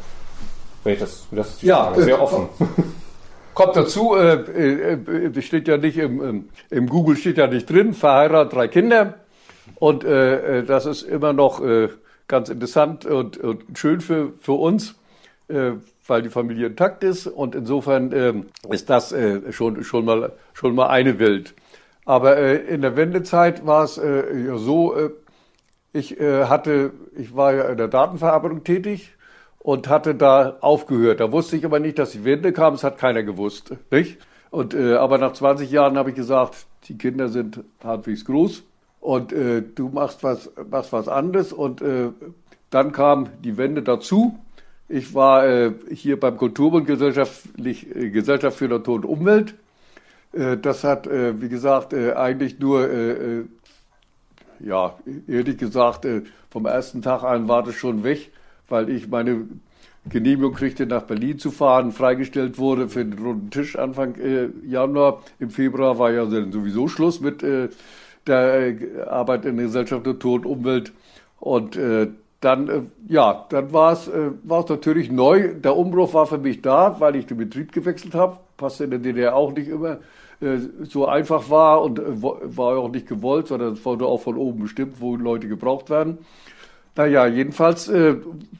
Wenn 0.83 0.93
ich 0.93 0.99
das, 0.99 1.27
das 1.31 1.49
ist 1.49 1.61
die 1.61 1.67
ja, 1.67 1.85
Frage, 1.85 2.03
sehr 2.03 2.17
äh, 2.17 2.19
offen. 2.19 2.49
Kommt 3.53 3.75
dazu, 3.75 4.15
äh, 4.15 4.33
äh, 4.35 5.41
steht 5.41 5.67
ja 5.67 5.77
nicht 5.77 5.97
im, 5.97 6.49
im 6.69 6.87
Google 6.87 7.17
steht 7.17 7.37
ja 7.37 7.47
nicht 7.47 7.67
drin, 7.67 7.93
verheiratet, 7.93 8.53
drei 8.53 8.67
Kinder. 8.67 9.15
Und 9.75 10.03
äh, 10.03 10.59
äh 10.59 10.63
das 10.63 10.85
ist 10.85 11.01
immer 11.01 11.33
noch 11.33 11.63
äh, 11.63 11.89
ganz 12.27 12.49
interessant 12.49 13.05
und, 13.05 13.37
und 13.37 13.63
schön 13.77 14.01
für, 14.01 14.33
für 14.39 14.53
uns. 14.53 14.95
Weil 16.07 16.21
die 16.21 16.29
Familie 16.29 16.67
intakt 16.67 17.03
ist 17.03 17.27
und 17.27 17.55
insofern 17.55 18.11
äh, 18.11 18.33
ist 18.69 18.89
das 18.89 19.11
äh, 19.11 19.51
schon, 19.51 19.83
schon, 19.83 20.05
mal, 20.05 20.31
schon 20.53 20.75
mal 20.75 20.87
eine 20.87 21.19
Welt. 21.19 21.53
Aber 22.07 22.37
äh, 22.37 22.55
in 22.55 22.81
der 22.81 22.95
Wendezeit 22.95 23.65
war 23.65 23.83
es 23.83 23.97
äh, 23.97 24.23
so, 24.55 24.95
äh, 24.95 25.09
ich 25.91 26.17
äh, 26.17 26.45
hatte, 26.45 26.93
ich 27.17 27.35
war 27.35 27.53
ja 27.53 27.63
in 27.65 27.77
der 27.77 27.89
Datenverarbeitung 27.89 28.63
tätig 28.63 29.11
und 29.59 29.89
hatte 29.89 30.15
da 30.15 30.55
aufgehört. 30.61 31.19
Da 31.19 31.33
wusste 31.33 31.57
ich 31.57 31.65
aber 31.65 31.79
nicht, 31.79 31.99
dass 31.99 32.11
die 32.11 32.23
Wende 32.23 32.53
kam, 32.53 32.75
das 32.75 32.85
hat 32.85 32.97
keiner 32.97 33.23
gewusst. 33.23 33.75
Nicht? 33.91 34.19
Und, 34.51 34.73
aber 34.73 35.17
nach 35.17 35.33
20 35.33 35.69
Jahren 35.69 35.97
habe 35.97 36.11
ich 36.11 36.15
gesagt, 36.15 36.67
die 36.85 36.97
Kinder 36.97 37.27
sind 37.27 37.59
halbwegs 37.83 38.23
groß 38.23 38.63
und 39.01 39.33
du 39.33 39.89
machst 39.89 40.23
was, 40.23 40.49
machst 40.71 40.93
was 40.93 41.09
anderes. 41.09 41.51
Und 41.51 41.83
dann 42.69 42.91
kam 42.93 43.27
die 43.43 43.57
Wende 43.57 43.83
dazu. 43.83 44.39
Ich 44.89 45.13
war 45.13 45.45
äh, 45.45 45.73
hier 45.91 46.19
beim 46.19 46.37
Kulturbund 46.37 46.87
Gesellschaftlich, 46.87 47.93
äh, 47.93 48.09
Gesellschaft 48.09 48.57
für 48.57 48.67
Natur 48.69 48.95
und 48.95 49.05
Umwelt. 49.05 49.55
Äh, 50.31 50.57
das 50.57 50.83
hat, 50.83 51.07
äh, 51.07 51.41
wie 51.41 51.49
gesagt, 51.49 51.91
äh, 51.93 52.13
eigentlich 52.13 52.59
nur, 52.59 52.89
äh, 52.89 53.11
äh, 53.11 53.45
ja, 54.59 54.97
ehrlich 55.27 55.57
gesagt, 55.57 56.05
äh, 56.05 56.21
vom 56.49 56.65
ersten 56.65 57.01
Tag 57.01 57.23
an 57.23 57.47
war 57.49 57.63
das 57.63 57.75
schon 57.75 58.03
weg, 58.03 58.31
weil 58.69 58.89
ich 58.89 59.09
meine 59.09 59.47
Genehmigung 60.09 60.53
kriegte, 60.53 60.85
nach 60.85 61.03
Berlin 61.03 61.37
zu 61.37 61.51
fahren, 61.51 61.91
freigestellt 61.91 62.57
wurde 62.57 62.87
für 62.87 63.03
den 63.03 63.19
runden 63.19 63.49
Tisch 63.49 63.75
Anfang 63.75 64.15
äh, 64.15 64.49
Januar. 64.65 65.21
Im 65.39 65.49
Februar 65.49 65.99
war 65.99 66.11
ja 66.11 66.25
sowieso 66.25 66.87
Schluss 66.87 67.19
mit 67.19 67.43
äh, 67.43 67.67
der 68.25 69.07
Arbeit 69.09 69.43
in 69.45 69.57
der 69.57 69.65
Gesellschaft 69.65 70.05
Natur 70.05 70.35
und 70.35 70.45
Umwelt. 70.45 70.93
Und 71.39 71.75
äh, 71.75 72.07
dann, 72.41 72.69
äh, 72.69 72.81
ja, 73.07 73.45
dann 73.49 73.73
war 73.73 73.93
es 73.93 74.07
äh, 74.07 74.31
natürlich 74.47 75.11
neu. 75.11 75.55
Der 75.55 75.75
Umbruch 75.75 76.13
war 76.13 76.27
für 76.27 76.37
mich 76.37 76.61
da, 76.61 76.99
weil 76.99 77.15
ich 77.15 77.25
den 77.25 77.37
Betrieb 77.37 77.71
gewechselt 77.71 78.13
habe. 78.13 78.37
Passte 78.57 78.83
in 78.83 78.91
der 78.91 78.99
DDR 78.99 79.35
auch 79.35 79.51
nicht 79.51 79.67
immer 79.67 79.99
äh, 80.39 80.57
so 80.83 81.07
einfach 81.07 81.49
war 81.49 81.81
und 81.81 81.99
äh, 81.99 82.03
war 82.21 82.77
auch 82.77 82.91
nicht 82.91 83.07
gewollt, 83.07 83.47
sondern 83.47 83.73
es 83.73 83.83
wurde 83.83 84.05
auch 84.05 84.21
von 84.21 84.37
oben 84.37 84.61
bestimmt, 84.61 85.01
wo 85.01 85.15
Leute 85.15 85.47
gebraucht 85.47 85.89
werden. 85.89 86.19
Naja, 86.95 87.25
jedenfalls, 87.27 87.87
äh, 87.87 88.15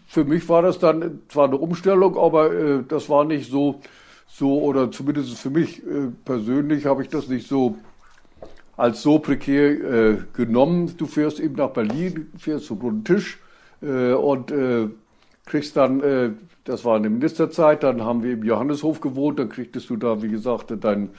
für 0.07 0.23
mich 0.23 0.47
war 0.49 0.61
das 0.63 0.79
dann 0.79 1.21
zwar 1.29 1.45
eine 1.45 1.57
Umstellung, 1.57 2.17
aber 2.17 2.53
äh, 2.53 2.83
das 2.87 3.09
war 3.09 3.25
nicht 3.25 3.49
so, 3.49 3.81
so, 4.27 4.59
oder 4.61 4.91
zumindest 4.91 5.37
für 5.37 5.49
mich 5.51 5.85
äh, 5.85 6.09
persönlich 6.25 6.85
habe 6.85 7.03
ich 7.03 7.09
das 7.09 7.27
nicht 7.27 7.47
so 7.47 7.77
als 8.75 9.01
so 9.01 9.19
prekär 9.19 9.71
äh, 9.71 10.17
genommen. 10.33 10.95
Du 10.97 11.05
fährst 11.05 11.39
eben 11.39 11.55
nach 11.55 11.69
Berlin, 11.69 12.31
fährst 12.37 12.65
zum 12.65 12.79
runden 12.79 13.03
Tisch 13.03 13.39
äh, 13.81 14.13
und 14.13 14.51
äh, 14.51 14.87
kriegst 15.45 15.77
dann, 15.77 16.01
äh, 16.01 16.31
das 16.63 16.85
war 16.85 16.95
eine 16.95 17.09
Ministerzeit, 17.09 17.83
dann 17.83 18.03
haben 18.03 18.23
wir 18.23 18.33
im 18.33 18.43
Johanneshof 18.43 19.01
gewohnt, 19.01 19.39
dann 19.39 19.49
kriegtest 19.49 19.89
du 19.89 19.95
da, 19.95 20.21
wie 20.21 20.29
gesagt, 20.29 20.73
dein, 20.81 21.09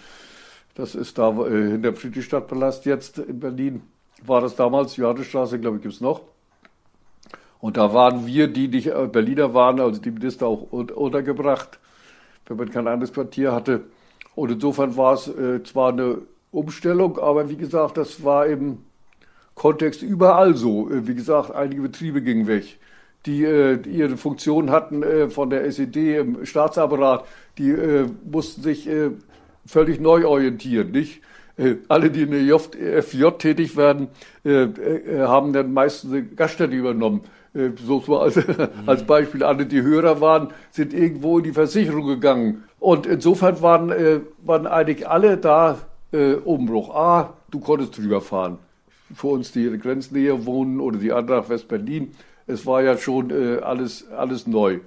das 0.74 0.94
ist 0.94 1.18
da 1.18 1.30
äh, 1.46 1.70
hinter 1.72 1.94
Friedrichstadtpalast 1.94 2.86
jetzt 2.86 3.18
in 3.18 3.40
Berlin, 3.40 3.82
war 4.24 4.40
das 4.40 4.56
damals, 4.56 4.96
Johannesstraße, 4.96 5.59
glaube 5.59 5.78
ich, 5.78 5.82
gibt 5.82 5.94
es 5.94 6.00
noch. 6.00 6.22
Und 7.61 7.76
da 7.76 7.92
waren 7.92 8.26
wir, 8.26 8.48
die 8.48 8.68
nicht 8.68 8.88
äh, 8.88 9.09
Berliner 9.11 9.54
waren, 9.54 9.80
also 9.80 10.00
die 10.00 10.11
Minister 10.11 10.46
auch 10.46 10.70
untergebracht, 10.70 11.78
wenn 12.46 12.56
man 12.56 12.70
kein 12.70 12.86
anderes 12.86 13.12
Quartier 13.12 13.52
hatte. 13.52 13.84
Und 14.34 14.52
insofern 14.52 14.96
war 14.96 15.14
es 15.14 15.28
äh, 15.28 15.62
zwar 15.64 15.92
eine 15.92 16.18
Umstellung, 16.50 17.18
aber 17.18 17.50
wie 17.50 17.56
gesagt, 17.56 17.96
das 17.96 18.22
war 18.22 18.46
im 18.46 18.78
Kontext 19.59 20.02
überall 20.02 20.54
so. 20.56 20.90
Äh, 20.90 21.06
wie 21.06 21.14
gesagt, 21.14 21.54
einige 21.54 21.82
Betriebe 21.82 22.22
gingen 22.22 22.46
weg, 22.46 22.78
die 23.26 23.44
äh, 23.44 23.78
ihre 23.86 24.16
Funktion 24.16 24.70
hatten 24.70 25.02
äh, 25.02 25.28
von 25.28 25.50
der 25.50 25.64
SED 25.64 26.18
im 26.18 26.46
Staatsapparat, 26.46 27.24
die 27.59 27.70
äh, 27.70 28.06
mussten 28.30 28.62
sich 28.62 28.88
äh, 28.88 29.11
völlig 29.66 30.00
neu 30.00 30.26
orientieren, 30.26 30.90
nicht? 30.92 31.22
alle, 31.88 32.12
die 32.12 32.22
in 32.22 32.30
der 32.30 33.02
FJ 33.02 33.30
tätig 33.36 33.76
werden, 33.76 34.06
haben 34.44 35.52
dann 35.52 35.72
meistens 35.72 36.12
eine 36.12 36.22
Gaststätte 36.22 36.72
übernommen. 36.72 37.22
Äh, 37.54 37.70
so, 37.84 38.00
als, 38.18 38.38
als 38.86 39.04
Beispiel, 39.04 39.42
alle, 39.42 39.66
die 39.66 39.82
Hörer 39.82 40.20
waren, 40.20 40.48
sind 40.70 40.92
irgendwo 40.92 41.38
in 41.38 41.44
die 41.44 41.52
Versicherung 41.52 42.06
gegangen. 42.06 42.64
Und 42.78 43.06
insofern 43.06 43.61
waren, 43.62 43.90
äh, 43.90 44.20
waren 44.44 44.66
eigentlich 44.66 45.09
alle 45.09 45.36
da 45.36 45.78
äh, 46.12 46.34
Umbruch. 46.34 46.94
Ah, 46.94 47.34
du 47.50 47.61
konntest 47.61 47.98
drüber 47.98 48.20
fahren. 48.20 48.59
Für 49.14 49.28
uns, 49.28 49.52
die 49.52 49.66
in 49.66 49.80
Grenznähe 49.80 50.46
wohnen 50.46 50.80
oder 50.80 50.98
die 50.98 51.12
Antrag 51.12 51.48
West-Berlin, 51.48 52.12
es 52.46 52.66
war 52.66 52.82
ja 52.82 52.96
schon 52.96 53.30
äh, 53.30 53.59
alles, 53.59 54.09
alles 54.11 54.46
neu. 54.46 54.80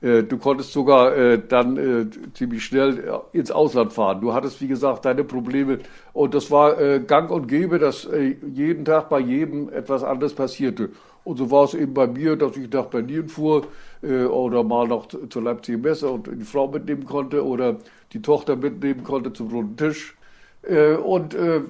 Äh, 0.00 0.24
du 0.24 0.36
konntest 0.38 0.72
sogar 0.72 1.16
äh, 1.16 1.40
dann 1.48 1.76
äh, 1.76 2.06
ziemlich 2.34 2.64
schnell 2.64 3.22
ins 3.32 3.50
Ausland 3.50 3.92
fahren. 3.92 4.20
Du 4.20 4.34
hattest, 4.34 4.60
wie 4.60 4.68
gesagt, 4.68 5.04
deine 5.04 5.24
Probleme. 5.24 5.78
Und 6.12 6.34
das 6.34 6.50
war 6.50 7.00
gang 7.00 7.30
und 7.30 7.48
gäbe, 7.48 7.78
dass 7.78 8.08
jeden 8.52 8.84
Tag 8.84 9.08
bei 9.08 9.18
jedem 9.18 9.68
etwas 9.68 10.04
anderes 10.04 10.34
passierte. 10.34 10.90
Und 11.24 11.38
so 11.38 11.50
war 11.50 11.64
es 11.64 11.74
eben 11.74 11.94
bei 11.94 12.06
mir, 12.06 12.36
dass 12.36 12.56
ich 12.56 12.70
nach 12.70 12.86
Berlin 12.86 13.28
fuhr 13.28 13.66
äh, 14.02 14.24
oder 14.24 14.62
mal 14.62 14.86
noch 14.86 15.08
zur 15.08 15.42
Leipziger 15.42 15.78
Messe 15.78 16.08
und 16.10 16.28
die 16.30 16.44
Frau 16.44 16.68
mitnehmen 16.68 17.06
konnte 17.06 17.44
oder 17.44 17.78
die 18.12 18.20
Tochter 18.20 18.56
mitnehmen 18.56 19.02
konnte 19.02 19.32
zum 19.32 19.48
runden 19.48 19.76
Tisch. 19.76 20.16
Äh, 20.62 20.94
und 20.94 21.34
äh, 21.34 21.62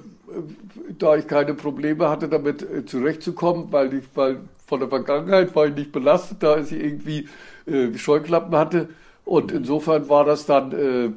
da 0.97 1.15
ich 1.15 1.27
keine 1.27 1.53
Probleme 1.53 2.09
hatte, 2.09 2.27
damit 2.27 2.61
äh, 2.61 2.85
zurechtzukommen, 2.85 3.71
weil 3.71 3.93
ich 3.93 4.03
weil 4.15 4.39
von 4.65 4.79
der 4.79 4.89
Vergangenheit 4.89 5.55
war 5.55 5.67
ich 5.67 5.75
nicht 5.75 5.91
belastet, 5.91 6.41
da 6.41 6.57
ich 6.57 6.71
irgendwie 6.71 7.29
äh, 7.67 7.95
Scheuklappen 7.97 8.55
hatte. 8.55 8.89
Und 9.23 9.51
insofern 9.51 10.09
war 10.09 10.25
das 10.25 10.45
dann 10.45 10.71
äh, 10.71 11.11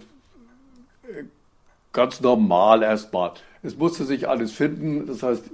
ganz 1.93 2.21
normal 2.21 2.83
erstmal. 2.83 3.33
Es 3.63 3.77
musste 3.77 4.05
sich 4.05 4.29
alles 4.29 4.53
finden. 4.53 5.07
Das 5.07 5.23
heißt, 5.23 5.45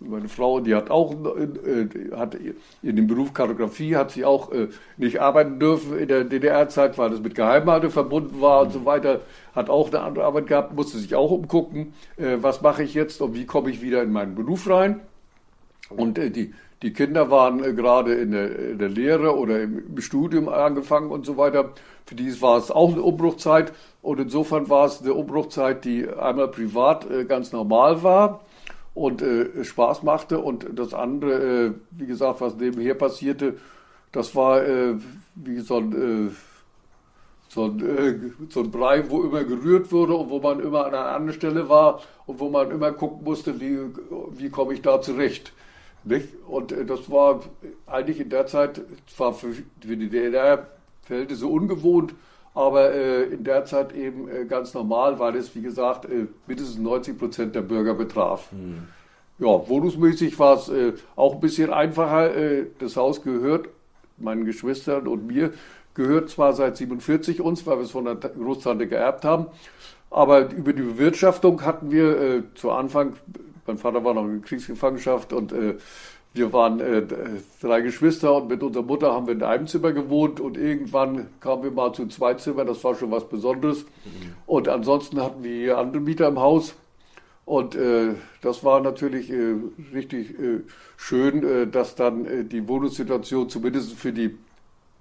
meine 0.00 0.28
Frau, 0.28 0.60
die 0.60 0.74
hat 0.74 0.90
auch 0.90 1.14
äh, 1.36 2.16
hat 2.16 2.36
in 2.82 2.96
dem 2.96 3.06
Beruf 3.06 3.32
Kartografie, 3.32 3.96
hat 3.96 4.10
sie 4.10 4.24
auch 4.24 4.52
äh, 4.52 4.68
nicht 4.96 5.20
arbeiten 5.20 5.60
dürfen 5.60 5.98
in 5.98 6.08
der 6.08 6.24
DDR-Zeit, 6.24 6.98
weil 6.98 7.10
das 7.10 7.20
mit 7.20 7.34
Geheimhaltung 7.34 7.90
verbunden 7.90 8.40
war 8.40 8.62
und 8.62 8.72
so 8.72 8.84
weiter. 8.84 9.20
Hat 9.54 9.70
auch 9.70 9.88
eine 9.88 10.00
andere 10.00 10.24
Arbeit 10.24 10.48
gehabt, 10.48 10.74
musste 10.74 10.98
sich 10.98 11.14
auch 11.14 11.30
umgucken, 11.30 11.94
äh, 12.16 12.38
was 12.40 12.62
mache 12.62 12.82
ich 12.82 12.94
jetzt 12.94 13.20
und 13.20 13.34
wie 13.34 13.46
komme 13.46 13.70
ich 13.70 13.80
wieder 13.80 14.02
in 14.02 14.12
meinen 14.12 14.34
Beruf 14.34 14.68
rein. 14.68 15.00
Und 15.88 16.18
die, 16.18 16.52
die 16.82 16.92
Kinder 16.92 17.30
waren 17.30 17.62
gerade 17.74 18.14
in 18.14 18.32
der, 18.32 18.58
in 18.70 18.78
der 18.78 18.90
Lehre 18.90 19.36
oder 19.36 19.62
im 19.62 19.98
Studium 20.00 20.48
angefangen 20.48 21.10
und 21.10 21.24
so 21.24 21.36
weiter. 21.36 21.70
Für 22.04 22.14
die 22.14 22.40
war 22.42 22.58
es 22.58 22.70
auch 22.70 22.92
eine 22.92 23.02
Umbruchzeit. 23.02 23.72
Und 24.02 24.20
insofern 24.20 24.68
war 24.68 24.86
es 24.86 25.00
eine 25.00 25.14
Umbruchzeit, 25.14 25.84
die 25.84 26.06
einmal 26.08 26.48
privat 26.48 27.10
äh, 27.10 27.24
ganz 27.24 27.52
normal 27.52 28.02
war 28.02 28.40
und 28.94 29.22
äh, 29.22 29.64
Spaß 29.64 30.02
machte. 30.02 30.38
Und 30.38 30.66
das 30.74 30.92
andere, 30.92 31.66
äh, 31.66 31.72
wie 31.92 32.06
gesagt, 32.06 32.42
was 32.42 32.56
nebenher 32.56 32.94
passierte, 32.94 33.56
das 34.12 34.34
war 34.36 34.62
äh, 34.62 34.96
wie 35.34 35.60
so 35.60 35.78
ein, 35.78 36.28
äh, 36.28 36.30
so, 37.48 37.64
ein, 37.64 37.80
äh, 37.80 38.18
so 38.50 38.60
ein 38.60 38.70
Brei, 38.70 39.10
wo 39.10 39.22
immer 39.22 39.44
gerührt 39.44 39.90
wurde 39.92 40.14
und 40.14 40.28
wo 40.28 40.40
man 40.40 40.60
immer 40.60 40.86
an 40.86 40.94
einer 40.94 41.06
anderen 41.06 41.38
Stelle 41.38 41.68
war 41.70 42.02
und 42.26 42.38
wo 42.38 42.50
man 42.50 42.70
immer 42.70 42.92
gucken 42.92 43.24
musste, 43.24 43.58
wie, 43.60 43.78
wie 44.38 44.50
komme 44.50 44.74
ich 44.74 44.82
da 44.82 45.00
zurecht. 45.00 45.52
Nicht? 46.06 46.28
Und 46.46 46.72
das 46.86 47.10
war 47.10 47.40
eigentlich 47.86 48.20
in 48.20 48.30
der 48.30 48.46
Zeit, 48.46 48.80
zwar 49.14 49.34
für, 49.34 49.52
für 49.52 49.96
die 49.96 50.08
DDR-Verhältnisse 50.08 51.46
ungewohnt, 51.46 52.14
aber 52.54 52.94
äh, 52.94 53.24
in 53.24 53.44
der 53.44 53.64
Zeit 53.64 53.94
eben 53.94 54.28
äh, 54.28 54.44
ganz 54.46 54.72
normal, 54.72 55.18
weil 55.18 55.36
es, 55.36 55.54
wie 55.54 55.62
gesagt, 55.62 56.06
äh, 56.06 56.26
mindestens 56.46 56.78
90 56.78 57.18
Prozent 57.18 57.54
der 57.54 57.62
Bürger 57.62 57.94
betraf. 57.94 58.50
Mhm. 58.52 58.88
Ja, 59.38 59.68
wohnungsmäßig 59.68 60.38
war 60.38 60.56
es 60.56 60.68
äh, 60.68 60.92
auch 61.16 61.34
ein 61.34 61.40
bisschen 61.40 61.70
einfacher. 61.70 62.34
Äh, 62.34 62.66
das 62.78 62.96
Haus 62.96 63.22
gehört 63.22 63.68
meinen 64.16 64.46
Geschwistern 64.46 65.06
und 65.08 65.26
mir, 65.26 65.52
gehört 65.92 66.30
zwar 66.30 66.52
seit 66.52 66.76
47 66.76 67.40
uns, 67.40 67.66
weil 67.66 67.78
wir 67.78 67.84
es 67.84 67.90
von 67.90 68.04
der 68.04 68.14
Großtante 68.14 68.86
geerbt 68.86 69.24
haben, 69.24 69.46
aber 70.10 70.50
über 70.50 70.72
die 70.72 70.82
Bewirtschaftung 70.82 71.62
hatten 71.62 71.90
wir 71.90 72.20
äh, 72.20 72.42
zu 72.54 72.70
Anfang, 72.70 73.14
mein 73.66 73.78
Vater 73.78 74.04
war 74.04 74.14
noch 74.14 74.24
in 74.24 74.42
Kriegsgefangenschaft 74.42 75.32
und 75.32 75.52
wir 76.36 76.52
waren 76.52 76.80
äh, 76.80 77.02
drei 77.60 77.80
Geschwister 77.80 78.34
und 78.34 78.48
mit 78.48 78.62
unserer 78.62 78.82
Mutter 78.82 79.12
haben 79.12 79.26
wir 79.26 79.34
in 79.34 79.42
einem 79.42 79.66
Zimmer 79.66 79.92
gewohnt 79.92 80.38
und 80.38 80.58
irgendwann 80.58 81.28
kamen 81.40 81.64
wir 81.64 81.70
mal 81.70 81.92
zu 81.92 82.06
zwei 82.08 82.34
Zimmern, 82.34 82.66
das 82.66 82.84
war 82.84 82.94
schon 82.94 83.10
was 83.10 83.26
Besonderes. 83.28 83.84
Mhm. 83.84 84.34
Und 84.46 84.68
ansonsten 84.68 85.22
hatten 85.22 85.42
wir 85.42 85.78
andere 85.78 86.02
Mieter 86.02 86.28
im 86.28 86.38
Haus. 86.38 86.74
Und 87.46 87.74
äh, 87.76 88.14
das 88.42 88.62
war 88.64 88.80
natürlich 88.80 89.30
äh, 89.30 89.54
richtig 89.94 90.38
äh, 90.38 90.60
schön, 90.96 91.42
äh, 91.44 91.66
dass 91.66 91.94
dann 91.94 92.26
äh, 92.26 92.44
die 92.44 92.68
Wohnungssituation 92.68 93.48
zumindest 93.48 93.94
für 93.94 94.12
die 94.12 94.36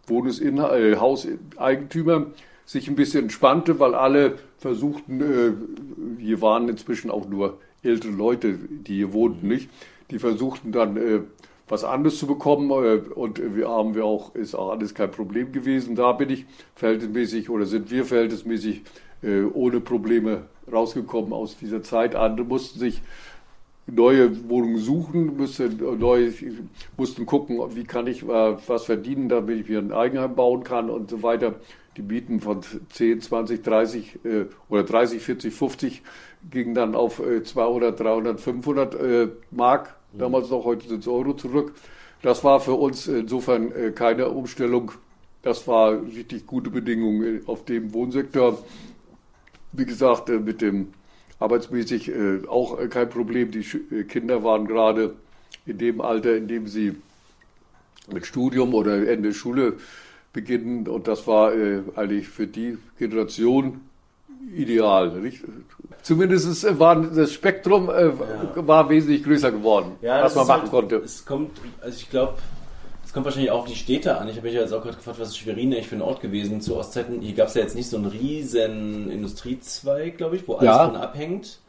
Wohnungshauseigentümer 0.08 2.28
sich 2.66 2.88
ein 2.88 2.96
bisschen 2.96 3.24
entspannte, 3.24 3.80
weil 3.80 3.96
alle 3.96 4.38
versuchten, 4.60 6.18
hier 6.20 6.42
waren 6.42 6.70
inzwischen 6.70 7.12
auch 7.12 7.28
nur 7.28 7.58
ältere 7.86 8.12
Leute, 8.12 8.53
die 8.53 8.95
hier 8.95 9.14
wohnten, 9.14 9.48
nicht? 9.48 9.70
die 10.12 10.20
versuchten 10.20 10.72
dann 10.72 10.98
äh, 10.98 11.22
was 11.68 11.84
anderes 11.84 12.20
zu 12.20 12.28
bekommen. 12.28 12.70
Und 12.70 13.41
wir 13.56 13.68
haben 13.68 13.95
wir 13.95 14.06
auch, 14.06 14.36
ist 14.36 14.53
auch 14.53 14.70
alles 14.72 14.94
kein 14.94 15.10
Problem 15.10 15.52
gewesen. 15.52 15.95
Da 15.95 16.12
bin 16.12 16.30
ich 16.30 16.45
verhältnismäßig 16.76 17.49
oder 17.49 17.66
sind 17.66 17.90
wir 17.90 18.06
verhältnismäßig 18.06 18.84
ohne 19.56 19.80
Probleme 19.80 20.44
rausgekommen 20.72 21.34
aus 21.34 21.57
dieser 21.57 21.82
Zeit. 21.82 22.14
Andere 22.14 22.45
mussten 22.45 22.78
sich 22.78 23.02
neue 23.88 24.49
Wohnungen 24.49 24.78
suchen, 24.78 25.38
mussten, 25.38 25.78
neu, 25.99 26.32
mussten 26.98 27.26
gucken, 27.26 27.60
wie 27.76 27.84
kann 27.84 28.07
ich 28.07 28.28
was 28.28 28.86
verdienen, 28.86 29.30
damit 29.30 29.62
ich 29.62 29.70
mir 29.70 29.80
ein 29.80 29.91
Eigenheim 29.91 30.36
bauen 30.36 30.64
kann 30.64 30.90
und 30.90 31.10
so 31.10 31.24
weiter. 31.24 31.56
Die 31.98 32.02
Mieten 32.02 32.41
von 32.41 32.62
10, 32.90 33.22
20, 33.22 33.62
30 33.62 34.20
äh, 34.26 34.45
oder 34.68 34.84
30, 34.84 35.22
40, 35.22 35.53
50 35.53 36.02
gingen 36.50 36.74
dann 36.74 36.96
auf 36.96 37.20
äh, 37.20 37.44
200, 37.44 38.00
300, 38.00 38.40
500 38.40 38.96
äh, 38.96 39.28
Mark, 39.52 39.96
damals 40.14 40.50
noch, 40.50 40.66
heute 40.66 40.88
sind 40.88 41.00
es 41.00 41.08
Euro 41.08 41.34
zurück. 41.34 41.74
Das 42.22 42.44
war 42.44 42.60
für 42.60 42.74
uns 42.74 43.08
insofern 43.08 43.72
äh, 43.72 43.92
keine 43.92 44.30
Umstellung. 44.30 44.92
Das 45.42 45.68
war 45.68 46.02
richtig 46.02 46.48
gute 46.48 46.70
Bedingungen 46.70 47.42
auf 47.46 47.66
dem 47.66 47.94
Wohnsektor. 47.94 48.64
Wie 49.72 49.86
gesagt, 49.86 50.30
äh, 50.30 50.40
mit 50.40 50.62
dem 50.62 50.94
arbeitsmäßig 51.40 52.10
äh, 52.10 52.48
auch 52.48 52.78
kein 52.90 53.10
Problem. 53.10 53.52
Die 53.52 53.64
Kinder 54.08 54.44
waren 54.44 54.66
gerade 54.66 55.16
in 55.66 55.78
dem 55.78 56.02
Alter, 56.02 56.36
in 56.36 56.48
dem 56.48 56.68
sie 56.68 56.96
mit 58.12 58.26
Studium 58.26 58.74
oder 58.74 59.08
Ende 59.08 59.34
Schule 59.34 59.78
beginnen. 60.34 60.88
Und 60.88 61.08
das 61.08 61.28
war 61.28 61.54
äh, 61.54 61.82
eigentlich 61.96 62.28
für 62.28 62.48
die 62.48 62.78
Generation 62.98 63.82
ideal. 64.56 65.20
Nicht? 65.20 65.44
Zumindest 66.02 66.80
war 66.80 67.02
das 67.02 67.34
Spektrum 67.34 67.90
äh, 67.90 68.06
ja. 68.07 68.14
war 68.56 68.90
wesentlich 68.90 69.24
größer 69.24 69.52
geworden, 69.52 69.94
ja, 70.02 70.24
was 70.24 70.36
man 70.36 70.48
machen 70.48 70.62
halt, 70.64 70.72
konnte. 70.72 70.95
Es 70.98 71.26
kommt, 71.26 71.52
also 71.82 71.98
ich 71.98 72.10
glaube, 72.10 72.36
es 73.03 73.14
kommt 73.14 73.26
wahrscheinlich 73.26 73.52
auch 73.52 73.60
auf 73.60 73.68
die 73.68 73.76
Städte 73.76 74.18
an. 74.18 74.28
Ich 74.28 74.36
habe 74.36 74.48
mich 74.48 74.56
ja 74.56 74.62
jetzt 74.62 74.74
auch 74.74 74.82
gerade 74.82 74.98
gefragt, 74.98 75.20
was 75.20 75.30
ist 75.30 75.38
Schwerin 75.38 75.74
eigentlich 75.74 75.88
für 75.88 75.95
ein 75.95 76.02
Ort 76.02 76.22
gewesen 76.22 76.62
zu 76.62 76.76
Ostzeiten. 76.76 77.22
Hier 77.22 77.36
gab 77.36 77.48
es 77.48 77.53
ja 77.53 77.62
jetzt 77.62 77.76
nicht 77.76 77.90
so 77.90 77.98
einen 77.98 78.07
riesen 78.07 79.10
Industriezweig, 79.10 80.18
glaube 80.18 80.36
ich, 80.36 80.48
wo 80.48 80.56
alles 80.56 80.66
ja. 80.66 80.86
von 80.86 80.95
abhängt. 80.95 81.60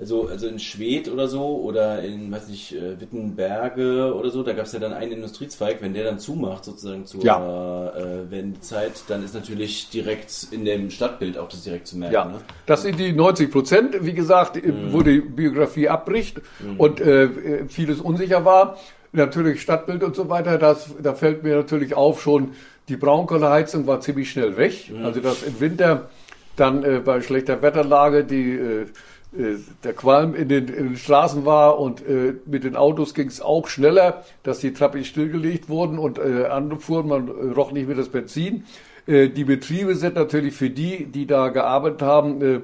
Also, 0.00 0.28
also 0.28 0.46
in 0.46 0.58
Schwedt 0.58 1.10
oder 1.10 1.28
so 1.28 1.60
oder 1.62 2.02
in, 2.02 2.32
weiß 2.32 2.48
nicht, 2.48 2.74
äh, 2.74 2.98
Wittenberge 2.98 4.14
oder 4.14 4.30
so, 4.30 4.42
da 4.42 4.54
gab 4.54 4.64
es 4.64 4.72
ja 4.72 4.78
dann 4.78 4.94
einen 4.94 5.12
Industriezweig, 5.12 5.82
wenn 5.82 5.92
der 5.92 6.04
dann 6.04 6.18
zumacht, 6.18 6.64
sozusagen 6.64 7.04
zur 7.04 7.22
ja. 7.22 7.92
äh, 7.94 8.30
Wendezeit, 8.30 8.92
dann 9.08 9.22
ist 9.22 9.34
natürlich 9.34 9.90
direkt 9.90 10.48
in 10.52 10.64
dem 10.64 10.90
Stadtbild 10.90 11.36
auch 11.36 11.48
das 11.50 11.64
direkt 11.64 11.86
zu 11.86 11.98
merken. 11.98 12.14
Ja, 12.14 12.24
ne? 12.24 12.40
das 12.64 12.82
sind 12.82 12.98
die 12.98 13.12
90 13.12 13.50
Prozent, 13.50 13.96
wie 14.00 14.14
gesagt, 14.14 14.56
mhm. 14.64 14.90
wo 14.90 15.02
die 15.02 15.20
Biografie 15.20 15.90
abbricht 15.90 16.40
mhm. 16.60 16.80
und 16.80 17.00
äh, 17.02 17.66
vieles 17.68 18.00
unsicher 18.00 18.46
war. 18.46 18.78
Natürlich 19.12 19.60
Stadtbild 19.60 20.02
und 20.02 20.16
so 20.16 20.30
weiter, 20.30 20.56
das, 20.56 20.94
da 21.02 21.12
fällt 21.12 21.42
mir 21.42 21.56
natürlich 21.56 21.94
auf 21.94 22.22
schon, 22.22 22.52
die 22.88 22.96
Braunkohleheizung 22.96 23.86
war 23.86 24.00
ziemlich 24.00 24.30
schnell 24.30 24.56
weg. 24.56 24.90
Mhm. 24.90 25.04
Also 25.04 25.20
dass 25.20 25.42
im 25.42 25.60
Winter 25.60 26.08
dann 26.56 26.84
äh, 26.84 27.00
bei 27.04 27.20
schlechter 27.20 27.60
Wetterlage 27.60 28.24
die 28.24 28.52
äh, 28.52 28.82
äh, 28.82 28.86
der 29.32 29.92
Qualm 29.92 30.34
in 30.34 30.48
den, 30.48 30.66
in 30.68 30.88
den, 30.88 30.96
Straßen 30.96 31.44
war 31.44 31.78
und 31.78 32.04
äh, 32.04 32.34
mit 32.46 32.64
den 32.64 32.74
Autos 32.74 33.14
ging 33.14 33.28
es 33.28 33.40
auch 33.40 33.68
schneller, 33.68 34.24
dass 34.42 34.58
die 34.58 34.72
Trappen 34.72 35.04
stillgelegt 35.04 35.68
wurden 35.68 35.98
und 35.98 36.18
äh, 36.18 36.46
andere 36.46 36.80
fuhren, 36.80 37.06
man 37.06 37.28
äh, 37.28 37.52
roch 37.52 37.70
nicht 37.70 37.86
mehr 37.86 37.96
das 37.96 38.08
Benzin. 38.08 38.64
Äh, 39.06 39.28
die 39.28 39.44
Betriebe 39.44 39.94
sind 39.94 40.16
natürlich 40.16 40.54
für 40.54 40.70
die, 40.70 41.06
die 41.06 41.26
da 41.26 41.48
gearbeitet 41.50 42.02
haben, 42.02 42.42
äh, 42.42 42.60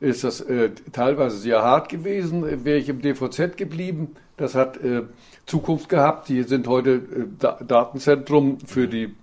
ist 0.00 0.24
das 0.24 0.40
äh, 0.40 0.70
teilweise 0.92 1.36
sehr 1.36 1.62
hart 1.62 1.90
gewesen. 1.90 2.64
Wäre 2.64 2.78
ich 2.78 2.88
im 2.88 3.00
DVZ 3.02 3.56
geblieben, 3.56 4.16
das 4.36 4.54
hat 4.54 4.82
äh, 4.82 5.02
Zukunft 5.46 5.88
gehabt. 5.88 6.28
Die 6.28 6.42
sind 6.42 6.66
heute 6.66 6.90
äh, 6.90 7.00
da 7.38 7.58
Datenzentrum 7.66 8.58
für 8.60 8.88
die 8.88 9.14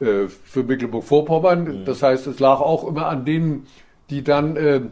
äh, 0.00 0.28
für 0.28 0.62
Mecklenburg-Vorpommern. 0.62 1.80
Mhm. 1.80 1.84
Das 1.84 2.02
heißt, 2.02 2.26
es 2.26 2.38
lag 2.40 2.60
auch 2.60 2.86
immer 2.86 3.06
an 3.06 3.24
denen, 3.24 3.66
die 4.10 4.22
dann 4.22 4.56
äh, 4.56 4.82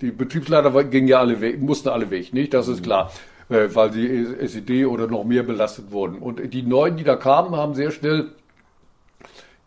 die 0.00 0.10
Betriebsleiter 0.10 0.84
gingen 0.84 1.08
ja 1.08 1.20
alle 1.20 1.40
weg, 1.40 1.60
mussten 1.60 1.88
alle 1.88 2.10
weg, 2.10 2.32
nicht? 2.32 2.54
Das 2.54 2.68
ist 2.68 2.80
mhm. 2.80 2.84
klar, 2.84 3.12
äh, 3.48 3.68
weil 3.72 3.90
die 3.90 4.46
SED 4.46 4.86
oder 4.86 5.06
noch 5.06 5.24
mehr 5.24 5.42
belastet 5.42 5.90
wurden. 5.90 6.18
Und 6.18 6.52
die 6.52 6.62
Neuen, 6.62 6.96
die 6.96 7.04
da 7.04 7.16
kamen, 7.16 7.56
haben 7.56 7.74
sehr 7.74 7.90
schnell 7.90 8.30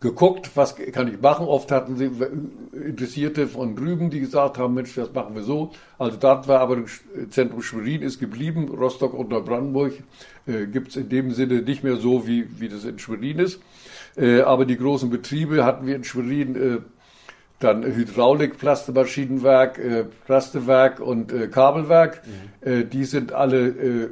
geguckt, 0.02 0.50
was 0.56 0.76
kann 0.76 1.08
ich 1.08 1.20
machen. 1.20 1.46
Oft 1.46 1.70
hatten 1.70 1.96
sie 1.96 2.10
Interessierte 2.72 3.46
von 3.46 3.76
drüben, 3.76 4.10
die 4.10 4.20
gesagt 4.20 4.58
haben, 4.58 4.74
Mensch, 4.74 4.94
das 4.94 5.12
machen 5.14 5.34
wir 5.34 5.42
so. 5.42 5.70
Also 5.98 6.18
das 6.18 6.48
war 6.48 6.60
aber 6.60 6.78
Zentrum 7.30 7.62
Schwerin 7.62 8.02
ist 8.02 8.18
geblieben. 8.18 8.68
Rostock 8.68 9.14
und 9.14 9.30
Neubrandenburg 9.30 9.92
äh, 10.46 10.66
gibt 10.66 10.88
es 10.88 10.96
in 10.96 11.08
dem 11.08 11.30
Sinne 11.30 11.62
nicht 11.62 11.84
mehr 11.84 11.96
so, 11.96 12.26
wie, 12.26 12.60
wie 12.60 12.68
das 12.68 12.84
in 12.84 12.98
Schwerin 12.98 13.38
ist. 13.38 13.60
Äh, 14.16 14.40
aber 14.40 14.66
die 14.66 14.76
großen 14.76 15.08
Betriebe 15.08 15.64
hatten 15.64 15.86
wir 15.86 15.96
in 15.96 16.04
Schwerin 16.04 16.56
äh, 16.56 16.78
dann 17.62 17.84
Hydraulik, 17.84 18.58
Plastemaschinenwerk, 18.58 19.78
äh, 19.78 20.04
Plastewerk 20.26 21.00
und 21.00 21.32
äh, 21.32 21.48
Kabelwerk. 21.48 22.22
Mhm. 22.26 22.68
Äh, 22.68 22.84
die 22.84 23.04
sind 23.04 23.32
alle 23.32 23.68
äh, 23.68 24.08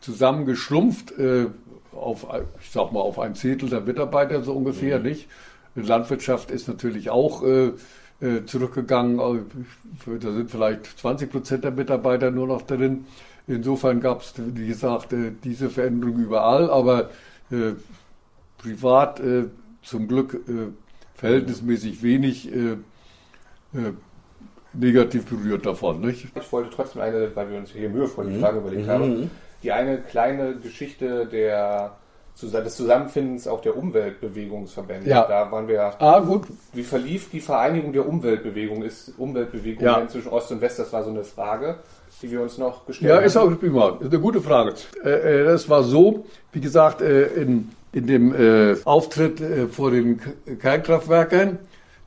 zusammengeschrumpft 0.00 1.18
äh, 1.18 1.46
auf, 1.94 2.26
ich 2.60 2.70
sag 2.70 2.92
mal, 2.92 3.00
auf 3.00 3.18
ein 3.18 3.34
Zehntel 3.34 3.68
der 3.68 3.80
Mitarbeiter 3.80 4.42
so 4.42 4.52
ungefähr, 4.52 4.98
mhm. 4.98 5.04
nicht? 5.04 5.28
Landwirtschaft 5.74 6.50
ist 6.50 6.66
natürlich 6.66 7.10
auch 7.10 7.42
äh, 7.44 7.72
äh, 8.20 8.44
zurückgegangen. 8.46 9.18
Da 9.18 10.32
sind 10.32 10.50
vielleicht 10.50 10.98
20 10.98 11.30
Prozent 11.30 11.64
der 11.64 11.70
Mitarbeiter 11.70 12.30
nur 12.30 12.48
noch 12.48 12.62
drin. 12.62 13.06
Insofern 13.46 14.00
gab 14.00 14.22
es, 14.22 14.34
wie 14.36 14.66
gesagt, 14.66 15.14
diese 15.42 15.70
Veränderung 15.70 16.18
überall, 16.18 16.68
aber 16.68 17.08
privat 18.58 19.22
zum 19.82 20.06
Glück 20.06 20.38
verhältnismäßig 21.18 22.02
wenig 22.02 22.50
äh, 22.52 22.72
äh, 23.74 23.92
negativ 24.72 25.26
berührt 25.26 25.66
davon. 25.66 26.00
Nicht? 26.00 26.28
Ich 26.34 26.52
wollte 26.52 26.70
trotzdem 26.70 27.02
eine, 27.02 27.34
weil 27.34 27.50
wir 27.50 27.58
uns 27.58 27.70
hier 27.70 27.90
mühevoll 27.90 28.26
die 28.26 28.36
mhm. 28.36 28.40
Frage 28.40 28.58
überlegt 28.58 28.86
mhm. 28.86 28.90
haben, 28.90 29.30
die 29.62 29.72
eine 29.72 29.98
kleine 29.98 30.56
Geschichte 30.56 31.26
der 31.26 31.96
des 32.40 32.76
Zusammenfindens 32.76 33.48
auch 33.48 33.60
der 33.60 33.76
Umweltbewegungsverbände. 33.76 35.10
Ja. 35.10 35.26
Da 35.26 35.50
waren 35.50 35.66
wir. 35.66 36.00
Ah, 36.00 36.20
gut. 36.20 36.46
Wie 36.72 36.84
verlief 36.84 37.30
die 37.30 37.40
Vereinigung 37.40 37.92
der 37.92 38.08
Umweltbewegung? 38.08 38.82
Ist 38.82 39.12
Umweltbewegung 39.18 39.84
ja. 39.84 40.06
zwischen 40.06 40.28
Ost 40.28 40.52
und 40.52 40.60
West? 40.60 40.78
Das 40.78 40.92
war 40.92 41.02
so 41.02 41.10
eine 41.10 41.24
Frage, 41.24 41.78
die 42.22 42.30
wir 42.30 42.40
uns 42.40 42.56
noch 42.56 42.86
gestellt 42.86 43.10
haben. 43.10 43.20
Ja, 43.20 43.26
ist 43.26 43.36
auch 43.36 43.50
prima. 43.58 43.98
Ist 44.00 44.12
eine 44.12 44.20
gute 44.20 44.40
Frage. 44.40 44.74
Äh, 45.02 45.46
das 45.46 45.68
war 45.68 45.82
so, 45.82 46.26
wie 46.52 46.60
gesagt, 46.60 47.00
äh, 47.00 47.26
in 47.26 47.70
in 47.92 48.06
dem 48.06 48.34
äh, 48.34 48.76
Auftritt 48.84 49.40
äh, 49.40 49.66
vor 49.66 49.90
den 49.90 50.20
Kernkraftwerken. 50.60 51.58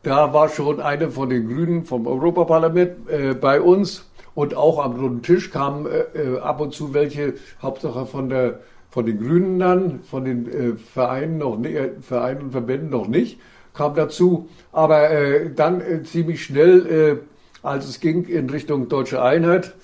Da 0.03 0.33
war 0.33 0.49
schon 0.49 0.79
eine 0.79 1.11
von 1.11 1.29
den 1.29 1.47
Grünen 1.47 1.85
vom 1.85 2.07
Europaparlament 2.07 3.09
äh, 3.09 3.33
bei 3.33 3.61
uns 3.61 4.09
und 4.33 4.55
auch 4.55 4.83
am 4.83 4.99
runden 4.99 5.21
Tisch 5.21 5.51
kamen 5.51 5.85
äh, 5.85 5.99
äh, 6.19 6.39
ab 6.39 6.61
und 6.61 6.73
zu 6.73 6.93
welche, 6.93 7.35
Hauptsache 7.61 8.05
von 8.05 8.29
der 8.29 8.59
von 8.89 9.05
den 9.05 9.21
Grünen 9.21 9.57
dann, 9.57 10.01
von 10.01 10.25
den 10.25 10.51
äh, 10.51 10.73
Vereinen 10.75 11.37
noch 11.37 11.57
nicht, 11.57 11.77
Vereinen 12.01 12.41
und 12.41 12.51
Verbänden 12.51 12.89
noch 12.89 13.07
nicht, 13.07 13.39
kam 13.73 13.95
dazu. 13.95 14.49
Aber 14.73 15.07
dann 15.55 15.81
ziemlich 16.03 16.43
schnell, 16.43 17.21
als 17.63 17.87
es 17.87 18.01
ging 18.01 18.25
in 18.25 18.49
Richtung 18.49 18.89
deutsche 18.89 19.21
Einheit, 19.21 19.75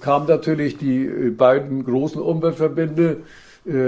kamen 0.00 0.28
natürlich 0.28 0.78
die 0.78 1.32
beiden 1.36 1.84
großen 1.84 2.22
Umweltverbände 2.22 3.10
äh, 3.10 3.16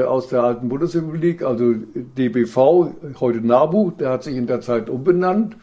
aus 0.06 0.28
der 0.28 0.42
alten 0.42 0.68
Bundesrepublik, 0.68 1.42
also 1.42 1.74
DBV, 1.94 2.92
heute 3.20 3.40
NABU, 3.40 3.92
der 3.92 4.10
hat 4.10 4.24
sich 4.24 4.36
in 4.36 4.46
der 4.46 4.60
Zeit 4.60 4.90
umbenannt. 4.90 5.56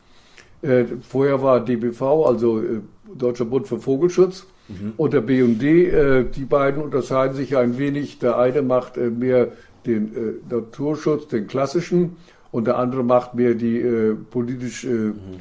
Äh, 0.61 0.85
vorher 1.07 1.41
war 1.41 1.63
DBV, 1.63 2.25
also 2.25 2.59
äh, 2.59 2.81
Deutscher 3.15 3.45
Bund 3.45 3.67
für 3.67 3.79
Vogelschutz, 3.79 4.47
mhm. 4.67 4.93
und 4.97 5.13
der 5.13 5.21
BUND. 5.21 5.61
die 5.61 6.45
beiden 6.49 6.83
unterscheiden 6.83 7.35
sich 7.35 7.55
ein 7.55 7.77
wenig. 7.77 8.19
Der 8.19 8.37
eine 8.37 8.61
macht 8.61 8.97
mehr 8.97 9.49
den 9.85 10.11
Naturschutz, 10.49 11.27
den 11.27 11.47
klassischen, 11.47 12.17
und 12.51 12.67
der 12.67 12.77
andere 12.77 13.03
macht 13.03 13.33
mehr 13.35 13.53
die 13.53 13.79
mhm 13.79 15.39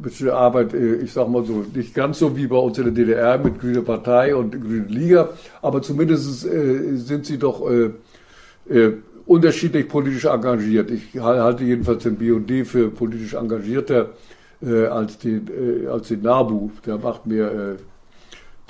bestimmte 0.00 0.34
Arbeit, 0.34 0.74
äh, 0.74 0.96
ich 0.96 1.12
sag 1.12 1.28
mal 1.28 1.44
so, 1.44 1.64
nicht 1.74 1.94
ganz 1.94 2.18
so 2.18 2.36
wie 2.36 2.46
bei 2.46 2.56
uns 2.56 2.78
in 2.78 2.84
der 2.84 2.92
DDR 2.92 3.38
mit 3.38 3.60
Grüne 3.60 3.82
Partei 3.82 4.34
und 4.34 4.52
Grüne 4.60 4.86
Liga, 4.88 5.30
aber 5.62 5.80
zumindest 5.82 6.46
äh, 6.46 6.96
sind 6.96 7.26
sie 7.26 7.38
doch 7.38 7.62
äh, 8.68 8.90
unterschiedlich 9.26 9.88
politisch 9.88 10.24
engagiert. 10.24 10.90
Ich 10.90 11.18
halte 11.20 11.64
jedenfalls 11.64 12.02
den 12.02 12.16
BD 12.16 12.64
für 12.64 12.90
politisch 12.90 13.34
engagierter 13.34 14.10
äh, 14.62 14.86
als, 14.86 15.18
den, 15.18 15.48
äh, 15.48 15.86
als 15.86 16.08
den 16.08 16.22
NABU. 16.22 16.70
Der 16.86 16.98
macht 16.98 17.26
mehr 17.26 17.52
äh, 17.52 17.76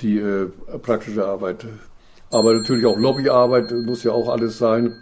die 0.01 0.17
äh, 0.19 0.47
praktische 0.81 1.25
Arbeit. 1.25 1.65
Aber 2.31 2.53
natürlich 2.53 2.85
auch 2.85 2.97
Lobbyarbeit 2.97 3.71
muss 3.71 4.03
ja 4.03 4.11
auch 4.11 4.29
alles 4.29 4.57
sein. 4.57 4.93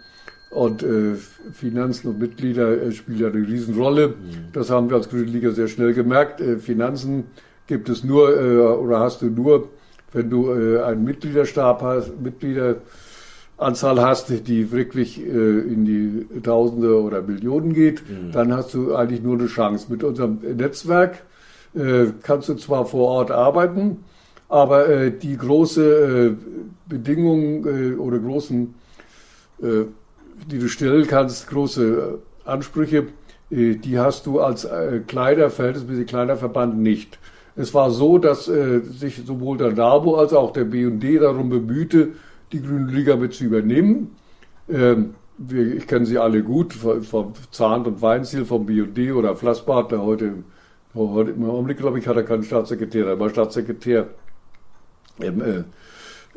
Und 0.50 0.84
äh, 0.84 1.16
Finanzen 1.52 2.08
und 2.08 2.20
Mitglieder 2.20 2.80
äh, 2.80 2.92
spielen 2.92 3.18
ja 3.18 3.26
eine 3.26 3.46
Riesenrolle. 3.46 4.08
Mhm. 4.08 4.14
Das 4.52 4.70
haben 4.70 4.88
wir 4.88 4.96
als 4.96 5.08
Grüne 5.08 5.24
Liga 5.24 5.50
sehr 5.50 5.66
schnell 5.66 5.94
gemerkt. 5.94 6.40
Äh, 6.40 6.58
Finanzen 6.58 7.24
gibt 7.66 7.88
es 7.88 8.04
nur 8.04 8.40
äh, 8.40 8.58
oder 8.58 9.00
hast 9.00 9.22
du 9.22 9.26
nur, 9.26 9.70
wenn 10.12 10.30
du 10.30 10.52
äh, 10.52 10.82
einen 10.82 11.02
Mitgliederstab 11.02 11.82
hast, 11.82 12.20
Mitglieder 12.20 12.76
Anzahl 13.64 14.00
hast, 14.00 14.46
die 14.46 14.70
wirklich 14.70 15.20
äh, 15.20 15.28
in 15.28 15.84
die 15.84 16.40
Tausende 16.42 17.00
oder 17.00 17.22
Millionen 17.22 17.72
geht, 17.72 18.02
mhm. 18.08 18.32
dann 18.32 18.52
hast 18.52 18.74
du 18.74 18.94
eigentlich 18.94 19.22
nur 19.22 19.38
eine 19.38 19.46
Chance. 19.46 19.86
Mit 19.90 20.04
unserem 20.04 20.38
Netzwerk 20.56 21.22
äh, 21.74 22.06
kannst 22.22 22.48
du 22.48 22.54
zwar 22.54 22.86
vor 22.86 23.08
Ort 23.08 23.30
arbeiten, 23.30 24.04
aber 24.48 24.88
äh, 24.88 25.10
die 25.10 25.36
große 25.36 25.82
äh, 25.82 26.34
Bedingungen 26.88 27.66
äh, 27.66 27.96
oder 27.96 28.18
großen, 28.18 28.74
äh, 29.62 29.66
die 30.50 30.58
du 30.58 30.68
stellen 30.68 31.06
kannst, 31.06 31.48
große 31.48 32.18
Ansprüche, 32.44 33.08
die 33.50 33.98
hast 33.98 34.26
du 34.26 34.40
als 34.40 34.66
kleiner, 35.06 35.48
verhältnismäßig 35.48 36.06
kleiner 36.06 36.36
Verband 36.36 36.78
nicht. 36.78 37.18
Es 37.54 37.72
war 37.72 37.90
so, 37.90 38.18
dass 38.18 38.46
sich 38.46 39.22
sowohl 39.24 39.58
der 39.58 39.72
NABU 39.72 40.16
als 40.16 40.32
auch 40.32 40.52
der 40.52 40.64
BD 40.64 41.18
darum 41.18 41.50
bemühte, 41.50 42.14
die 42.52 42.62
Grüne 42.62 42.90
Liga 42.90 43.16
mit 43.16 43.34
zu 43.34 43.44
übernehmen. 43.44 44.16
Ähm, 44.68 45.14
wir, 45.38 45.76
ich 45.76 45.86
kenne 45.86 46.06
sie 46.06 46.18
alle 46.18 46.42
gut, 46.42 46.72
vom 46.72 47.32
Zahn- 47.50 47.86
und 47.86 48.02
Weinziel, 48.02 48.44
vom 48.44 48.66
BD 48.66 49.12
oder 49.12 49.34
Flassbart, 49.34 49.90
der 49.90 50.02
heute, 50.02 50.44
heute 50.94 51.32
im 51.32 51.44
Augenblick, 51.48 51.78
glaube 51.78 51.98
ich, 51.98 52.06
hat 52.06 52.16
er 52.16 52.22
keinen 52.22 52.44
Staatssekretär, 52.44 53.06
er 53.06 53.18
war 53.18 53.30
Staatssekretär 53.30 54.08
im 55.18 55.40
äh, 55.40 55.64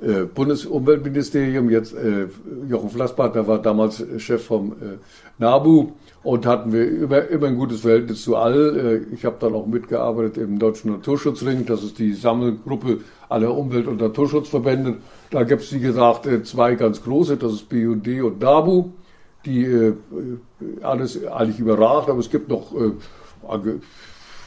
äh, 0.01 0.25
Bundesumweltministerium, 0.25 1.69
jetzt 1.69 1.93
äh, 1.93 2.27
Jochen 2.67 2.89
Flassbart, 2.89 3.35
der 3.35 3.47
war 3.47 3.61
damals 3.61 4.03
Chef 4.17 4.43
vom 4.43 4.73
äh, 4.73 4.97
NABU 5.37 5.93
und 6.23 6.45
hatten 6.45 6.73
wir 6.73 6.87
immer, 6.87 7.27
immer 7.27 7.47
ein 7.47 7.55
gutes 7.55 7.81
Verhältnis 7.81 8.23
zu 8.23 8.35
all. 8.35 9.05
Äh, 9.11 9.13
ich 9.13 9.25
habe 9.25 9.37
dann 9.39 9.53
auch 9.53 9.65
mitgearbeitet 9.65 10.37
im 10.37 10.59
Deutschen 10.59 10.91
Naturschutzring, 10.91 11.65
das 11.65 11.83
ist 11.83 11.99
die 11.99 12.13
Sammelgruppe 12.13 12.99
aller 13.29 13.55
Umwelt- 13.55 13.87
und 13.87 14.01
Naturschutzverbände. 14.01 14.97
Da 15.29 15.43
gibt 15.43 15.61
es, 15.61 15.73
wie 15.73 15.79
gesagt, 15.79 16.25
äh, 16.25 16.43
zwei 16.43 16.75
ganz 16.75 17.03
große, 17.03 17.37
das 17.37 17.53
ist 17.53 17.69
BUD 17.69 18.07
und 18.21 18.41
NABU, 18.41 18.91
die 19.45 19.63
äh, 19.63 19.93
alles 20.81 21.25
eigentlich 21.25 21.59
überragt, 21.59 22.09
aber 22.09 22.19
es 22.19 22.29
gibt 22.29 22.49
noch 22.49 22.73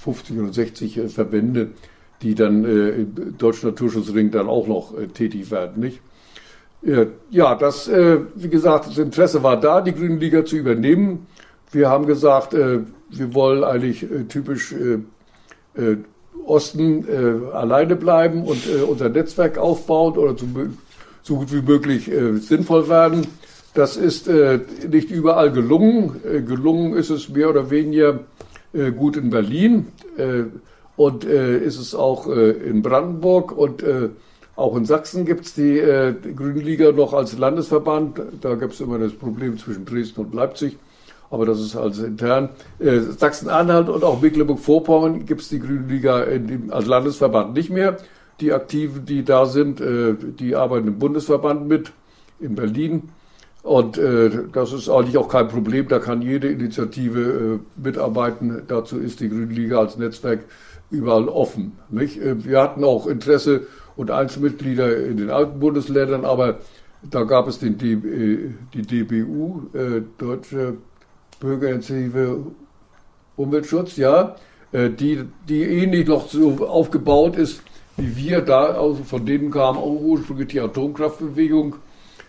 50 0.02 0.38
oder 0.38 0.52
60 0.52 1.00
Verbände, 1.08 1.70
die 2.22 2.34
dann 2.34 2.64
im 2.64 3.38
Deutschen 3.38 3.70
Naturschutzring 3.70 4.30
dann 4.30 4.48
auch 4.48 4.66
noch 4.66 4.92
tätig 5.14 5.50
werden, 5.50 5.80
nicht? 5.80 6.00
Ja, 7.30 7.54
das, 7.54 7.88
wie 7.88 8.48
gesagt, 8.48 8.88
das 8.88 8.98
Interesse 8.98 9.42
war 9.42 9.58
da, 9.60 9.80
die 9.80 9.94
Grünen 9.94 10.18
Liga 10.18 10.44
zu 10.44 10.56
übernehmen. 10.56 11.26
Wir 11.72 11.88
haben 11.88 12.06
gesagt, 12.06 12.52
äh, 12.54 12.80
wir 13.10 13.34
wollen 13.34 13.62
eigentlich 13.62 14.02
äh, 14.02 14.24
typisch 14.24 14.72
äh, 14.72 14.98
äh 15.80 15.96
Osten 16.46 17.06
äh, 17.06 17.54
alleine 17.54 17.96
bleiben 17.96 18.44
und 18.44 18.66
äh, 18.66 18.82
unser 18.82 19.08
Netzwerk 19.08 19.58
aufbauen 19.58 20.16
oder 20.16 20.36
so, 20.36 20.46
so 21.22 21.36
gut 21.36 21.52
wie 21.52 21.62
möglich 21.62 22.10
sinnvoll 22.40 22.88
werden. 22.88 23.26
Das 23.74 23.96
ist 23.96 24.26
nicht 24.26 25.10
überall 25.10 25.52
gelungen. 25.52 26.20
gelungen 26.46 26.94
ist 26.94 27.10
es 27.10 27.28
mehr 27.28 27.50
oder 27.50 27.70
weniger 27.70 28.20
gut 28.96 29.16
in 29.16 29.30
Berlin 29.30 29.88
und 30.96 31.24
ist 31.24 31.78
es 31.78 31.94
auch 31.94 32.26
in 32.26 32.82
Brandenburg 32.82 33.56
und 33.56 33.84
auch 34.56 34.76
in 34.76 34.86
Sachsen 34.86 35.26
gibt 35.26 35.44
es 35.44 35.54
die, 35.54 35.80
die 36.24 36.34
Grüne 36.34 36.60
Liga 36.60 36.90
noch 36.90 37.12
als 37.12 37.38
Landesverband. 37.38 38.20
Da 38.40 38.54
gibt 38.54 38.72
es 38.72 38.80
immer 38.80 38.98
das 38.98 39.12
Problem 39.12 39.58
zwischen 39.58 39.84
Dresden 39.84 40.22
und 40.22 40.34
Leipzig 40.34 40.78
aber 41.30 41.46
das 41.46 41.60
ist 41.60 41.76
also 41.76 42.04
intern. 42.04 42.50
Äh, 42.78 43.00
Sachsen-Anhalt 43.00 43.88
und 43.88 44.04
auch 44.04 44.20
Mecklenburg-Vorpommern 44.20 45.24
gibt 45.24 45.42
es 45.42 45.48
die 45.48 45.60
Grüne 45.60 45.86
Liga 45.86 46.24
dem, 46.24 46.72
als 46.72 46.86
Landesverband 46.86 47.54
nicht 47.54 47.70
mehr. 47.70 47.96
Die 48.40 48.52
Aktiven, 48.52 49.06
die 49.06 49.24
da 49.24 49.46
sind, 49.46 49.80
äh, 49.80 50.14
die 50.14 50.56
arbeiten 50.56 50.88
im 50.88 50.98
Bundesverband 50.98 51.68
mit 51.68 51.92
in 52.40 52.56
Berlin. 52.56 53.10
Und 53.62 53.98
äh, 53.98 54.30
das 54.52 54.72
ist 54.72 54.88
eigentlich 54.88 55.18
auch 55.18 55.28
kein 55.28 55.48
Problem, 55.48 55.86
da 55.88 55.98
kann 55.98 56.22
jede 56.22 56.48
Initiative 56.48 57.20
äh, 57.20 57.80
mitarbeiten. 57.82 58.62
Dazu 58.66 58.98
ist 58.98 59.20
die 59.20 59.28
Grüne 59.28 59.52
Liga 59.52 59.78
als 59.78 59.98
Netzwerk 59.98 60.40
überall 60.90 61.28
offen. 61.28 61.72
Nicht? 61.90 62.20
Äh, 62.20 62.42
wir 62.44 62.60
hatten 62.60 62.82
auch 62.82 63.06
Interesse 63.06 63.66
und 63.96 64.10
Einzelmitglieder 64.10 65.04
in 65.06 65.18
den 65.18 65.30
alten 65.30 65.60
Bundesländern, 65.60 66.24
aber 66.24 66.58
da 67.02 67.24
gab 67.24 67.48
es 67.48 67.58
den 67.58 67.74
äh, 67.80 68.54
die 68.74 68.82
DBU, 68.82 69.62
äh, 69.74 70.02
Deutsche 70.18 70.78
Bürgerinitiative 71.40 72.44
Umweltschutz, 73.36 73.96
ja, 73.96 74.36
äh, 74.72 74.90
die, 74.90 75.24
die 75.48 75.62
ähnlich 75.62 76.06
noch 76.06 76.28
so 76.28 76.66
aufgebaut 76.66 77.36
ist 77.36 77.62
wie 77.96 78.16
wir 78.16 78.40
da, 78.40 78.66
also 78.66 79.02
von 79.04 79.26
denen 79.26 79.50
kam 79.50 79.76
auch 79.76 80.00
ursprünglich 80.00 80.48
die 80.48 80.60
Atomkraftbewegung. 80.60 81.76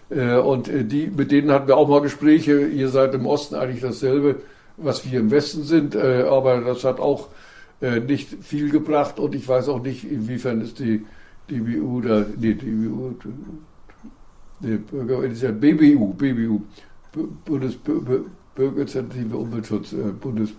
Äh, 0.09 0.35
und 0.35 0.67
äh, 0.67 0.83
die, 0.83 1.07
mit 1.07 1.31
denen 1.31 1.51
hatten 1.51 1.67
wir 1.67 1.77
auch 1.77 1.87
mal 1.87 2.01
Gespräche. 2.01 2.67
Ihr 2.67 2.89
seid 2.89 3.13
im 3.13 3.25
Osten 3.25 3.55
eigentlich 3.55 3.81
dasselbe, 3.81 4.41
was 4.75 5.09
wir 5.09 5.19
im 5.19 5.31
Westen 5.31 5.63
sind, 5.63 5.95
aber 5.95 6.61
das 6.61 6.83
hat 6.83 6.99
auch 6.99 7.27
nicht 8.07 8.43
viel 8.43 8.69
gebracht 8.69 9.19
und 9.19 9.35
ich 9.35 9.47
weiß 9.47 9.69
auch 9.69 9.81
nicht, 9.81 10.09
inwiefern 10.09 10.61
ist 10.61 10.79
die 10.79 11.03
DBU 11.49 12.01
da, 12.01 12.25
nee, 12.37 12.53
DBU, 12.53 13.15
die 14.61 14.77
Bürgerinitiative, 14.77 15.53
BBU, 15.53 16.13
BBU, 16.13 16.61
Bundes, 17.45 17.75
Bürgerinitiative 18.55 19.37
Umweltschutz 19.37 19.93
äh, 19.93 20.11
Bundes, 20.19 20.49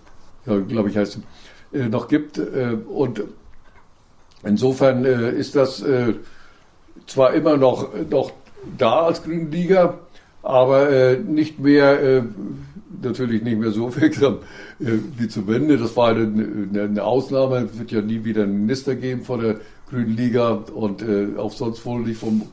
ja, 0.45 0.59
glaube 0.59 0.89
ich 0.89 0.97
heißt 0.97 1.19
äh, 1.73 1.89
noch 1.89 2.07
gibt. 2.07 2.37
Äh, 2.37 2.77
und 2.87 3.23
insofern 4.43 5.05
äh, 5.05 5.31
ist 5.31 5.55
das 5.55 5.81
äh, 5.81 6.13
zwar 7.07 7.33
immer 7.33 7.57
noch, 7.57 7.89
noch 8.09 8.31
da 8.77 9.03
als 9.03 9.23
Grüne 9.23 9.49
Liga, 9.49 9.99
aber 10.41 10.89
äh, 10.89 11.17
nicht 11.17 11.59
mehr, 11.59 12.25
natürlich 13.01 13.43
nicht 13.43 13.57
mehr 13.57 13.71
so 13.71 13.95
wirksam 13.99 14.39
wie 14.79 15.27
zu 15.27 15.47
Wende. 15.47 15.77
Das 15.77 15.95
war 15.95 16.09
eine, 16.09 16.67
eine, 16.73 17.03
Ausnahme. 17.03 17.69
Es 17.71 17.79
wird 17.79 17.91
ja 17.91 18.01
nie 18.01 18.23
wieder 18.25 18.43
einen 18.43 18.61
Minister 18.61 18.95
geben 18.95 19.23
von 19.23 19.41
der 19.41 19.55
Grünen 19.89 20.15
Liga 20.15 20.63
und 20.73 21.03
auch 21.37 21.51
sonst 21.51 21.85
wohl 21.85 22.01
nicht 22.01 22.19
vom 22.19 22.43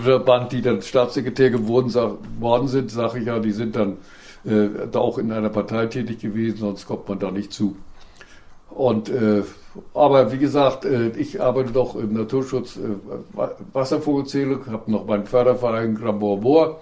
Verband, 0.00 0.52
die 0.52 0.62
dann 0.62 0.82
Staatssekretär 0.82 1.50
geworden 1.50 1.92
worden 2.40 2.68
sind, 2.68 2.90
sage 2.90 3.20
ich 3.20 3.26
ja, 3.26 3.38
die 3.38 3.52
sind 3.52 3.76
dann 3.76 3.96
äh, 4.44 4.96
auch 4.96 5.18
in 5.18 5.32
einer 5.32 5.50
Partei 5.50 5.86
tätig 5.86 6.20
gewesen, 6.20 6.58
sonst 6.58 6.86
kommt 6.86 7.08
man 7.08 7.18
da 7.18 7.30
nicht 7.30 7.52
zu. 7.52 7.76
Und 8.70 9.08
äh, 9.08 9.42
aber 9.92 10.32
wie 10.32 10.38
gesagt, 10.38 10.84
äh, 10.84 11.10
ich 11.10 11.40
arbeite 11.40 11.72
doch 11.72 11.96
im 11.96 12.12
Naturschutz 12.12 12.76
äh, 12.76 13.48
Wasservogelzählung, 13.72 14.66
habe 14.66 14.90
noch 14.90 15.06
meinen 15.06 15.26
Förderverein 15.26 15.94
Grambor 15.94 16.80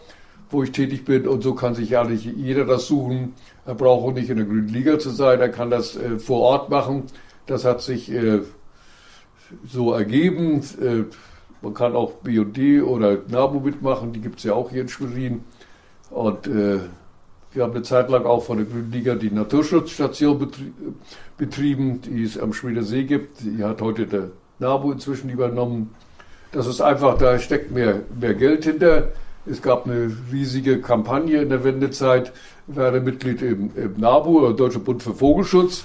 wo 0.51 0.63
ich 0.63 0.73
tätig 0.73 1.07
bin 1.07 1.27
und 1.27 1.43
so 1.43 1.55
kann 1.55 1.75
sich 1.75 1.89
ja 1.89 2.05
nicht 2.05 2.27
jeder 2.27 2.67
das 2.67 2.87
suchen. 2.87 3.33
Er 3.65 3.75
braucht 3.75 4.05
auch 4.05 4.13
nicht 4.13 4.29
in 4.29 4.37
der 4.37 4.45
Grünen 4.45 4.69
Liga 4.69 4.99
zu 4.99 5.09
sein, 5.09 5.41
er 5.41 5.49
kann 5.49 5.71
das 5.71 5.97
äh, 5.97 6.19
vor 6.19 6.41
Ort 6.41 6.69
machen. 6.69 7.05
Das 7.47 7.65
hat 7.65 7.81
sich 7.81 8.13
äh, 8.13 8.41
so 9.67 9.93
ergeben. 9.93 10.63
Man 11.63 11.75
kann 11.75 11.95
auch 11.95 12.13
BD 12.23 12.83
oder 12.83 13.19
NABU 13.29 13.61
mitmachen, 13.61 14.13
die 14.13 14.21
gibt 14.21 14.39
es 14.39 14.45
ja 14.45 14.55
auch 14.55 14.71
hier 14.71 14.83
in 14.83 14.89
Schwerin. 14.89 15.45
Und 16.11 16.47
äh, 16.47 16.81
wir 17.55 17.63
haben 17.63 17.73
eine 17.73 17.83
Zeit 17.83 18.09
lang 18.09 18.25
auch 18.25 18.43
von 18.45 18.59
der 18.59 18.67
Grünen 18.67 18.91
Liga 18.91 19.15
die 19.15 19.31
Naturschutzstation 19.31 20.51
betrieben, 21.37 22.01
die 22.03 22.23
es 22.25 22.39
am 22.39 22.53
Schmieder 22.53 22.83
See 22.83 23.05
gibt. 23.05 23.41
Die 23.43 23.63
hat 23.63 23.83
heute 23.83 24.07
der 24.07 24.31
NABU 24.59 24.93
inzwischen 24.93 25.29
übernommen. 25.29 25.95
Das 26.53 26.67
ist 26.67 26.81
einfach, 26.81 27.19
da 27.19 27.39
steckt 27.39 27.71
mehr, 27.71 28.01
mehr 28.19 28.35
Geld 28.35 28.65
hinter. 28.65 29.09
Es 29.45 29.61
gab 29.61 29.87
eine 29.87 30.15
riesige 30.31 30.81
Kampagne 30.81 31.43
in 31.43 31.49
der 31.49 31.65
Wendezeit. 31.65 32.33
Ich 32.69 32.77
war 32.77 32.93
Mitglied 32.93 33.43
im, 33.43 33.71
im 33.77 33.95
NABU, 33.99 34.53
Deutscher 34.53 34.79
Bund 34.79 35.03
für 35.03 35.15
Vogelschutz. 35.15 35.85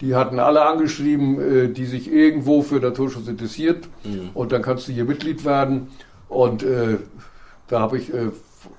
Die 0.00 0.14
hatten 0.14 0.38
alle 0.38 0.62
angeschrieben, 0.62 1.40
äh, 1.40 1.68
die 1.68 1.86
sich 1.86 2.10
irgendwo 2.10 2.62
für 2.62 2.76
Naturschutz 2.76 3.28
interessiert. 3.28 3.86
Mhm. 4.04 4.30
Und 4.34 4.52
dann 4.52 4.62
kannst 4.62 4.88
du 4.88 4.92
hier 4.92 5.04
Mitglied 5.04 5.44
werden. 5.44 5.88
Und 6.28 6.62
äh, 6.62 6.98
da 7.68 7.80
habe 7.80 7.98
ich 7.98 8.12
äh, 8.12 8.28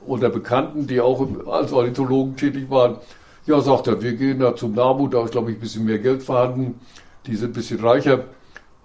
unter 0.05 0.29
Bekannten, 0.29 0.87
die 0.87 1.01
auch 1.01 1.25
als 1.47 1.71
Ornithologen 1.71 2.35
tätig 2.35 2.69
waren, 2.69 2.97
ja, 3.45 3.59
sagt 3.59 3.87
er, 3.87 4.01
wir 4.01 4.13
gehen 4.13 4.39
da 4.39 4.55
zum 4.55 4.73
NABU, 4.73 5.07
da 5.07 5.23
ist, 5.23 5.31
glaube 5.31 5.51
ich, 5.51 5.57
ein 5.57 5.61
bisschen 5.61 5.85
mehr 5.85 5.99
Geld 5.99 6.23
vorhanden, 6.23 6.79
die 7.25 7.35
sind 7.35 7.51
ein 7.51 7.53
bisschen 7.53 7.79
reicher 7.79 8.25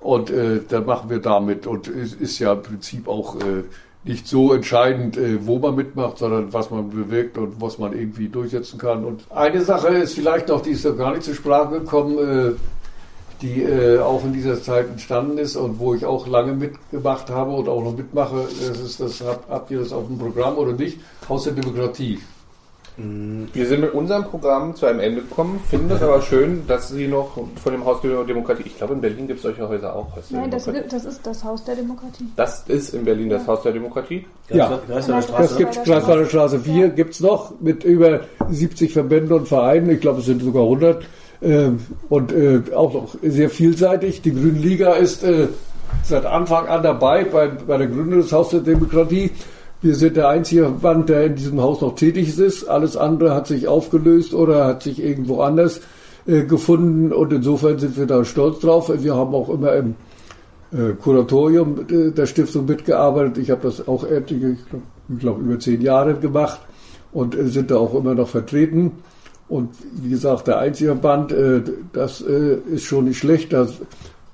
und 0.01 0.31
äh, 0.31 0.61
dann 0.69 0.87
machen 0.87 1.11
wir 1.11 1.19
damit. 1.19 1.67
Und 1.67 1.89
es 1.89 2.15
ist 2.15 2.39
ja 2.39 2.53
im 2.53 2.63
Prinzip 2.63 3.09
auch 3.09 3.37
äh, 3.37 3.65
nicht 4.05 4.27
so 4.27 4.53
entscheidend, 4.53 5.17
äh, 5.17 5.45
wo 5.47 5.59
man 5.59 5.75
mitmacht, 5.75 6.19
sondern 6.19 6.53
was 6.53 6.71
man 6.71 6.91
bewirkt 6.91 7.39
und 7.39 7.61
was 7.61 7.79
man 7.79 7.93
irgendwie 7.93 8.29
durchsetzen 8.29 8.79
kann. 8.79 9.05
Und 9.05 9.25
eine 9.31 9.63
Sache 9.63 9.89
ist 9.89 10.15
vielleicht 10.15 10.49
noch, 10.49 10.63
die 10.63 10.71
ist 10.71 10.85
ja 10.85 10.93
gar 10.93 11.11
nicht 11.11 11.25
zur 11.25 11.35
Sprache 11.35 11.81
gekommen, 11.81 12.19
äh, 12.19 12.53
die 13.43 13.63
äh, 13.63 13.99
auch 13.99 14.25
in 14.25 14.33
dieser 14.33 14.63
Zeit 14.63 14.89
entstanden 14.89 15.39
ist 15.39 15.57
und 15.57 15.79
wo 15.79 15.95
ich 15.95 16.05
auch 16.05 16.27
lange 16.27 16.53
mitgemacht 16.53 17.31
habe 17.31 17.53
und 17.53 17.69
auch 17.69 17.83
noch 17.83 17.97
mitmache. 17.97 18.47
Das 18.61 18.81
ist 18.81 19.01
das, 19.01 19.21
habt, 19.21 19.49
habt 19.51 19.71
ihr 19.71 19.81
das 19.81 19.93
auf 19.93 20.07
dem 20.07 20.19
Programm 20.19 20.57
oder 20.57 20.73
nicht? 20.73 20.99
Haus 21.29 21.45
der 21.45 21.53
Demokratie. 21.53 22.19
Wir 22.99 23.67
sind 23.67 23.83
mit 23.83 23.93
unserem 23.93 24.25
Programm 24.25 24.75
zu 24.75 24.87
einem 24.87 25.01
Ende 25.01 25.21
gekommen, 25.21 25.61
finden 25.69 25.91
es 25.91 26.01
aber 26.01 26.23
schön, 26.23 26.67
dass 26.67 26.89
Sie 26.89 27.07
noch 27.07 27.33
von 27.35 27.73
dem 27.73 27.85
Haus 27.85 28.01
der 28.01 28.25
Demokratie, 28.25 28.63
ich 28.65 28.79
glaube 28.79 28.95
in 28.95 29.03
Berlin 29.03 29.27
gibt 29.27 29.37
es 29.37 29.43
solche 29.43 29.69
Häuser 29.69 29.95
auch. 29.95 30.07
Nein, 30.31 30.51
das, 30.51 30.65
das, 30.65 31.05
ist 31.05 31.27
das 31.27 31.45
Haus 31.45 31.63
der 31.63 31.77
Demokratie. 31.77 32.25
Das 32.37 32.65
ist 32.69 32.95
in 32.95 33.05
Berlin 33.05 33.29
das 33.29 33.43
ja. 33.43 33.49
Haus 33.49 33.63
der 33.65 33.73
Demokratie? 33.73 34.25
Ja, 34.49 34.81
das 34.89 35.59
gibt 35.59 35.85
Gleisweiler 35.85 36.25
Straße 36.25 36.59
4, 36.61 36.75
ja. 36.75 36.89
gibt 36.89 37.13
es 37.13 37.21
noch 37.21 37.53
mit 37.61 37.85
über 37.85 38.21
70 38.49 38.95
Verbänden 38.95 39.35
und 39.35 39.47
Vereinen, 39.47 39.91
ich 39.91 40.01
glaube 40.01 40.21
es 40.21 40.27
sind 40.27 40.41
sogar 40.41 40.63
100 40.63 41.03
äh, 41.03 41.07
und 41.41 42.33
äh, 42.33 42.63
auch 42.75 42.95
noch 42.95 43.17
sehr 43.23 43.51
vielseitig. 43.51 44.23
Die 44.23 44.33
Grüne 44.33 44.59
Liga 44.59 44.95
ist 44.95 45.23
äh, 45.23 45.49
seit 46.03 46.25
Anfang 46.25 46.67
an 46.67 46.83
dabei 46.83 47.25
bei, 47.25 47.49
bei 47.49 47.79
der 47.79 47.89
Gründung 47.89 48.21
des 48.21 48.33
Haus 48.33 48.51
der 48.51 48.61
Demokratie. 48.61 49.31
Wir 49.83 49.95
sind 49.95 50.17
der 50.17 50.29
einzige 50.29 50.63
Verband, 50.63 51.11
der 51.11 51.27
in 51.27 51.37
diesem 51.37 51.61
Haus 51.61 51.81
noch 51.81 51.95
tätig 51.95 52.39
ist. 52.39 52.65
Alles 52.69 52.97
andere 52.97 53.35
hat 53.35 53.47
sich 53.47 53.69
aufgelöst 53.69 54.33
oder 54.33 54.65
hat 54.65 54.83
sich 54.83 55.03
irgendwo 55.03 55.43
anders 55.43 55.81
äh, 56.27 56.45
gefunden 56.45 57.13
und 57.13 57.33
insofern 57.33 57.79
sind 57.79 57.99
wir 57.99 58.07
da 58.07 58.25
stolz 58.25 58.61
drauf. 58.61 58.91
Wir 58.93 59.15
haben 59.15 59.35
auch 59.35 59.51
immer 59.51 59.75
im 59.75 59.95
äh, 60.73 60.93
Kuratorium 61.01 61.87
äh, 61.89 62.11
der 62.11 62.27
Stiftung 62.27 62.67
mitgearbeitet. 62.67 63.39
Ich 63.39 63.51
habe 63.51 63.63
das 63.63 63.87
auch 63.87 64.05
etliche, 64.05 64.57
ich 65.09 65.19
glaube 65.19 65.43
über 65.43 65.59
zehn 65.61 65.83
Jahre 65.83 66.15
gemacht 66.15 66.61
und 67.13 67.37
äh, 67.37 67.49
sind 67.49 67.71
da 67.71 67.77
auch 67.77 67.95
immer 67.95 68.15
noch 68.15 68.29
vertreten. 68.29 68.93
Und 69.49 69.71
wie 69.93 70.11
gesagt, 70.11 70.49
der 70.49 70.59
einzige 70.59 70.95
Band, 70.95 71.33
äh, 71.33 71.63
das 71.93 72.21
äh, 72.21 72.59
ist 72.69 72.85
schon 72.85 73.05
nicht 73.05 73.19
schlecht. 73.19 73.53
Das 73.53 73.81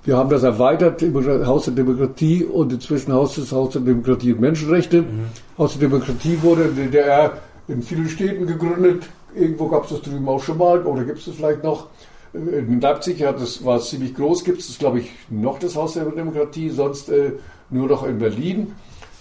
wir 0.04 0.16
haben 0.16 0.30
das 0.30 0.42
erweitert, 0.42 1.00
Haus 1.46 1.66
der 1.66 1.74
Demokratie 1.74 2.44
und 2.44 2.72
inzwischen 2.72 3.12
Haus 3.12 3.36
des 3.36 3.52
Haus 3.52 3.72
der 3.72 3.82
Demokratie 3.82 4.32
und 4.32 4.40
Menschenrechte. 4.40 5.02
Mhm. 5.02 5.26
Haus 5.56 5.78
der 5.78 5.88
Demokratie 5.88 6.38
wurde 6.42 6.64
in 6.64 6.76
der 6.76 6.86
DDR 6.86 7.32
in 7.68 7.82
vielen 7.82 8.08
Städten 8.08 8.46
gegründet. 8.46 9.04
Irgendwo 9.34 9.68
gab 9.68 9.84
es 9.84 9.90
das 9.90 10.02
drüben 10.02 10.28
auch 10.28 10.42
schon 10.42 10.58
mal, 10.58 10.84
oder 10.84 11.04
gibt 11.04 11.18
es 11.18 11.28
es 11.28 11.36
vielleicht 11.36 11.62
noch? 11.62 11.86
In 12.32 12.80
Leipzig 12.80 13.22
hat 13.24 13.40
es, 13.40 13.64
war 13.64 13.76
es 13.76 13.90
ziemlich 13.90 14.14
groß, 14.14 14.42
gibt 14.42 14.58
es, 14.60 14.78
glaube 14.78 15.00
ich, 15.00 15.10
noch 15.28 15.58
das 15.58 15.76
Haus 15.76 15.94
der 15.94 16.06
Demokratie, 16.06 16.70
sonst 16.70 17.08
äh, 17.10 17.32
nur 17.70 17.86
noch 17.86 18.04
in 18.04 18.18
Berlin. 18.18 18.72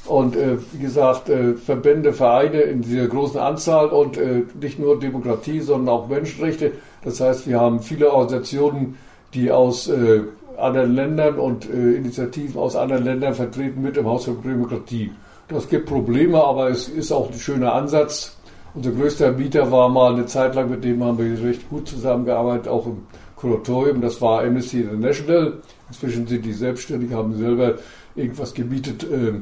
Und 0.08 0.36
äh, 0.36 0.58
wie 0.72 0.80
gesagt, 0.80 1.30
äh, 1.30 1.54
Verbände, 1.54 2.12
Vereine 2.14 2.62
in 2.62 2.82
dieser 2.82 3.08
großen 3.08 3.40
Anzahl 3.40 3.88
und 3.90 4.18
äh, 4.18 4.44
nicht 4.60 4.80
nur 4.80 5.00
Demokratie, 5.00 5.60
sondern 5.60 5.94
auch 5.94 6.08
Menschenrechte. 6.08 6.72
Das 7.04 7.20
heißt, 7.20 7.48
wir 7.48 7.60
haben 7.60 7.82
viele 7.82 8.12
Organisationen, 8.12 8.98
die 9.34 9.52
aus 9.52 9.88
äh, 9.88 10.22
anderen 10.58 10.96
Ländern 10.96 11.36
und 11.36 11.70
äh, 11.70 11.94
Initiativen 11.96 12.60
aus 12.60 12.76
anderen 12.76 13.06
Ländern 13.06 13.34
vertreten 13.34 13.82
mit 13.82 13.98
im 13.98 14.06
Haus 14.06 14.26
für 14.26 14.34
Demokratie. 14.34 15.12
Das 15.48 15.70
gibt 15.70 15.88
Probleme, 15.88 16.44
aber 16.44 16.70
es 16.70 16.88
ist 16.88 17.12
auch 17.12 17.30
ein 17.32 17.38
schöner 17.38 17.74
Ansatz. 17.74 18.38
Unser 18.74 18.92
größter 18.92 19.34
Mieter 19.34 19.70
war 19.72 19.90
mal 19.90 20.14
eine 20.14 20.26
Zeit 20.26 20.56
lang, 20.56 20.70
mit 20.70 20.84
dem 20.84 21.04
haben 21.04 21.18
wir 21.18 21.46
recht 21.46 21.70
gut 21.70 21.88
zusammengearbeitet, 21.88 22.70
auch 22.70 22.86
im 22.86 23.04
Kuratorium. 23.36 24.02
Das 24.02 24.22
war 24.22 24.44
Amnesty 24.44 24.82
International. 24.82 25.62
Inzwischen 25.90 26.26
sind 26.26 26.46
die 26.46 26.54
selbstständig, 26.54 27.12
haben 27.12 27.36
selber 27.36 27.76
irgendwas 28.16 28.54
gemietet 28.54 29.04
äh, 29.04 29.34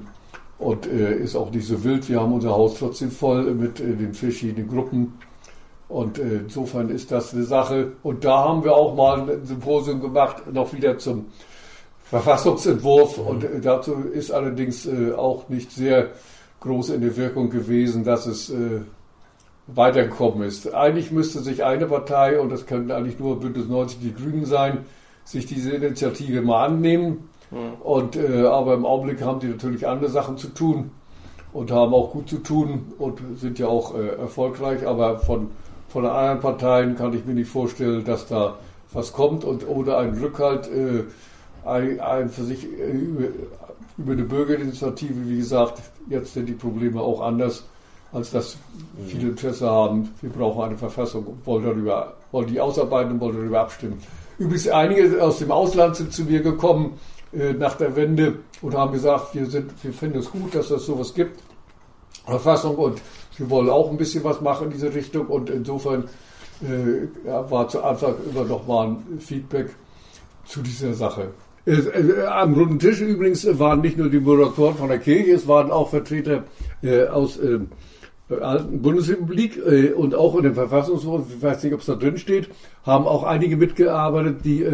und 0.59 0.85
äh, 0.85 1.15
ist 1.15 1.35
auch 1.35 1.51
nicht 1.51 1.65
so 1.65 1.83
wild. 1.83 2.07
Wir 2.09 2.19
haben 2.19 2.33
unser 2.33 2.51
Haus 2.51 2.77
trotzdem 2.77 3.09
voll 3.09 3.53
mit 3.53 3.79
äh, 3.79 3.95
den 3.95 4.13
verschiedenen 4.13 4.67
Gruppen 4.67 5.17
und 5.87 6.19
äh, 6.19 6.39
insofern 6.39 6.89
ist 6.89 7.11
das 7.11 7.33
eine 7.33 7.43
Sache. 7.43 7.93
Und 8.03 8.25
da 8.25 8.43
haben 8.43 8.63
wir 8.63 8.75
auch 8.75 8.93
mal 8.93 9.21
ein 9.21 9.45
Symposium 9.45 10.01
gemacht, 10.01 10.51
noch 10.51 10.73
wieder 10.73 10.97
zum 10.97 11.27
Verfassungsentwurf. 12.03 13.17
Mhm. 13.17 13.27
Und 13.27 13.43
äh, 13.45 13.61
dazu 13.61 13.93
ist 13.93 14.31
allerdings 14.31 14.85
äh, 14.85 15.13
auch 15.13 15.47
nicht 15.47 15.71
sehr 15.71 16.09
groß 16.59 16.89
in 16.89 17.01
der 17.01 17.15
Wirkung 17.15 17.49
gewesen, 17.49 18.03
dass 18.03 18.25
es 18.25 18.53
weitergekommen 19.67 20.45
ist. 20.45 20.73
Eigentlich 20.73 21.09
müsste 21.09 21.39
sich 21.39 21.63
eine 21.63 21.85
Partei, 21.85 22.37
und 22.37 22.49
das 22.49 22.65
könnten 22.65 22.91
eigentlich 22.91 23.17
nur 23.17 23.39
Bündnis 23.39 23.69
90 23.69 23.99
die 24.01 24.13
Grünen 24.13 24.43
sein, 24.43 24.79
sich 25.23 25.45
diese 25.45 25.71
Initiative 25.71 26.41
mal 26.41 26.65
annehmen. 26.65 27.28
Mhm. 27.51 27.81
Und, 27.81 28.15
äh, 28.15 28.43
aber 28.43 28.73
im 28.73 28.85
Augenblick 28.85 29.21
haben 29.21 29.39
die 29.39 29.47
natürlich 29.47 29.87
andere 29.87 30.09
Sachen 30.09 30.37
zu 30.37 30.49
tun 30.49 30.91
und 31.53 31.71
haben 31.71 31.93
auch 31.93 32.11
gut 32.11 32.29
zu 32.29 32.37
tun 32.37 32.93
und 32.97 33.19
sind 33.35 33.59
ja 33.59 33.67
auch 33.67 33.95
äh, 33.95 34.15
erfolgreich. 34.17 34.85
Aber 34.85 35.19
von 35.19 35.49
von 35.89 36.03
den 36.03 36.11
anderen 36.11 36.39
Parteien 36.39 36.95
kann 36.95 37.13
ich 37.13 37.25
mir 37.25 37.33
nicht 37.33 37.49
vorstellen, 37.49 38.05
dass 38.05 38.27
da 38.27 38.55
was 38.93 39.11
kommt 39.11 39.43
und 39.43 39.67
ohne 39.67 39.97
einen 39.97 40.17
Rückhalt 40.19 40.67
äh, 40.67 41.03
ein, 41.67 41.99
ein, 41.99 42.29
für 42.29 42.43
sich 42.43 42.63
äh, 42.65 42.91
über, 42.91 43.25
über 43.97 44.13
eine 44.13 44.23
Bürgerinitiative, 44.23 45.27
wie 45.27 45.37
gesagt, 45.37 45.81
jetzt 46.07 46.33
sind 46.33 46.47
die 46.47 46.53
Probleme 46.53 47.01
auch 47.01 47.21
anders, 47.21 47.65
als 48.11 48.31
dass 48.31 48.57
viele 49.07 49.25
mhm. 49.25 49.29
Interesse 49.31 49.69
haben. 49.69 50.09
Wir 50.21 50.29
brauchen 50.29 50.61
eine 50.61 50.77
Verfassung 50.77 51.25
und 51.25 51.45
wollen 51.45 51.65
darüber, 51.65 52.13
wollen 52.31 52.47
die 52.47 52.61
ausarbeiten 52.61 53.13
und 53.13 53.19
wollen 53.19 53.35
darüber 53.35 53.61
abstimmen. 53.61 54.01
Übrigens, 54.37 54.67
einige 54.69 55.21
aus 55.21 55.39
dem 55.39 55.51
Ausland 55.51 55.95
sind 55.95 56.13
zu 56.13 56.23
mir 56.23 56.41
gekommen 56.41 56.99
äh, 57.31 57.53
nach 57.53 57.75
der 57.75 57.95
Wende 57.95 58.39
und 58.61 58.75
haben 58.75 58.91
gesagt, 58.91 59.35
wir, 59.35 59.45
sind, 59.45 59.71
wir 59.83 59.93
finden 59.93 60.19
es 60.19 60.31
gut, 60.31 60.55
dass 60.55 60.71
es 60.71 60.85
sowas 60.85 61.13
gibt. 61.13 61.39
Verfassung 62.25 62.75
und 62.75 63.01
wir 63.37 63.49
wollen 63.49 63.69
auch 63.69 63.89
ein 63.89 63.97
bisschen 63.97 64.23
was 64.23 64.41
machen 64.41 64.65
in 64.65 64.71
diese 64.71 64.93
Richtung 64.93 65.27
und 65.27 65.49
insofern 65.49 66.05
äh, 66.61 67.07
war 67.49 67.67
zu 67.67 67.83
Anfang 67.83 68.15
immer 68.29 68.43
noch 68.45 68.67
mal 68.67 68.87
ein 68.87 69.19
Feedback 69.19 69.69
zu 70.45 70.61
dieser 70.61 70.93
Sache. 70.93 71.29
Äh, 71.65 71.71
äh, 71.71 72.25
am 72.25 72.53
runden 72.53 72.79
Tisch 72.79 73.01
übrigens 73.01 73.47
waren 73.59 73.81
nicht 73.81 73.97
nur 73.97 74.09
die 74.09 74.19
Moderatoren 74.19 74.75
von 74.75 74.89
der 74.89 74.99
Kirche, 74.99 75.33
es 75.33 75.47
waren 75.47 75.71
auch 75.71 75.89
Vertreter 75.89 76.43
äh, 76.81 77.05
aus 77.05 77.37
äh, 77.37 77.59
alten 78.41 78.81
Bundesrepublik 78.81 79.57
äh, 79.57 79.91
und 79.91 80.15
auch 80.15 80.35
in 80.35 80.43
dem 80.43 80.55
Verfassungshof, 80.55 81.25
ich 81.35 81.41
weiß 81.41 81.63
nicht, 81.63 81.73
ob 81.73 81.79
es 81.81 81.85
da 81.85 81.95
drin 81.95 82.17
steht, 82.17 82.49
haben 82.83 83.05
auch 83.05 83.23
einige 83.23 83.55
mitgearbeitet, 83.57 84.43
die 84.43 84.65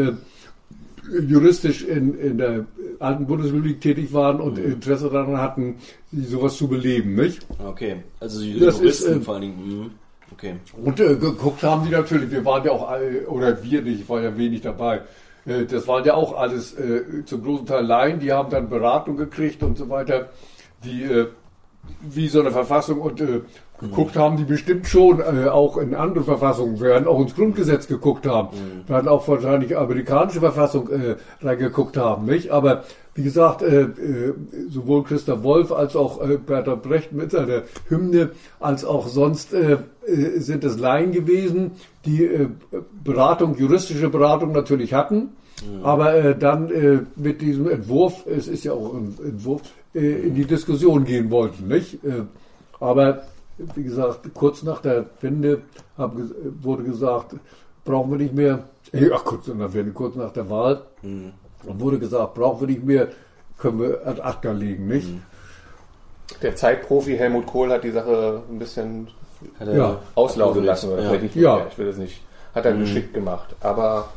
juristisch 1.27 1.83
in, 1.83 2.17
in 2.17 2.37
der 2.37 2.65
alten 2.99 3.27
Bundesrepublik 3.27 3.81
tätig 3.81 4.13
waren 4.13 4.39
und 4.39 4.57
mhm. 4.57 4.73
Interesse 4.73 5.09
daran 5.09 5.37
hatten, 5.37 5.75
sowas 6.11 6.57
zu 6.57 6.67
beleben, 6.67 7.15
nicht? 7.15 7.45
Okay, 7.63 7.97
also 8.19 8.41
die 8.41 8.59
das 8.59 8.79
Juristen 8.79 9.11
ist, 9.11 9.17
äh, 9.17 9.21
vor 9.21 9.35
allen 9.35 9.41
Dingen. 9.43 9.79
Mh. 9.81 9.89
Okay. 10.31 10.55
Und 10.83 10.99
äh, 10.99 11.15
geguckt 11.15 11.63
haben 11.63 11.85
die 11.85 11.91
natürlich, 11.91 12.31
wir 12.31 12.43
waren 12.43 12.63
ja 12.65 12.71
auch, 12.71 12.89
alle, 12.89 13.27
oder 13.27 13.63
wir 13.63 13.81
nicht, 13.81 14.01
ich 14.01 14.09
war 14.09 14.21
ja 14.21 14.35
wenig 14.35 14.61
dabei. 14.61 15.01
Äh, 15.45 15.65
das 15.65 15.87
waren 15.87 16.03
ja 16.03 16.15
auch 16.15 16.37
alles 16.37 16.73
äh, 16.73 17.23
zum 17.25 17.43
großen 17.43 17.65
Teil 17.65 17.85
Laien, 17.85 18.19
die 18.19 18.31
haben 18.31 18.49
dann 18.49 18.69
Beratung 18.69 19.17
gekriegt 19.17 19.63
und 19.63 19.77
so 19.77 19.89
weiter, 19.89 20.29
die 20.83 21.03
äh, 21.03 21.27
wie 22.01 22.27
so 22.27 22.39
eine 22.41 22.51
Verfassung 22.51 22.99
und 22.99 23.21
geguckt 23.79 24.15
haben, 24.15 24.37
die 24.37 24.43
bestimmt 24.43 24.87
schon 24.87 25.19
äh, 25.19 25.47
auch 25.47 25.77
in 25.77 25.95
andere 25.95 26.23
Verfassungen, 26.23 26.79
werden 26.79 27.07
auch 27.07 27.19
ins 27.19 27.35
Grundgesetz 27.35 27.87
geguckt 27.87 28.25
haben, 28.25 28.49
mhm. 28.55 28.89
werden 28.89 29.07
auch 29.07 29.27
wahrscheinlich 29.27 29.77
amerikanische 29.77 30.39
Verfassung 30.39 30.89
äh, 30.89 31.15
reingeguckt 31.41 31.97
haben, 31.97 32.25
nicht? 32.25 32.51
Aber 32.51 32.83
wie 33.15 33.23
gesagt, 33.23 33.61
äh, 33.61 33.83
äh, 33.83 34.33
sowohl 34.69 35.03
Christa 35.03 35.41
Wolf 35.41 35.71
als 35.71 35.95
auch 35.95 36.21
äh, 36.21 36.37
Bertolt 36.37 36.83
Brecht 36.83 37.13
mit 37.13 37.31
seiner 37.31 37.63
Hymne, 37.87 38.31
als 38.59 38.83
auch 38.83 39.07
sonst 39.07 39.53
äh, 39.53 39.77
äh, 40.05 40.39
sind 40.39 40.65
es 40.65 40.77
Laien 40.77 41.13
gewesen, 41.13 41.71
die 42.05 42.25
äh, 42.25 42.49
Beratung, 43.03 43.57
juristische 43.57 44.09
Beratung 44.09 44.51
natürlich 44.51 44.93
hatten. 44.93 45.29
Mhm. 45.65 45.85
Aber 45.85 46.33
dann 46.33 47.07
mit 47.15 47.41
diesem 47.41 47.69
Entwurf, 47.69 48.25
es 48.27 48.49
ist 48.49 48.65
ja 48.65 48.73
auch 48.73 48.93
ein 48.93 49.17
Entwurf, 49.23 49.61
in 49.93 50.35
die 50.35 50.43
Diskussion 50.43 51.05
gehen 51.05 51.31
wollten, 51.31 51.69
nicht? 51.69 51.99
Aber 52.81 53.23
wie 53.57 53.83
gesagt, 53.83 54.33
kurz 54.33 54.63
nach 54.63 54.81
der 54.81 55.05
Wende 55.21 55.61
haben, 55.97 56.31
wurde 56.61 56.83
gesagt, 56.83 57.35
brauchen 57.83 58.11
wir 58.11 58.17
nicht 58.17 58.33
mehr, 58.33 58.65
ja, 58.91 59.17
kurz 59.17 59.47
nach, 59.47 59.73
Wende, 59.73 59.91
kurz 59.91 60.15
nach 60.15 60.31
der 60.31 60.49
Wahl, 60.49 60.81
mhm. 61.01 61.33
wurde 61.63 61.99
gesagt, 61.99 62.33
brauchen 62.33 62.61
wir 62.61 62.67
nicht 62.67 62.83
mehr, 62.83 63.07
können 63.57 63.79
wir 63.79 64.05
ad 64.05 64.21
acta 64.21 64.51
legen, 64.51 64.87
nicht? 64.87 65.09
Mhm. 65.09 65.21
Der 66.41 66.55
Zeitprofi 66.55 67.17
Helmut 67.17 67.45
Kohl 67.45 67.71
hat 67.71 67.83
die 67.83 67.91
Sache 67.91 68.41
ein 68.49 68.59
bisschen 68.59 69.07
ja. 69.59 69.99
auslaufen 70.15 70.63
lassen. 70.63 70.91
Ja. 70.97 71.13
Ich, 71.13 71.35
ja. 71.35 71.67
ich 71.69 71.77
will 71.77 71.85
das 71.85 71.97
nicht. 71.97 72.21
Hat 72.53 72.65
er 72.65 72.73
mhm. 72.73 72.79
geschickt 72.79 73.13
gemacht. 73.13 73.55
Aber 73.61 74.09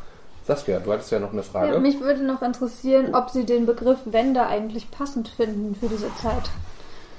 Saskia, 0.45 0.79
du 0.79 0.91
hattest 0.91 1.11
ja 1.11 1.19
noch 1.19 1.31
eine 1.31 1.43
Frage. 1.43 1.73
Ja, 1.73 1.79
mich 1.79 1.99
würde 2.01 2.23
noch 2.23 2.41
interessieren, 2.41 3.13
ob 3.13 3.29
Sie 3.29 3.45
den 3.45 3.67
Begriff 3.67 3.99
Wende 4.05 4.47
eigentlich 4.47 4.89
passend 4.89 5.27
finden 5.27 5.75
für 5.75 5.87
diese 5.87 6.09
Zeit. 6.15 6.49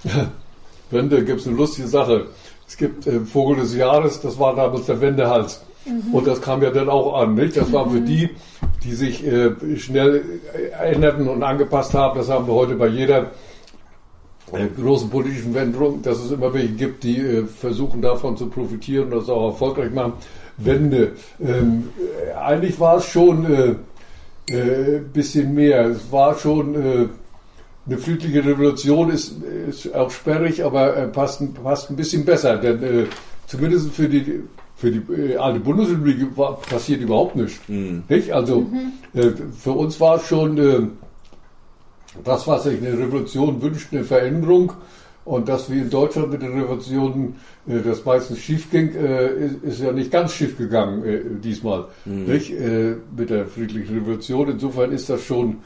Wende 0.91 1.25
gibt 1.25 1.41
es 1.41 1.47
eine 1.47 1.57
lustige 1.57 1.89
Sache. 1.89 2.27
Es 2.67 2.77
gibt 2.77 3.07
äh, 3.07 3.21
Vogel 3.21 3.57
des 3.57 3.75
Jahres, 3.75 4.21
das 4.21 4.39
war 4.39 4.55
damals 4.55 4.87
der 4.87 5.01
Wendehals. 5.01 5.63
Mhm. 5.85 6.15
Und 6.15 6.27
das 6.27 6.41
kam 6.41 6.63
ja 6.63 6.71
dann 6.71 6.89
auch 6.89 7.21
an. 7.21 7.35
Nicht? 7.35 7.57
Das 7.57 7.73
war 7.73 7.89
für 7.89 8.01
mhm. 8.01 8.07
die, 8.07 8.31
die 8.85 8.93
sich 8.93 9.27
äh, 9.27 9.51
schnell 9.77 10.23
äh, 10.55 10.93
änderten 10.93 11.29
und 11.29 11.43
angepasst 11.43 11.95
haben. 11.95 12.19
Das 12.19 12.29
haben 12.29 12.47
wir 12.47 12.55
heute 12.55 12.75
bei 12.75 12.89
jeder 12.89 13.31
äh, 14.53 14.67
großen 14.81 15.11
politischen 15.11 15.55
Wendung, 15.55 16.03
dass 16.03 16.19
es 16.19 16.31
immer 16.31 16.53
welche 16.53 16.75
gibt, 16.75 17.05
die 17.05 17.19
äh, 17.19 17.45
versuchen 17.45 18.03
davon 18.03 18.37
zu 18.37 18.49
profitieren 18.49 19.05
und 19.07 19.21
das 19.21 19.29
auch 19.29 19.53
erfolgreich 19.53 19.93
machen. 19.93 20.15
Wende. 20.57 21.13
Ähm, 21.41 21.89
äh, 21.99 22.35
eigentlich 22.35 22.79
war 22.79 22.99
es 22.99 23.07
schon 23.07 23.47
ein 24.53 25.11
bisschen 25.13 25.55
mehr. 25.55 25.87
Es 25.87 26.11
war 26.11 26.37
schon 26.37 27.09
eine 27.87 27.99
friedliche 27.99 28.45
Revolution 28.45 29.11
ist, 29.11 29.35
ist 29.69 29.95
auch 29.95 30.11
sperrig, 30.11 30.65
aber 30.65 30.97
äh, 30.97 31.09
passt, 31.09 31.43
passt 31.63 31.91
ein 31.91 31.97
bisschen 31.97 32.25
besser, 32.25 32.57
denn 32.57 32.83
äh, 32.83 33.07
zumindest 33.47 33.91
für 33.93 34.09
die 34.09 34.43
für 34.81 34.91
die 34.91 35.13
äh, 35.13 35.37
alte 35.37 35.61
Bundesrepublik 35.61 36.37
war, 36.37 36.59
passiert 36.59 37.03
überhaupt 37.03 37.37
nichts. 37.37 37.61
Mhm. 37.69 38.03
Nicht? 38.09 38.33
Also 38.33 38.63
mhm. 38.63 38.93
äh, 39.13 39.31
für 39.59 39.73
uns 39.73 40.01
war 40.01 40.17
es 40.17 40.27
schon 40.27 40.57
äh, 40.57 40.87
das, 42.25 42.47
was 42.47 42.65
sich 42.65 42.79
eine 42.81 42.99
Revolution 42.99 43.61
wünscht, 43.61 43.93
eine 43.93 44.05
Veränderung. 44.05 44.73
Und 45.27 45.49
dass 45.49 45.71
wir 45.71 45.83
in 45.83 45.91
Deutschland 45.91 46.33
mit 46.33 46.41
den 46.41 46.59
Revolutionen 46.59 47.37
äh, 47.69 47.81
das 47.85 48.07
meistens 48.07 48.39
schief 48.39 48.71
ging, 48.71 48.95
äh, 48.95 49.29
ist, 49.35 49.63
ist, 49.63 49.81
ja 49.81 49.93
nicht 49.93 50.11
ganz 50.11 50.33
schief 50.33 50.57
gegangen 50.57 51.05
äh, 51.05 51.21
diesmal. 51.45 51.85
Mhm. 52.07 52.25
Nicht? 52.25 52.51
Äh, 52.51 52.97
mit 53.15 53.29
der 53.29 53.47
friedlichen 53.47 53.99
Revolution. 53.99 54.49
Insofern 54.49 54.93
ist 54.93 55.11
das 55.11 55.23
schon 55.23 55.59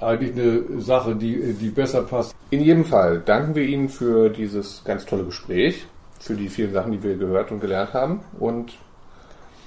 eigentlich 0.00 0.32
eine 0.32 0.80
Sache, 0.80 1.16
die, 1.16 1.54
die 1.54 1.68
besser 1.70 2.02
passt. 2.02 2.34
In 2.50 2.60
jedem 2.60 2.84
Fall 2.84 3.22
danken 3.24 3.54
wir 3.54 3.64
Ihnen 3.64 3.88
für 3.88 4.28
dieses 4.28 4.82
ganz 4.84 5.06
tolle 5.06 5.24
Gespräch 5.24 5.86
für 6.20 6.34
die 6.34 6.48
vielen 6.48 6.72
Sachen, 6.72 6.92
die 6.92 7.02
wir 7.02 7.16
gehört 7.16 7.50
und 7.50 7.60
gelernt 7.60 7.94
haben. 7.94 8.20
Und 8.38 8.72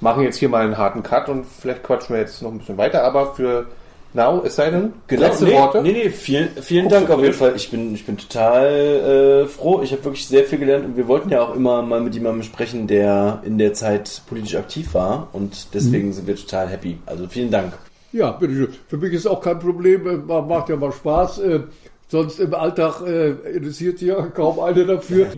machen 0.02 0.24
jetzt 0.24 0.38
hier 0.38 0.50
mal 0.50 0.64
einen 0.64 0.78
harten 0.78 1.02
Cut 1.02 1.30
und 1.30 1.46
vielleicht 1.46 1.84
quatschen 1.84 2.16
wir 2.16 2.22
jetzt 2.22 2.42
noch 2.42 2.52
ein 2.52 2.60
bisschen 2.60 2.78
weiter, 2.78 3.04
aber 3.04 3.34
für 3.34 3.68
Now, 4.16 4.44
es 4.46 4.58
sei 4.58 4.70
denn, 4.70 4.94
genau, 5.08 5.24
letzte 5.24 5.46
nee, 5.46 5.54
Worte. 5.54 5.82
Nee, 5.82 5.92
nee, 5.92 6.10
vielen, 6.12 6.50
vielen 6.62 6.88
Dank 6.88 7.10
auf 7.10 7.20
jeden 7.20 7.34
Fall. 7.34 7.54
Ich 7.56 7.72
bin, 7.72 7.96
ich 7.96 8.06
bin 8.06 8.16
total 8.16 9.46
äh, 9.46 9.48
froh. 9.48 9.82
Ich 9.82 9.92
habe 9.92 10.04
wirklich 10.04 10.28
sehr 10.28 10.44
viel 10.44 10.60
gelernt 10.60 10.86
und 10.86 10.98
wir 10.98 11.08
wollten 11.08 11.30
ja 11.30 11.42
auch 11.42 11.56
immer 11.56 11.82
mal 11.82 12.00
mit 12.00 12.14
jemandem 12.14 12.44
sprechen, 12.44 12.86
der 12.86 13.42
in 13.44 13.58
der 13.58 13.74
Zeit 13.74 14.22
politisch 14.28 14.56
aktiv 14.56 14.94
war 14.94 15.30
und 15.34 15.74
deswegen 15.74 16.10
mhm. 16.10 16.14
sind 16.14 16.28
wir 16.28 16.36
total 16.36 16.68
happy. 16.68 17.00
Also 17.08 17.26
vielen 17.28 17.50
Dank. 17.50 17.74
Ja, 18.14 18.32
bitte 18.32 18.70
Für 18.88 18.98
mich 18.98 19.12
ist 19.14 19.26
auch 19.26 19.42
kein 19.42 19.58
Problem. 19.58 20.28
Macht 20.28 20.70
ja 20.70 20.76
mal 20.76 20.92
Spaß. 20.92 21.40
Äh, 21.40 21.62
sonst 22.08 22.40
im 22.40 22.54
Alltag 22.54 23.02
äh, 23.02 23.32
interessiert 23.56 23.98
sich 23.98 24.10
ja 24.10 24.22
kaum 24.28 24.60
einer 24.60 24.86
dafür. 24.86 25.32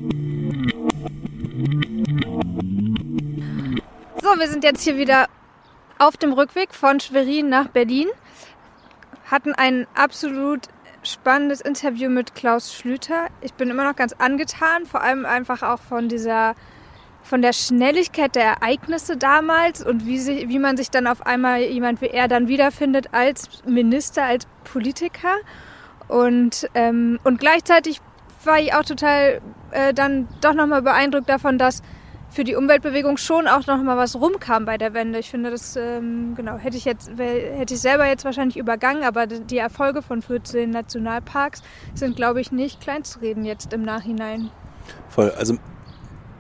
So, 4.22 4.30
wir 4.40 4.48
sind 4.50 4.66
jetzt 4.66 4.82
hier 4.82 4.98
wieder 4.98 5.28
auf 6.00 6.18
dem 6.18 6.34
Rückweg 6.34 6.74
von 6.74 7.00
Schwerin 7.00 7.48
nach 7.48 7.70
Berlin. 7.70 8.10
Hatten 9.32 9.54
ein 9.54 9.88
absolut 9.96 10.68
spannendes 11.02 11.62
Interview 11.62 12.10
mit 12.10 12.36
Klaus 12.36 12.74
Schlüter. 12.74 13.28
Ich 13.40 13.54
bin 13.54 13.70
immer 13.70 13.86
noch 13.86 13.96
ganz 13.96 14.12
angetan, 14.12 14.86
vor 14.86 15.02
allem 15.02 15.26
einfach 15.26 15.64
auch 15.64 15.80
von 15.80 16.10
dieser 16.10 16.56
von 17.26 17.42
der 17.42 17.54
Schnelligkeit 17.54 18.36
der 18.36 18.44
Ereignisse 18.44 19.18
damals 19.18 19.84
und 19.84 20.06
wie, 20.06 20.20
sich, 20.20 20.48
wie 20.48 20.60
man 20.60 20.78
sich 20.78 20.92
dann 20.92 21.08
auf 21.08 21.26
einmal 21.26 21.62
jemand 21.62 22.00
wie 22.02 22.08
er 22.08 22.28
dann 22.28 22.48
wiederfindet 22.48 23.08
als 23.14 23.64
Minister, 23.66 24.24
als 24.24 24.46
Politiker. 24.64 25.34
Und, 26.08 26.70
ähm, 26.76 27.20
und 27.24 27.40
gleichzeitig 27.40 28.00
war 28.44 28.60
ich 28.60 28.76
auch 28.76 28.84
total 28.84 29.42
äh, 29.72 29.92
dann 29.94 30.28
doch 30.42 30.54
nochmal 30.54 30.84
beeindruckt 30.84 31.28
davon, 31.28 31.58
dass 31.58 31.82
für 32.30 32.44
die 32.44 32.56
Umweltbewegung 32.56 33.18
schon 33.18 33.48
auch 33.48 33.66
noch 33.66 33.82
mal 33.82 33.98
was 33.98 34.16
rumkam 34.16 34.66
bei 34.66 34.78
der 34.78 34.94
Wende. 34.94 35.18
Ich 35.18 35.32
finde, 35.32 35.50
das 35.50 35.76
ähm, 35.78 36.36
genau 36.36 36.58
hätte 36.58 36.78
ich 36.78 36.86
jetzt 36.86 37.10
hätte 37.18 37.74
ich 37.74 37.80
selber 37.80 38.06
jetzt 38.06 38.24
wahrscheinlich 38.26 38.58
übergangen, 38.58 39.04
aber 39.04 39.26
die 39.26 39.58
Erfolge 39.58 40.04
von 40.04 40.22
14 40.22 40.70
Nationalparks 40.70 41.64
sind, 41.96 42.16
glaube 42.16 42.42
ich, 42.42 42.52
nicht 42.52 42.82
kleinzureden 42.82 43.46
jetzt 43.46 43.74
im 43.74 43.84
Nachhinein. 43.84 44.52
Voll. 45.10 45.32
Also 45.32 45.58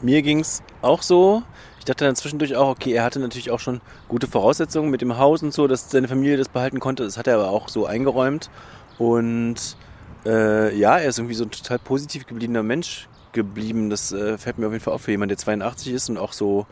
mir 0.01 0.21
ging 0.21 0.39
es 0.41 0.61
auch 0.85 1.01
so. 1.01 1.43
Ich 1.79 1.85
dachte 1.85 2.05
dann 2.05 2.15
zwischendurch 2.15 2.55
auch, 2.55 2.69
okay, 2.69 2.93
er 2.93 3.03
hatte 3.03 3.19
natürlich 3.19 3.51
auch 3.51 3.59
schon 3.59 3.81
gute 4.07 4.27
Voraussetzungen 4.27 4.89
mit 4.89 5.01
dem 5.01 5.17
Haus 5.17 5.43
und 5.43 5.53
so, 5.53 5.67
dass 5.67 5.91
seine 5.91 6.07
Familie 6.07 6.37
das 6.37 6.49
behalten 6.49 6.79
konnte. 6.79 7.03
Das 7.03 7.17
hat 7.17 7.27
er 7.27 7.35
aber 7.35 7.49
auch 7.49 7.69
so 7.69 7.85
eingeräumt. 7.85 8.49
Und 8.97 9.77
äh, 10.25 10.75
ja, 10.75 10.97
er 10.97 11.09
ist 11.09 11.19
irgendwie 11.19 11.35
so 11.35 11.43
ein 11.43 11.51
total 11.51 11.79
positiv 11.79 12.25
gebliebener 12.25 12.63
Mensch 12.63 13.07
geblieben. 13.33 13.89
Das 13.89 14.11
äh, 14.11 14.37
fällt 14.37 14.57
mir 14.57 14.67
auf 14.67 14.73
jeden 14.73 14.83
Fall 14.83 14.93
auf 14.93 15.01
für 15.03 15.11
jemanden, 15.11 15.29
der 15.29 15.37
82 15.37 15.93
ist 15.93 16.09
und 16.09 16.17
auch 16.17 16.33
so, 16.33 16.65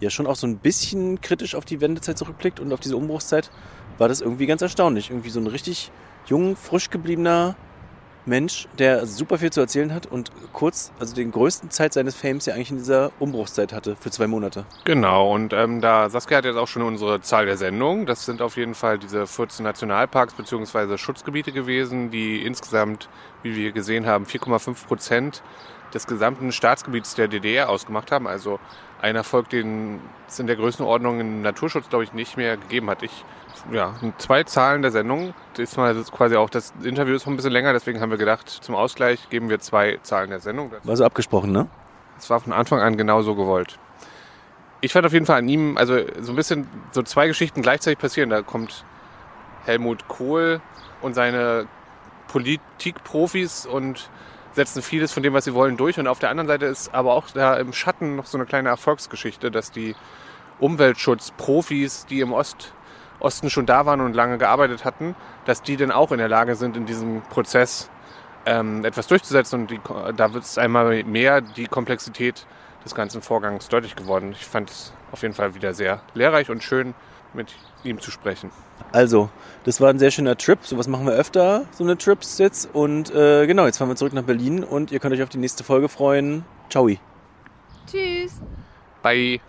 ja, 0.00 0.10
schon 0.10 0.26
auch 0.26 0.36
so 0.36 0.46
ein 0.46 0.58
bisschen 0.58 1.20
kritisch 1.20 1.54
auf 1.54 1.64
die 1.64 1.80
Wendezeit 1.80 2.18
zurückblickt 2.18 2.58
und 2.58 2.72
auf 2.72 2.80
diese 2.80 2.96
Umbruchszeit, 2.96 3.50
war 3.98 4.08
das 4.08 4.20
irgendwie 4.20 4.46
ganz 4.46 4.62
erstaunlich. 4.62 5.10
Irgendwie 5.10 5.30
so 5.30 5.40
ein 5.40 5.46
richtig 5.46 5.92
jung, 6.26 6.56
frisch 6.56 6.90
gebliebener 6.90 7.56
Mensch, 8.26 8.68
der 8.78 9.06
super 9.06 9.38
viel 9.38 9.50
zu 9.50 9.60
erzählen 9.60 9.92
hat 9.92 10.06
und 10.06 10.30
kurz, 10.52 10.92
also 10.98 11.14
den 11.14 11.30
größten 11.30 11.70
Zeit 11.70 11.92
seines 11.92 12.14
Fames 12.14 12.46
ja 12.46 12.54
eigentlich 12.54 12.70
in 12.70 12.76
dieser 12.76 13.10
Umbruchszeit 13.18 13.72
hatte, 13.72 13.96
für 13.96 14.10
zwei 14.10 14.26
Monate. 14.26 14.66
Genau, 14.84 15.32
und 15.32 15.52
ähm, 15.52 15.80
da 15.80 16.10
Saskia 16.10 16.38
hat 16.38 16.44
jetzt 16.44 16.56
auch 16.56 16.68
schon 16.68 16.82
unsere 16.82 17.20
Zahl 17.20 17.46
der 17.46 17.56
Sendung. 17.56 18.06
Das 18.06 18.24
sind 18.24 18.42
auf 18.42 18.56
jeden 18.56 18.74
Fall 18.74 18.98
diese 18.98 19.26
14 19.26 19.64
Nationalparks 19.64 20.34
bzw. 20.34 20.98
Schutzgebiete 20.98 21.52
gewesen, 21.52 22.10
die 22.10 22.42
insgesamt, 22.42 23.08
wie 23.42 23.56
wir 23.56 23.72
gesehen 23.72 24.06
haben, 24.06 24.24
4,5 24.24 24.86
Prozent 24.86 25.42
des 25.94 26.06
gesamten 26.06 26.52
Staatsgebiets 26.52 27.14
der 27.14 27.28
DDR 27.28 27.68
ausgemacht 27.68 28.12
haben. 28.12 28.26
Also 28.26 28.58
ein 29.00 29.16
Erfolg, 29.16 29.48
den 29.48 30.00
es 30.26 30.38
in 30.38 30.46
der 30.46 30.56
Größenordnung 30.56 31.20
im 31.20 31.42
Naturschutz, 31.42 31.88
glaube 31.88 32.04
ich, 32.04 32.12
nicht 32.12 32.36
mehr 32.36 32.56
gegeben 32.56 32.90
hat. 32.90 33.02
Ich, 33.02 33.24
ja, 33.72 33.94
zwei 34.18 34.44
Zahlen 34.44 34.82
der 34.82 34.90
Sendung. 34.90 35.34
Diesmal 35.56 35.96
ist 35.96 36.12
quasi 36.12 36.36
auch 36.36 36.50
das 36.50 36.72
Interview 36.82 37.14
ist 37.14 37.26
noch 37.26 37.32
ein 37.32 37.36
bisschen 37.36 37.52
länger, 37.52 37.72
deswegen 37.72 38.00
haben 38.00 38.10
wir 38.10 38.18
gedacht, 38.18 38.48
zum 38.48 38.74
Ausgleich 38.74 39.28
geben 39.28 39.48
wir 39.48 39.60
zwei 39.60 39.98
Zahlen 40.02 40.30
der 40.30 40.40
Sendung. 40.40 40.72
War 40.84 40.96
so 40.96 41.04
abgesprochen, 41.04 41.52
ne? 41.52 41.68
Es 42.18 42.30
war 42.30 42.40
von 42.40 42.52
Anfang 42.52 42.80
an 42.80 42.96
genau 42.96 43.22
so 43.22 43.34
gewollt. 43.34 43.78
Ich 44.80 44.92
fand 44.92 45.06
auf 45.06 45.12
jeden 45.12 45.26
Fall 45.26 45.38
an 45.38 45.48
ihm, 45.48 45.76
also 45.76 45.98
so 46.20 46.32
ein 46.32 46.36
bisschen 46.36 46.68
so 46.92 47.02
zwei 47.02 47.26
Geschichten 47.26 47.62
gleichzeitig 47.62 47.98
passieren. 47.98 48.30
Da 48.30 48.42
kommt 48.42 48.84
Helmut 49.64 50.08
Kohl 50.08 50.60
und 51.02 51.14
seine 51.14 51.66
Politikprofis 52.28 53.66
und 53.66 54.08
setzen 54.52 54.82
vieles 54.82 55.12
von 55.12 55.22
dem, 55.22 55.32
was 55.34 55.44
sie 55.44 55.54
wollen, 55.54 55.76
durch. 55.76 55.98
Und 55.98 56.06
auf 56.06 56.18
der 56.18 56.30
anderen 56.30 56.48
Seite 56.48 56.66
ist 56.66 56.94
aber 56.94 57.14
auch 57.14 57.26
da 57.32 57.56
im 57.56 57.72
Schatten 57.72 58.16
noch 58.16 58.26
so 58.26 58.38
eine 58.38 58.46
kleine 58.46 58.68
Erfolgsgeschichte, 58.68 59.50
dass 59.50 59.70
die 59.70 59.94
Umweltschutzprofis, 60.60 62.06
die 62.06 62.20
im 62.20 62.32
Ost, 62.32 62.72
Osten 63.20 63.50
schon 63.50 63.66
da 63.66 63.86
waren 63.86 64.00
und 64.00 64.14
lange 64.14 64.38
gearbeitet 64.38 64.84
hatten, 64.84 65.14
dass 65.44 65.62
die 65.62 65.76
dann 65.76 65.90
auch 65.90 66.12
in 66.12 66.18
der 66.18 66.28
Lage 66.28 66.54
sind, 66.56 66.76
in 66.76 66.86
diesem 66.86 67.22
Prozess 67.22 67.90
ähm, 68.46 68.84
etwas 68.84 69.06
durchzusetzen. 69.06 69.62
Und 69.62 69.70
die, 69.70 69.80
da 70.16 70.32
wird 70.32 70.44
es 70.44 70.58
einmal 70.58 71.04
mehr 71.04 71.40
die 71.40 71.66
Komplexität 71.66 72.46
des 72.84 72.94
ganzen 72.94 73.22
Vorgangs 73.22 73.68
deutlich 73.68 73.96
geworden. 73.96 74.32
Ich 74.32 74.46
fand 74.46 74.70
es 74.70 74.92
auf 75.12 75.22
jeden 75.22 75.34
Fall 75.34 75.54
wieder 75.54 75.74
sehr 75.74 76.00
lehrreich 76.14 76.50
und 76.50 76.62
schön, 76.62 76.94
mit 77.34 77.54
ihm 77.84 78.00
zu 78.00 78.10
sprechen. 78.10 78.50
Also, 78.92 79.28
das 79.64 79.80
war 79.80 79.90
ein 79.90 79.98
sehr 79.98 80.10
schöner 80.10 80.36
Trip. 80.36 80.58
So 80.62 80.78
was 80.78 80.88
machen 80.88 81.06
wir 81.06 81.12
öfter, 81.12 81.66
so 81.72 81.84
eine 81.84 81.98
Trips 81.98 82.38
jetzt. 82.38 82.74
Und 82.74 83.14
äh, 83.14 83.46
genau, 83.46 83.66
jetzt 83.66 83.78
fahren 83.78 83.88
wir 83.88 83.96
zurück 83.96 84.14
nach 84.14 84.22
Berlin 84.22 84.64
und 84.64 84.92
ihr 84.92 84.98
könnt 84.98 85.14
euch 85.14 85.22
auf 85.22 85.28
die 85.28 85.38
nächste 85.38 85.64
Folge 85.64 85.88
freuen. 85.88 86.44
Ciao. 86.70 86.88
Tschüss. 87.86 88.40
Bye. 89.02 89.40